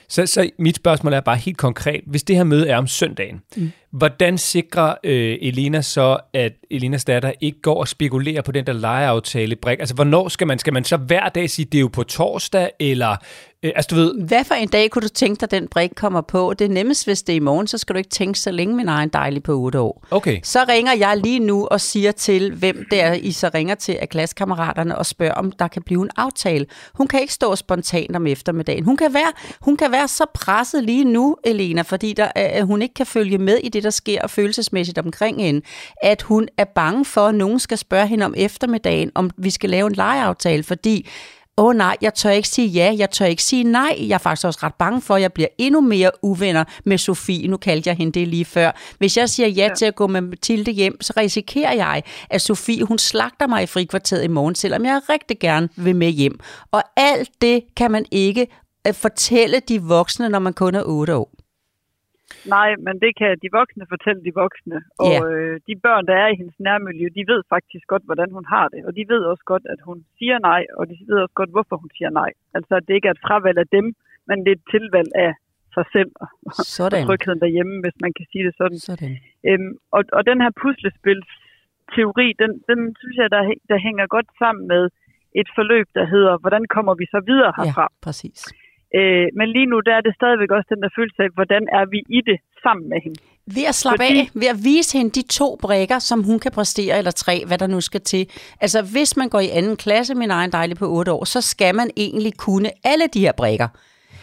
Så, 0.08 0.26
så 0.26 0.50
mit 0.58 0.76
spørgsmål 0.76 1.12
er 1.12 1.20
bare 1.20 1.36
helt 1.36 1.56
konkret, 1.58 2.00
hvis 2.06 2.22
det 2.22 2.36
her 2.36 2.44
møde 2.44 2.68
er 2.68 2.76
om 2.76 2.86
søndagen, 2.86 3.42
mm. 3.56 3.72
hvordan 3.90 4.38
sikrer 4.38 4.94
øh, 5.04 5.38
Elena 5.40 5.80
så, 5.80 6.18
at 6.34 6.52
Elenas 6.70 7.04
datter 7.04 7.32
ikke 7.40 7.60
går 7.60 7.80
og 7.80 7.88
spekulerer 7.88 8.42
på 8.42 8.52
den 8.52 8.66
der 8.66 8.72
legeaftale 8.72 9.56
brik? 9.56 9.78
Altså, 9.78 9.94
hvornår 9.94 10.28
skal 10.28 10.46
man, 10.46 10.58
skal 10.58 10.72
man 10.72 10.84
så 10.84 10.96
hver 10.96 11.28
dag 11.28 11.50
sige, 11.50 11.66
det 11.66 11.78
er 11.78 11.80
jo 11.80 11.88
på 11.92 12.02
torsdag, 12.02 12.70
eller, 12.80 13.16
øh, 13.62 13.72
altså 13.76 13.88
du 13.90 13.94
ved, 13.94 14.26
Hvad 14.26 14.44
for 14.44 14.54
en 14.54 14.68
dag 14.68 14.90
kunne 14.90 15.02
du 15.02 15.08
tænke 15.08 15.40
dig, 15.40 15.50
den 15.50 15.68
brik 15.68 15.90
kommer 15.96 16.20
på? 16.20 16.54
Det 16.58 16.64
er 16.64 16.68
nemmest, 16.68 17.04
hvis 17.04 17.22
det 17.22 17.32
er 17.32 17.36
i 17.36 17.40
morgen, 17.40 17.66
så 17.66 17.78
skal 17.78 17.94
du 17.94 17.98
ikke 17.98 18.10
tænke 18.10 18.38
så 18.38 18.50
længe, 18.50 18.76
min 18.76 18.88
egen 18.88 19.08
dejlig 19.08 19.42
på 19.42 19.52
8 19.52 19.80
år. 19.80 20.04
okay, 20.10 20.40
Så 20.42 20.64
ringer 20.68 20.92
jeg 20.92 21.16
lige 21.16 21.38
nu 21.38 21.66
og 21.66 21.80
siger 21.80 22.12
til, 22.12 22.54
hvem 22.54 22.84
det 22.90 23.02
er, 23.02 23.12
I 23.12 23.32
så 23.32 23.50
ringer 23.54 23.74
til 23.74 23.98
af 24.00 24.08
klassekammeraterne 24.08 24.98
og 24.98 25.06
spørger, 25.06 25.34
om 25.34 25.52
der 25.52 25.68
kan 25.68 25.82
blive 25.82 26.02
en 26.02 26.10
aftale. 26.16 26.66
Hun 26.94 27.06
kan 27.08 27.20
ikke 27.20 27.32
stå 27.34 27.56
spontant 27.56 28.16
om 28.16 28.26
eftermiddagen. 28.26 28.84
Hun 28.84 28.96
kan 28.96 29.14
være, 29.14 29.32
hun 29.60 29.76
kan 29.76 29.92
være 29.92 30.08
så 30.08 30.24
presset 30.34 30.84
lige 30.84 31.04
nu, 31.04 31.36
Elena, 31.44 31.82
fordi 31.82 32.12
der, 32.12 32.28
er- 32.34 32.48
at 32.58 32.66
hun 32.66 32.82
ikke 32.82 32.94
kan 32.94 33.06
følge 33.06 33.38
med 33.38 33.58
i 33.64 33.68
det, 33.68 33.82
der 33.82 33.90
sker 33.90 34.26
følelsesmæssigt 34.26 34.98
omkring 34.98 35.42
hende, 35.42 35.60
at 36.02 36.22
hun 36.22 36.48
er 36.58 36.64
bange 36.64 37.04
for, 37.04 37.20
at 37.26 37.34
nogen 37.34 37.58
skal 37.58 37.78
spørge 37.78 38.06
hende 38.06 38.24
om 38.24 38.34
eftermiddagen, 38.36 39.10
om 39.14 39.30
vi 39.36 39.50
skal 39.50 39.70
lave 39.70 39.86
en 39.86 39.92
legeaftale, 39.94 40.62
fordi 40.62 41.08
åh 41.58 41.64
oh, 41.64 41.74
nej, 41.74 41.96
jeg 42.00 42.14
tør 42.14 42.30
ikke 42.30 42.48
sige 42.48 42.68
ja, 42.68 42.94
jeg 42.98 43.10
tør 43.10 43.26
ikke 43.26 43.42
sige 43.42 43.64
nej. 43.64 43.96
Jeg 43.98 44.14
er 44.14 44.18
faktisk 44.18 44.46
også 44.46 44.58
ret 44.62 44.74
bange 44.74 45.00
for, 45.00 45.14
at 45.14 45.22
jeg 45.22 45.32
bliver 45.32 45.48
endnu 45.58 45.80
mere 45.80 46.10
uvenner 46.22 46.64
med 46.84 46.98
Sofie. 46.98 47.48
Nu 47.48 47.56
kaldte 47.56 47.88
jeg 47.88 47.96
hende 47.96 48.20
det 48.20 48.28
lige 48.28 48.44
før. 48.44 48.70
Hvis 48.98 49.16
jeg 49.16 49.28
siger 49.28 49.48
ja, 49.48 49.66
ja. 49.66 49.74
til 49.74 49.84
at 49.84 49.94
gå 49.94 50.06
med 50.06 50.20
Mathilde 50.20 50.70
hjem, 50.70 51.00
så 51.00 51.12
risikerer 51.16 51.72
jeg, 51.72 52.02
at 52.30 52.40
Sofie 52.40 52.84
hun 52.84 52.98
slagter 52.98 53.46
mig 53.46 53.62
i 53.62 53.66
frikvarteret 53.66 54.24
i 54.24 54.28
morgen, 54.28 54.54
selvom 54.54 54.84
jeg 54.84 55.00
rigtig 55.08 55.38
gerne 55.38 55.68
vil 55.76 55.96
med 55.96 56.10
hjem. 56.10 56.40
Og 56.72 56.82
alt 56.96 57.30
det 57.40 57.62
kan 57.76 57.90
man 57.90 58.04
ikke 58.10 58.46
øh, 58.86 58.94
fortælle 58.94 59.60
de 59.68 59.82
voksne, 59.82 60.28
når 60.28 60.38
man 60.38 60.52
kun 60.52 60.74
er 60.74 60.82
8 60.84 61.16
år. 61.16 61.41
Nej, 62.44 62.70
men 62.86 62.94
det 63.04 63.12
kan 63.20 63.30
de 63.42 63.48
voksne 63.52 63.84
fortælle 63.88 64.20
de 64.24 64.32
voksne. 64.44 64.78
Og 64.98 65.12
Ja. 65.12 65.24
øh, 65.30 65.60
de 65.68 65.74
børn, 65.86 66.06
der 66.06 66.16
er 66.24 66.28
i 66.32 66.36
hendes 66.40 66.58
nærmiljø, 66.68 67.06
de 67.18 67.24
ved 67.32 67.40
faktisk 67.54 67.84
godt, 67.92 68.04
hvordan 68.08 68.30
hun 68.36 68.44
har 68.54 68.66
det. 68.68 68.80
Og 68.86 68.96
de 68.96 69.04
ved 69.12 69.22
også 69.32 69.44
godt, 69.52 69.64
at 69.74 69.80
hun 69.88 70.04
siger 70.18 70.38
nej, 70.38 70.62
og 70.78 70.84
de 70.90 70.94
ved 71.08 71.18
også 71.24 71.34
godt, 71.40 71.50
hvorfor 71.50 71.76
hun 71.76 71.90
siger 71.96 72.10
nej. 72.10 72.30
Altså, 72.56 72.72
at 72.78 72.84
det 72.88 72.94
ikke 72.94 73.08
er 73.08 73.16
et 73.18 73.24
fravalg 73.26 73.58
af 73.58 73.68
dem, 73.76 73.86
men 74.28 74.36
det 74.44 74.48
er 74.52 74.56
et 74.60 74.68
tilvalg 74.74 75.10
af 75.14 75.32
sig 75.74 75.84
selv 75.92 76.10
og 76.20 76.52
Sådan. 76.78 77.06
trygheden 77.06 77.40
derhjemme, 77.40 77.74
hvis 77.84 77.96
man 78.04 78.12
kan 78.16 78.26
sige 78.32 78.44
det 78.46 78.54
sådan. 78.60 78.78
Sådan. 78.78 79.12
Øhm, 79.48 79.72
og, 79.96 80.02
og 80.12 80.26
den 80.30 80.38
her 80.44 80.50
puslespils 80.62 81.28
teori, 81.94 82.28
den, 82.42 82.50
den 82.70 82.78
synes 83.00 83.16
jeg, 83.22 83.30
der, 83.30 83.42
der 83.70 83.78
hænger 83.86 84.06
godt 84.06 84.26
sammen 84.38 84.68
med 84.68 84.82
et 85.40 85.48
forløb, 85.56 85.86
der 85.94 86.04
hedder, 86.14 86.38
hvordan 86.38 86.64
kommer 86.74 86.94
vi 86.94 87.06
så 87.14 87.20
videre 87.26 87.52
herfra? 87.58 87.82
Ja, 87.82 88.00
præcis. 88.06 88.40
Øh, 88.98 89.26
men 89.38 89.46
lige 89.56 89.66
nu, 89.72 89.76
der 89.88 89.94
er 89.98 90.02
det 90.06 90.14
stadigvæk 90.20 90.50
også 90.56 90.68
den 90.74 90.82
der 90.84 90.90
følelse 90.98 91.20
af, 91.26 91.30
hvordan 91.38 91.62
er 91.78 91.84
vi 91.94 91.98
i 92.18 92.20
det 92.28 92.38
sammen 92.64 92.88
med 92.92 92.98
hende? 93.04 93.18
Ved 93.56 93.64
at 93.68 93.74
slappe 93.74 94.04
Fordi- 94.04 94.18
af, 94.20 94.28
ved 94.34 94.48
at 94.54 94.56
vise 94.64 94.98
hende 94.98 95.10
de 95.10 95.22
to 95.38 95.58
brækker, 95.62 95.98
som 95.98 96.22
hun 96.22 96.38
kan 96.38 96.52
præstere, 96.52 96.98
eller 96.98 97.10
tre, 97.10 97.44
hvad 97.46 97.58
der 97.58 97.66
nu 97.66 97.80
skal 97.80 98.00
til. 98.00 98.26
Altså, 98.60 98.82
hvis 98.92 99.16
man 99.16 99.28
går 99.28 99.40
i 99.40 99.48
anden 99.48 99.76
klasse, 99.76 100.14
min 100.14 100.30
egen 100.30 100.52
dejlige 100.52 100.76
på 100.76 100.86
otte 100.86 101.12
år, 101.12 101.24
så 101.24 101.40
skal 101.40 101.74
man 101.74 101.90
egentlig 101.96 102.32
kunne 102.38 102.70
alle 102.84 103.06
de 103.14 103.20
her 103.20 103.32
brækker. 103.32 103.68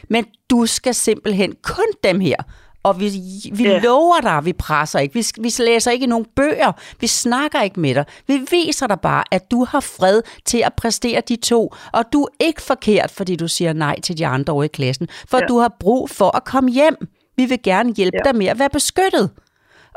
Men 0.10 0.26
du 0.50 0.66
skal 0.66 0.94
simpelthen 0.94 1.56
kun 1.64 1.90
dem 2.04 2.20
her. 2.20 2.36
Og 2.84 3.00
vi, 3.00 3.12
vi 3.54 3.64
Ja. 3.64 3.80
lover 3.80 4.22
dig, 4.22 4.46
vi 4.46 4.54
presser 4.54 5.00
ikke. 5.00 5.14
Vi, 5.14 5.26
vi 5.42 5.52
læser 5.60 5.92
ikke 5.92 6.08
nogen 6.08 6.26
bøger. 6.36 6.72
Vi 7.00 7.08
snakker 7.08 7.62
ikke 7.62 7.80
med 7.80 7.96
dig. 7.96 8.06
Vi 8.28 8.42
viser 8.52 8.88
dig 8.88 9.00
bare, 9.00 9.24
at 9.32 9.52
du 9.52 9.64
har 9.66 9.80
fred 9.80 10.22
til 10.46 10.58
at 10.66 10.74
præstere 10.74 11.22
de 11.30 11.36
to. 11.36 11.74
Og 11.94 12.04
du 12.14 12.24
er 12.24 12.28
ikke 12.46 12.62
forkert, 12.62 13.12
fordi 13.12 13.36
du 13.36 13.48
siger 13.48 13.74
nej 13.74 14.02
til 14.02 14.18
de 14.18 14.28
andre 14.28 14.54
over 14.54 14.64
i 14.64 14.68
klassen. 14.68 15.08
For. 15.28 15.38
Ja. 15.38 15.46
du 15.46 15.58
har 15.58 15.76
brug 15.80 16.10
for 16.10 16.38
at 16.38 16.44
komme 16.44 16.72
hjem. 16.72 16.96
Vi 17.38 17.46
vil 17.46 17.60
gerne 17.64 17.94
hjælpe. 17.98 18.18
Ja. 18.26 18.30
dig 18.32 18.38
med 18.38 18.48
at 18.48 18.60
være 18.60 18.70
beskyttet. 18.70 19.30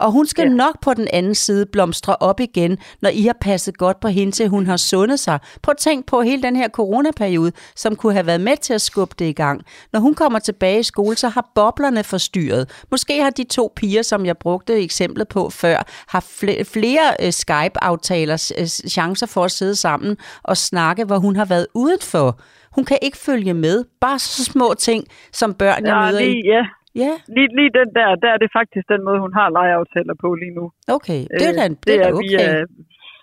Og 0.02 0.12
hun 0.12 0.26
skal 0.26 0.42
ja. 0.48 0.48
Nok 0.54 0.80
på 0.82 0.94
den 0.94 1.08
anden 1.12 1.34
side 1.34 1.66
blomstre 1.66 2.16
op 2.20 2.40
igen, 2.40 2.78
når 3.02 3.10
I 3.10 3.22
har 3.22 3.36
passet 3.40 3.78
godt 3.78 4.00
på 4.00 4.08
hende, 4.08 4.32
til 4.32 4.48
hun 4.48 4.66
har 4.66 4.76
sundet 4.76 5.20
sig. 5.20 5.38
Prøv 5.62 5.72
at 5.72 5.76
tænk 5.78 6.06
på 6.06 6.22
hele 6.22 6.42
den 6.42 6.56
her 6.56 6.68
coronaperiode, 6.68 7.52
som 7.76 7.96
kunne 7.96 8.12
have 8.12 8.26
været 8.26 8.40
med 8.40 8.56
til 8.56 8.74
at 8.74 8.80
skubbe 8.80 9.14
det 9.18 9.24
i 9.24 9.32
gang. 9.32 9.62
Når 9.92 10.00
hun 10.00 10.14
kommer 10.14 10.38
tilbage 10.38 10.80
i 10.80 10.82
skole, 10.82 11.16
så 11.16 11.28
har 11.28 11.50
boblerne 11.54 12.04
forstyrret. 12.04 12.82
Måske 12.90 13.22
har 13.22 13.30
de 13.30 13.44
to 13.44 13.72
piger, 13.76 14.02
som 14.02 14.26
jeg 14.26 14.36
brugte 14.38 14.74
eksemplet 14.82 15.28
på 15.28 15.50
før, 15.50 15.82
har 16.08 16.20
fl- 16.20 16.62
flere 16.62 17.16
øh, 17.22 17.32
Skype-aftaler, 17.32 18.52
øh, 18.58 18.66
chancer 18.66 19.26
for 19.26 19.44
at 19.44 19.50
sidde 19.50 19.76
sammen 19.76 20.16
og 20.42 20.56
snakke, 20.56 21.04
hvor 21.04 21.18
hun 21.18 21.36
har 21.36 21.44
været 21.44 21.66
udenfor. 21.74 22.38
Hun 22.72 22.84
kan 22.84 22.98
ikke 23.02 23.16
følge 23.18 23.54
med. 23.54 23.84
Bare 24.00 24.18
så 24.18 24.44
små 24.44 24.74
ting, 24.78 25.04
som 25.32 25.54
børn, 25.54 25.86
jeg 25.86 25.92
Ja, 25.94 26.06
møder 26.06 26.18
i. 26.20 26.24
lige, 26.24 26.42
ja. 26.54 26.62
Ja, 27.02 27.12
Lige, 27.36 27.50
lige 27.58 27.70
den 27.80 27.88
der, 27.98 28.08
der 28.22 28.30
er 28.34 28.38
det 28.42 28.50
faktisk 28.58 28.84
den 28.94 29.02
måde, 29.06 29.18
hun 29.24 29.32
har 29.40 29.48
legeaftaler 29.58 30.14
på 30.24 30.28
lige 30.42 30.54
nu. 30.58 30.64
okay. 30.96 31.20
Det 31.38 31.44
er 31.48 31.52
Øh, 31.54 31.58
da 31.58 31.64
en- 31.70 31.78
det 31.88 31.96
er 32.06 32.10
okay. 32.12 32.22
via 32.28 32.44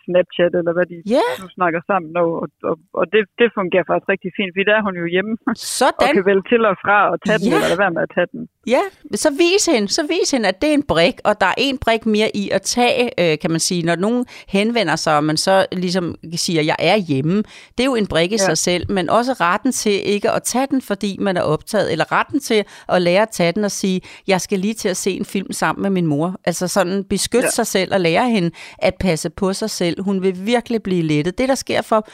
Snapchat, 0.05 0.53
eller 0.59 0.73
hvad 0.77 0.87
de 0.91 0.97
Ja. 1.15 1.27
nu 1.41 1.47
snakker 1.57 1.81
sammen. 1.91 2.11
Og, 2.21 2.29
og, 2.43 2.47
og, 2.69 2.75
og 2.99 3.05
det, 3.13 3.21
det 3.39 3.47
fungerer 3.59 3.85
faktisk 3.89 4.09
rigtig 4.13 4.31
fint, 4.37 4.51
fordi 4.53 4.65
der 4.69 4.75
er 4.79 4.83
hun 4.87 4.95
jo 5.01 5.05
hjemme 5.15 5.33
og 5.49 5.53
Sådan. 5.79 6.13
kan 6.17 6.25
vælge 6.31 6.45
til 6.51 6.61
og 6.71 6.75
fra 6.85 6.97
og 7.13 7.17
tage 7.27 7.37
den, 7.41 7.47
Ja. 7.51 7.55
eller 7.55 7.69
lade 7.71 7.81
være 7.83 7.95
med 7.97 8.03
at 8.07 8.11
tage 8.17 8.29
den. 8.33 8.41
Ja, 8.67 8.81
så 9.15 9.29
vis 9.29 9.65
hende, 9.65 9.89
så 9.89 10.03
vis 10.03 10.31
hende, 10.31 10.47
at 10.49 10.61
det 10.61 10.69
er 10.69 10.73
en 10.73 10.83
brik, 10.83 11.13
og 11.23 11.41
der 11.41 11.47
er 11.47 11.53
en 11.57 11.77
brik 11.77 12.05
mere 12.05 12.35
i 12.35 12.49
at 12.49 12.61
tage, 12.61 13.09
øh, 13.19 13.39
kan 13.39 13.51
man 13.51 13.59
sige, 13.59 13.83
når 13.83 13.95
nogen 13.95 14.25
henvender 14.47 14.95
sig, 14.95 15.15
og 15.15 15.23
man 15.23 15.37
så 15.37 15.65
ligesom 15.71 16.15
siger, 16.35 16.61
jeg 16.61 16.75
er 16.79 16.95
hjemme. 16.95 17.43
Det 17.77 17.83
er 17.83 17.85
jo 17.85 17.95
en 17.95 18.07
brik 18.07 18.31
i 18.31 18.35
ja. 18.35 18.45
Sig 18.45 18.57
selv, 18.57 18.91
men 18.91 19.09
også 19.09 19.33
retten 19.33 19.71
til 19.71 20.07
ikke 20.09 20.31
at 20.31 20.43
tage 20.43 20.67
den, 20.71 20.81
fordi 20.81 21.17
man 21.19 21.37
er 21.37 21.41
optaget, 21.41 21.91
eller 21.91 22.11
retten 22.11 22.39
til 22.39 22.65
at 22.89 23.01
lære 23.01 23.21
at 23.21 23.29
tage 23.29 23.51
den 23.51 23.63
og 23.63 23.71
sige, 23.71 24.01
jeg 24.27 24.41
skal 24.41 24.59
lige 24.59 24.73
til 24.73 24.89
at 24.89 24.97
se 24.97 25.11
en 25.11 25.25
film 25.25 25.51
sammen 25.51 25.81
med 25.81 25.89
min 25.89 26.05
mor. 26.05 26.35
Altså 26.45 26.67
sådan 26.67 27.03
beskytte. 27.03 27.45
Ja. 27.45 27.51
sig 27.51 27.67
selv 27.67 27.93
og 27.93 28.01
lære 28.01 28.29
hende 28.29 28.51
at 28.77 28.95
passe 28.99 29.29
på 29.29 29.53
sig 29.53 29.69
selv. 29.69 30.03
Hun 30.03 30.21
vil 30.21 30.45
virkelig 30.45 30.83
blive 30.83 31.01
lettet. 31.01 31.37
Det, 31.37 31.49
der 31.49 31.55
sker 31.55 31.81
for 31.81 32.07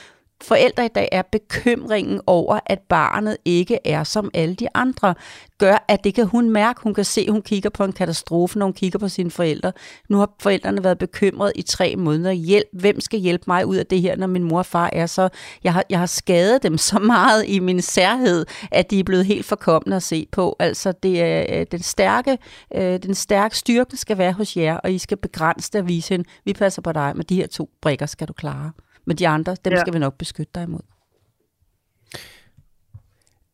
forældre 0.43 0.85
i 0.85 0.89
dag, 0.95 1.09
er 1.11 1.21
bekymringen 1.21 2.21
over, 2.27 2.59
at 2.65 2.79
barnet 2.79 3.37
ikke 3.45 3.79
er 3.85 4.03
som 4.03 4.31
alle 4.33 4.55
de 4.55 4.67
andre, 4.73 5.15
gør, 5.57 5.85
at 5.87 6.03
det 6.03 6.15
kan 6.15 6.25
hun 6.25 6.49
mærke. 6.49 6.81
Hun 6.83 6.93
kan 6.93 7.05
se, 7.05 7.21
at 7.21 7.31
hun 7.31 7.41
kigger 7.41 7.69
på 7.69 7.83
en 7.83 7.91
katastrofe, 7.91 8.59
når 8.59 8.65
hun 8.65 8.73
kigger 8.73 8.99
på 8.99 9.09
sine 9.09 9.31
forældre. 9.31 9.71
Nu 10.09 10.17
har 10.17 10.33
forældrene 10.39 10.83
været 10.83 10.97
bekymret 10.97 11.51
i 11.55 11.61
tre 11.61 11.95
måneder. 11.95 12.31
Hjælp, 12.31 12.67
hvem 12.73 12.99
skal 12.99 13.19
hjælpe 13.19 13.43
mig 13.47 13.65
ud 13.65 13.75
af 13.75 13.85
det 13.85 14.01
her, 14.01 14.15
når 14.15 14.27
min 14.27 14.43
mor 14.43 14.57
og 14.57 14.65
far 14.65 14.89
er 14.93 15.05
så... 15.05 15.29
Jeg 15.63 15.73
har, 15.73 15.83
jeg 15.89 15.99
har 15.99 16.05
skadet 16.05 16.63
dem 16.63 16.77
så 16.77 16.99
meget 16.99 17.43
i 17.47 17.59
min 17.59 17.81
særhed, 17.81 18.45
at 18.71 18.91
de 18.91 18.99
er 18.99 19.03
blevet 19.03 19.25
helt 19.25 19.45
forkommende 19.45 19.95
at 19.95 20.03
se 20.03 20.27
på. 20.31 20.55
Altså, 20.59 20.93
det 21.03 21.21
er 21.21 21.59
øh, 21.59 21.65
den 21.71 21.81
stærke, 21.81 22.37
øh, 22.75 22.99
den 23.03 23.15
stærke 23.15 23.57
styrke 23.57 23.97
skal 23.97 24.17
være 24.17 24.33
hos 24.33 24.57
jer, 24.57 24.77
og 24.77 24.91
I 24.93 24.97
skal 24.97 25.17
begrænse 25.17 25.71
det 25.73 25.81
og 25.81 25.87
vise 25.87 26.09
hende, 26.09 26.29
vi 26.45 26.53
passer 26.53 26.81
på 26.81 26.91
dig, 26.91 27.11
men 27.15 27.25
de 27.29 27.35
her 27.35 27.47
to 27.47 27.69
brikker 27.81 28.05
skal 28.05 28.27
du 28.27 28.33
klare. 28.33 28.71
Men 29.07 29.15
de 29.19 29.27
andre, 29.27 29.51
dem 29.65 29.73
ja. 29.73 29.79
Skal 29.79 29.93
vi 29.93 29.99
nok 29.99 30.17
beskytte 30.17 30.51
dig 30.55 30.63
imod. 30.63 30.85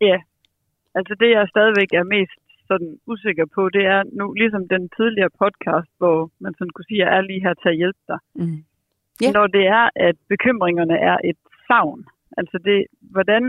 Ja, 0.01 0.17
altså 0.97 1.13
det 1.21 1.29
jeg 1.37 1.47
stadigvæk 1.53 1.91
er 2.01 2.03
mest 2.03 2.41
sådan 2.69 2.91
usikker 3.11 3.45
på, 3.55 3.61
det 3.75 3.83
er 3.95 4.01
nu 4.19 4.25
ligesom 4.41 4.63
den 4.75 4.83
tidligere 4.97 5.31
podcast, 5.43 5.91
hvor 6.01 6.17
man 6.43 6.53
sådan 6.57 6.73
kunne 6.75 6.89
sige, 6.89 7.01
at 7.01 7.05
jeg 7.05 7.17
er 7.17 7.21
lige 7.21 7.45
her 7.45 7.53
til 7.61 7.69
at 7.73 7.79
hjælpe 7.81 8.03
dig. 8.11 8.19
Mm. 8.41 8.59
Ja. 9.21 9.31
Når 9.37 9.47
det 9.57 9.65
er, 9.79 9.85
at 10.07 10.15
bekymringerne 10.33 10.97
er 11.11 11.17
et 11.29 11.39
savn, 11.67 12.01
altså 12.39 12.57
det, 12.67 12.79
hvordan 13.15 13.43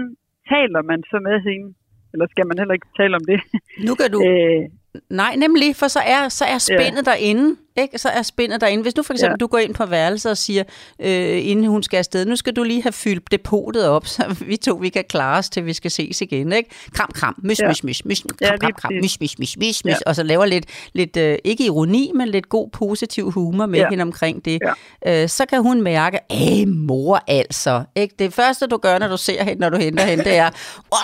taler 0.53 0.83
man 0.91 1.01
så 1.11 1.19
med 1.29 1.37
hende? 1.49 1.69
Eller 2.13 2.27
skal 2.31 2.47
man 2.47 2.59
heller 2.59 2.75
ikke 2.79 2.91
tale 3.01 3.15
om 3.21 3.25
det? 3.31 3.41
Nu 3.87 3.93
kan 4.01 4.09
du... 4.15 4.19
Øh, 4.29 4.63
Nej, 5.11 5.33
nemlig, 5.37 5.69
for 5.81 5.89
så 5.97 6.01
er, 6.17 6.29
så 6.29 6.45
er 6.55 6.59
spændet 6.59 7.07
ja. 7.07 7.11
derinde. 7.11 7.57
Ikke? 7.77 7.99
Så 7.99 8.09
er 8.09 8.23
spændet 8.23 8.61
derinde. 8.61 8.83
Hvis 8.83 8.95
du 8.95 9.03
for 9.03 9.13
eksempel 9.13 9.33
ja. 9.33 9.37
Du 9.37 9.47
går 9.47 9.59
ind 9.59 9.75
på 9.75 9.87
værelset 9.87 10.31
og 10.31 10.39
siger, 10.39 10.65
øh, 11.01 11.47
inden 11.47 11.67
hun 11.67 11.83
skal 11.83 11.97
afsted, 11.99 12.25
nu 12.27 12.37
skal 12.37 12.53
du 12.57 12.63
lige 12.63 12.83
have 12.83 12.93
fyldt 12.93 13.33
depotet 13.33 13.89
op, 13.89 14.07
så 14.17 14.37
vi 14.47 14.57
to 14.57 14.75
vi 14.75 14.89
kan 14.89 15.05
klare 15.09 15.39
os, 15.39 15.51
til 15.51 15.67
vi 15.67 15.73
skal 15.73 15.91
ses 15.91 16.21
igen. 16.21 16.53
Ikke? 16.53 16.71
Kram, 16.95 17.11
kram, 17.15 17.35
mys, 17.45 17.61
Ja. 17.61 17.69
mys, 17.69 17.85
mys, 17.85 18.05
mys, 18.05 18.23
kram, 18.23 18.31
Ja, 18.41 18.57
kram, 18.57 18.73
kram, 18.73 18.93
mys, 19.03 19.21
mys, 19.21 19.39
mys, 19.39 19.57
mys, 19.57 19.85
mys, 19.85 19.91
Ja. 19.93 19.95
og 20.07 20.17
så 20.17 20.23
laver 20.23 20.45
lidt, 20.45 20.65
lidt 20.93 21.17
øh, 21.17 21.39
ikke 21.45 21.65
ironi, 21.65 22.11
men 22.15 22.29
lidt 22.29 22.49
god 22.49 22.69
positiv 22.71 23.31
humor 23.31 23.67
med 23.67 23.79
ja. 23.79 23.89
Hende 23.91 24.03
omkring 24.03 24.45
det. 24.45 24.59
Ja. 25.07 25.23
Øh, 25.23 25.29
så 25.29 25.47
kan 25.47 25.63
hun 25.63 25.83
mærke, 25.83 26.19
æh, 26.31 26.69
mor 26.69 27.25
altså. 27.29 27.83
Ikke? 27.97 28.15
Det 28.19 28.33
første, 28.35 28.67
du 28.67 28.77
gør, 28.77 28.99
når 28.99 29.09
du 29.09 29.17
ser 29.17 29.45
hende, 29.45 29.61
når 29.61 29.69
du 29.71 29.77
henter 29.77 30.05
hende, 30.05 30.25
det 30.25 30.37
er, 30.37 30.51
"Åh, 30.93 30.99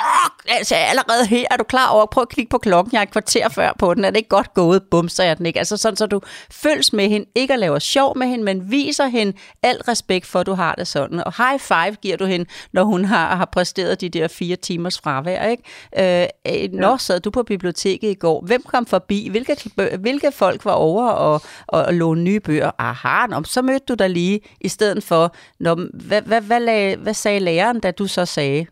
altså 0.59 0.75
allerede 0.75 1.27
her, 1.27 1.45
er 1.51 1.57
du 1.57 1.65
klar 1.65 1.89
over, 1.89 2.07
prøv 2.07 2.23
at 2.23 2.29
kigge 2.29 2.49
på 2.51 2.59
klokken, 2.59 2.93
jeg 2.93 2.99
er 2.99 3.03
et 3.03 3.11
kvarter 3.11 3.49
før 3.49 3.73
på 3.79 3.95
den, 3.95 4.05
er 4.05 4.11
det 4.11 4.17
ikke 4.17 4.29
godt 4.29 4.55
gået, 4.55 4.83
bum, 4.91 5.09
så 5.09 5.23
er 5.23 5.35
den 5.35 5.47
ikke. 5.47 5.59
Altså 5.59 5.77
sådan, 5.77 5.97
så 5.97 6.07
du 6.07 6.21
følges 6.63 6.93
med 6.93 7.09
hende, 7.09 7.27
ikke 7.35 7.53
at 7.53 7.59
lave 7.59 7.81
sjov 7.81 8.19
med 8.19 8.27
hende, 8.27 8.45
men 8.45 8.71
viser 8.71 9.07
hende 9.07 9.33
al 9.63 9.77
respekt 9.77 10.27
for, 10.27 10.41
at 10.41 10.47
du 10.47 10.53
har 10.53 10.75
det 10.75 10.87
sådan. 10.87 11.21
Og 11.27 11.33
high 11.37 11.61
five 11.61 11.97
giver 12.03 12.17
du 12.17 12.25
hende, 12.25 12.47
når 12.73 12.85
hun 12.85 13.05
har, 13.05 13.37
har 13.37 13.45
præsteret 13.45 14.01
de 14.01 14.09
der 14.09 14.29
fire 14.29 14.57
timers 14.57 15.01
fravær. 15.01 15.49
Ikke? 15.49 15.63
Øh, 15.99 16.63
øh, 16.63 16.73
når 16.73 16.97
sad 16.97 17.21
du 17.21 17.31
på 17.31 17.43
biblioteket 17.43 18.11
i 18.11 18.15
går? 18.15 18.45
Hvem 18.47 18.63
kom 18.63 18.87
forbi? 18.87 19.29
Hvilke, 19.31 19.57
hvilke 19.99 20.33
folk 20.33 20.65
var 20.65 20.73
over 20.73 21.09
og, 21.09 21.43
og, 21.67 21.83
og 21.83 21.95
låne 21.95 22.23
nye 22.23 22.41
bøger? 22.41 22.71
Aha, 22.79 23.27
nå, 23.27 23.43
så 23.45 23.63
mødte 23.63 23.85
du 23.89 23.95
dig 23.95 24.11
lige, 24.11 24.41
i 24.61 24.69
stedet 24.69 25.05
for, 25.05 25.35
når, 25.61 25.75
hvad, 26.07 26.23
hvad, 26.23 26.41
hvad, 26.41 26.61
lag, 26.61 26.97
hvad 26.97 27.15
sagde 27.15 27.41
læreren, 27.41 27.81
da 27.81 27.91
du 27.91 28.07
så 28.07 28.25
sagde? 28.25 28.67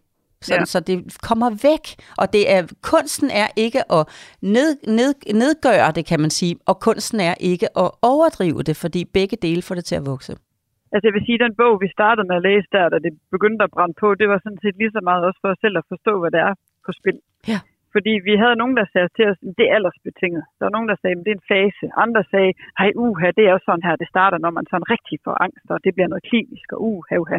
Sådan, 0.46 0.60
ja. 0.60 0.72
Så 0.74 0.78
det 0.88 0.96
kommer 1.28 1.48
væk. 1.68 1.84
Og 2.20 2.26
det 2.34 2.42
er, 2.54 2.60
kunsten 2.92 3.28
er 3.42 3.48
ikke 3.64 3.80
at 3.96 4.02
ned, 4.56 4.70
ned, 4.98 5.10
nedgøre 5.42 5.88
det, 5.96 6.04
kan 6.10 6.20
man 6.24 6.32
sige. 6.38 6.54
Og 6.70 6.74
kunsten 6.86 7.18
er 7.30 7.34
ikke 7.52 7.68
at 7.82 7.88
overdrive 8.12 8.60
det, 8.68 8.76
fordi 8.84 9.00
begge 9.18 9.36
dele 9.46 9.62
får 9.66 9.74
det 9.78 9.84
til 9.90 9.96
at 10.00 10.06
vokse. 10.12 10.32
Altså 10.92 11.04
jeg 11.08 11.14
vil 11.16 11.26
sige, 11.26 11.44
den 11.46 11.54
bog, 11.60 11.74
vi 11.84 11.88
startede 11.98 12.26
med 12.28 12.36
at 12.40 12.46
læse 12.50 12.68
der, 12.76 12.84
da 12.92 12.96
det 13.06 13.12
begyndte 13.34 13.64
at 13.64 13.74
brænde 13.76 13.96
på, 14.02 14.08
det 14.20 14.26
var 14.32 14.38
sådan 14.44 14.62
set 14.62 14.76
lige 14.80 14.94
så 14.96 15.00
meget 15.08 15.22
også 15.28 15.40
for 15.42 15.48
os 15.52 15.60
selv 15.64 15.76
at 15.80 15.88
forstå, 15.92 16.12
hvad 16.20 16.30
det 16.34 16.40
er 16.48 16.54
på 16.86 16.90
spil. 17.00 17.18
Ja. 17.52 17.60
Fordi 17.94 18.12
vi 18.28 18.34
havde 18.42 18.60
nogen, 18.62 18.76
der 18.80 18.86
sagde 18.92 19.10
til 19.16 19.26
os, 19.30 19.38
det 19.58 19.64
er 19.66 19.74
aldersbetinget. 19.76 20.42
Der 20.56 20.64
var 20.66 20.74
nogen, 20.76 20.90
der 20.92 20.98
sagde, 21.02 21.16
det 21.26 21.32
er 21.32 21.40
en 21.40 21.50
fase. 21.54 21.86
Andre 22.04 22.22
sagde, 22.32 22.52
hej 22.80 22.90
uha, 23.04 23.28
det 23.36 23.44
er 23.44 23.52
også 23.54 23.68
sådan 23.68 23.86
her, 23.88 23.96
det 24.02 24.08
starter, 24.14 24.38
når 24.44 24.52
man 24.58 24.66
sådan 24.70 24.90
rigtig 24.94 25.16
får 25.26 25.36
angst, 25.46 25.66
og 25.74 25.78
det 25.84 25.94
bliver 25.94 26.10
noget 26.12 26.28
klinisk, 26.30 26.66
og 26.74 26.78
uha, 26.90 27.14
uha. 27.24 27.38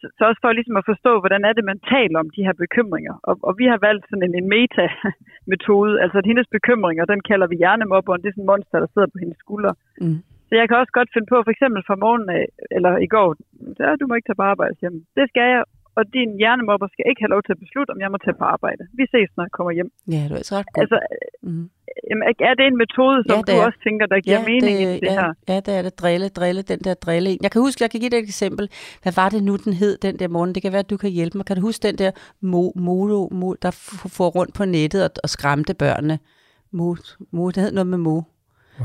Så, 0.00 0.06
så 0.16 0.22
også 0.28 0.40
for 0.42 0.52
ligesom 0.52 0.80
at 0.80 0.88
forstå, 0.92 1.12
hvordan 1.22 1.42
er 1.48 1.52
det, 1.52 1.64
man 1.72 1.80
taler 1.94 2.18
om 2.24 2.30
de 2.36 2.44
her 2.46 2.56
bekymringer. 2.64 3.14
Og, 3.28 3.34
og 3.48 3.52
vi 3.60 3.66
har 3.72 3.78
valgt 3.88 4.04
sådan 4.06 4.26
en, 4.28 4.34
en 4.40 4.48
meta-metode, 4.54 5.92
altså 6.02 6.16
at 6.18 6.30
hendes 6.30 6.48
bekymringer, 6.56 7.04
den 7.12 7.20
kalder 7.30 7.46
vi 7.46 7.56
hjernemobberen, 7.62 8.20
det 8.22 8.28
er 8.28 8.34
sådan 8.34 8.46
en 8.46 8.52
monster, 8.52 8.78
der 8.80 8.90
sidder 8.90 9.08
på 9.12 9.18
hendes 9.22 9.38
skuldre. 9.44 9.72
Mm. 10.00 10.18
Så 10.48 10.52
jeg 10.60 10.66
kan 10.68 10.76
også 10.82 10.94
godt 10.98 11.10
finde 11.14 11.28
på, 11.32 11.38
for 11.44 11.52
eksempel 11.54 11.80
fra 11.86 11.96
morgenen 12.04 12.30
af, 12.38 12.44
eller 12.76 12.92
i 13.06 13.08
går, 13.14 13.28
ja, 13.80 13.90
du 14.00 14.04
må 14.06 14.12
ikke 14.14 14.28
tage 14.28 14.40
på 14.42 14.48
arbejde 14.52 14.76
hjemme. 14.80 15.00
Det 15.16 15.24
skal 15.28 15.46
jeg, 15.52 15.62
og 15.98 16.02
din 16.16 16.30
hjernemobber 16.40 16.88
skal 16.92 17.04
ikke 17.10 17.22
have 17.24 17.32
lov 17.34 17.42
til 17.46 17.52
at 17.56 17.60
beslutte, 17.64 17.90
om 17.94 18.00
jeg 18.04 18.10
må 18.14 18.18
tage 18.24 18.36
på 18.42 18.46
arbejde. 18.54 18.82
Vi 19.00 19.04
ses, 19.14 19.28
når 19.36 19.42
jeg 19.46 19.52
kommer 19.56 19.72
hjem. 19.78 19.90
Ja, 20.14 20.22
du 20.28 20.32
er 20.34 20.40
altså 20.42 20.54
ret 20.58 20.68
god. 20.72 20.80
Altså, 20.82 20.98
mm. 21.48 21.64
jamen, 22.10 22.24
er 22.50 22.54
det 22.58 22.64
en 22.72 22.78
metode, 22.84 23.18
som 23.28 23.36
Ja, 23.36 23.42
du 23.52 23.56
er. 23.60 23.64
også 23.68 23.80
tænker, 23.86 24.04
der 24.12 24.18
giver 24.26 24.42
mening 24.52 24.76
det, 24.80 24.96
i 24.96 25.00
det 25.04 25.10
ja, 25.10 25.12
her? 25.20 25.28
Ja, 25.50 25.56
det 25.66 25.72
er 25.78 25.82
det. 25.86 25.92
Drille, 26.02 26.28
drille, 26.38 26.62
den 26.72 26.80
der 26.86 26.94
drille. 27.06 27.30
Jeg 27.44 27.50
kan 27.52 27.60
huske, 27.66 27.78
jeg 27.84 27.90
kan 27.90 28.00
give 28.00 28.12
dig 28.14 28.18
et 28.22 28.28
eksempel. 28.34 28.64
Hvad 29.02 29.12
var 29.20 29.28
det 29.34 29.40
nu, 29.48 29.52
den 29.66 29.72
hed, 29.80 29.94
den 30.06 30.14
der 30.20 30.28
morgen? 30.28 30.54
Det 30.54 30.62
kan 30.62 30.72
være, 30.72 30.84
at 30.86 30.90
du 30.94 30.98
kan 31.04 31.10
hjælpe 31.18 31.34
mig. 31.38 31.44
Kan 31.46 31.56
du 31.56 31.62
huske 31.68 31.82
den 31.88 31.96
der 32.02 32.10
mo, 32.52 32.62
molo, 32.86 33.20
mo, 33.40 33.48
der 33.64 33.70
får 34.18 34.28
rundt 34.38 34.52
på 34.58 34.64
nettet 34.64 35.00
og, 35.06 35.10
og 35.24 35.28
skræmte 35.36 35.74
børnene? 35.74 36.18
Mo, 36.78 36.88
mo, 37.36 37.50
det 37.50 37.62
hed 37.62 37.72
noget 37.72 37.86
med 37.86 37.98
mo. 37.98 38.16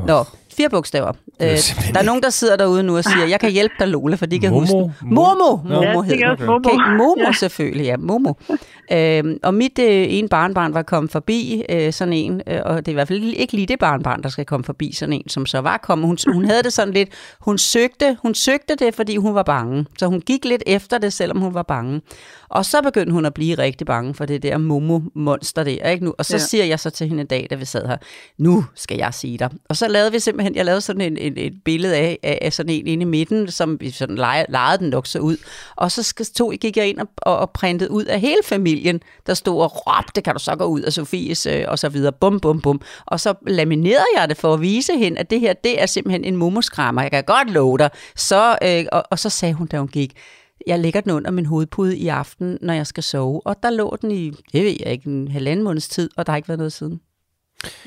Nå, 0.08 0.24
fire 0.58 0.70
bogstaver. 0.70 1.12
Øh, 1.42 1.48
er 1.48 1.58
der 1.94 2.00
er 2.00 2.04
nogen, 2.04 2.24
der 2.24 2.30
sidder 2.30 2.56
derude 2.56 2.84
nu 2.84 2.98
og 2.98 3.04
siger, 3.04 3.26
jeg 3.26 3.40
kan 3.40 3.52
hjælpe 3.52 3.74
dig, 3.80 3.88
Lola, 3.88 4.16
for 4.16 4.26
de 4.26 4.40
kan 4.40 4.50
Momo? 4.52 4.60
huske 4.62 4.74
den. 4.76 4.92
Mo- 5.02 5.06
Momo. 5.06 5.56
Momo 5.64 6.04
Ja, 6.04 6.10
jeg 6.10 6.18
hed 6.18 6.24
også 6.32 6.46
Momo. 6.46 6.56
Okay, 6.58 6.98
Momo 6.98 7.16
Ja. 7.26 7.32
selvfølgelig, 7.32 7.86
ja, 7.86 7.98
Momo. 7.98 8.34
øhm, 8.92 9.38
og 9.44 9.54
mit 9.54 9.80
øh, 9.80 10.06
ene 10.10 10.28
barnbarn 10.30 10.74
var 10.74 10.82
kommet 10.82 11.12
forbi 11.12 11.64
øh, 11.70 11.94
sådan 11.94 12.14
en, 12.14 12.42
øh, 12.48 12.60
og 12.66 12.78
det 12.78 12.88
er 12.88 12.92
i 12.92 12.94
hvert 12.94 13.08
fald 13.08 13.24
ikke 13.24 13.54
lige 13.54 13.66
det 13.66 13.80
barnbarn, 13.80 14.24
der 14.24 14.30
skal 14.30 14.46
komme 14.46 14.64
forbi 14.64 14.92
sådan 14.94 15.14
en, 15.14 15.30
som 15.30 15.46
så 15.46 15.60
var 15.60 15.78
kommet. 15.78 16.08
Hun, 16.08 16.18
hun 16.34 16.46
havde 16.46 16.64
det 16.64 16.74
sådan 16.74 16.94
lidt, 16.94 17.10
hun 17.40 17.58
søgte, 17.58 18.18
hun 18.22 18.36
søgte 18.36 18.76
det, 18.76 18.96
fordi 18.96 19.16
hun 19.18 19.36
var 19.36 19.44
bange. 19.44 19.86
Så 20.00 20.08
hun 20.08 20.22
gik 20.22 20.46
lidt 20.46 20.64
efter 20.68 20.98
det, 20.98 21.14
selvom 21.14 21.38
hun 21.40 21.54
var 21.54 21.64
bange. 21.64 22.02
Og 22.50 22.66
så 22.66 22.82
begyndte 22.82 23.14
hun 23.14 23.26
at 23.26 23.34
blive 23.34 23.58
rigtig 23.58 23.88
bange 23.88 24.14
for 24.14 24.26
det 24.26 24.44
der 24.44 24.58
Momo-monster 24.58 25.64
der, 25.64 25.90
ikke 25.90 26.06
nu? 26.06 26.14
Og 26.18 26.26
så. 26.26 26.34
Ja. 26.34 26.38
siger 26.40 26.66
jeg 26.66 26.80
så 26.80 26.90
til 26.90 27.08
hende 27.08 27.22
en 27.22 27.28
dag, 27.28 27.48
da 27.50 27.56
vi 27.56 27.66
sad 27.66 27.88
her, 27.88 27.98
nu 28.38 28.66
skal 28.76 28.98
jeg 28.98 29.14
sige 29.14 29.38
dig. 29.38 29.50
Og 29.70 29.78
så 29.82 29.88
lavede 29.88 30.12
vi 30.12 30.20
simpelthen, 30.20 30.56
jeg 30.56 30.66
lavede 30.66 30.82
sådan 30.82 31.02
en, 31.02 31.18
en, 31.18 31.34
et 31.38 31.54
billede 31.66 31.96
af, 31.96 32.20
af, 32.24 32.40
af 32.42 32.54
sådan 32.54 32.70
en 32.70 32.88
inde 32.88 33.02
i 33.02 33.06
midten, 33.06 33.52
som 33.52 33.78
vi 33.80 33.92
sådan 33.92 34.16
lege, 34.16 34.46
legede 34.50 34.78
den 34.78 34.90
nok 34.90 35.08
så 35.08 35.20
ud. 35.20 35.38
Og 35.76 35.92
så 35.92 36.04
skal- 36.04 36.26
tog, 36.26 36.54
gik 36.62 36.78
jeg 36.78 36.88
ind 36.90 37.00
og, 37.00 37.08
og, 37.18 37.38
og 37.38 37.52
printede 37.52 37.92
ud 37.92 38.06
af 38.06 38.20
hele 38.20 38.38
familien, 38.46 39.02
der 39.28 39.34
stod 39.34 39.62
og 39.62 39.72
råbte, 39.88 40.22
kan 40.22 40.34
du 40.34 40.40
så 40.40 40.56
gå 40.56 40.66
ud 40.66 40.82
af 40.82 40.94
Sofies, 40.94 41.46
øh, 41.46 41.66
og 41.68 41.80
så 41.80 41.90
videre, 41.90 42.12
bum, 42.12 42.40
bum, 42.40 42.62
bum. 42.62 42.82
Og 43.06 43.20
så 43.20 43.34
laminerede 43.48 44.06
jeg 44.18 44.30
det 44.30 44.38
for 44.38 44.54
at 44.54 44.62
vise 44.62 44.98
hende, 44.98 45.20
at 45.20 45.30
det 45.30 45.40
her, 45.40 45.54
det 45.54 45.82
er 45.82 45.86
simpelthen 45.86 46.24
en 46.24 46.36
mummuskrammer, 46.36 47.02
jeg 47.02 47.12
kan 47.12 47.24
godt 47.24 47.50
love 47.52 47.78
dig. 47.78 47.90
Så, 48.16 48.58
øh, 48.64 48.86
og, 48.92 49.04
og 49.12 49.20
så 49.20 49.30
sagde 49.30 49.54
hun, 49.54 49.68
da 49.68 49.78
hun 49.80 49.88
gik, 49.88 50.14
jeg 50.68 50.80
lægger 50.80 51.02
den 51.02 51.12
under 51.12 51.32
min 51.32 51.46
hovedpude 51.46 51.98
i 51.98 52.08
aften, 52.08 52.58
når 52.62 52.74
jeg 52.74 52.88
skal 52.88 53.04
sove. 53.04 53.42
Og 53.48 53.56
der 53.64 53.70
lå 53.70 53.98
den 54.02 54.12
i, 54.12 54.30
det 54.54 54.64
ved 54.64 54.76
jeg 54.80 54.92
ikke, 54.92 55.10
en 55.10 55.28
halvanden 55.28 55.64
måneds 55.64 55.88
tid, 55.88 56.10
og 56.18 56.26
der 56.26 56.32
har 56.32 56.38
ikke 56.38 56.48
været 56.48 56.58
noget 56.60 56.74
siden. 56.74 57.02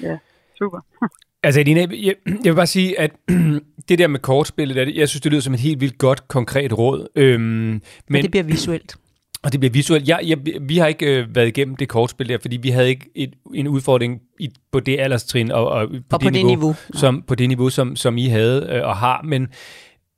Ja, 0.03 0.19
super. 0.59 0.81
Altså, 1.45 1.61
Elina, 1.61 1.81
jeg, 1.81 2.15
jeg 2.27 2.45
vil 2.45 2.55
bare 2.55 2.67
sige, 2.67 3.01
at 3.01 3.11
det 3.89 3.99
der 3.99 4.07
med 4.07 4.21
kortspillet, 4.21 4.77
der, 4.77 4.93
jeg 4.95 5.09
synes, 5.09 5.21
det 5.21 5.33
lyder 5.33 5.43
som 5.43 5.55
et 5.55 5.61
helt 5.61 5.81
vildt 5.81 5.99
godt, 5.99 6.29
konkret 6.29 6.79
råd. 6.79 7.07
Øhm, 7.17 7.43
Men 7.43 7.81
men, 8.09 8.23
det 8.23 8.31
bliver 8.31 8.45
visuelt. 8.45 8.97
og 9.43 9.53
det 9.53 9.61
bliver 9.61 9.73
visuelt. 9.73 10.09
Jeg, 10.09 10.21
jeg, 10.27 10.39
vi 10.61 10.79
har 10.79 10.87
ikke 10.87 11.07
øh, 11.21 11.35
været 11.35 11.47
igennem 11.49 11.77
det 11.77 11.89
kortspil 11.89 12.29
der, 12.29 12.39
fordi 12.41 12.57
vi 12.57 12.69
havde 12.69 12.89
ikke 12.89 13.07
et, 13.15 13.33
en 13.55 13.69
udfordring 13.69 14.21
i, 14.41 14.49
på 14.73 14.81
det 14.81 15.01
alderstrin 15.01 15.51
og, 15.53 15.69
og, 15.69 15.89
på, 15.89 15.95
Og 16.13 16.21
på 16.21 16.31
det 16.31 16.47
niveau. 16.47 16.75
som, 16.95 17.23
på 17.27 17.35
det 17.35 17.49
niveau, 17.49 17.71
som, 17.71 17.97
som 17.97 18.19
I 18.19 18.27
havde 18.27 18.69
øh, 18.71 18.85
og 18.89 18.97
har. 18.97 19.23
Men, 19.25 19.49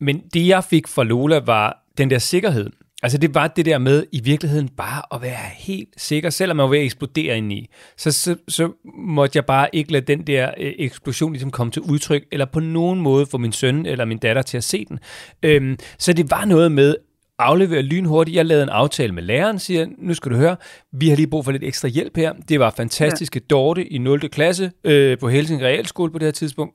men 0.01 0.23
det, 0.35 0.47
jeg 0.47 0.65
fik 0.65 0.89
fra 0.89 1.05
Lola, 1.05 1.39
var 1.39 1.77
den 1.99 2.11
der 2.11 2.19
sikkerhed. 2.19 2.71
Altså 3.03 3.19
det 3.19 3.35
var 3.35 3.49
det 3.49 3.67
der 3.67 3.79
med 3.79 4.05
i 4.13 4.21
virkeligheden 4.21 4.69
bare 4.69 5.03
at 5.15 5.23
være 5.23 5.51
helt 5.57 5.89
sikker, 5.97 6.31
selvom 6.31 6.57
man 6.57 6.65
var 6.65 6.71
ved 6.71 6.79
at 6.79 6.85
eksplodere 6.85 7.37
indeni. 7.37 7.69
Så, 7.97 8.13
så, 8.13 8.37
så 8.49 8.73
måtte 8.99 9.37
jeg 9.37 9.45
bare 9.45 9.69
ikke 9.73 9.93
lade 9.93 10.05
den 10.07 10.27
der 10.27 10.51
øh, 10.59 10.73
eksplosion 10.79 11.33
ligesom 11.33 11.51
komme 11.51 11.71
til 11.71 11.83
udtryk, 11.83 12.25
eller 12.33 12.47
på 12.47 12.61
nogen 12.61 13.01
måde 13.01 13.27
få 13.27 13.39
min 13.39 13.53
søn 13.53 13.87
eller 13.87 14.05
min 14.05 14.19
datter 14.19 14.43
til 14.43 14.57
at 14.57 14.65
se 14.65 14.85
den. 14.85 14.99
Øhm, 15.43 15.79
så 15.99 16.13
det 16.13 16.31
var 16.31 16.45
noget 16.45 16.73
med 16.73 16.95
aflevere 17.39 17.83
lynhurtigt. 17.83 18.37
Jeg 18.37 18.47
lavede 18.47 18.63
en 18.63 18.69
aftale 18.69 19.13
med 19.13 19.23
læreren, 19.23 19.59
siger, 19.59 19.87
nu 19.99 20.15
skal 20.15 20.33
du 20.33 20.37
høre, 20.37 20.57
vi 20.93 21.09
har 21.09 21.17
lige 21.17 21.27
brug 21.27 21.45
for 21.45 21.53
lidt 21.53 21.65
ekstra 21.65 21.89
hjælp 21.89 22.17
her. 22.17 22.33
Det 22.49 22.61
var 22.61 22.71
fantastiske 22.77 23.41
ja. 23.41 23.55
Dorte 23.55 23.87
i 23.87 23.99
0. 23.99 24.21
klasse 24.21 24.71
øh, 24.85 25.19
på 25.19 25.29
Helsing 25.29 25.63
Realskole 25.63 26.13
på 26.13 26.19
det 26.19 26.27
her 26.27 26.33
tidspunkt. 26.33 26.75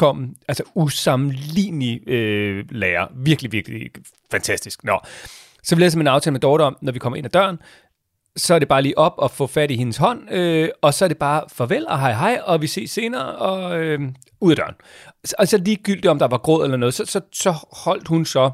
Fuldkommen, 0.00 0.34
altså 0.48 0.62
usammenlignelig 0.74 2.08
øh, 2.08 2.64
lærer. 2.70 3.06
Virkelig, 3.16 3.52
virkelig 3.52 3.90
fantastisk. 4.30 4.84
Nå. 4.84 4.98
Så 5.62 5.76
vi 5.76 5.82
jeg 5.82 5.92
simpelthen 5.92 6.14
aftale 6.14 6.32
med 6.32 6.40
Dorte 6.40 6.62
om, 6.62 6.76
når 6.82 6.92
vi 6.92 6.98
kommer 6.98 7.16
ind 7.16 7.24
ad 7.24 7.30
døren, 7.30 7.58
så 8.36 8.54
er 8.54 8.58
det 8.58 8.68
bare 8.68 8.82
lige 8.82 8.98
op 8.98 9.14
og 9.18 9.30
få 9.30 9.46
fat 9.46 9.70
i 9.70 9.76
hendes 9.76 9.96
hånd, 9.96 10.32
øh, 10.32 10.68
og 10.82 10.94
så 10.94 11.04
er 11.04 11.08
det 11.08 11.18
bare 11.18 11.42
farvel 11.52 11.86
og 11.88 12.00
hej 12.00 12.12
hej, 12.12 12.40
og 12.44 12.62
vi 12.62 12.66
ses 12.66 12.90
senere, 12.90 13.36
og 13.36 13.78
øh, 13.78 14.00
ud 14.40 14.50
af 14.50 14.56
døren. 14.56 14.74
Og 15.38 15.48
så 15.48 15.58
ligegyldigt, 15.58 16.06
om 16.06 16.18
der 16.18 16.28
var 16.28 16.38
gråd 16.38 16.64
eller 16.64 16.76
noget, 16.76 16.94
så, 16.94 17.04
så, 17.06 17.20
så 17.32 17.54
holdt 17.72 18.08
hun 18.08 18.24
så 18.24 18.50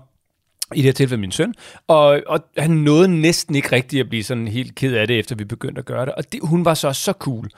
i 0.74 0.76
det 0.76 0.84
her 0.84 0.92
tilfælde 0.92 1.20
min 1.20 1.32
søn, 1.32 1.54
og, 1.88 2.22
og 2.26 2.40
han 2.56 2.70
nåede 2.70 3.08
næsten 3.08 3.54
ikke 3.54 3.72
rigtigt 3.72 4.00
at 4.00 4.08
blive 4.08 4.24
sådan 4.24 4.48
helt 4.48 4.74
ked 4.74 4.94
af 4.94 5.06
det, 5.06 5.18
efter 5.18 5.36
vi 5.36 5.44
begyndte 5.44 5.78
at 5.78 5.84
gøre 5.84 6.06
det. 6.06 6.14
Og 6.14 6.32
det, 6.32 6.40
hun 6.42 6.64
var 6.64 6.74
så 6.74 6.92
så 6.92 7.12
cool, 7.12 7.50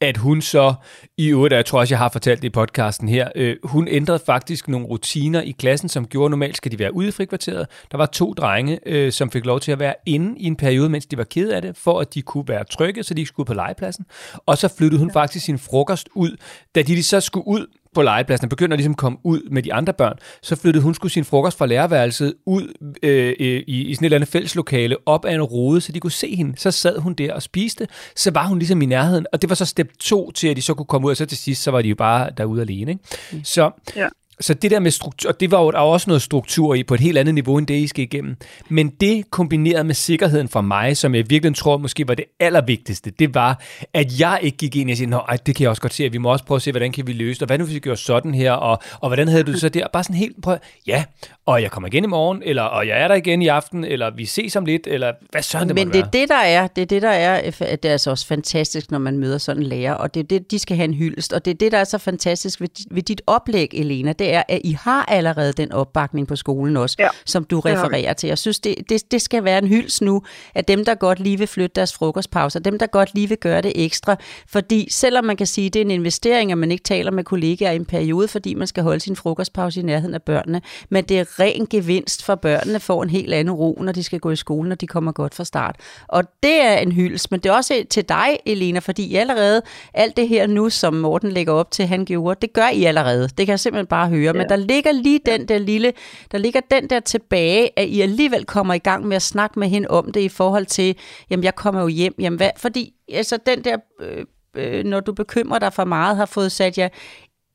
at 0.00 0.16
hun 0.16 0.42
så, 0.42 0.74
i 1.18 1.28
øvrigt, 1.28 1.54
jeg 1.54 1.66
tror 1.66 1.80
også, 1.80 1.94
jeg 1.94 1.98
har 1.98 2.08
fortalt 2.08 2.42
det 2.42 2.48
i 2.48 2.50
podcasten 2.50 3.08
her, 3.08 3.28
øh, 3.34 3.56
hun 3.64 3.88
ændrede 3.88 4.20
faktisk 4.26 4.68
nogle 4.68 4.86
rutiner 4.86 5.40
i 5.40 5.50
klassen, 5.50 5.88
som 5.88 6.06
gjorde, 6.06 6.30
normalt 6.30 6.56
skal 6.56 6.72
de 6.72 6.78
være 6.78 6.94
ude 6.94 7.08
i 7.08 7.10
frikvarteret. 7.10 7.66
Der 7.90 7.98
var 7.98 8.06
to 8.06 8.32
drenge, 8.32 8.78
øh, 8.86 9.12
som 9.12 9.30
fik 9.30 9.44
lov 9.44 9.60
til 9.60 9.72
at 9.72 9.78
være 9.78 9.94
inde 10.06 10.38
i 10.38 10.44
en 10.44 10.56
periode, 10.56 10.88
mens 10.88 11.06
de 11.06 11.16
var 11.16 11.24
ked 11.24 11.50
af 11.50 11.62
det, 11.62 11.76
for 11.76 12.00
at 12.00 12.14
de 12.14 12.22
kunne 12.22 12.48
være 12.48 12.64
trygge, 12.64 13.02
så 13.02 13.14
de 13.14 13.20
ikke 13.20 13.28
skulle 13.28 13.44
ud 13.44 13.46
på 13.46 13.54
legepladsen. 13.54 14.06
Og 14.46 14.58
så 14.58 14.68
flyttede 14.78 15.00
hun 15.00 15.12
faktisk 15.12 15.44
sin 15.44 15.58
frokost 15.58 16.08
ud, 16.14 16.36
da 16.74 16.82
de 16.82 17.02
så 17.02 17.20
skulle 17.20 17.46
ud 17.46 17.66
på 17.94 18.02
legepladsen, 18.02 18.44
og 18.44 18.50
begynder 18.50 18.76
ligesom 18.76 18.92
at 18.92 18.96
komme 18.96 19.18
ud 19.24 19.50
med 19.50 19.62
de 19.62 19.74
andre 19.74 19.92
børn, 19.92 20.16
så 20.42 20.56
flyttede 20.56 20.82
hun 20.82 20.94
skulle 20.94 21.12
sin 21.12 21.24
frokost 21.24 21.58
fra 21.58 21.66
lærerværelset 21.66 22.34
ud 22.46 22.94
øh, 23.02 23.32
i, 23.38 23.64
i 23.66 23.94
sådan 23.94 24.04
et 24.04 24.06
eller 24.06 24.16
andet 24.16 24.28
fælleslokale, 24.28 24.96
op 25.06 25.24
ad 25.24 25.34
en 25.34 25.42
rode, 25.42 25.80
så 25.80 25.92
de 25.92 26.00
kunne 26.00 26.10
se 26.10 26.36
hende. 26.36 26.54
Så 26.56 26.70
sad 26.70 26.98
hun 26.98 27.14
der 27.14 27.34
og 27.34 27.42
spiste, 27.42 27.88
så 28.16 28.30
var 28.30 28.46
hun 28.46 28.58
ligesom 28.58 28.82
i 28.82 28.86
nærheden, 28.86 29.26
og 29.32 29.42
det 29.42 29.50
var 29.50 29.54
så 29.56 29.64
step 29.64 29.88
2 30.00 30.30
til, 30.30 30.48
at 30.48 30.56
de 30.56 30.62
så 30.62 30.74
kunne 30.74 30.86
komme 30.86 31.06
ud, 31.06 31.10
og 31.10 31.16
så 31.16 31.26
til 31.26 31.38
sidst, 31.38 31.62
så 31.62 31.70
var 31.70 31.82
de 31.82 31.88
jo 31.88 31.94
bare 31.94 32.30
derude 32.36 32.62
alene. 32.62 32.90
Ikke? 32.90 33.04
Så, 33.44 33.70
Ja. 33.96 34.08
Så 34.40 34.54
det 34.54 34.70
der 34.70 34.80
med 34.80 34.90
struktur, 34.90 35.30
og 35.30 35.40
det 35.40 35.50
var 35.50 35.62
jo 35.62 35.70
der 35.70 35.78
var 35.78 35.86
også 35.86 36.10
noget 36.10 36.22
struktur 36.22 36.74
i 36.74 36.82
på 36.82 36.94
et 36.94 37.00
helt 37.00 37.18
andet 37.18 37.34
niveau, 37.34 37.58
end 37.58 37.66
det, 37.66 37.74
I 37.74 37.86
skal 37.86 38.02
igennem. 38.02 38.36
Men 38.68 38.88
det 38.88 39.30
kombineret 39.30 39.86
med 39.86 39.94
sikkerheden 39.94 40.48
for 40.48 40.60
mig, 40.60 40.96
som 40.96 41.14
jeg 41.14 41.30
virkelig 41.30 41.56
tror 41.56 41.76
måske 41.76 42.08
var 42.08 42.14
det 42.14 42.24
allervigtigste, 42.40 43.10
det 43.10 43.34
var, 43.34 43.62
at 43.94 44.20
jeg 44.20 44.38
ikke 44.42 44.56
gik 44.56 44.76
ind 44.76 44.90
og 44.90 44.96
sagde, 44.96 45.10
Nå, 45.10 45.16
ej, 45.16 45.36
det 45.46 45.56
kan 45.56 45.62
jeg 45.62 45.70
også 45.70 45.82
godt 45.82 45.94
se, 45.94 46.04
at 46.04 46.12
vi 46.12 46.18
må 46.18 46.32
også 46.32 46.44
prøve 46.44 46.56
at 46.56 46.62
se, 46.62 46.70
hvordan 46.70 46.92
kan 46.92 47.06
vi 47.06 47.12
løse 47.12 47.34
det, 47.34 47.42
og 47.42 47.46
hvad 47.46 47.58
nu 47.58 47.64
hvis 47.64 47.74
vi 47.74 47.80
gjorde 47.80 48.00
sådan 48.00 48.34
her, 48.34 48.52
og, 48.52 48.78
og 49.00 49.08
hvordan 49.08 49.28
havde 49.28 49.44
du 49.44 49.52
det 49.52 49.60
så 49.60 49.68
der? 49.68 49.86
Bare 49.92 50.04
sådan 50.04 50.16
helt, 50.16 50.42
prøv, 50.42 50.56
ja, 50.86 51.04
og 51.46 51.62
jeg 51.62 51.70
kommer 51.70 51.88
igen 51.88 52.04
i 52.04 52.06
morgen, 52.06 52.42
eller 52.44 52.62
og 52.62 52.86
jeg 52.86 53.00
er 53.00 53.08
der 53.08 53.14
igen 53.14 53.42
i 53.42 53.48
aften, 53.48 53.84
eller 53.84 54.10
vi 54.10 54.24
ses 54.24 54.56
om 54.56 54.64
lidt, 54.64 54.86
eller 54.86 55.12
hvad 55.30 55.42
søren 55.42 55.68
det 55.68 55.74
Men 55.74 55.92
det 55.92 56.00
er 56.00 56.10
det, 56.10 56.28
der 56.28 56.34
er, 56.34 56.66
det 56.66 56.82
er 56.82 56.86
det, 56.86 57.02
der 57.02 57.10
er, 57.10 57.52
at 57.60 57.82
det 57.82 57.88
er 57.88 57.92
altså 57.92 58.10
også 58.10 58.26
fantastisk, 58.26 58.90
når 58.90 58.98
man 58.98 59.18
møder 59.18 59.38
sådan 59.38 59.62
en 59.62 59.68
lærer, 59.68 59.94
og 59.94 60.14
det 60.14 60.20
er 60.20 60.24
det, 60.24 60.50
de 60.50 60.58
skal 60.58 60.76
have 60.76 60.84
en 60.84 60.94
hyldest, 60.94 61.32
og 61.32 61.44
det 61.44 61.50
er 61.50 61.54
det, 61.54 61.72
der 61.72 61.78
er 61.78 61.84
så 61.84 61.98
fantastisk 61.98 62.60
ved, 62.60 62.68
ved 62.90 63.02
dit 63.02 63.22
oplæg, 63.26 63.68
Elena, 63.72 64.12
det 64.12 64.29
er, 64.32 64.42
at 64.48 64.60
I 64.64 64.72
har 64.72 65.04
allerede 65.08 65.52
den 65.52 65.72
opbakning 65.72 66.28
på 66.28 66.36
skolen 66.36 66.76
også, 66.76 66.96
Ja, 66.98 67.08
som 67.26 67.44
du 67.44 67.60
refererer 67.60 68.12
til. 68.12 68.28
Jeg 68.28 68.38
synes, 68.38 68.60
det, 68.60 68.74
det, 68.88 69.10
det 69.10 69.22
skal 69.22 69.44
være 69.44 69.58
en 69.58 69.68
hyldest 69.68 70.02
nu, 70.02 70.22
at 70.54 70.68
dem, 70.68 70.84
der 70.84 70.94
godt 70.94 71.20
lige 71.20 71.38
vil 71.38 71.46
flytte 71.46 71.74
deres 71.74 71.94
frokostpauser, 71.94 72.60
dem, 72.60 72.78
der 72.78 72.86
godt 72.86 73.14
lige 73.14 73.28
vil 73.28 73.38
gøre 73.38 73.62
det 73.62 73.72
ekstra, 73.74 74.16
fordi 74.48 74.88
selvom 74.90 75.24
man 75.24 75.36
kan 75.36 75.46
sige, 75.46 75.66
at 75.66 75.74
det 75.74 75.80
er 75.80 75.84
en 75.84 75.90
investering, 75.90 76.52
at 76.52 76.58
man 76.58 76.70
ikke 76.72 76.84
taler 76.84 77.10
med 77.10 77.24
kollegaer 77.24 77.70
i 77.70 77.76
en 77.76 77.84
periode, 77.84 78.28
fordi 78.28 78.54
man 78.54 78.66
skal 78.66 78.82
holde 78.82 79.00
sin 79.00 79.16
frokostpause 79.16 79.80
i 79.80 79.82
nærheden 79.82 80.14
af 80.14 80.22
børnene, 80.22 80.62
men 80.88 81.04
det 81.04 81.18
er 81.18 81.40
ren 81.40 81.66
gevinst 81.66 82.24
for 82.24 82.34
børnene, 82.34 82.80
får 82.80 83.02
en 83.02 83.10
helt 83.10 83.34
anden 83.34 83.54
ro, 83.54 83.78
når 83.82 83.92
de 83.92 84.02
skal 84.02 84.20
gå 84.20 84.30
i 84.30 84.36
skole, 84.36 84.68
når 84.68 84.76
de 84.76 84.86
kommer 84.86 85.12
godt 85.12 85.34
fra 85.34 85.44
start. 85.44 85.76
Og 86.08 86.24
det 86.42 86.62
er 86.62 86.78
en 86.78 86.92
hyldest, 86.92 87.30
men 87.30 87.40
det 87.40 87.48
er 87.48 87.52
også 87.52 87.84
til 87.90 88.08
dig, 88.08 88.38
Elena, 88.46 88.78
fordi 88.78 89.06
I 89.06 89.16
allerede, 89.16 89.62
alt 89.94 90.16
det 90.16 90.28
her 90.28 90.46
nu, 90.46 90.70
som 90.70 90.94
Morten 90.94 91.32
lægger 91.32 91.52
op 91.52 91.70
til, 91.70 91.86
han 91.86 92.04
gjorde, 92.04 92.38
det 92.42 92.52
gør 92.52 92.68
I 92.68 92.84
allerede. 92.84 93.22
Det 93.22 93.46
kan 93.46 93.48
jeg 93.48 93.60
simpelthen 93.60 93.86
bare 93.86 94.08
høre. 94.08 94.19
Ja. 94.24 94.32
Men 94.32 94.48
der 94.48 94.56
ligger 94.56 94.92
lige 94.92 95.20
den 95.26 95.48
der 95.48 95.58
lille, 95.58 95.92
der 96.32 96.38
ligger 96.38 96.60
den 96.70 96.90
der 96.90 97.00
tilbage, 97.00 97.78
at 97.78 97.88
I 97.88 98.00
alligevel 98.00 98.44
kommer 98.44 98.74
i 98.74 98.78
gang 98.78 99.06
med 99.06 99.16
at 99.16 99.22
snakke 99.22 99.58
med 99.58 99.68
hende 99.68 99.88
om 99.88 100.12
det 100.12 100.20
i 100.20 100.28
forhold 100.28 100.66
til, 100.66 100.96
jamen 101.30 101.44
jeg 101.44 101.54
kommer 101.54 101.80
jo 101.80 101.88
hjem, 101.88 102.14
jamen 102.18 102.36
hvad, 102.36 102.50
fordi 102.56 102.94
altså 103.08 103.38
den 103.46 103.64
der, 103.64 103.76
øh, 104.00 104.24
øh, 104.54 104.84
når 104.84 105.00
du 105.00 105.12
bekymrer 105.12 105.58
dig 105.58 105.72
for 105.72 105.84
meget, 105.84 106.16
har 106.16 106.26
fået 106.26 106.52
sat 106.52 106.78
jer 106.78 106.88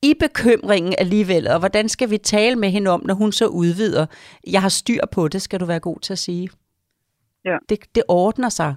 i 0.02 0.14
bekymringen 0.20 0.94
alligevel, 0.98 1.48
og 1.48 1.58
hvordan 1.58 1.88
skal 1.88 2.10
vi 2.10 2.18
tale 2.18 2.56
med 2.56 2.70
hende 2.70 2.90
om, 2.90 3.02
når 3.06 3.14
hun 3.14 3.32
så 3.32 3.46
udvider? 3.46 4.06
Jeg 4.46 4.62
har 4.62 4.68
styr 4.68 5.00
på 5.12 5.28
det, 5.28 5.42
skal 5.42 5.60
du 5.60 5.64
være 5.64 5.80
god 5.80 6.00
til 6.00 6.12
at 6.12 6.18
sige. 6.18 6.48
Ja. 7.44 7.56
Det, 7.68 7.78
det 7.94 8.02
ordner 8.08 8.48
sig. 8.48 8.74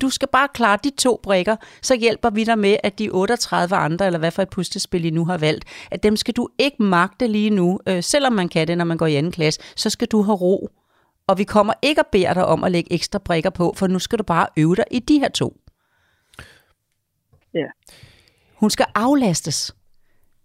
Du 0.00 0.10
skal 0.10 0.28
bare 0.32 0.48
klare 0.54 0.78
de 0.84 0.90
to 0.90 1.20
brækker, 1.22 1.56
så 1.82 1.96
hjælper 1.96 2.30
vi 2.30 2.44
dig 2.44 2.58
med, 2.58 2.76
at 2.82 2.98
de 2.98 3.10
38 3.10 3.76
andre, 3.76 4.06
eller 4.06 4.18
hvad 4.18 4.30
for 4.30 4.42
et 4.42 4.50
puslespil 4.50 5.04
I 5.04 5.10
nu 5.10 5.24
har 5.24 5.38
valgt, 5.38 5.64
at 5.90 6.02
dem 6.02 6.16
skal 6.16 6.34
du 6.34 6.48
ikke 6.58 6.82
magte 6.82 7.26
lige 7.26 7.50
nu, 7.50 7.80
øh, 7.86 8.02
selvom 8.02 8.32
man 8.32 8.48
kan 8.48 8.68
det, 8.68 8.78
når 8.78 8.84
man 8.84 8.96
går 8.96 9.06
i 9.06 9.14
anden 9.14 9.32
klasse, 9.32 9.60
så 9.76 9.90
skal 9.90 10.08
du 10.08 10.22
have 10.22 10.36
ro. 10.36 10.70
Og 11.26 11.38
vi 11.38 11.44
kommer 11.44 11.72
ikke 11.82 12.00
at 12.00 12.06
bede 12.12 12.34
dig 12.34 12.46
om 12.46 12.64
at 12.64 12.72
lægge 12.72 12.92
ekstra 12.92 13.18
brækker 13.18 13.50
på, 13.50 13.74
for 13.76 13.86
nu 13.86 13.98
skal 13.98 14.18
du 14.18 14.24
bare 14.24 14.46
øve 14.56 14.76
dig 14.76 14.84
i 14.90 14.98
de 14.98 15.18
her 15.18 15.28
to. 15.28 15.56
Ja. 17.54 17.66
Hun 18.54 18.70
skal 18.70 18.86
aflastes. 18.94 19.74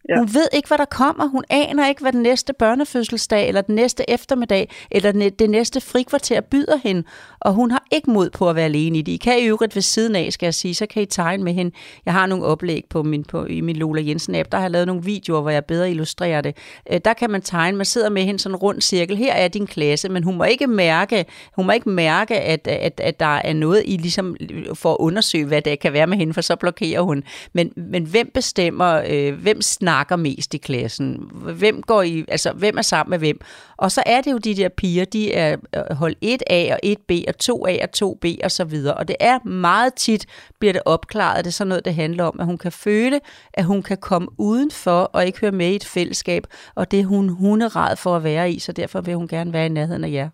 Ja. 0.09 0.17
Hun 0.17 0.33
ved 0.33 0.47
ikke, 0.53 0.67
hvad 0.67 0.77
der 0.77 0.85
kommer. 0.85 1.27
Hun 1.27 1.43
aner 1.49 1.87
ikke, 1.89 2.01
hvad 2.01 2.11
den 2.11 2.21
næste 2.21 2.53
børnefødselsdag, 2.53 3.47
eller 3.47 3.61
den 3.61 3.75
næste 3.75 4.09
eftermiddag, 4.09 4.69
eller 4.91 5.29
det 5.29 5.49
næste 5.49 5.81
frikvarter 5.81 6.41
byder 6.41 6.77
hende. 6.83 7.03
Og 7.39 7.53
hun 7.53 7.71
har 7.71 7.83
ikke 7.91 8.11
mod 8.11 8.29
på 8.29 8.49
at 8.49 8.55
være 8.55 8.65
alene 8.65 8.97
i 8.97 9.01
det. 9.01 9.11
I 9.11 9.17
kan 9.17 9.39
i 9.39 9.45
øvrigt 9.45 9.75
ved 9.75 9.81
siden 9.81 10.15
af, 10.15 10.33
skal 10.33 10.45
jeg 10.45 10.53
sige, 10.53 10.75
så 10.75 10.85
kan 10.85 11.03
I 11.03 11.05
tegne 11.05 11.43
med 11.43 11.53
hende. 11.53 11.71
Jeg 12.05 12.13
har 12.13 12.25
nogle 12.25 12.45
oplæg 12.45 12.83
på 12.89 13.03
min, 13.03 13.23
på, 13.23 13.45
i 13.45 13.61
min 13.61 13.75
Lola 13.75 14.01
Jensen 14.05 14.35
app. 14.35 14.51
Der 14.51 14.57
har 14.57 14.63
jeg 14.63 14.71
lavet 14.71 14.87
nogle 14.87 15.03
videoer, 15.03 15.41
hvor 15.41 15.49
jeg 15.51 15.65
bedre 15.65 15.91
illustrerer 15.91 16.41
det. 16.41 16.57
Øh, 16.91 16.99
Der 17.05 17.13
kan 17.13 17.29
man 17.29 17.41
tegne. 17.41 17.77
Man 17.77 17.85
sidder 17.85 18.09
med 18.09 18.23
hende 18.23 18.39
sådan 18.39 18.53
en 18.53 18.59
rund 18.59 18.81
cirkel. 18.81 19.17
Her 19.17 19.33
er 19.33 19.47
din 19.47 19.67
klasse, 19.67 20.09
men 20.09 20.23
hun 20.23 20.37
må 20.37 20.43
ikke 20.43 20.67
mærke, 20.67 21.25
hun 21.55 21.65
må 21.65 21.71
ikke 21.71 21.89
mærke 21.89 22.39
at, 22.39 22.67
at, 22.67 22.99
at 23.03 23.19
der 23.19 23.25
er 23.25 23.53
noget, 23.53 23.83
I 23.85 23.97
ligesom 23.97 24.35
får 24.73 24.91
at 24.91 24.97
undersøge, 24.99 25.45
hvad 25.45 25.61
det 25.61 25.79
kan 25.79 25.93
være 25.93 26.07
med 26.07 26.17
hende, 26.17 26.33
for 26.33 26.41
så 26.41 26.55
blokerer 26.55 27.01
hun. 27.01 27.23
Men, 27.53 27.71
men 27.77 28.03
hvem 28.03 28.31
bestemmer, 28.33 29.01
øh, 29.09 29.33
hvem 29.33 29.61
snakker 29.61 29.92
mest 30.17 30.53
i 30.53 30.57
klassen? 30.57 31.29
Hvem 31.33 31.81
går 31.81 32.01
i, 32.01 32.25
altså 32.27 32.51
hvem 32.51 32.77
er 32.77 32.81
sammen 32.81 33.09
med 33.09 33.19
hvem? 33.19 33.39
Og 33.77 33.91
så 33.91 34.03
er 34.05 34.21
det 34.21 34.31
jo 34.31 34.37
de 34.37 34.55
der 34.55 34.69
piger, 34.69 35.05
de 35.05 35.33
er 35.33 35.57
øh, 35.75 35.95
hold 35.95 36.15
1A 36.25 36.73
og 36.73 36.79
1B 36.85 37.23
og 37.27 37.33
2A 37.43 37.83
og 37.83 37.89
2B 37.97 38.37
og 38.43 38.51
så 38.51 38.63
videre. 38.65 38.93
Og 38.93 39.07
det 39.07 39.15
er 39.19 39.47
meget 39.47 39.93
tit, 39.93 40.25
bliver 40.59 40.73
det 40.73 40.81
opklaret, 40.85 41.37
at 41.37 41.45
det 41.45 41.51
er 41.51 41.53
sådan 41.53 41.69
noget, 41.69 41.85
det 41.85 41.95
handler 41.95 42.23
om, 42.23 42.39
at 42.39 42.45
hun 42.45 42.57
kan 42.57 42.71
føle, 42.71 43.19
at 43.53 43.65
hun 43.65 43.83
kan 43.83 43.97
komme 43.97 44.27
udenfor 44.37 45.01
og 45.01 45.25
ikke 45.25 45.39
høre 45.39 45.51
med 45.51 45.71
i 45.71 45.75
et 45.75 45.85
fællesskab, 45.85 46.43
og 46.75 46.91
det 46.91 46.99
er 46.99 47.05
hun 47.05 47.29
hunderad 47.29 47.95
for 47.95 48.15
at 48.15 48.23
være 48.23 48.51
i, 48.51 48.59
så 48.59 48.71
derfor 48.71 49.01
vil 49.01 49.15
hun 49.15 49.27
gerne 49.27 49.53
være 49.53 49.65
i 49.65 49.69
nærheden 49.69 50.03
af 50.03 50.11
jer. 50.11 50.29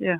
Ja. 0.00 0.14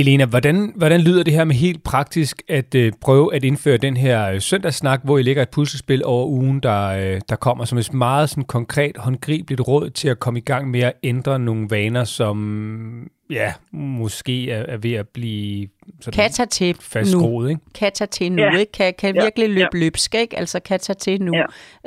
Elena, 0.00 0.24
hvordan, 0.24 0.72
hvordan 0.76 1.00
lyder 1.00 1.22
det 1.22 1.32
her 1.32 1.44
med 1.44 1.54
helt 1.54 1.82
praktisk 1.82 2.42
at 2.48 2.74
øh, 2.74 2.92
prøve 3.00 3.34
at 3.34 3.44
indføre 3.44 3.76
den 3.76 3.96
her 3.96 4.30
øh, 4.30 4.40
søndagssnak, 4.40 5.00
hvor 5.04 5.18
I 5.18 5.22
lægger 5.22 5.42
et 5.42 5.48
puslespil 5.48 6.02
over 6.04 6.26
ugen, 6.26 6.60
der, 6.60 6.86
øh, 6.88 7.20
der 7.28 7.36
kommer 7.36 7.64
som 7.64 7.78
et 7.78 7.94
meget 7.94 8.30
sådan, 8.30 8.44
konkret, 8.44 8.96
håndgribeligt 8.96 9.60
råd 9.60 9.90
til 9.90 10.08
at 10.08 10.20
komme 10.20 10.38
i 10.38 10.42
gang 10.42 10.70
med 10.70 10.80
at 10.80 10.92
ændre 11.02 11.38
nogle 11.38 11.66
vaner, 11.70 12.04
som 12.04 13.10
ja, 13.30 13.52
måske 13.72 14.50
er, 14.50 14.62
er 14.62 14.76
ved 14.76 14.92
at 14.92 15.08
blive 15.08 15.68
sådan 16.00 16.12
Kan 16.12 16.30
tage 16.30 16.46
til 16.46 16.68
nu. 16.68 16.80
fastgroet, 16.80 17.48
ikke? 17.50 17.60
Kan 17.74 17.92
tage 17.92 18.08
til 18.08 18.32
nu, 18.32 18.42
Ja. 18.42 18.56
ikke? 18.58 18.72
Kan, 18.72 18.94
kan 18.98 19.14
Ja, 19.16 19.22
virkelig 19.22 19.48
løbe 19.48 19.68
ja. 19.74 19.78
løbsk, 19.78 20.14
ikke? 20.14 20.38
Altså 20.38 20.60
kan 20.60 20.80
tage 20.80 20.94
til 20.96 21.22
nu. 21.22 21.34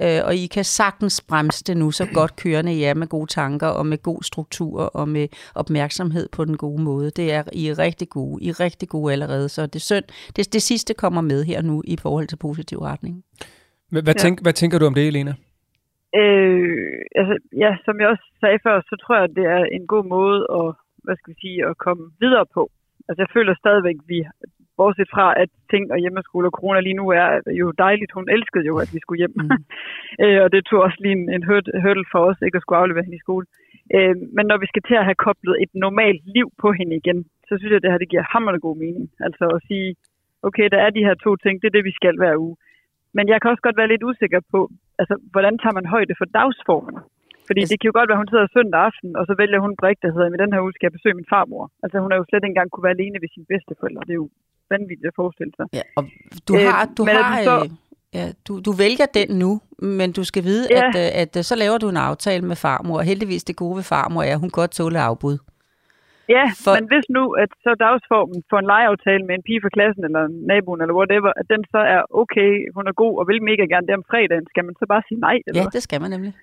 Øh, 0.03 0.19
og 0.25 0.35
I 0.35 0.47
kan 0.47 0.63
sagtens 0.63 1.21
bremse 1.21 1.63
det 1.63 1.77
nu 1.77 1.91
så 1.91 2.07
godt 2.13 2.35
kørende 2.35 2.73
i 2.75 2.81
jer 2.81 2.93
med 2.93 3.07
gode 3.07 3.27
tanker 3.27 3.67
og 3.67 3.85
med 3.85 3.97
god 4.03 4.23
struktur 4.23 4.81
og 4.81 5.09
med 5.09 5.27
opmærksomhed 5.55 6.29
på 6.31 6.45
den 6.45 6.57
gode 6.57 6.81
måde. 6.83 7.11
Det 7.11 7.33
er 7.33 7.43
I 7.53 7.67
er 7.67 7.79
rigtig 7.79 8.09
gode. 8.09 8.43
I 8.43 8.49
er 8.49 8.59
rigtig 8.59 8.89
gode 8.89 9.13
allerede, 9.13 9.49
så 9.49 9.65
det 9.65 9.75
er 9.75 9.79
synd. 9.79 10.05
Det, 10.35 10.53
det 10.53 10.61
sidste 10.61 10.93
kommer 10.93 11.21
med 11.21 11.43
her 11.43 11.61
nu 11.61 11.81
i 11.85 11.97
forhold 12.01 12.27
til 12.27 12.35
positiv 12.37 12.77
retning. 12.79 13.23
Hvad, 13.91 14.01
hvad, 14.03 14.13
Ja. 14.13 14.19
tænk, 14.19 14.41
hvad 14.41 14.53
tænker 14.53 14.79
du 14.79 14.85
om 14.85 14.93
det, 14.93 15.07
Elena? 15.07 15.33
Øh, 16.21 17.01
altså, 17.19 17.33
ja, 17.63 17.71
som 17.85 17.95
jeg 17.99 18.07
også 18.13 18.25
sagde 18.39 18.59
før, 18.65 18.75
så 18.89 18.95
tror 19.03 19.15
jeg, 19.15 19.23
at 19.29 19.35
det 19.39 19.45
er 19.57 19.63
en 19.77 19.87
god 19.93 20.05
måde 20.17 20.39
at, 20.59 20.67
hvad 21.03 21.15
skal 21.15 21.31
vi 21.33 21.37
sige, 21.43 21.59
at 21.69 21.77
komme 21.85 22.03
videre 22.23 22.45
på. 22.55 22.63
Altså, 23.07 23.19
jeg 23.23 23.33
føler 23.35 23.53
stadigvæk, 23.63 23.97
at 24.01 24.07
vi, 24.13 24.19
bortset 24.79 25.09
fra, 25.15 25.25
at 25.43 25.49
ting 25.73 25.83
og 25.93 25.97
hjemmeskole 26.03 26.47
og 26.49 26.55
corona 26.57 26.79
lige 26.79 26.99
nu 27.01 27.05
er 27.21 27.29
jo 27.61 27.67
dejligt. 27.85 28.15
Hun 28.17 28.27
elskede 28.35 28.65
jo, 28.71 28.75
at 28.83 28.89
vi 28.93 28.99
skulle 29.01 29.21
hjem. 29.23 29.35
Mm. 29.37 29.49
øh, 30.23 30.39
og 30.43 30.49
det 30.53 30.61
tog 30.63 30.79
også 30.87 30.99
lige 31.03 31.17
en, 31.19 31.25
en 31.35 31.43
hurdle 31.49 32.07
for 32.13 32.21
os, 32.29 32.39
ikke 32.45 32.59
at 32.59 32.63
skulle 32.63 32.81
aflevere 32.81 33.05
hende 33.05 33.19
i 33.19 33.25
skole. 33.25 33.45
Øh, 33.95 34.15
men 34.35 34.45
når 34.49 34.57
vi 34.63 34.67
skal 34.71 34.83
til 34.85 34.97
at 34.99 35.07
have 35.07 35.23
koblet 35.25 35.55
et 35.63 35.71
normalt 35.85 36.21
liv 36.37 36.47
på 36.63 36.69
hende 36.79 36.95
igen, 37.01 37.19
så 37.47 37.51
synes 37.55 37.71
jeg, 37.71 37.79
at 37.79 37.83
det 37.83 37.91
her 37.91 38.03
det 38.03 38.13
giver 38.13 38.31
hammerende 38.31 38.65
god 38.67 38.77
mening. 38.83 39.05
Altså 39.25 39.45
at 39.55 39.61
sige, 39.69 39.89
okay, 40.47 40.65
der 40.73 40.79
er 40.85 40.89
de 40.89 41.05
her 41.07 41.15
to 41.25 41.31
ting, 41.43 41.55
det 41.61 41.67
er 41.67 41.75
det, 41.77 41.89
vi 41.89 41.97
skal 41.99 42.15
hver 42.17 42.35
uge. 42.45 42.55
Men 43.17 43.25
jeg 43.31 43.37
kan 43.37 43.51
også 43.51 43.65
godt 43.67 43.77
være 43.77 43.91
lidt 43.93 44.07
usikker 44.09 44.41
på, 44.53 44.59
altså, 45.01 45.15
hvordan 45.33 45.55
tager 45.57 45.77
man 45.79 45.85
højde 45.95 46.13
for 46.17 46.25
dagsformen? 46.25 46.95
Fordi 47.49 47.61
Altså- 47.61 47.71
det 47.71 47.77
kan 47.79 47.89
jo 47.91 47.95
godt 47.99 48.07
være, 48.09 48.17
at 48.19 48.23
hun 48.23 48.31
sidder 48.33 48.47
søndag 48.57 48.79
aften, 48.89 49.09
og 49.19 49.23
så 49.29 49.33
vælger 49.41 49.59
hun 49.63 49.71
en 49.75 49.79
brik, 49.81 49.97
der 50.03 50.09
hedder, 50.13 50.27
at 50.35 50.41
den 50.43 50.53
her 50.53 50.61
uge 50.65 50.73
skal 50.75 50.85
jeg 50.87 50.95
besøge 50.97 51.15
min 51.19 51.29
farmor. 51.33 51.63
Altså 51.83 51.95
hun 52.03 52.09
har 52.11 52.17
jo 52.21 52.25
slet 52.29 52.41
ikke 52.43 52.51
engang 52.53 52.69
kunne 52.71 52.85
være 52.87 52.97
alene 52.99 53.17
ved 53.23 53.29
sine 53.35 53.47
bedsteforældre. 53.51 54.01
Det 54.07 54.13
er 54.17 54.21
jo 54.23 54.29
vanvittigt 54.73 55.09
at 55.11 55.15
forestille 55.21 55.53
sig. 55.59 55.65
Ja, 55.79 55.83
og 55.97 56.03
du 56.47 56.53
Øh, 56.55 56.61
har, 56.73 56.81
du 56.97 57.01
men 57.09 57.15
at 57.21 57.23
har, 57.31 57.37
du 57.39 57.49
så- 57.49 57.63
øh, 57.65 57.69
ja, 58.17 58.25
du, 58.47 58.53
du 58.67 58.71
vælger 58.83 59.07
den 59.19 59.29
nu, 59.43 59.51
men 59.99 60.07
du 60.17 60.23
skal 60.31 60.43
vide, 60.49 60.65
Ja. 60.69 60.77
at, 60.81 60.93
øh, 61.03 61.21
at 61.23 61.31
øh, 61.39 61.43
så 61.49 61.55
laver 61.63 61.77
du 61.83 61.87
en 61.93 62.01
aftale 62.09 62.43
med 62.51 62.57
farmor, 62.65 62.97
og 63.01 63.05
heldigvis 63.11 63.43
det 63.49 63.55
gode 63.63 63.75
ved 63.79 63.85
farmor 63.93 64.21
er, 64.29 64.33
at 64.37 64.41
hun 64.43 64.51
godt 64.59 64.71
tåler 64.79 65.01
afbud. 65.11 65.37
Ja, 66.37 66.45
For- 66.65 66.75
men 66.77 66.85
hvis 66.91 67.05
nu, 67.17 67.23
at 67.43 67.51
så 67.65 67.71
dagsformen 67.85 68.39
for 68.49 68.57
en 68.63 68.67
legeaftale 68.73 69.23
med 69.27 69.35
en 69.39 69.43
pige 69.47 69.61
fra 69.63 69.71
klassen, 69.77 70.03
eller 70.07 70.23
naboen, 70.51 70.81
eller 70.83 70.95
whatever, 70.99 71.31
at 71.41 71.45
den 71.53 71.61
så 71.73 71.79
er 71.95 72.01
okay, 72.21 72.51
hun 72.75 72.83
er 72.91 72.95
god, 73.03 73.13
og 73.19 73.23
vil 73.29 73.39
mega 73.51 73.63
gerne 73.73 73.87
det 73.87 73.95
om 73.99 74.05
fredagen, 74.11 74.45
skal 74.53 74.63
man 74.67 74.75
så 74.81 74.85
bare 74.93 75.03
sige 75.07 75.19
nej? 75.27 75.37
Eller? 75.47 75.61
Ja, 75.61 75.65
det 75.75 75.81
skal 75.87 75.99
man 76.03 76.09
nemlig. 76.15 76.33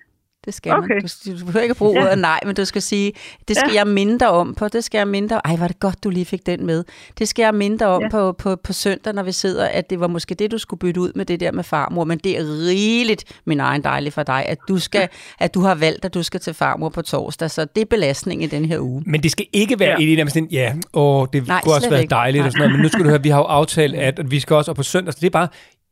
Det 0.47 0.55
skal 0.55 0.71
Okay. 0.73 0.93
man. 0.93 1.01
Du, 1.25 1.39
du 1.39 1.45
behøver 1.45 1.61
ikke 1.61 1.71
at 1.71 1.77
bruge 1.77 1.99
Ja. 1.99 2.05
ordet 2.05 2.19
nej, 2.19 2.39
men 2.45 2.55
du 2.55 2.65
skal 2.65 2.81
sige, 2.81 3.11
det 3.47 3.55
skal 3.57 3.69
Ja. 3.73 3.77
jeg 3.79 3.87
mindre 3.87 4.27
om 4.29 4.55
på, 4.55 4.67
det 4.67 4.83
skal 4.83 4.97
jeg 4.97 5.07
mindre 5.07 5.41
Ej, 5.45 5.55
var 5.55 5.67
det 5.67 5.79
godt, 5.79 6.03
du 6.03 6.09
lige 6.09 6.25
fik 6.25 6.45
den 6.45 6.65
med. 6.65 6.83
Det 7.19 7.27
skal 7.27 7.43
jeg 7.43 7.53
mindre 7.55 7.85
om 7.87 8.01
Ja. 8.01 8.09
på, 8.09 8.31
på, 8.31 8.55
på 8.55 8.73
søndag, 8.73 9.13
når 9.13 9.23
vi 9.23 9.31
sidder, 9.31 9.65
at 9.67 9.89
det 9.89 9.99
var 9.99 10.07
måske 10.07 10.35
det, 10.35 10.51
du 10.51 10.57
skulle 10.57 10.79
bytte 10.79 11.01
ud 11.01 11.11
med 11.15 11.25
det 11.25 11.39
der 11.39 11.51
med 11.51 11.63
farmor, 11.63 12.03
men 12.03 12.17
det 12.17 12.37
er 12.39 12.43
rigeligt, 12.67 13.23
min 13.45 13.59
egen 13.59 13.83
dejlig 13.83 14.13
for 14.13 14.23
dig, 14.23 14.45
at 14.47 14.57
du, 14.67 14.77
skal, 14.79 15.07
at 15.39 15.53
du 15.53 15.61
har 15.61 15.75
valgt, 15.75 16.05
at 16.05 16.13
du 16.13 16.23
skal 16.23 16.39
til 16.39 16.53
farmor 16.53 16.89
på 16.89 17.01
torsdag, 17.01 17.51
så 17.51 17.65
det 17.75 17.81
er 17.81 17.85
belastning 17.85 18.43
i 18.43 18.47
den 18.47 18.65
her 18.65 18.79
uge. 18.79 19.03
Men 19.05 19.23
det 19.23 19.31
skal 19.31 19.45
ikke 19.53 19.79
være 19.79 20.01
ja. 20.01 20.23
Med 20.23 20.27
sådan, 20.31 20.47
ja, 20.51 20.73
åh, 20.93 21.27
det 21.33 21.47
Nej, 21.47 21.61
kunne 21.61 21.73
også 21.73 21.89
være 21.89 22.01
ikke. 22.01 22.09
dejligt 22.11 22.45
og 22.45 22.51
sådan 22.51 22.59
noget, 22.59 22.71
men 22.71 22.81
nu 22.81 22.87
skal 22.89 23.03
du 23.05 23.09
høre, 23.09 23.23
vi 23.23 23.29
har 23.29 23.37
jo 23.39 23.43
aftalt, 23.45 23.95
at, 23.95 24.19
at 24.19 24.31
vi 24.31 24.39
skal 24.39 24.55
også 24.55 24.71
op 24.71 24.77
på 24.77 24.83
søndag, 24.83 25.13
så 25.13 25.17
det 25.21 25.25
er 25.27 25.31
bare, 25.31 25.47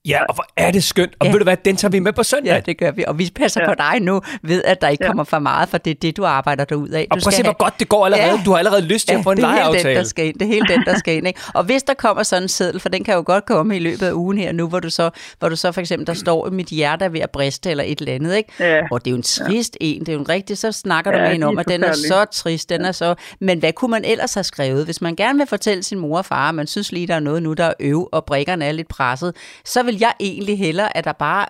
ja, 0.05 0.19
og 0.29 0.35
hvor 0.35 0.45
er 0.57 0.71
det 0.71 0.83
skønt, 0.83 1.11
og 1.19 1.25
Ja. 1.25 1.29
ja. 1.29 1.31
ved 1.33 1.39
du 1.39 1.43
hvad, 1.43 1.57
den 1.65 1.75
tager 1.75 1.89
vi 1.91 1.99
med 1.99 2.13
på 2.13 2.23
søndag. 2.23 2.53
Ja, 2.53 2.59
det 2.59 2.77
gør 2.77 2.91
vi, 2.91 3.03
og 3.07 3.19
vi 3.19 3.31
passer 3.35 3.61
ja. 3.61 3.69
Ja. 3.69 3.73
på 3.75 3.77
dig 3.77 4.01
nu, 4.01 4.21
ved 4.43 4.63
at 4.63 4.81
der 4.81 4.87
ikke 4.87 5.03
ja. 5.03 5.05
Ja. 5.05 5.09
kommer 5.09 5.23
for 5.23 5.39
meget, 5.39 5.69
for 5.69 5.77
det 5.77 5.91
er 5.91 5.95
det, 6.01 6.17
du 6.17 6.25
arbejder 6.25 6.65
dig 6.65 6.77
ud 6.77 6.89
af. 6.89 7.07
Og 7.11 7.17
Du 7.17 7.21
prøv 7.23 7.27
at 7.27 7.33
se, 7.33 7.37
skal 7.37 7.43
hvor 7.45 7.57
godt 7.57 7.79
det 7.79 7.89
går 7.89 8.05
allerede. 8.05 8.27
Ja. 8.27 8.35
Ja. 8.35 8.41
Du 8.45 8.51
har 8.51 8.57
allerede 8.57 8.81
lyst 8.81 9.07
til 9.07 9.15
at 9.15 9.23
få 9.23 9.31
en 9.31 9.37
det 9.37 9.43
er 9.43 9.47
hele 9.47 9.59
den, 9.63 9.71
lejeaftale. 9.71 9.99
der 9.99 10.03
skal 10.03 10.25
ind. 10.25 10.33
Det 10.39 10.41
er 10.41 10.45
hele 10.49 10.65
den, 10.67 10.85
der 10.85 10.97
skal 10.97 11.15
ind. 11.17 11.27
Ikke? 11.27 11.39
Og 11.53 11.63
hvis 11.63 11.83
der 11.83 11.93
kommer 11.93 12.23
sådan 12.23 12.43
en 12.43 12.49
seddel, 12.49 12.79
for 12.79 12.89
den 12.89 13.03
kan 13.03 13.13
jo 13.13 13.23
godt 13.25 13.45
komme 13.45 13.75
i 13.75 13.79
løbet 13.79 14.07
af 14.07 14.11
ugen 14.13 14.37
her 14.37 14.51
nu, 14.51 14.67
hvor 14.67 14.79
du 14.79 14.89
så, 14.89 15.09
hvor 15.39 15.49
du 15.49 15.55
så 15.55 15.71
for 15.71 15.81
eksempel, 15.81 16.07
der 16.07 16.13
står, 16.13 16.49
mit 16.49 16.67
hjerte 16.67 17.05
er 17.05 17.09
ved 17.09 17.19
at 17.19 17.29
briste 17.29 17.69
eller 17.71 17.83
et 17.87 17.99
eller 17.99 18.13
andet. 18.13 18.35
Ikke? 18.37 18.49
Ja. 18.59 18.81
Og 18.91 19.05
det 19.05 19.07
er 19.07 19.11
jo 19.11 19.17
en 19.17 19.23
trist 19.23 19.77
en. 19.81 19.99
Det 19.99 20.09
er 20.09 20.13
jo 20.13 20.19
en 20.19 20.29
rigtig, 20.29 20.57
så 20.57 20.71
snakker 20.71 21.11
du 21.11 21.17
Ja, 21.17 21.23
med 21.23 21.31
hende 21.31 21.45
de 21.45 21.47
om, 21.49 21.57
at 21.57 21.67
den 21.67 21.83
er 21.83 21.93
så 21.93 22.25
trist. 22.33 22.69
Den 22.69 22.85
er 22.85 22.91
så... 22.91 23.15
Men 23.41 23.59
hvad 23.59 23.73
kunne 23.73 23.91
man 23.91 24.05
ellers 24.05 24.33
have 24.33 24.43
skrevet? 24.43 24.85
Hvis 24.85 25.01
man 25.01 25.15
gerne 25.15 25.37
vil 25.39 25.47
fortælle 25.47 25.83
sin 25.83 25.99
mor 25.99 26.17
og 26.17 26.25
far, 26.25 26.49
at 26.49 26.55
man 26.55 26.67
synes 26.67 26.91
lige, 26.91 27.07
der 27.07 27.15
er 27.15 27.19
noget 27.19 27.43
nu, 27.43 27.53
der 27.53 27.65
er 27.65 27.73
øv, 27.79 28.09
og 28.11 28.25
brikkerne 28.25 28.65
er 28.65 28.71
lidt 28.71 28.87
presset, 28.87 29.35
så 29.65 29.83
vil 29.83 29.94
jeg 29.99 30.13
egentlig 30.19 30.57
hellere, 30.57 30.97
at 30.97 31.03
der 31.03 31.13
bare... 31.13 31.45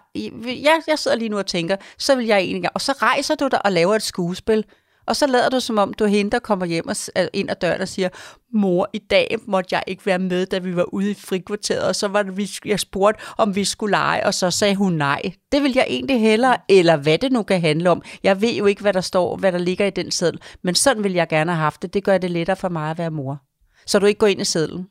Jeg, 0.46 0.82
jeg 0.88 1.00
sidder 1.00 1.18
lige 1.18 1.30
nu 1.30 1.38
og 1.38 1.46
tænker, 1.46 1.76
så 1.98 2.16
vil 2.16 2.26
jeg 2.26 2.40
egentlig... 2.40 2.70
Og 2.74 2.82
så 2.82 2.92
rejser 2.92 3.36
du 3.36 3.48
dig 3.52 3.66
og 3.66 3.72
laver 3.72 3.96
et 3.96 4.04
skuespil, 4.04 4.66
og 5.08 5.16
så 5.16 5.28
lader 5.28 5.50
du 5.50 5.60
som 5.60 5.78
om, 5.78 5.94
du 5.94 6.04
er 6.04 6.08
hende, 6.08 6.32
der 6.32 6.40
kommer 6.40 6.66
hjem 6.66 6.88
og, 6.88 6.96
ind 7.34 7.50
ad 7.50 7.56
døren 7.56 7.82
og 7.82 7.88
siger, 7.88 8.10
mor, 8.54 8.90
i 8.94 8.98
dag 8.98 9.38
måtte 9.48 9.76
jeg 9.76 9.84
ikke 9.88 10.06
være 10.06 10.20
med, 10.20 10.46
da 10.46 10.58
vi 10.58 10.76
var 10.76 10.94
ude 10.94 11.12
i 11.12 11.14
frikvarteret, 11.14 11.84
og 11.84 11.96
så 11.96 12.08
var 12.08 12.24
det, 12.24 12.38
vi, 12.38 12.50
jeg 12.66 12.80
spurgte, 12.80 13.24
om 13.38 13.56
vi 13.56 13.66
skulle 13.66 13.92
lege, 13.92 14.26
og 14.26 14.34
så 14.34 14.52
sagde 14.52 14.76
hun 14.76 14.94
nej. 14.94 15.22
Det 15.52 15.64
vil 15.64 15.74
jeg 15.76 15.86
egentlig 15.90 16.22
hellere, 16.22 16.58
eller 16.70 16.96
hvad 16.96 17.18
det 17.18 17.32
nu 17.32 17.44
kan 17.44 17.62
handle 17.62 17.90
om. 17.90 18.02
Jeg 18.24 18.42
ved 18.42 18.54
jo 18.54 18.66
ikke, 18.66 18.82
hvad 18.82 18.94
der 18.94 19.02
står, 19.02 19.38
hvad 19.38 19.52
der 19.52 19.58
ligger 19.58 19.86
i 19.86 19.90
den 19.90 20.12
seddel, 20.12 20.42
men 20.64 20.76
sådan 20.76 21.04
vil 21.04 21.14
jeg 21.14 21.28
gerne 21.28 21.52
have 21.52 21.62
haft 21.62 21.82
det. 21.82 21.94
Det 21.94 22.04
gør 22.04 22.18
det 22.18 22.32
lettere 22.32 22.56
for 22.56 22.70
mig 22.70 22.92
at 22.92 22.98
være 22.98 23.12
mor. 23.12 23.42
Så 23.86 24.00
du 24.00 24.06
ikke 24.06 24.20
går 24.20 24.28
ind 24.28 24.42
i 24.42 24.46
sedlen. 24.46 24.88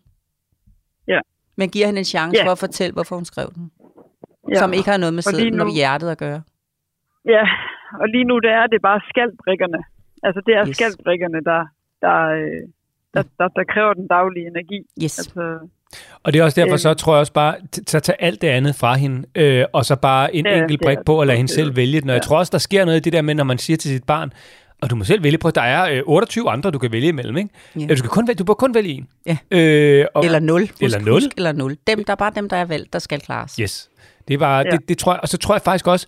Men 1.57 1.69
giver 1.69 1.87
hende 1.87 1.99
en 1.99 2.05
chance 2.05 2.37
Ja. 2.41 2.47
for 2.47 2.53
at 2.53 2.59
fortælle, 2.59 2.93
hvorfor 2.93 3.15
hun 3.17 3.25
skrev 3.25 3.49
den. 3.55 3.71
Ja. 4.53 4.59
Som 4.59 4.73
ikke 4.73 4.91
har 4.91 4.97
noget 4.97 5.15
med 5.15 5.23
sedlen 5.23 5.61
og 5.61 5.75
hjertet 5.75 6.09
at 6.11 6.19
gøre. 6.19 6.43
Ja, 7.35 7.45
og 8.01 8.09
lige 8.09 8.25
nu 8.25 8.39
det 8.39 8.51
er 8.51 8.67
det 8.67 8.83
bare 8.83 9.01
skaldbrikkerne. 9.11 9.79
Altså 10.23 10.41
det 10.47 10.55
er 10.55 10.69
Yes. 10.69 10.77
skaldbrikkerne, 10.77 11.39
der, 11.51 11.61
der, 12.05 12.17
øh, 12.39 12.63
der, 13.15 13.23
der, 13.39 13.49
der 13.49 13.65
kræver 13.73 13.95
den 13.95 14.07
daglige 14.09 14.47
energi. 14.47 14.79
Yes. 15.05 15.19
Altså, 15.19 15.59
Og 16.25 16.33
det 16.33 16.41
er 16.41 16.45
også 16.45 16.61
derfor, 16.61 16.73
Øhm. 16.75 16.79
så 16.79 16.95
tror 16.95 17.13
jeg 17.15 17.21
også 17.21 17.33
bare, 17.33 17.55
så 17.87 18.01
tag 18.01 18.17
alt 18.19 18.41
det 18.43 18.49
andet 18.49 18.75
fra 18.75 18.95
hende, 18.95 19.27
øh, 19.35 19.65
og 19.73 19.85
så 19.85 19.97
bare 19.97 20.35
en 20.35 20.47
Ja, 20.47 20.61
enkelt 20.63 20.81
brik 20.83 20.99
på, 21.07 21.21
og 21.21 21.27
lade 21.27 21.37
hende 21.37 21.53
selv 21.53 21.77
vælge 21.77 22.01
den. 22.01 22.11
Og 22.11 22.15
jeg 22.15 22.23
ja. 22.23 22.27
tror 22.27 22.39
også, 22.39 22.51
der 22.51 22.59
sker 22.59 22.85
noget 22.85 22.99
i 22.99 23.01
det 23.01 23.13
der 23.13 23.23
med, 23.23 23.35
når 23.35 23.45
man 23.45 23.59
siger 23.59 23.77
til 23.77 23.91
sit 23.91 24.05
barn, 24.07 24.33
og 24.83 24.91
du 24.91 24.97
må 24.97 25.05
selv 25.05 25.23
vælge 25.23 25.39
på, 25.39 25.51
der 25.51 25.61
er 25.63 25.91
øh, 25.97 26.03
28 26.07 26.51
andre, 26.51 26.71
du 26.71 26.79
kan 26.79 26.93
vælge 26.93 27.09
imellem, 27.09 27.37
ikke? 27.37 27.51
Ja. 27.77 27.81
Ja. 27.81 27.87
Du, 27.87 27.97
skal 27.97 28.11
kun, 28.11 28.29
vælge- 28.29 28.37
du 28.39 28.45
må 28.47 28.55
kun 28.55 28.75
vælge 28.75 28.91
en. 28.93 29.07
Ja. 29.27 29.37
Øh, 29.51 30.07
og, 30.15 30.25
Eller 30.25 30.39
nul. 30.39 30.61
Husk, 30.61 30.83
Eller 30.83 30.99
nul. 30.99 31.13
Husk, 31.13 31.29
eller 31.37 31.53
nul. 31.53 31.77
Dem, 31.87 32.05
der 32.05 32.13
er 32.13 32.17
bare 32.17 32.33
dem, 32.35 32.49
der 32.49 32.57
er 32.57 32.65
valgt, 32.65 32.93
der 32.93 32.99
skal 32.99 33.21
klares. 33.21 33.57
Yes. 33.57 33.91
Det 34.29 34.41
var. 34.41 34.59
Ja. 34.59 34.71
det, 34.71 34.89
det 34.89 34.99
tror 34.99 35.13
jeg, 35.13 35.21
og 35.23 35.29
så 35.29 35.39
tror 35.39 35.55
jeg 35.55 35.63
faktisk 35.63 35.87
også, 35.87 36.07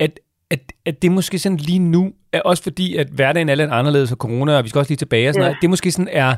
at, 0.00 0.20
at, 0.50 0.60
at 0.86 1.02
det 1.02 1.12
måske 1.12 1.38
sådan 1.38 1.58
lige 1.58 1.78
nu, 1.78 2.12
er 2.32 2.40
også 2.40 2.62
fordi, 2.62 2.96
at 2.96 3.06
hverdagen 3.08 3.48
er 3.48 3.54
lidt 3.54 3.70
anderledes, 3.70 4.12
og 4.12 4.16
corona, 4.16 4.56
og 4.56 4.64
vi 4.64 4.68
skal 4.68 4.78
også 4.78 4.90
lige 4.90 4.96
tilbage 4.98 5.28
og 5.28 5.34
sådan 5.34 5.42
Ja. 5.42 5.48
noget, 5.48 5.58
det 5.62 5.70
måske 5.70 5.92
sådan 5.92 6.08
er 6.12 6.34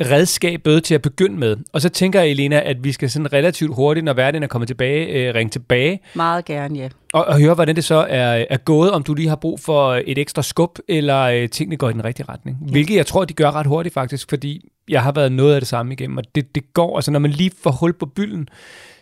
redskabet 0.00 0.84
til 0.84 0.94
at 0.94 1.02
begynde 1.02 1.36
med. 1.36 1.56
Og 1.72 1.80
så 1.80 1.88
tænker 1.88 2.20
jeg, 2.20 2.30
Elena, 2.30 2.60
at 2.60 2.84
vi 2.84 2.92
skal 2.92 3.10
sådan 3.10 3.32
relativt 3.32 3.74
hurtigt, 3.74 4.04
når 4.04 4.12
hverdagen 4.12 4.42
er 4.42 4.46
kommet 4.46 4.68
tilbage, 4.68 5.06
øh, 5.06 5.34
ringe 5.34 5.50
tilbage, 5.50 6.00
Meget 6.14 6.44
gerne, 6.44 6.78
ja. 6.78 6.88
og, 7.12 7.24
og 7.24 7.40
høre, 7.40 7.54
hvordan 7.54 7.76
det 7.76 7.84
så 7.84 7.94
er, 8.08 8.44
er 8.50 8.56
gået, 8.56 8.90
om 8.90 9.02
du 9.02 9.14
lige 9.14 9.28
har 9.28 9.36
brug 9.36 9.60
for 9.60 10.00
et 10.06 10.18
ekstra 10.18 10.42
skub, 10.42 10.78
eller 10.88 11.20
øh, 11.20 11.48
tingene 11.48 11.76
går 11.76 11.90
i 11.90 11.92
den 11.92 12.04
rigtige 12.04 12.26
retning. 12.28 12.58
Ja. 12.66 12.70
Hvilket 12.70 12.96
jeg 12.96 13.06
tror, 13.06 13.24
de 13.24 13.34
gør 13.34 13.50
ret 13.50 13.66
hurtigt 13.66 13.94
faktisk, 13.94 14.28
fordi 14.28 14.68
jeg 14.88 15.02
har 15.02 15.12
været 15.12 15.32
noget 15.32 15.54
af 15.54 15.60
det 15.60 15.68
samme 15.68 15.92
igennem, 15.92 16.16
og 16.16 16.24
det, 16.34 16.54
det 16.54 16.74
går, 16.74 16.96
altså 16.96 17.10
når 17.10 17.18
man 17.18 17.30
lige 17.30 17.50
får 17.62 17.70
hul 17.70 17.92
på 17.92 18.06
bylden, 18.06 18.48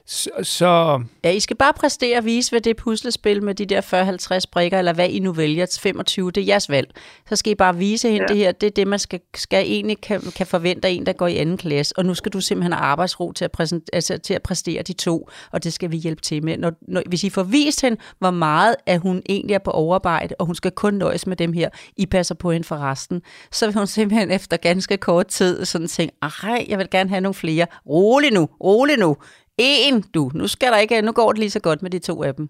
så, 0.06 0.30
så 0.42 1.02
Ja, 1.24 1.30
I 1.30 1.40
skal 1.40 1.56
bare 1.56 1.72
præstere 1.72 2.18
og 2.18 2.24
vise, 2.24 2.50
hvad 2.50 2.60
det 2.60 2.76
puslespil 2.76 3.42
med 3.42 3.54
de 3.54 3.66
der 3.66 4.40
40-50 4.40 4.44
brikker, 4.52 4.78
eller 4.78 4.92
hvad 4.92 5.08
I 5.08 5.18
nu 5.18 5.32
vælger, 5.32 5.78
25, 5.82 6.30
det 6.30 6.40
er 6.40 6.44
jeres 6.44 6.70
valg. 6.70 6.90
Så 7.28 7.36
skal 7.36 7.52
I 7.52 7.54
bare 7.54 7.76
vise 7.76 8.10
hende 8.10 8.22
ja. 8.22 8.26
Det 8.26 8.36
her, 8.36 8.52
det 8.52 8.66
er 8.66 8.70
det, 8.70 8.88
man 8.88 8.98
skal, 8.98 9.20
skal 9.34 9.64
egentlig 9.66 10.00
kan, 10.00 10.20
kan 10.36 10.46
forvente 10.46 10.88
af 10.88 10.92
en, 10.92 11.06
der 11.06 11.12
går 11.12 11.26
i 11.26 11.36
anden 11.36 11.56
klasse. 11.56 11.98
Og 11.98 12.04
nu 12.04 12.14
skal 12.14 12.32
du 12.32 12.40
simpelthen 12.40 12.72
have 12.72 12.84
arbejdsro 12.84 13.32
til 13.32 13.44
at, 13.44 13.52
præsent, 13.52 13.90
altså, 13.92 14.18
til 14.18 14.34
at 14.34 14.42
præstere 14.42 14.82
de 14.82 14.92
to, 14.92 15.28
og 15.52 15.64
det 15.64 15.72
skal 15.72 15.90
vi 15.90 15.96
hjælpe 15.96 16.22
til 16.22 16.44
med. 16.44 16.58
Når, 16.58 16.72
når, 16.88 17.02
hvis 17.08 17.24
I 17.24 17.30
får 17.30 17.42
vist 17.42 17.80
hende, 17.80 18.00
hvor 18.18 18.30
meget 18.30 18.74
at 18.86 19.00
hun 19.00 19.22
egentlig 19.28 19.54
er 19.54 19.58
på 19.58 19.70
overarbejde, 19.70 20.34
og 20.38 20.46
hun 20.46 20.54
skal 20.54 20.70
kun 20.70 20.94
nøjes 20.94 21.26
med 21.26 21.36
dem 21.36 21.52
her, 21.52 21.68
I 21.96 22.06
passer 22.06 22.34
på 22.34 22.52
hende 22.52 22.66
for 22.66 22.76
resten, 22.76 23.22
så 23.52 23.66
vil 23.66 23.74
hun 23.74 23.86
simpelthen 23.86 24.30
efter 24.30 24.56
ganske 24.56 24.96
kort 24.96 25.26
tid 25.26 25.64
sådan 25.64 25.88
tænke, 25.88 26.14
ej, 26.22 26.66
jeg 26.68 26.78
vil 26.78 26.90
gerne 26.90 27.10
have 27.10 27.20
nogle 27.20 27.34
flere. 27.34 27.66
Rolig 27.86 28.32
nu, 28.32 28.48
rolig 28.60 28.98
nu. 28.98 29.16
En, 29.58 30.02
du. 30.14 30.30
Nu, 30.34 30.46
skal 30.46 30.72
der 30.72 30.78
ikke, 30.78 31.02
nu 31.02 31.12
går 31.12 31.28
det 31.32 31.38
lige 31.38 31.50
så 31.50 31.60
godt 31.60 31.82
med 31.82 31.90
de 31.90 31.98
to 31.98 32.22
af 32.22 32.34
dem. 32.34 32.48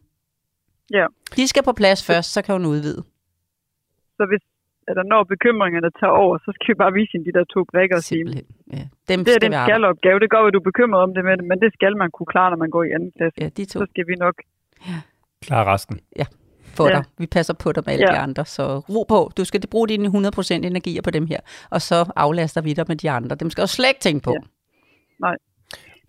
ja. 0.90 1.06
De 1.36 1.48
skal 1.48 1.62
på 1.62 1.72
plads 1.72 2.06
først, 2.06 2.32
så 2.32 2.42
kan 2.42 2.52
hun 2.54 2.66
udvide. 2.66 3.02
Så 4.16 4.26
hvis, 4.30 4.42
eller 4.88 5.02
når 5.02 5.24
bekymringerne 5.24 5.90
tager 6.00 6.10
over, 6.24 6.38
så 6.38 6.50
skal 6.56 6.68
vi 6.74 6.78
bare 6.84 6.92
vise 6.92 7.10
hende 7.12 7.26
de 7.28 7.32
der 7.38 7.44
to 7.54 7.60
brikker 7.72 7.96
og 7.96 8.02
sige, 8.02 8.18
Simpelthen. 8.18 8.46
Ja. 8.72 8.84
Dem 9.14 9.24
det 9.24 9.34
er 9.34 9.38
den 9.38 9.52
skalopgave. 9.52 10.20
Det 10.20 10.30
går, 10.30 10.46
at 10.46 10.52
du 10.54 10.58
er 10.58 10.62
bekymret 10.70 11.00
om 11.02 11.14
det, 11.14 11.24
men, 11.24 11.38
men 11.48 11.60
det 11.60 11.70
skal 11.76 11.96
man 11.96 12.10
kunne 12.16 12.26
klare, 12.34 12.50
når 12.50 12.56
man 12.64 12.70
går 12.70 12.82
i 12.82 12.90
anden 12.96 13.12
klasse. 13.16 13.36
Ja, 13.42 13.48
de 13.48 13.64
to. 13.64 13.78
Så 13.80 13.86
skal 13.90 14.04
vi 14.06 14.14
nok 14.14 14.34
klar 15.46 15.64
resten. 15.74 16.00
for 16.76 16.88
Ja. 16.88 16.94
dig. 16.94 17.04
Vi 17.18 17.26
passer 17.26 17.54
på 17.54 17.72
dig 17.72 17.82
med 17.86 17.92
alle 17.92 18.06
Ja. 18.08 18.12
de 18.12 18.18
andre. 18.18 18.44
Så 18.44 18.78
ro 18.78 19.02
på. 19.08 19.30
Du 19.36 19.44
skal 19.44 19.60
bruge 19.70 19.88
dine 19.88 20.08
100% 20.08 20.66
energier 20.66 21.02
på 21.02 21.10
dem 21.10 21.26
her. 21.26 21.40
Og 21.70 21.82
så 21.82 22.12
aflaster 22.16 22.60
vi 22.60 22.72
dig 22.72 22.84
med 22.88 22.96
de 22.96 23.10
andre. 23.10 23.36
Dem 23.36 23.50
skal 23.50 23.62
du 23.62 23.68
slet 23.68 23.88
ikke 23.88 24.00
tænke 24.00 24.22
på. 24.24 24.34
Ja. 25.24 25.32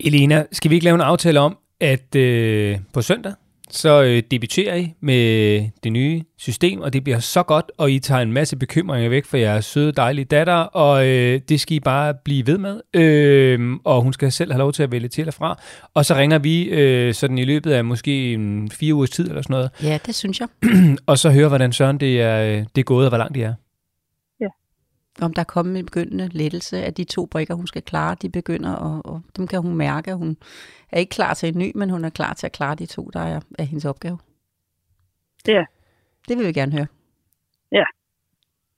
Elena, 0.00 0.44
skal 0.52 0.70
vi 0.70 0.74
ikke 0.74 0.84
lave 0.84 0.94
en 0.94 1.00
aftale 1.00 1.40
om, 1.40 1.56
at 1.80 2.14
øh, 2.16 2.78
på 2.92 3.02
søndag, 3.02 3.32
så 3.70 4.02
øh, 4.02 4.22
debuterer 4.30 4.74
I 4.76 4.92
med 5.00 5.60
det 5.84 5.92
nye 5.92 6.22
system, 6.38 6.80
og 6.80 6.92
det 6.92 7.04
bliver 7.04 7.18
så 7.18 7.42
godt, 7.42 7.72
og 7.78 7.90
I 7.90 7.98
tager 7.98 8.20
en 8.20 8.32
masse 8.32 8.56
bekymringer 8.56 9.08
væk 9.08 9.24
fra 9.24 9.38
jeres 9.38 9.64
søde, 9.64 9.92
dejlige 9.92 10.24
datter, 10.24 10.54
og 10.54 11.06
øh, 11.06 11.40
det 11.48 11.60
skal 11.60 11.76
I 11.76 11.80
bare 11.80 12.14
blive 12.24 12.46
ved 12.46 12.58
med, 12.58 12.80
øh, 12.94 13.76
og 13.84 14.02
hun 14.02 14.12
skal 14.12 14.32
selv 14.32 14.52
have 14.52 14.58
lov 14.58 14.72
til 14.72 14.82
at 14.82 14.92
vælge 14.92 15.08
til 15.08 15.22
eller 15.22 15.32
fra. 15.32 15.58
Og 15.94 16.04
så 16.04 16.14
ringer 16.14 16.38
vi 16.38 16.62
øh, 16.64 17.14
sådan 17.14 17.38
i 17.38 17.44
løbet 17.44 17.72
af 17.72 17.84
måske 17.84 18.32
en 18.32 18.70
fire 18.70 18.94
ugers 18.94 19.10
tid 19.10 19.28
eller 19.28 19.42
sådan 19.42 19.54
noget, 19.54 19.70
Ja, 19.82 19.98
det 20.06 20.14
synes 20.14 20.40
jeg. 20.40 20.48
og 21.06 21.18
så 21.18 21.30
høre, 21.30 21.48
hvordan 21.48 21.72
Søren 21.72 22.00
det 22.00 22.20
er, 22.20 22.40
øh, 22.40 22.64
det 22.74 22.78
er 22.78 22.82
gået, 22.82 23.06
og 23.06 23.10
hvor 23.10 23.18
langt 23.18 23.34
det 23.34 23.42
er. 23.42 23.54
Om 25.20 25.34
der 25.34 25.40
er 25.40 25.44
kommet 25.44 25.78
en 25.78 25.86
begyndende 25.86 26.28
lettelse 26.32 26.84
af 26.84 26.94
de 26.94 27.04
to 27.04 27.26
brikker, 27.26 27.54
hun 27.54 27.66
skal 27.66 27.82
klare. 27.82 28.16
De 28.22 28.28
begynder, 28.30 28.72
og, 28.74 29.00
og 29.04 29.22
dem 29.36 29.46
kan 29.46 29.62
hun 29.62 29.74
mærke. 29.76 30.10
at 30.10 30.16
Hun 30.18 30.36
er 30.92 30.98
ikke 30.98 31.10
klar 31.10 31.34
til 31.34 31.48
en 31.48 31.58
ny, 31.58 31.72
men 31.74 31.90
hun 31.90 32.04
er 32.04 32.10
klar 32.10 32.34
til 32.34 32.46
at 32.46 32.52
klare 32.52 32.74
de 32.74 32.86
to, 32.86 33.10
der 33.12 33.20
er, 33.20 33.40
er 33.58 33.62
hendes 33.64 33.84
opgave. 33.84 34.18
Ja. 35.48 35.64
Det 36.28 36.38
vil 36.38 36.46
vi 36.46 36.52
gerne 36.52 36.72
høre. 36.72 36.86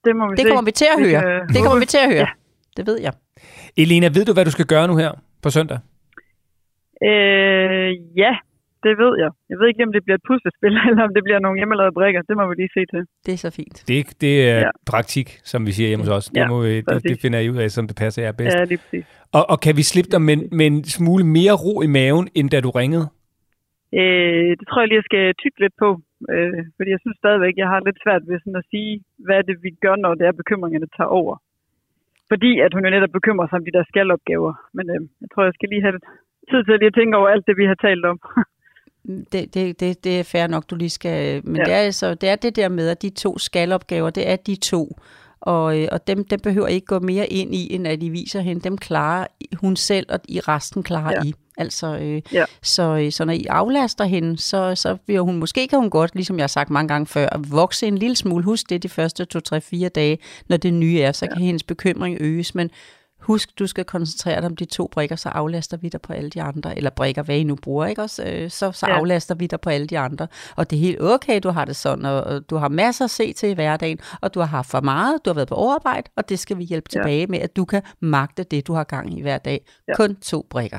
Det 0.05 0.17
må 0.17 0.31
vi 0.31 0.37
Det 0.37 0.43
se. 0.43 0.49
kommer 0.49 0.63
vi 0.65 0.71
til 0.71 0.87
at 0.97 0.99
høre. 1.07 1.21
kan 1.23 1.49
Det 1.55 1.63
kommer 1.63 1.79
vi 1.79 1.87
til 1.87 1.99
at 1.99 2.07
høre. 2.09 2.19
Ja. 2.19 2.29
Det 2.77 2.87
ved 2.87 3.01
jeg. 3.01 3.13
Elena, 3.77 4.09
ved 4.09 4.25
du, 4.25 4.33
hvad 4.33 4.45
du 4.45 4.51
skal 4.51 4.67
gøre 4.67 4.87
nu 4.89 4.97
her 4.97 5.13
på 5.43 5.51
søndag? 5.51 5.79
Øh, 7.05 7.91
ja, 8.17 8.37
det 8.85 8.95
ved 9.03 9.13
jeg. 9.23 9.31
Jeg 9.51 9.57
ved 9.59 9.67
ikke, 9.69 9.85
om 9.89 9.93
det 9.93 10.05
bliver 10.05 10.19
et 10.21 10.27
puslespil, 10.31 10.73
eller 10.89 11.03
om 11.09 11.15
det 11.17 11.23
bliver 11.25 11.39
nogle 11.39 11.59
hjemmelavede 11.59 11.93
brikker. 11.99 12.23
Det 12.29 12.37
må 12.37 12.45
vi 12.49 12.55
lige 12.55 12.73
se 12.79 12.83
til. 12.93 13.03
Det 13.27 13.33
er 13.35 13.41
så 13.47 13.51
fint. 13.61 13.77
Det, 13.89 14.21
det 14.21 14.35
er 14.51 14.59
ja. 14.61 14.71
Praktik, 14.93 15.29
som 15.51 15.67
vi 15.67 15.73
siger 15.77 15.89
hjemme 15.89 16.05
hos 16.05 16.13
os. 16.19 16.27
Det, 16.27 16.37
Ja, 16.41 16.47
må, 16.49 16.57
vi- 16.63 16.81
det, 16.91 17.03
det 17.11 17.17
finder 17.23 17.39
jeg 17.39 17.51
ud 17.55 17.57
af, 17.65 17.71
som 17.71 17.85
det 17.89 17.97
passer 18.03 18.23
jer 18.23 18.33
bedst. 18.33 18.57
Ja, 18.59 18.65
lige 18.65 18.79
præcis. 18.83 19.05
Og, 19.39 19.45
og 19.53 19.57
kan 19.65 19.75
vi 19.79 19.83
slippe 19.93 20.11
dig 20.15 20.23
med, 20.29 20.37
med 20.59 20.67
en 20.73 20.85
smule 20.97 21.25
mere 21.39 21.55
ro 21.65 21.75
i 21.87 21.91
maven, 21.99 22.27
end 22.39 22.47
da 22.51 22.61
du 22.67 22.71
ringede? 22.81 23.07
Øh, 24.01 24.51
det 24.59 24.65
tror 24.69 24.81
jeg 24.81 24.89
lige, 24.89 25.01
jeg 25.03 25.09
skal 25.11 25.25
tykke 25.43 25.61
lidt 25.65 25.77
på. 25.85 25.89
Øh, 26.35 26.59
fordi 26.77 26.89
jeg 26.95 27.01
synes 27.05 27.17
stadigvæk, 27.23 27.55
jeg 27.63 27.69
har 27.73 27.81
lidt 27.89 27.99
svært 28.05 28.23
ved 28.29 28.39
sådan 28.41 28.61
at 28.63 28.69
sige, 28.73 28.93
hvad 29.27 29.41
det, 29.49 29.57
vi 29.65 29.71
gør, 29.85 29.97
når 30.05 30.13
det 30.19 30.25
er 30.27 30.41
bekymringerne 30.43 30.89
tager 30.97 31.13
over. 31.21 31.35
Fordi 32.31 32.51
at 32.65 32.75
hun 32.75 32.85
jo 32.85 32.91
netop 32.91 33.13
bekymrer 33.19 33.47
sig 33.47 33.57
om 33.59 33.65
de 33.69 33.75
der 33.77 33.85
skalopgaver. 33.91 34.53
Men 34.77 34.85
øh, 34.95 35.01
jeg 35.23 35.29
tror, 35.33 35.45
jeg 35.45 35.55
skal 35.57 35.69
lige 35.73 35.83
have 35.87 35.95
lidt 35.97 36.07
tid 36.51 36.61
til 36.65 36.73
at 36.75 36.81
lige 36.81 36.93
at 36.93 36.99
tænke 36.99 37.17
over 37.19 37.29
alt 37.35 37.47
det, 37.49 37.57
vi 37.61 37.67
har 37.73 37.79
talt 37.87 38.05
om. 38.13 38.19
Det, 39.33 39.55
det, 39.55 39.81
det, 39.81 40.05
det 40.05 40.21
er 40.21 40.23
fair 40.23 40.47
nok, 40.47 40.71
du 40.71 40.77
lige 40.77 40.91
skal... 40.91 41.41
Men 41.45 41.57
ja. 41.57 41.65
Det, 41.65 41.73
er 41.73 41.79
altså, 41.79 42.15
det 42.15 42.29
er 42.29 42.37
det 42.37 42.57
der 42.57 42.69
med, 42.69 42.89
at 42.89 43.03
de 43.03 43.11
to 43.11 43.39
skalopgaver, 43.39 44.11
det 44.11 44.29
er 44.29 44.37
de 44.37 44.57
to. 44.57 44.99
Og, 45.41 45.79
øh, 45.79 45.89
og 45.93 46.07
dem, 46.07 46.25
dem 46.25 46.41
behøver 46.41 46.67
ikke 46.67 46.87
gå 46.87 46.99
mere 46.99 47.27
ind 47.27 47.55
i, 47.55 47.75
end 47.75 47.89
at 47.89 48.01
de 48.01 48.11
viser 48.11 48.41
hende. 48.41 48.61
Dem 48.61 48.79
klarer 48.79 49.27
hun 49.55 49.77
selv, 49.77 50.07
og 50.09 50.21
i 50.29 50.41
resten 50.41 50.83
klarer 50.83 51.13
ja. 51.13 51.23
I. 51.29 51.35
Altså, 51.59 51.99
øh, 51.99 52.23
Ja. 52.33 52.45
så, 52.63 52.83
øh, 52.83 53.13
så 53.13 53.25
når 53.25 53.33
I 53.33 53.45
aflaster 53.45 54.05
hende, 54.05 54.39
så, 54.39 54.75
så 54.75 54.97
vil 55.07 55.21
hun, 55.21 55.37
måske 55.37 55.69
kan 55.69 55.79
hun 55.79 55.91
godt, 55.91 56.15
ligesom 56.15 56.37
jeg 56.37 56.43
har 56.43 56.49
sagt 56.49 56.71
mange 56.71 56.89
gange 56.89 57.07
før, 57.07 57.29
at 57.29 57.53
vokse 57.53 57.87
en 57.87 57.99
lille 57.99 58.17
smule. 58.17 58.45
Husk 58.45 58.71
det 58.71 58.83
de 58.83 58.89
første 58.89 59.25
2, 59.25 59.41
3, 59.41 59.61
4 59.61 59.89
dage, 59.89 60.19
når 60.49 60.57
det 60.57 60.75
nye 60.75 61.01
er, 61.01 61.13
så 61.13 61.27
ja. 61.27 61.33
kan 61.35 61.43
hendes 61.43 61.63
bekymring 61.63 62.17
øges. 62.21 62.55
Men 62.55 62.71
husk, 63.27 63.59
du 63.59 63.67
skal 63.67 63.85
koncentrere 63.85 64.37
dig 64.41 64.47
om 64.47 64.57
de 64.57 64.65
to 64.65 64.89
brikker, 64.93 65.17
så 65.17 65.29
aflaster 65.29 65.77
vi 65.77 65.89
dig 65.89 66.01
på 66.01 66.13
alle 66.13 66.31
de 66.31 66.43
andre. 66.43 66.77
Eller 66.77 66.91
brikker, 66.91 67.23
hvad 67.23 67.37
I 67.37 67.45
nu 67.45 67.55
bruger, 67.57 67.87
ikke 67.87 68.03
også? 68.03 68.25
Øh, 68.25 68.51
Så, 68.51 68.73
så 68.73 68.87
ja. 68.87 68.93
Ja. 68.93 68.99
aflaster 68.99 69.35
vi 69.35 69.47
dig 69.47 69.61
på 69.61 69.71
alle 69.71 69.87
de 69.87 69.99
andre. 69.99 70.27
Og 70.57 70.71
det 70.71 70.77
er 70.77 70.81
helt 70.81 71.03
okay, 71.03 71.41
du 71.43 71.51
har 71.51 71.65
det 71.65 71.77
sådan, 71.77 72.05
og, 72.05 72.21
og 72.25 72.51
du 72.51 72.57
har 72.57 72.69
masser 72.69 73.05
at 73.05 73.11
se 73.11 73.33
til 73.33 73.49
i 73.49 73.53
hverdagen, 73.53 73.99
og 74.21 74.35
du 74.35 74.41
har 74.41 74.47
haft 74.47 74.71
for 74.71 74.81
meget, 74.81 75.25
du 75.25 75.31
har 75.31 75.35
været 75.35 75.49
på 75.49 75.55
overarbejde, 75.55 76.11
og 76.17 76.29
det 76.29 76.39
skal 76.39 76.59
vi 76.59 76.65
hjælpe 76.65 76.89
Ja. 76.95 76.99
tilbage 76.99 77.27
med, 77.27 77.39
at 77.39 77.57
du 77.57 77.65
kan 77.65 77.83
magte 78.01 78.43
det, 78.43 78.67
du 78.67 78.73
har 78.75 78.85
gang 78.85 79.19
i 79.19 79.23
hver 79.23 79.39
dag. 79.39 79.67
Ja. 79.89 79.95
Kun 79.95 80.17
to 80.17 80.47
brikker. 80.51 80.79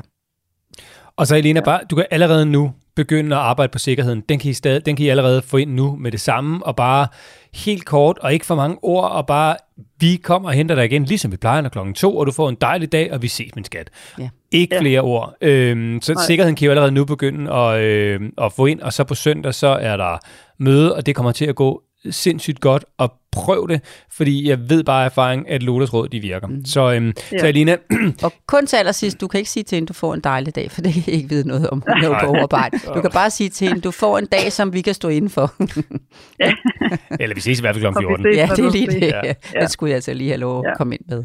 Og 1.16 1.26
så 1.26 1.36
Elena, 1.36 1.60
bare, 1.60 1.80
du 1.90 1.96
kan 1.96 2.06
allerede 2.10 2.46
nu 2.46 2.72
begynde 2.98 3.36
at 3.36 3.42
arbejde 3.42 3.70
på 3.70 3.78
sikkerheden. 3.78 4.22
Den 4.28 4.38
kan, 4.38 4.50
I 4.50 4.54
stadig, 4.54 4.86
den 4.86 4.96
kan 4.96 5.06
I 5.06 5.08
allerede 5.08 5.42
få 5.42 5.56
ind 5.56 5.70
nu 5.74 5.96
med 5.96 6.12
det 6.12 6.20
samme, 6.20 6.66
og 6.66 6.76
bare 6.76 7.06
helt 7.54 7.84
kort, 7.84 8.18
og 8.18 8.32
ikke 8.32 8.46
for 8.46 8.54
mange 8.54 8.76
ord, 8.82 9.10
og 9.10 9.26
bare, 9.26 9.56
vi 10.00 10.16
kommer 10.16 10.48
og 10.48 10.54
henter 10.54 10.74
dig 10.74 10.84
igen, 10.84 11.04
ligesom 11.04 11.32
vi 11.32 11.36
plejer, 11.36 11.60
når 11.60 11.68
klokken 11.68 11.94
to, 11.94 12.16
og 12.16 12.26
du 12.26 12.32
får 12.32 12.48
en 12.48 12.56
dejlig 12.60 12.92
dag, 12.92 13.12
og 13.12 13.22
vi 13.22 13.28
ses, 13.28 13.54
min 13.54 13.64
skat. 13.64 13.90
Ja. 14.18 14.28
Ikke 14.52 14.74
Ja. 14.74 14.80
flere 14.80 15.00
ord. 15.00 15.34
Øhm, 15.40 16.00
så 16.02 16.14
Nej. 16.14 16.24
sikkerheden 16.26 16.56
kan 16.56 16.64
I 16.64 16.66
jo 16.66 16.70
allerede 16.70 16.92
nu 16.92 17.04
begynde 17.04 17.52
at, 17.52 17.80
øh, 17.80 18.20
at 18.38 18.52
få 18.52 18.66
ind, 18.66 18.80
og 18.80 18.92
så 18.92 19.04
på 19.04 19.14
søndag, 19.14 19.54
så 19.54 19.66
er 19.66 19.96
der 19.96 20.18
møde, 20.58 20.94
og 20.94 21.06
det 21.06 21.14
kommer 21.14 21.32
til 21.32 21.44
at 21.44 21.54
gå 21.54 21.82
sindssygt 22.10 22.60
godt, 22.60 22.84
og 22.98 23.12
prøv 23.32 23.68
det, 23.68 23.80
fordi 24.12 24.48
jeg 24.48 24.70
ved 24.70 24.84
bare 24.84 25.02
af 25.02 25.06
erfaring, 25.06 25.50
at 25.50 25.62
Lolas 25.62 25.94
råd, 25.94 26.08
de 26.08 26.20
virker. 26.20 26.46
Mm. 26.46 26.64
Så, 26.64 26.92
øhm, 26.92 27.12
Ja. 27.32 27.38
så 27.38 27.46
Elena, 27.46 27.76
Og 28.22 28.32
kun 28.46 28.66
til 28.66 28.76
allersidst, 28.76 29.20
du 29.20 29.28
kan 29.28 29.38
ikke 29.38 29.50
sige 29.50 29.62
til 29.62 29.76
hende, 29.76 29.86
du 29.86 29.92
får 29.92 30.14
en 30.14 30.20
dejlig 30.20 30.54
dag, 30.54 30.70
for 30.70 30.80
det 30.80 30.92
kan 30.94 31.02
jeg 31.06 31.14
ikke 31.14 31.28
vide 31.28 31.48
noget 31.48 31.70
om, 31.70 31.82
hun 32.02 32.04
er 32.04 32.20
på 32.20 32.26
overarbejde. 32.26 32.78
Du 32.94 33.00
kan 33.00 33.10
bare 33.10 33.30
sige 33.30 33.50
til 33.50 33.68
hende, 33.68 33.80
du 33.80 33.90
får 33.90 34.18
en 34.18 34.26
dag, 34.26 34.52
som 34.52 34.72
vi 34.72 34.80
kan 34.80 34.94
stå 34.94 35.08
indenfor. 35.08 35.52
eller 37.20 37.34
vi 37.34 37.40
ses 37.40 37.58
i 37.58 37.62
hvert 37.62 37.74
fald 37.76 37.86
vi 37.86 37.94
14. 38.00 38.24
ses, 38.24 38.36
ja, 38.36 38.46
det 38.56 38.64
er 38.64 38.70
lige 38.70 38.86
det. 38.86 39.02
Ja. 39.02 39.20
Ja. 39.54 39.60
Det 39.60 39.70
skulle 39.70 39.90
jeg 39.90 39.94
altså 39.94 40.12
lige 40.14 40.30
have 40.30 40.40
lov 40.40 40.58
at 40.58 40.70
Ja. 40.70 40.76
komme 40.76 40.94
ind 40.94 41.04
med. 41.08 41.24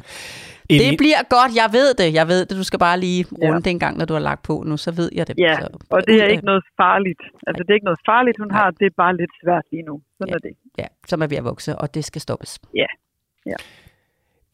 Det 0.69 0.97
bliver 0.97 1.21
godt, 1.29 1.51
jeg 1.61 1.69
ved 1.77 1.93
det, 1.93 2.13
jeg 2.13 2.27
ved 2.27 2.45
det. 2.45 2.57
Du 2.57 2.63
skal 2.63 2.79
bare 2.79 2.99
lige 2.99 3.25
runde 3.31 3.47
Ja. 3.47 3.59
det 3.65 3.67
en 3.67 3.79
gang, 3.79 3.97
når 3.97 4.05
du 4.05 4.13
har 4.13 4.19
lagt 4.29 4.43
på 4.43 4.63
nu, 4.65 4.77
så 4.77 4.91
ved 4.91 5.09
jeg 5.15 5.27
det. 5.27 5.35
Ja, 5.37 5.55
så, 5.59 5.67
og 5.89 6.07
det 6.07 6.15
er 6.23 6.27
ikke 6.27 6.45
noget 6.45 6.63
farligt. 6.81 7.21
Altså, 7.47 7.63
det 7.63 7.69
er 7.69 7.73
ikke 7.73 7.85
noget 7.91 7.99
farligt, 8.05 8.37
hun 8.37 8.47
Nej. 8.47 8.57
har. 8.59 8.71
Det 8.71 8.85
er 8.85 8.95
bare 8.97 9.17
lidt 9.17 9.31
svært 9.43 9.65
lige 9.71 9.83
nu. 9.83 10.01
Sådan 10.17 10.29
Ja. 10.29 10.35
er 10.35 10.39
det. 10.47 10.53
Ja, 10.77 10.87
som 11.07 11.21
er 11.21 11.27
ved 11.27 11.37
at 11.37 11.43
vokse, 11.43 11.75
og 11.75 11.93
det 11.95 12.05
skal 12.05 12.21
stoppes. 12.21 12.59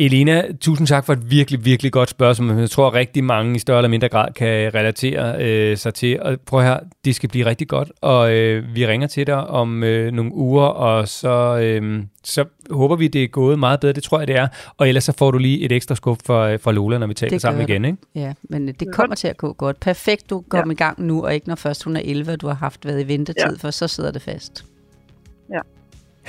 Elena, 0.01 0.43
tusind 0.61 0.87
tak 0.87 1.05
for 1.05 1.13
et 1.13 1.31
virkelig, 1.31 1.65
virkelig 1.65 1.91
godt 1.91 2.09
spørgsmål. 2.09 2.57
Jeg 2.57 2.69
tror, 2.69 2.87
at 2.87 2.93
rigtig 2.93 3.23
mange 3.23 3.55
i 3.55 3.59
større 3.59 3.77
eller 3.77 3.89
mindre 3.89 4.09
grad 4.09 4.33
kan 4.33 4.75
relatere 4.75 5.43
øh, 5.43 5.77
sig 5.77 5.93
til. 5.93 6.21
Og 6.21 6.37
prøv 6.45 6.61
her, 6.61 6.79
det 7.05 7.15
skal 7.15 7.29
blive 7.29 7.45
rigtig 7.45 7.67
godt, 7.67 7.91
og 8.01 8.33
øh, 8.33 8.75
vi 8.75 8.87
ringer 8.87 9.07
til 9.07 9.27
dig 9.27 9.47
om 9.47 9.83
øh, 9.83 10.11
nogle 10.11 10.33
uger, 10.33 10.65
og 10.65 11.07
så, 11.07 11.57
øh, 11.57 12.03
så 12.23 12.45
håber 12.69 12.95
vi, 12.95 13.07
det 13.07 13.23
er 13.23 13.27
gået 13.27 13.59
meget 13.59 13.79
bedre. 13.79 13.93
Det 13.93 14.03
tror 14.03 14.19
jeg, 14.19 14.27
det 14.27 14.35
er. 14.35 14.47
Og 14.77 14.87
ellers 14.87 15.03
så 15.03 15.11
får 15.17 15.31
du 15.31 15.37
lige 15.37 15.61
et 15.61 15.71
ekstra 15.71 15.95
skub 15.95 16.19
for, 16.25 16.57
for 16.57 16.71
Lola, 16.71 16.97
når 16.97 17.07
vi 17.07 17.13
taler 17.13 17.29
Det 17.29 17.41
sammen 17.41 17.69
igen. 17.69 17.85
Ikke? 17.85 17.97
Ja, 18.15 18.33
men 18.43 18.67
det 18.67 18.93
kommer 18.93 19.15
til 19.15 19.27
at 19.27 19.37
gå 19.37 19.53
godt. 19.53 19.79
Perfekt, 19.79 20.29
du 20.29 20.43
kommer 20.49 20.73
ja. 20.73 20.75
i 20.75 20.87
gang 20.87 21.01
nu, 21.01 21.23
og 21.23 21.33
ikke 21.33 21.47
når 21.47 21.55
først 21.55 21.83
hun 21.83 21.95
er 21.95 22.01
11, 22.03 22.31
og 22.31 22.41
du 22.41 22.47
har 22.47 22.55
haft 22.55 22.85
været 22.85 23.01
i 23.01 23.07
ventetid, 23.07 23.43
ja. 23.43 23.67
for 23.67 23.71
så 23.71 23.87
sidder 23.87 24.11
det 24.11 24.21
fast. 24.21 24.65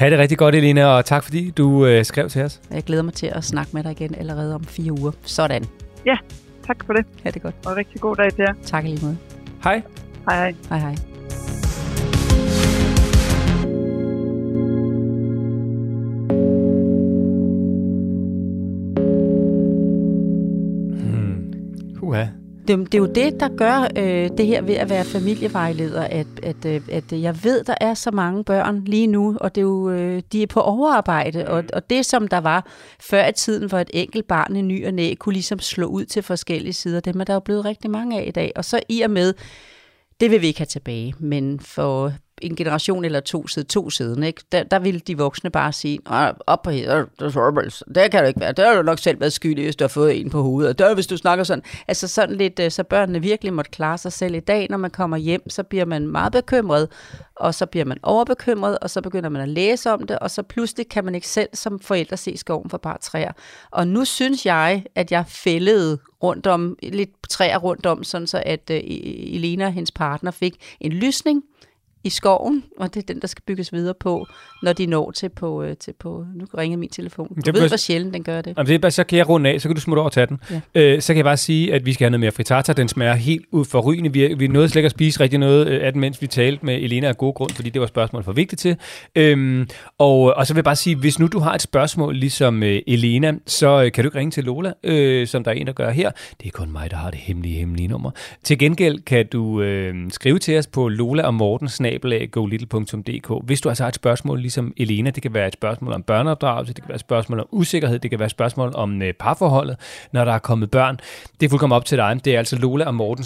Ha' 0.01 0.11
det 0.11 0.19
rigtig 0.19 0.39
godt, 0.39 0.55
Elena, 0.55 0.85
og 0.87 1.05
tak 1.05 1.25
fordi 1.25 1.51
du 1.51 1.87
øh, 1.87 2.05
skrev 2.05 2.29
til 2.29 2.43
os. 2.43 2.61
Jeg 2.71 2.83
glæder 2.83 3.03
mig 3.03 3.13
til 3.15 3.27
at 3.27 3.45
snakke 3.45 3.71
med 3.75 3.83
dig 3.83 3.93
igen 3.93 4.15
allerede 4.15 4.55
om 4.55 4.65
fire 4.65 4.93
uger. 4.93 5.13
Sådan. 5.23 5.65
Tak 6.67 6.85
for 6.87 6.93
det, 6.93 7.07
Ha' 7.25 7.31
det 7.31 7.43
godt. 7.43 7.55
og 7.67 7.77
rigtig 7.77 8.01
god 8.01 8.17
dag 8.17 8.31
til 8.33 8.43
jer. 8.49 8.55
Tak 8.65 8.85
lige 8.85 8.99
måde. 9.03 9.17
Hej. 9.65 9.83
Hej 10.29 10.37
hej. 10.37 10.55
Hej 10.69 10.79
hej. 10.79 10.97
Hmm. 20.93 21.53
Uha. 22.03 22.27
Det, 22.69 22.79
det 22.79 22.95
er 22.95 22.99
jo 22.99 23.07
det, 23.07 23.41
der 23.41 23.49
gør 23.57 23.89
øh, 23.97 24.31
det 24.39 24.47
her 24.47 24.63
ved 24.63 24.75
at 24.75 24.91
være 24.91 25.05
familievejleder, 25.05 26.03
at, 26.03 26.27
at, 26.43 26.65
øh, 26.67 26.81
at 26.93 27.13
øh, 27.13 27.23
jeg 27.23 27.45
ved, 27.45 27.65
der 27.65 27.75
er 27.81 27.95
så 27.95 28.11
mange 28.11 28.45
børn 28.45 28.85
lige 28.85 29.07
nu, 29.07 29.37
og 29.41 29.55
det 29.55 29.61
er 29.61 29.63
jo, 29.63 29.91
øh, 29.91 30.23
de 30.33 30.43
er 30.43 30.47
på 30.47 30.61
overarbejde, 30.61 31.49
og, 31.49 31.65
og 31.73 31.91
det 31.91 32.07
som 32.07 32.29
der 32.29 32.39
var 32.39 32.67
før 33.01 33.29
i 33.29 33.33
tiden, 33.33 33.69
hvor 33.69 33.79
et 33.79 33.91
enkelt 33.95 34.29
barn 34.29 34.57
i 34.57 34.63
ny 34.63 34.87
og 34.87 34.95
næ 34.95 35.15
kunne 35.15 35.33
ligesom 35.33 35.59
slå 35.59 35.87
ud 35.87 36.05
til 36.05 36.23
forskellige 36.23 36.73
sider, 36.73 37.01
dem 37.01 37.21
er 37.21 37.25
der 37.25 37.35
jo 37.35 37.41
blevet 37.41 37.65
rigtig 37.65 37.91
mange 37.91 38.21
af 38.21 38.25
i 38.27 38.31
dag, 38.31 38.53
og 38.57 38.65
så 38.65 38.81
i 38.89 39.01
og 39.01 39.11
med, 39.11 39.35
det 40.21 40.31
vil 40.31 40.43
vi 40.43 40.47
ikke 40.47 40.61
have 40.61 40.67
tilbage, 40.67 41.15
men 41.19 41.61
for 41.61 42.13
en 42.41 42.57
generation 42.57 43.05
eller 43.05 43.20
to 43.20 43.47
siden, 43.47 43.68
to 43.68 43.91
siden, 43.91 44.22
ikke? 44.22 44.43
Der, 44.53 44.62
der 44.62 44.78
ville 44.78 45.01
de 45.01 45.18
voksne 45.18 45.51
bare 45.51 45.72
sige, 45.72 45.99
op 46.47 46.62
på 46.62 46.70
her, 46.70 47.05
det 47.95 48.11
kan 48.11 48.22
du 48.22 48.26
ikke 48.26 48.41
være, 48.41 48.53
det 48.53 48.64
har 48.64 48.74
du 48.74 48.82
nok 48.82 48.99
selv 48.99 49.20
været 49.20 49.32
skyldig, 49.32 49.64
hvis 49.64 49.76
du 49.76 49.84
har 49.84 49.88
fået 49.88 50.20
en 50.20 50.30
på 50.30 50.43
hovedet, 50.43 50.70
og 50.70 50.78
der, 50.78 50.95
hvis 50.95 51.07
du 51.07 51.16
snakker 51.16 51.45
sådan, 51.45 51.64
altså 51.88 52.09
sådan 52.09 52.36
lidt, 52.36 52.61
øh, 52.61 52.70
så 52.70 52.84
børnene 52.84 53.22
virkelig 53.22 53.53
måtte 53.53 53.70
klare 53.70 53.99
sig 53.99 54.12
selv 54.12 54.34
i 54.34 54.41
dag, 54.41 54.66
når 54.70 54.76
man 54.76 54.91
kommer 54.91 55.16
hjem, 55.16 55.51
så 55.51 55.62
bliver 55.62 55.84
man 55.84 56.09
meget 56.09 56.32
bekymret, 56.32 56.88
og 57.36 57.55
så 57.55 57.66
bliver 57.66 57.84
man 57.84 57.99
overbekymret, 58.03 58.78
og 58.78 58.91
så 58.91 59.01
begynder 59.01 59.28
man 59.28 59.43
at 59.43 59.49
læse 59.49 59.91
om 59.91 60.07
det, 60.07 60.18
og 60.18 60.30
så 60.30 60.43
pludselig 60.43 60.88
kan 60.88 61.05
man 61.05 61.14
ikke 61.14 61.28
selv 61.28 61.49
som 61.55 61.80
forældre 61.80 62.16
se 62.16 62.36
skoven 62.36 62.70
for 62.70 62.78
bare 62.78 62.99
træer. 62.99 63.32
Og 63.70 63.88
nu 63.88 64.05
synes 64.05 64.47
jeg, 64.47 64.84
at 64.95 65.12
jeg 65.12 65.24
fældede 65.28 65.99
rundt 66.22 66.47
om, 66.47 66.76
lidt 66.82 67.11
træer 67.28 67.59
rundt 67.59 67.86
om, 67.86 68.05
sådan 68.05 68.26
så 68.26 68.43
at 68.47 68.70
uh, 68.70 68.76
Elena 68.76 69.70
hendes 69.70 69.93
partner 69.93 70.30
fik 70.30 70.76
en 70.80 70.93
lysning, 70.93 71.43
i 72.05 72.11
skoven, 72.11 72.65
og 72.79 72.95
det 72.95 73.03
er 73.03 73.15
den, 73.15 73.21
der 73.21 73.27
skal 73.27 73.43
bygges 73.47 73.73
videre 73.73 73.95
på, 74.01 74.27
når 74.63 74.73
de 74.73 74.87
når 74.87 75.11
til 75.11 75.29
på... 75.29 75.63
Øh, 75.63 75.77
til 75.77 75.95
på 76.01 76.25
nu 76.35 76.45
ringer 76.59 76.79
min 76.79 76.89
telefon. 76.89 77.29
Du 77.29 77.35
Det 77.45 77.55
ved, 77.55 77.69
hvor 77.69 77.77
sjældent 77.77 78.15
den 78.15 78.23
gør 78.23 78.41
det. 78.41 78.55
Jamen, 78.57 78.67
det 78.67 78.75
er 78.75 78.79
bare, 78.79 78.91
så 78.91 79.05
kan 79.05 79.19
jeg 79.19 79.29
runde 79.29 79.51
af, 79.51 79.61
så 79.61 79.69
kan 79.69 79.75
du 79.75 79.81
smutte 79.81 80.01
over 80.01 80.05
og 80.09 80.13
tage 80.13 80.27
den. 80.27 80.41
Ja. 80.51 80.61
Øh, 80.75 81.01
så 81.03 81.07
kan 81.13 81.17
jeg 81.17 81.25
bare 81.25 81.37
sige, 81.37 81.75
at 81.75 81.87
vi 81.87 81.93
skal 81.93 82.05
have 82.05 82.11
noget 82.11 82.21
mere 82.21 82.33
fritata. 82.33 82.73
Den 82.73 82.89
smager 82.89 83.15
helt 83.15 83.47
ud 83.51 83.65
for 83.65 83.81
rygende. 83.81 84.13
Vi, 84.13 84.35
vi 84.35 84.47
nåede 84.47 84.69
slet 84.69 84.81
ikke 84.81 84.87
at 84.87 84.91
spise 84.91 85.21
rigtig 85.21 85.39
noget 85.39 85.67
øh, 85.69 85.87
af 85.87 85.93
den, 85.93 86.01
mens 86.01 86.23
vi 86.23 86.27
talte 86.27 86.67
med 86.67 86.75
Elena 86.75 87.09
af 87.09 87.17
god 87.17 87.35
grund, 87.35 87.51
fordi 87.51 87.71
det 87.71 87.81
var 87.81 87.87
spørgsmål 87.87 88.25
for 88.25 88.33
vigtigt 88.33 88.61
til. 88.61 88.77
Øhm, 89.17 89.69
og, 89.99 90.21
og 90.37 90.47
så 90.47 90.55
vil 90.55 90.59
jeg 90.59 90.65
bare 90.65 90.77
sige, 90.77 90.97
hvis 90.97 91.19
nu 91.19 91.27
du 91.27 91.39
har 91.39 91.55
et 91.55 91.63
spørgsmål 91.63 92.17
ligesom 92.17 92.63
øh, 92.63 92.83
Elena, 92.87 93.33
så 93.47 93.83
øh, 93.83 93.93
kan 93.93 94.05
du 94.05 94.09
ikke 94.09 94.19
ringe 94.19 94.31
til 94.31 94.45
Lola, 94.45 94.73
øh, 94.85 95.27
som 95.27 95.45
der 95.45 95.51
er 95.51 95.55
en, 95.55 95.67
der 95.67 95.73
gør 95.73 95.91
her. 95.91 96.11
Det 96.41 96.47
er 96.47 96.51
kun 96.51 96.73
mig, 96.73 96.91
der 96.91 96.97
har 96.97 97.11
det 97.11 97.19
hemmelige, 97.19 97.59
hemmelige 97.59 97.89
nummer. 97.89 98.11
Til 98.43 98.59
gengæld 98.59 99.01
kan 99.01 99.27
du 99.27 99.63
øh, 99.63 99.95
skrive 100.11 100.39
til 100.39 100.59
os 100.59 100.67
på 100.67 100.89
lola 100.89 101.23
og 101.23 101.35
morten 101.35 101.69
hvis 103.45 103.61
du 103.61 103.68
altså 103.68 103.84
har 103.84 103.88
et 103.88 103.95
spørgsmål 103.95 104.41
ligesom 104.41 104.72
Elena, 104.76 105.11
det 105.11 105.22
kan 105.22 105.34
være 105.34 105.47
et 105.47 105.53
spørgsmål 105.53 105.93
om 105.93 106.03
børneopdragelse, 106.03 106.74
det 106.74 106.82
kan 106.82 106.88
være 106.88 106.95
et 106.95 107.01
spørgsmål 107.01 107.41
om 107.41 107.47
usikkerhed, 107.51 107.99
det 107.99 108.11
kan 108.11 108.18
være 108.18 108.26
et 108.26 108.30
spørgsmål 108.30 108.72
om 108.74 109.03
øh, 109.03 109.12
parforholdet, 109.12 109.76
når 110.12 110.24
der 110.24 110.32
er 110.32 110.38
kommet 110.38 110.70
børn. 110.70 110.99
Det 111.41 111.47
er 111.47 111.51
fuldkommen 111.51 111.76
op 111.76 111.84
til 111.84 111.99
dig. 111.99 112.20
Det 112.24 112.34
er 112.34 112.38
altså 112.38 112.57
lola 112.57 112.84
og 112.84 112.95
morten 112.95 113.24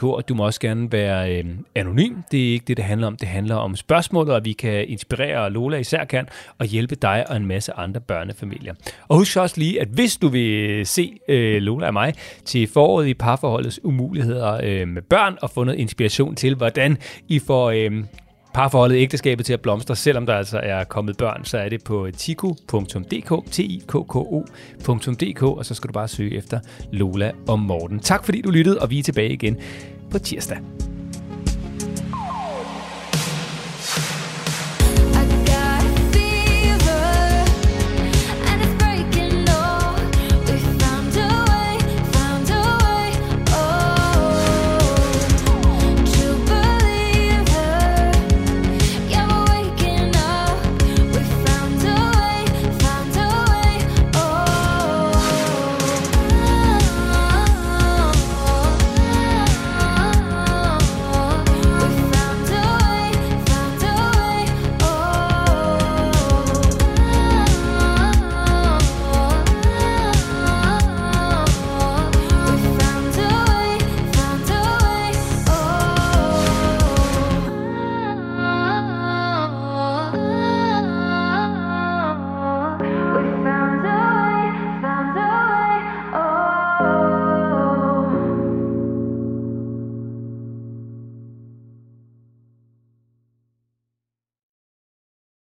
og 0.00 0.28
du 0.28 0.34
må 0.34 0.44
også 0.44 0.60
gerne 0.60 0.92
være 0.92 1.36
øh, 1.36 1.44
anonym. 1.74 2.14
Det 2.30 2.48
er 2.48 2.52
ikke 2.52 2.64
det, 2.66 2.76
det 2.76 2.84
handler 2.84 3.06
om. 3.06 3.16
Det 3.16 3.28
handler 3.28 3.56
om 3.56 3.76
spørgsmålet, 3.76 4.34
og 4.34 4.44
vi 4.44 4.52
kan 4.52 4.88
inspirere, 4.88 5.44
og 5.44 5.52
Lola 5.52 5.76
især 5.76 6.04
kan, 6.04 6.28
og 6.58 6.66
hjælpe 6.66 6.94
dig 6.94 7.24
og 7.28 7.36
en 7.36 7.46
masse 7.46 7.72
andre 7.72 8.00
børnefamilier. 8.00 8.74
Og 9.08 9.16
husk 9.16 9.36
også 9.36 9.54
lige, 9.58 9.80
at 9.80 9.88
hvis 9.88 10.16
du 10.16 10.28
vil 10.28 10.86
se 10.86 11.18
øh, 11.28 11.62
Lola 11.62 11.86
og 11.86 11.92
mig 11.92 12.14
til 12.44 12.66
foråret 12.66 13.06
i 13.06 13.14
parforholdets 13.14 13.84
umuligheder 13.84 14.60
øh, 14.62 14.88
med 14.88 15.02
børn, 15.02 15.38
og 15.42 15.50
få 15.50 15.64
noget 15.64 15.78
inspiration 15.78 16.34
til, 16.34 16.54
hvordan 16.54 16.98
i 17.28 17.38
får 17.38 17.70
øh, 17.70 18.04
parforholdet 18.54 18.96
ægteskabet 18.96 19.46
til 19.46 19.52
at 19.52 19.60
blomstre, 19.60 19.96
selvom 19.96 20.26
der 20.26 20.34
altså 20.34 20.58
er 20.62 20.84
kommet 20.84 21.16
børn, 21.16 21.44
så 21.44 21.58
er 21.58 21.68
det 21.68 21.84
på 21.84 22.08
tiko.dk, 22.16 23.50
t 23.50 23.58
i 23.58 23.82
k 23.86 23.90
k 23.90 24.16
o.dk, 24.16 25.42
og 25.42 25.66
så 25.66 25.74
skal 25.74 25.88
du 25.88 25.92
bare 25.92 26.08
søge 26.08 26.36
efter 26.36 26.60
Lola 26.92 27.32
og 27.48 27.58
Morten. 27.58 28.00
Tak 28.00 28.24
fordi 28.24 28.40
du 28.40 28.50
lyttede, 28.50 28.78
og 28.78 28.90
vi 28.90 28.98
er 28.98 29.02
tilbage 29.02 29.32
igen 29.32 29.56
på 30.10 30.18
tirsdag. 30.18 30.58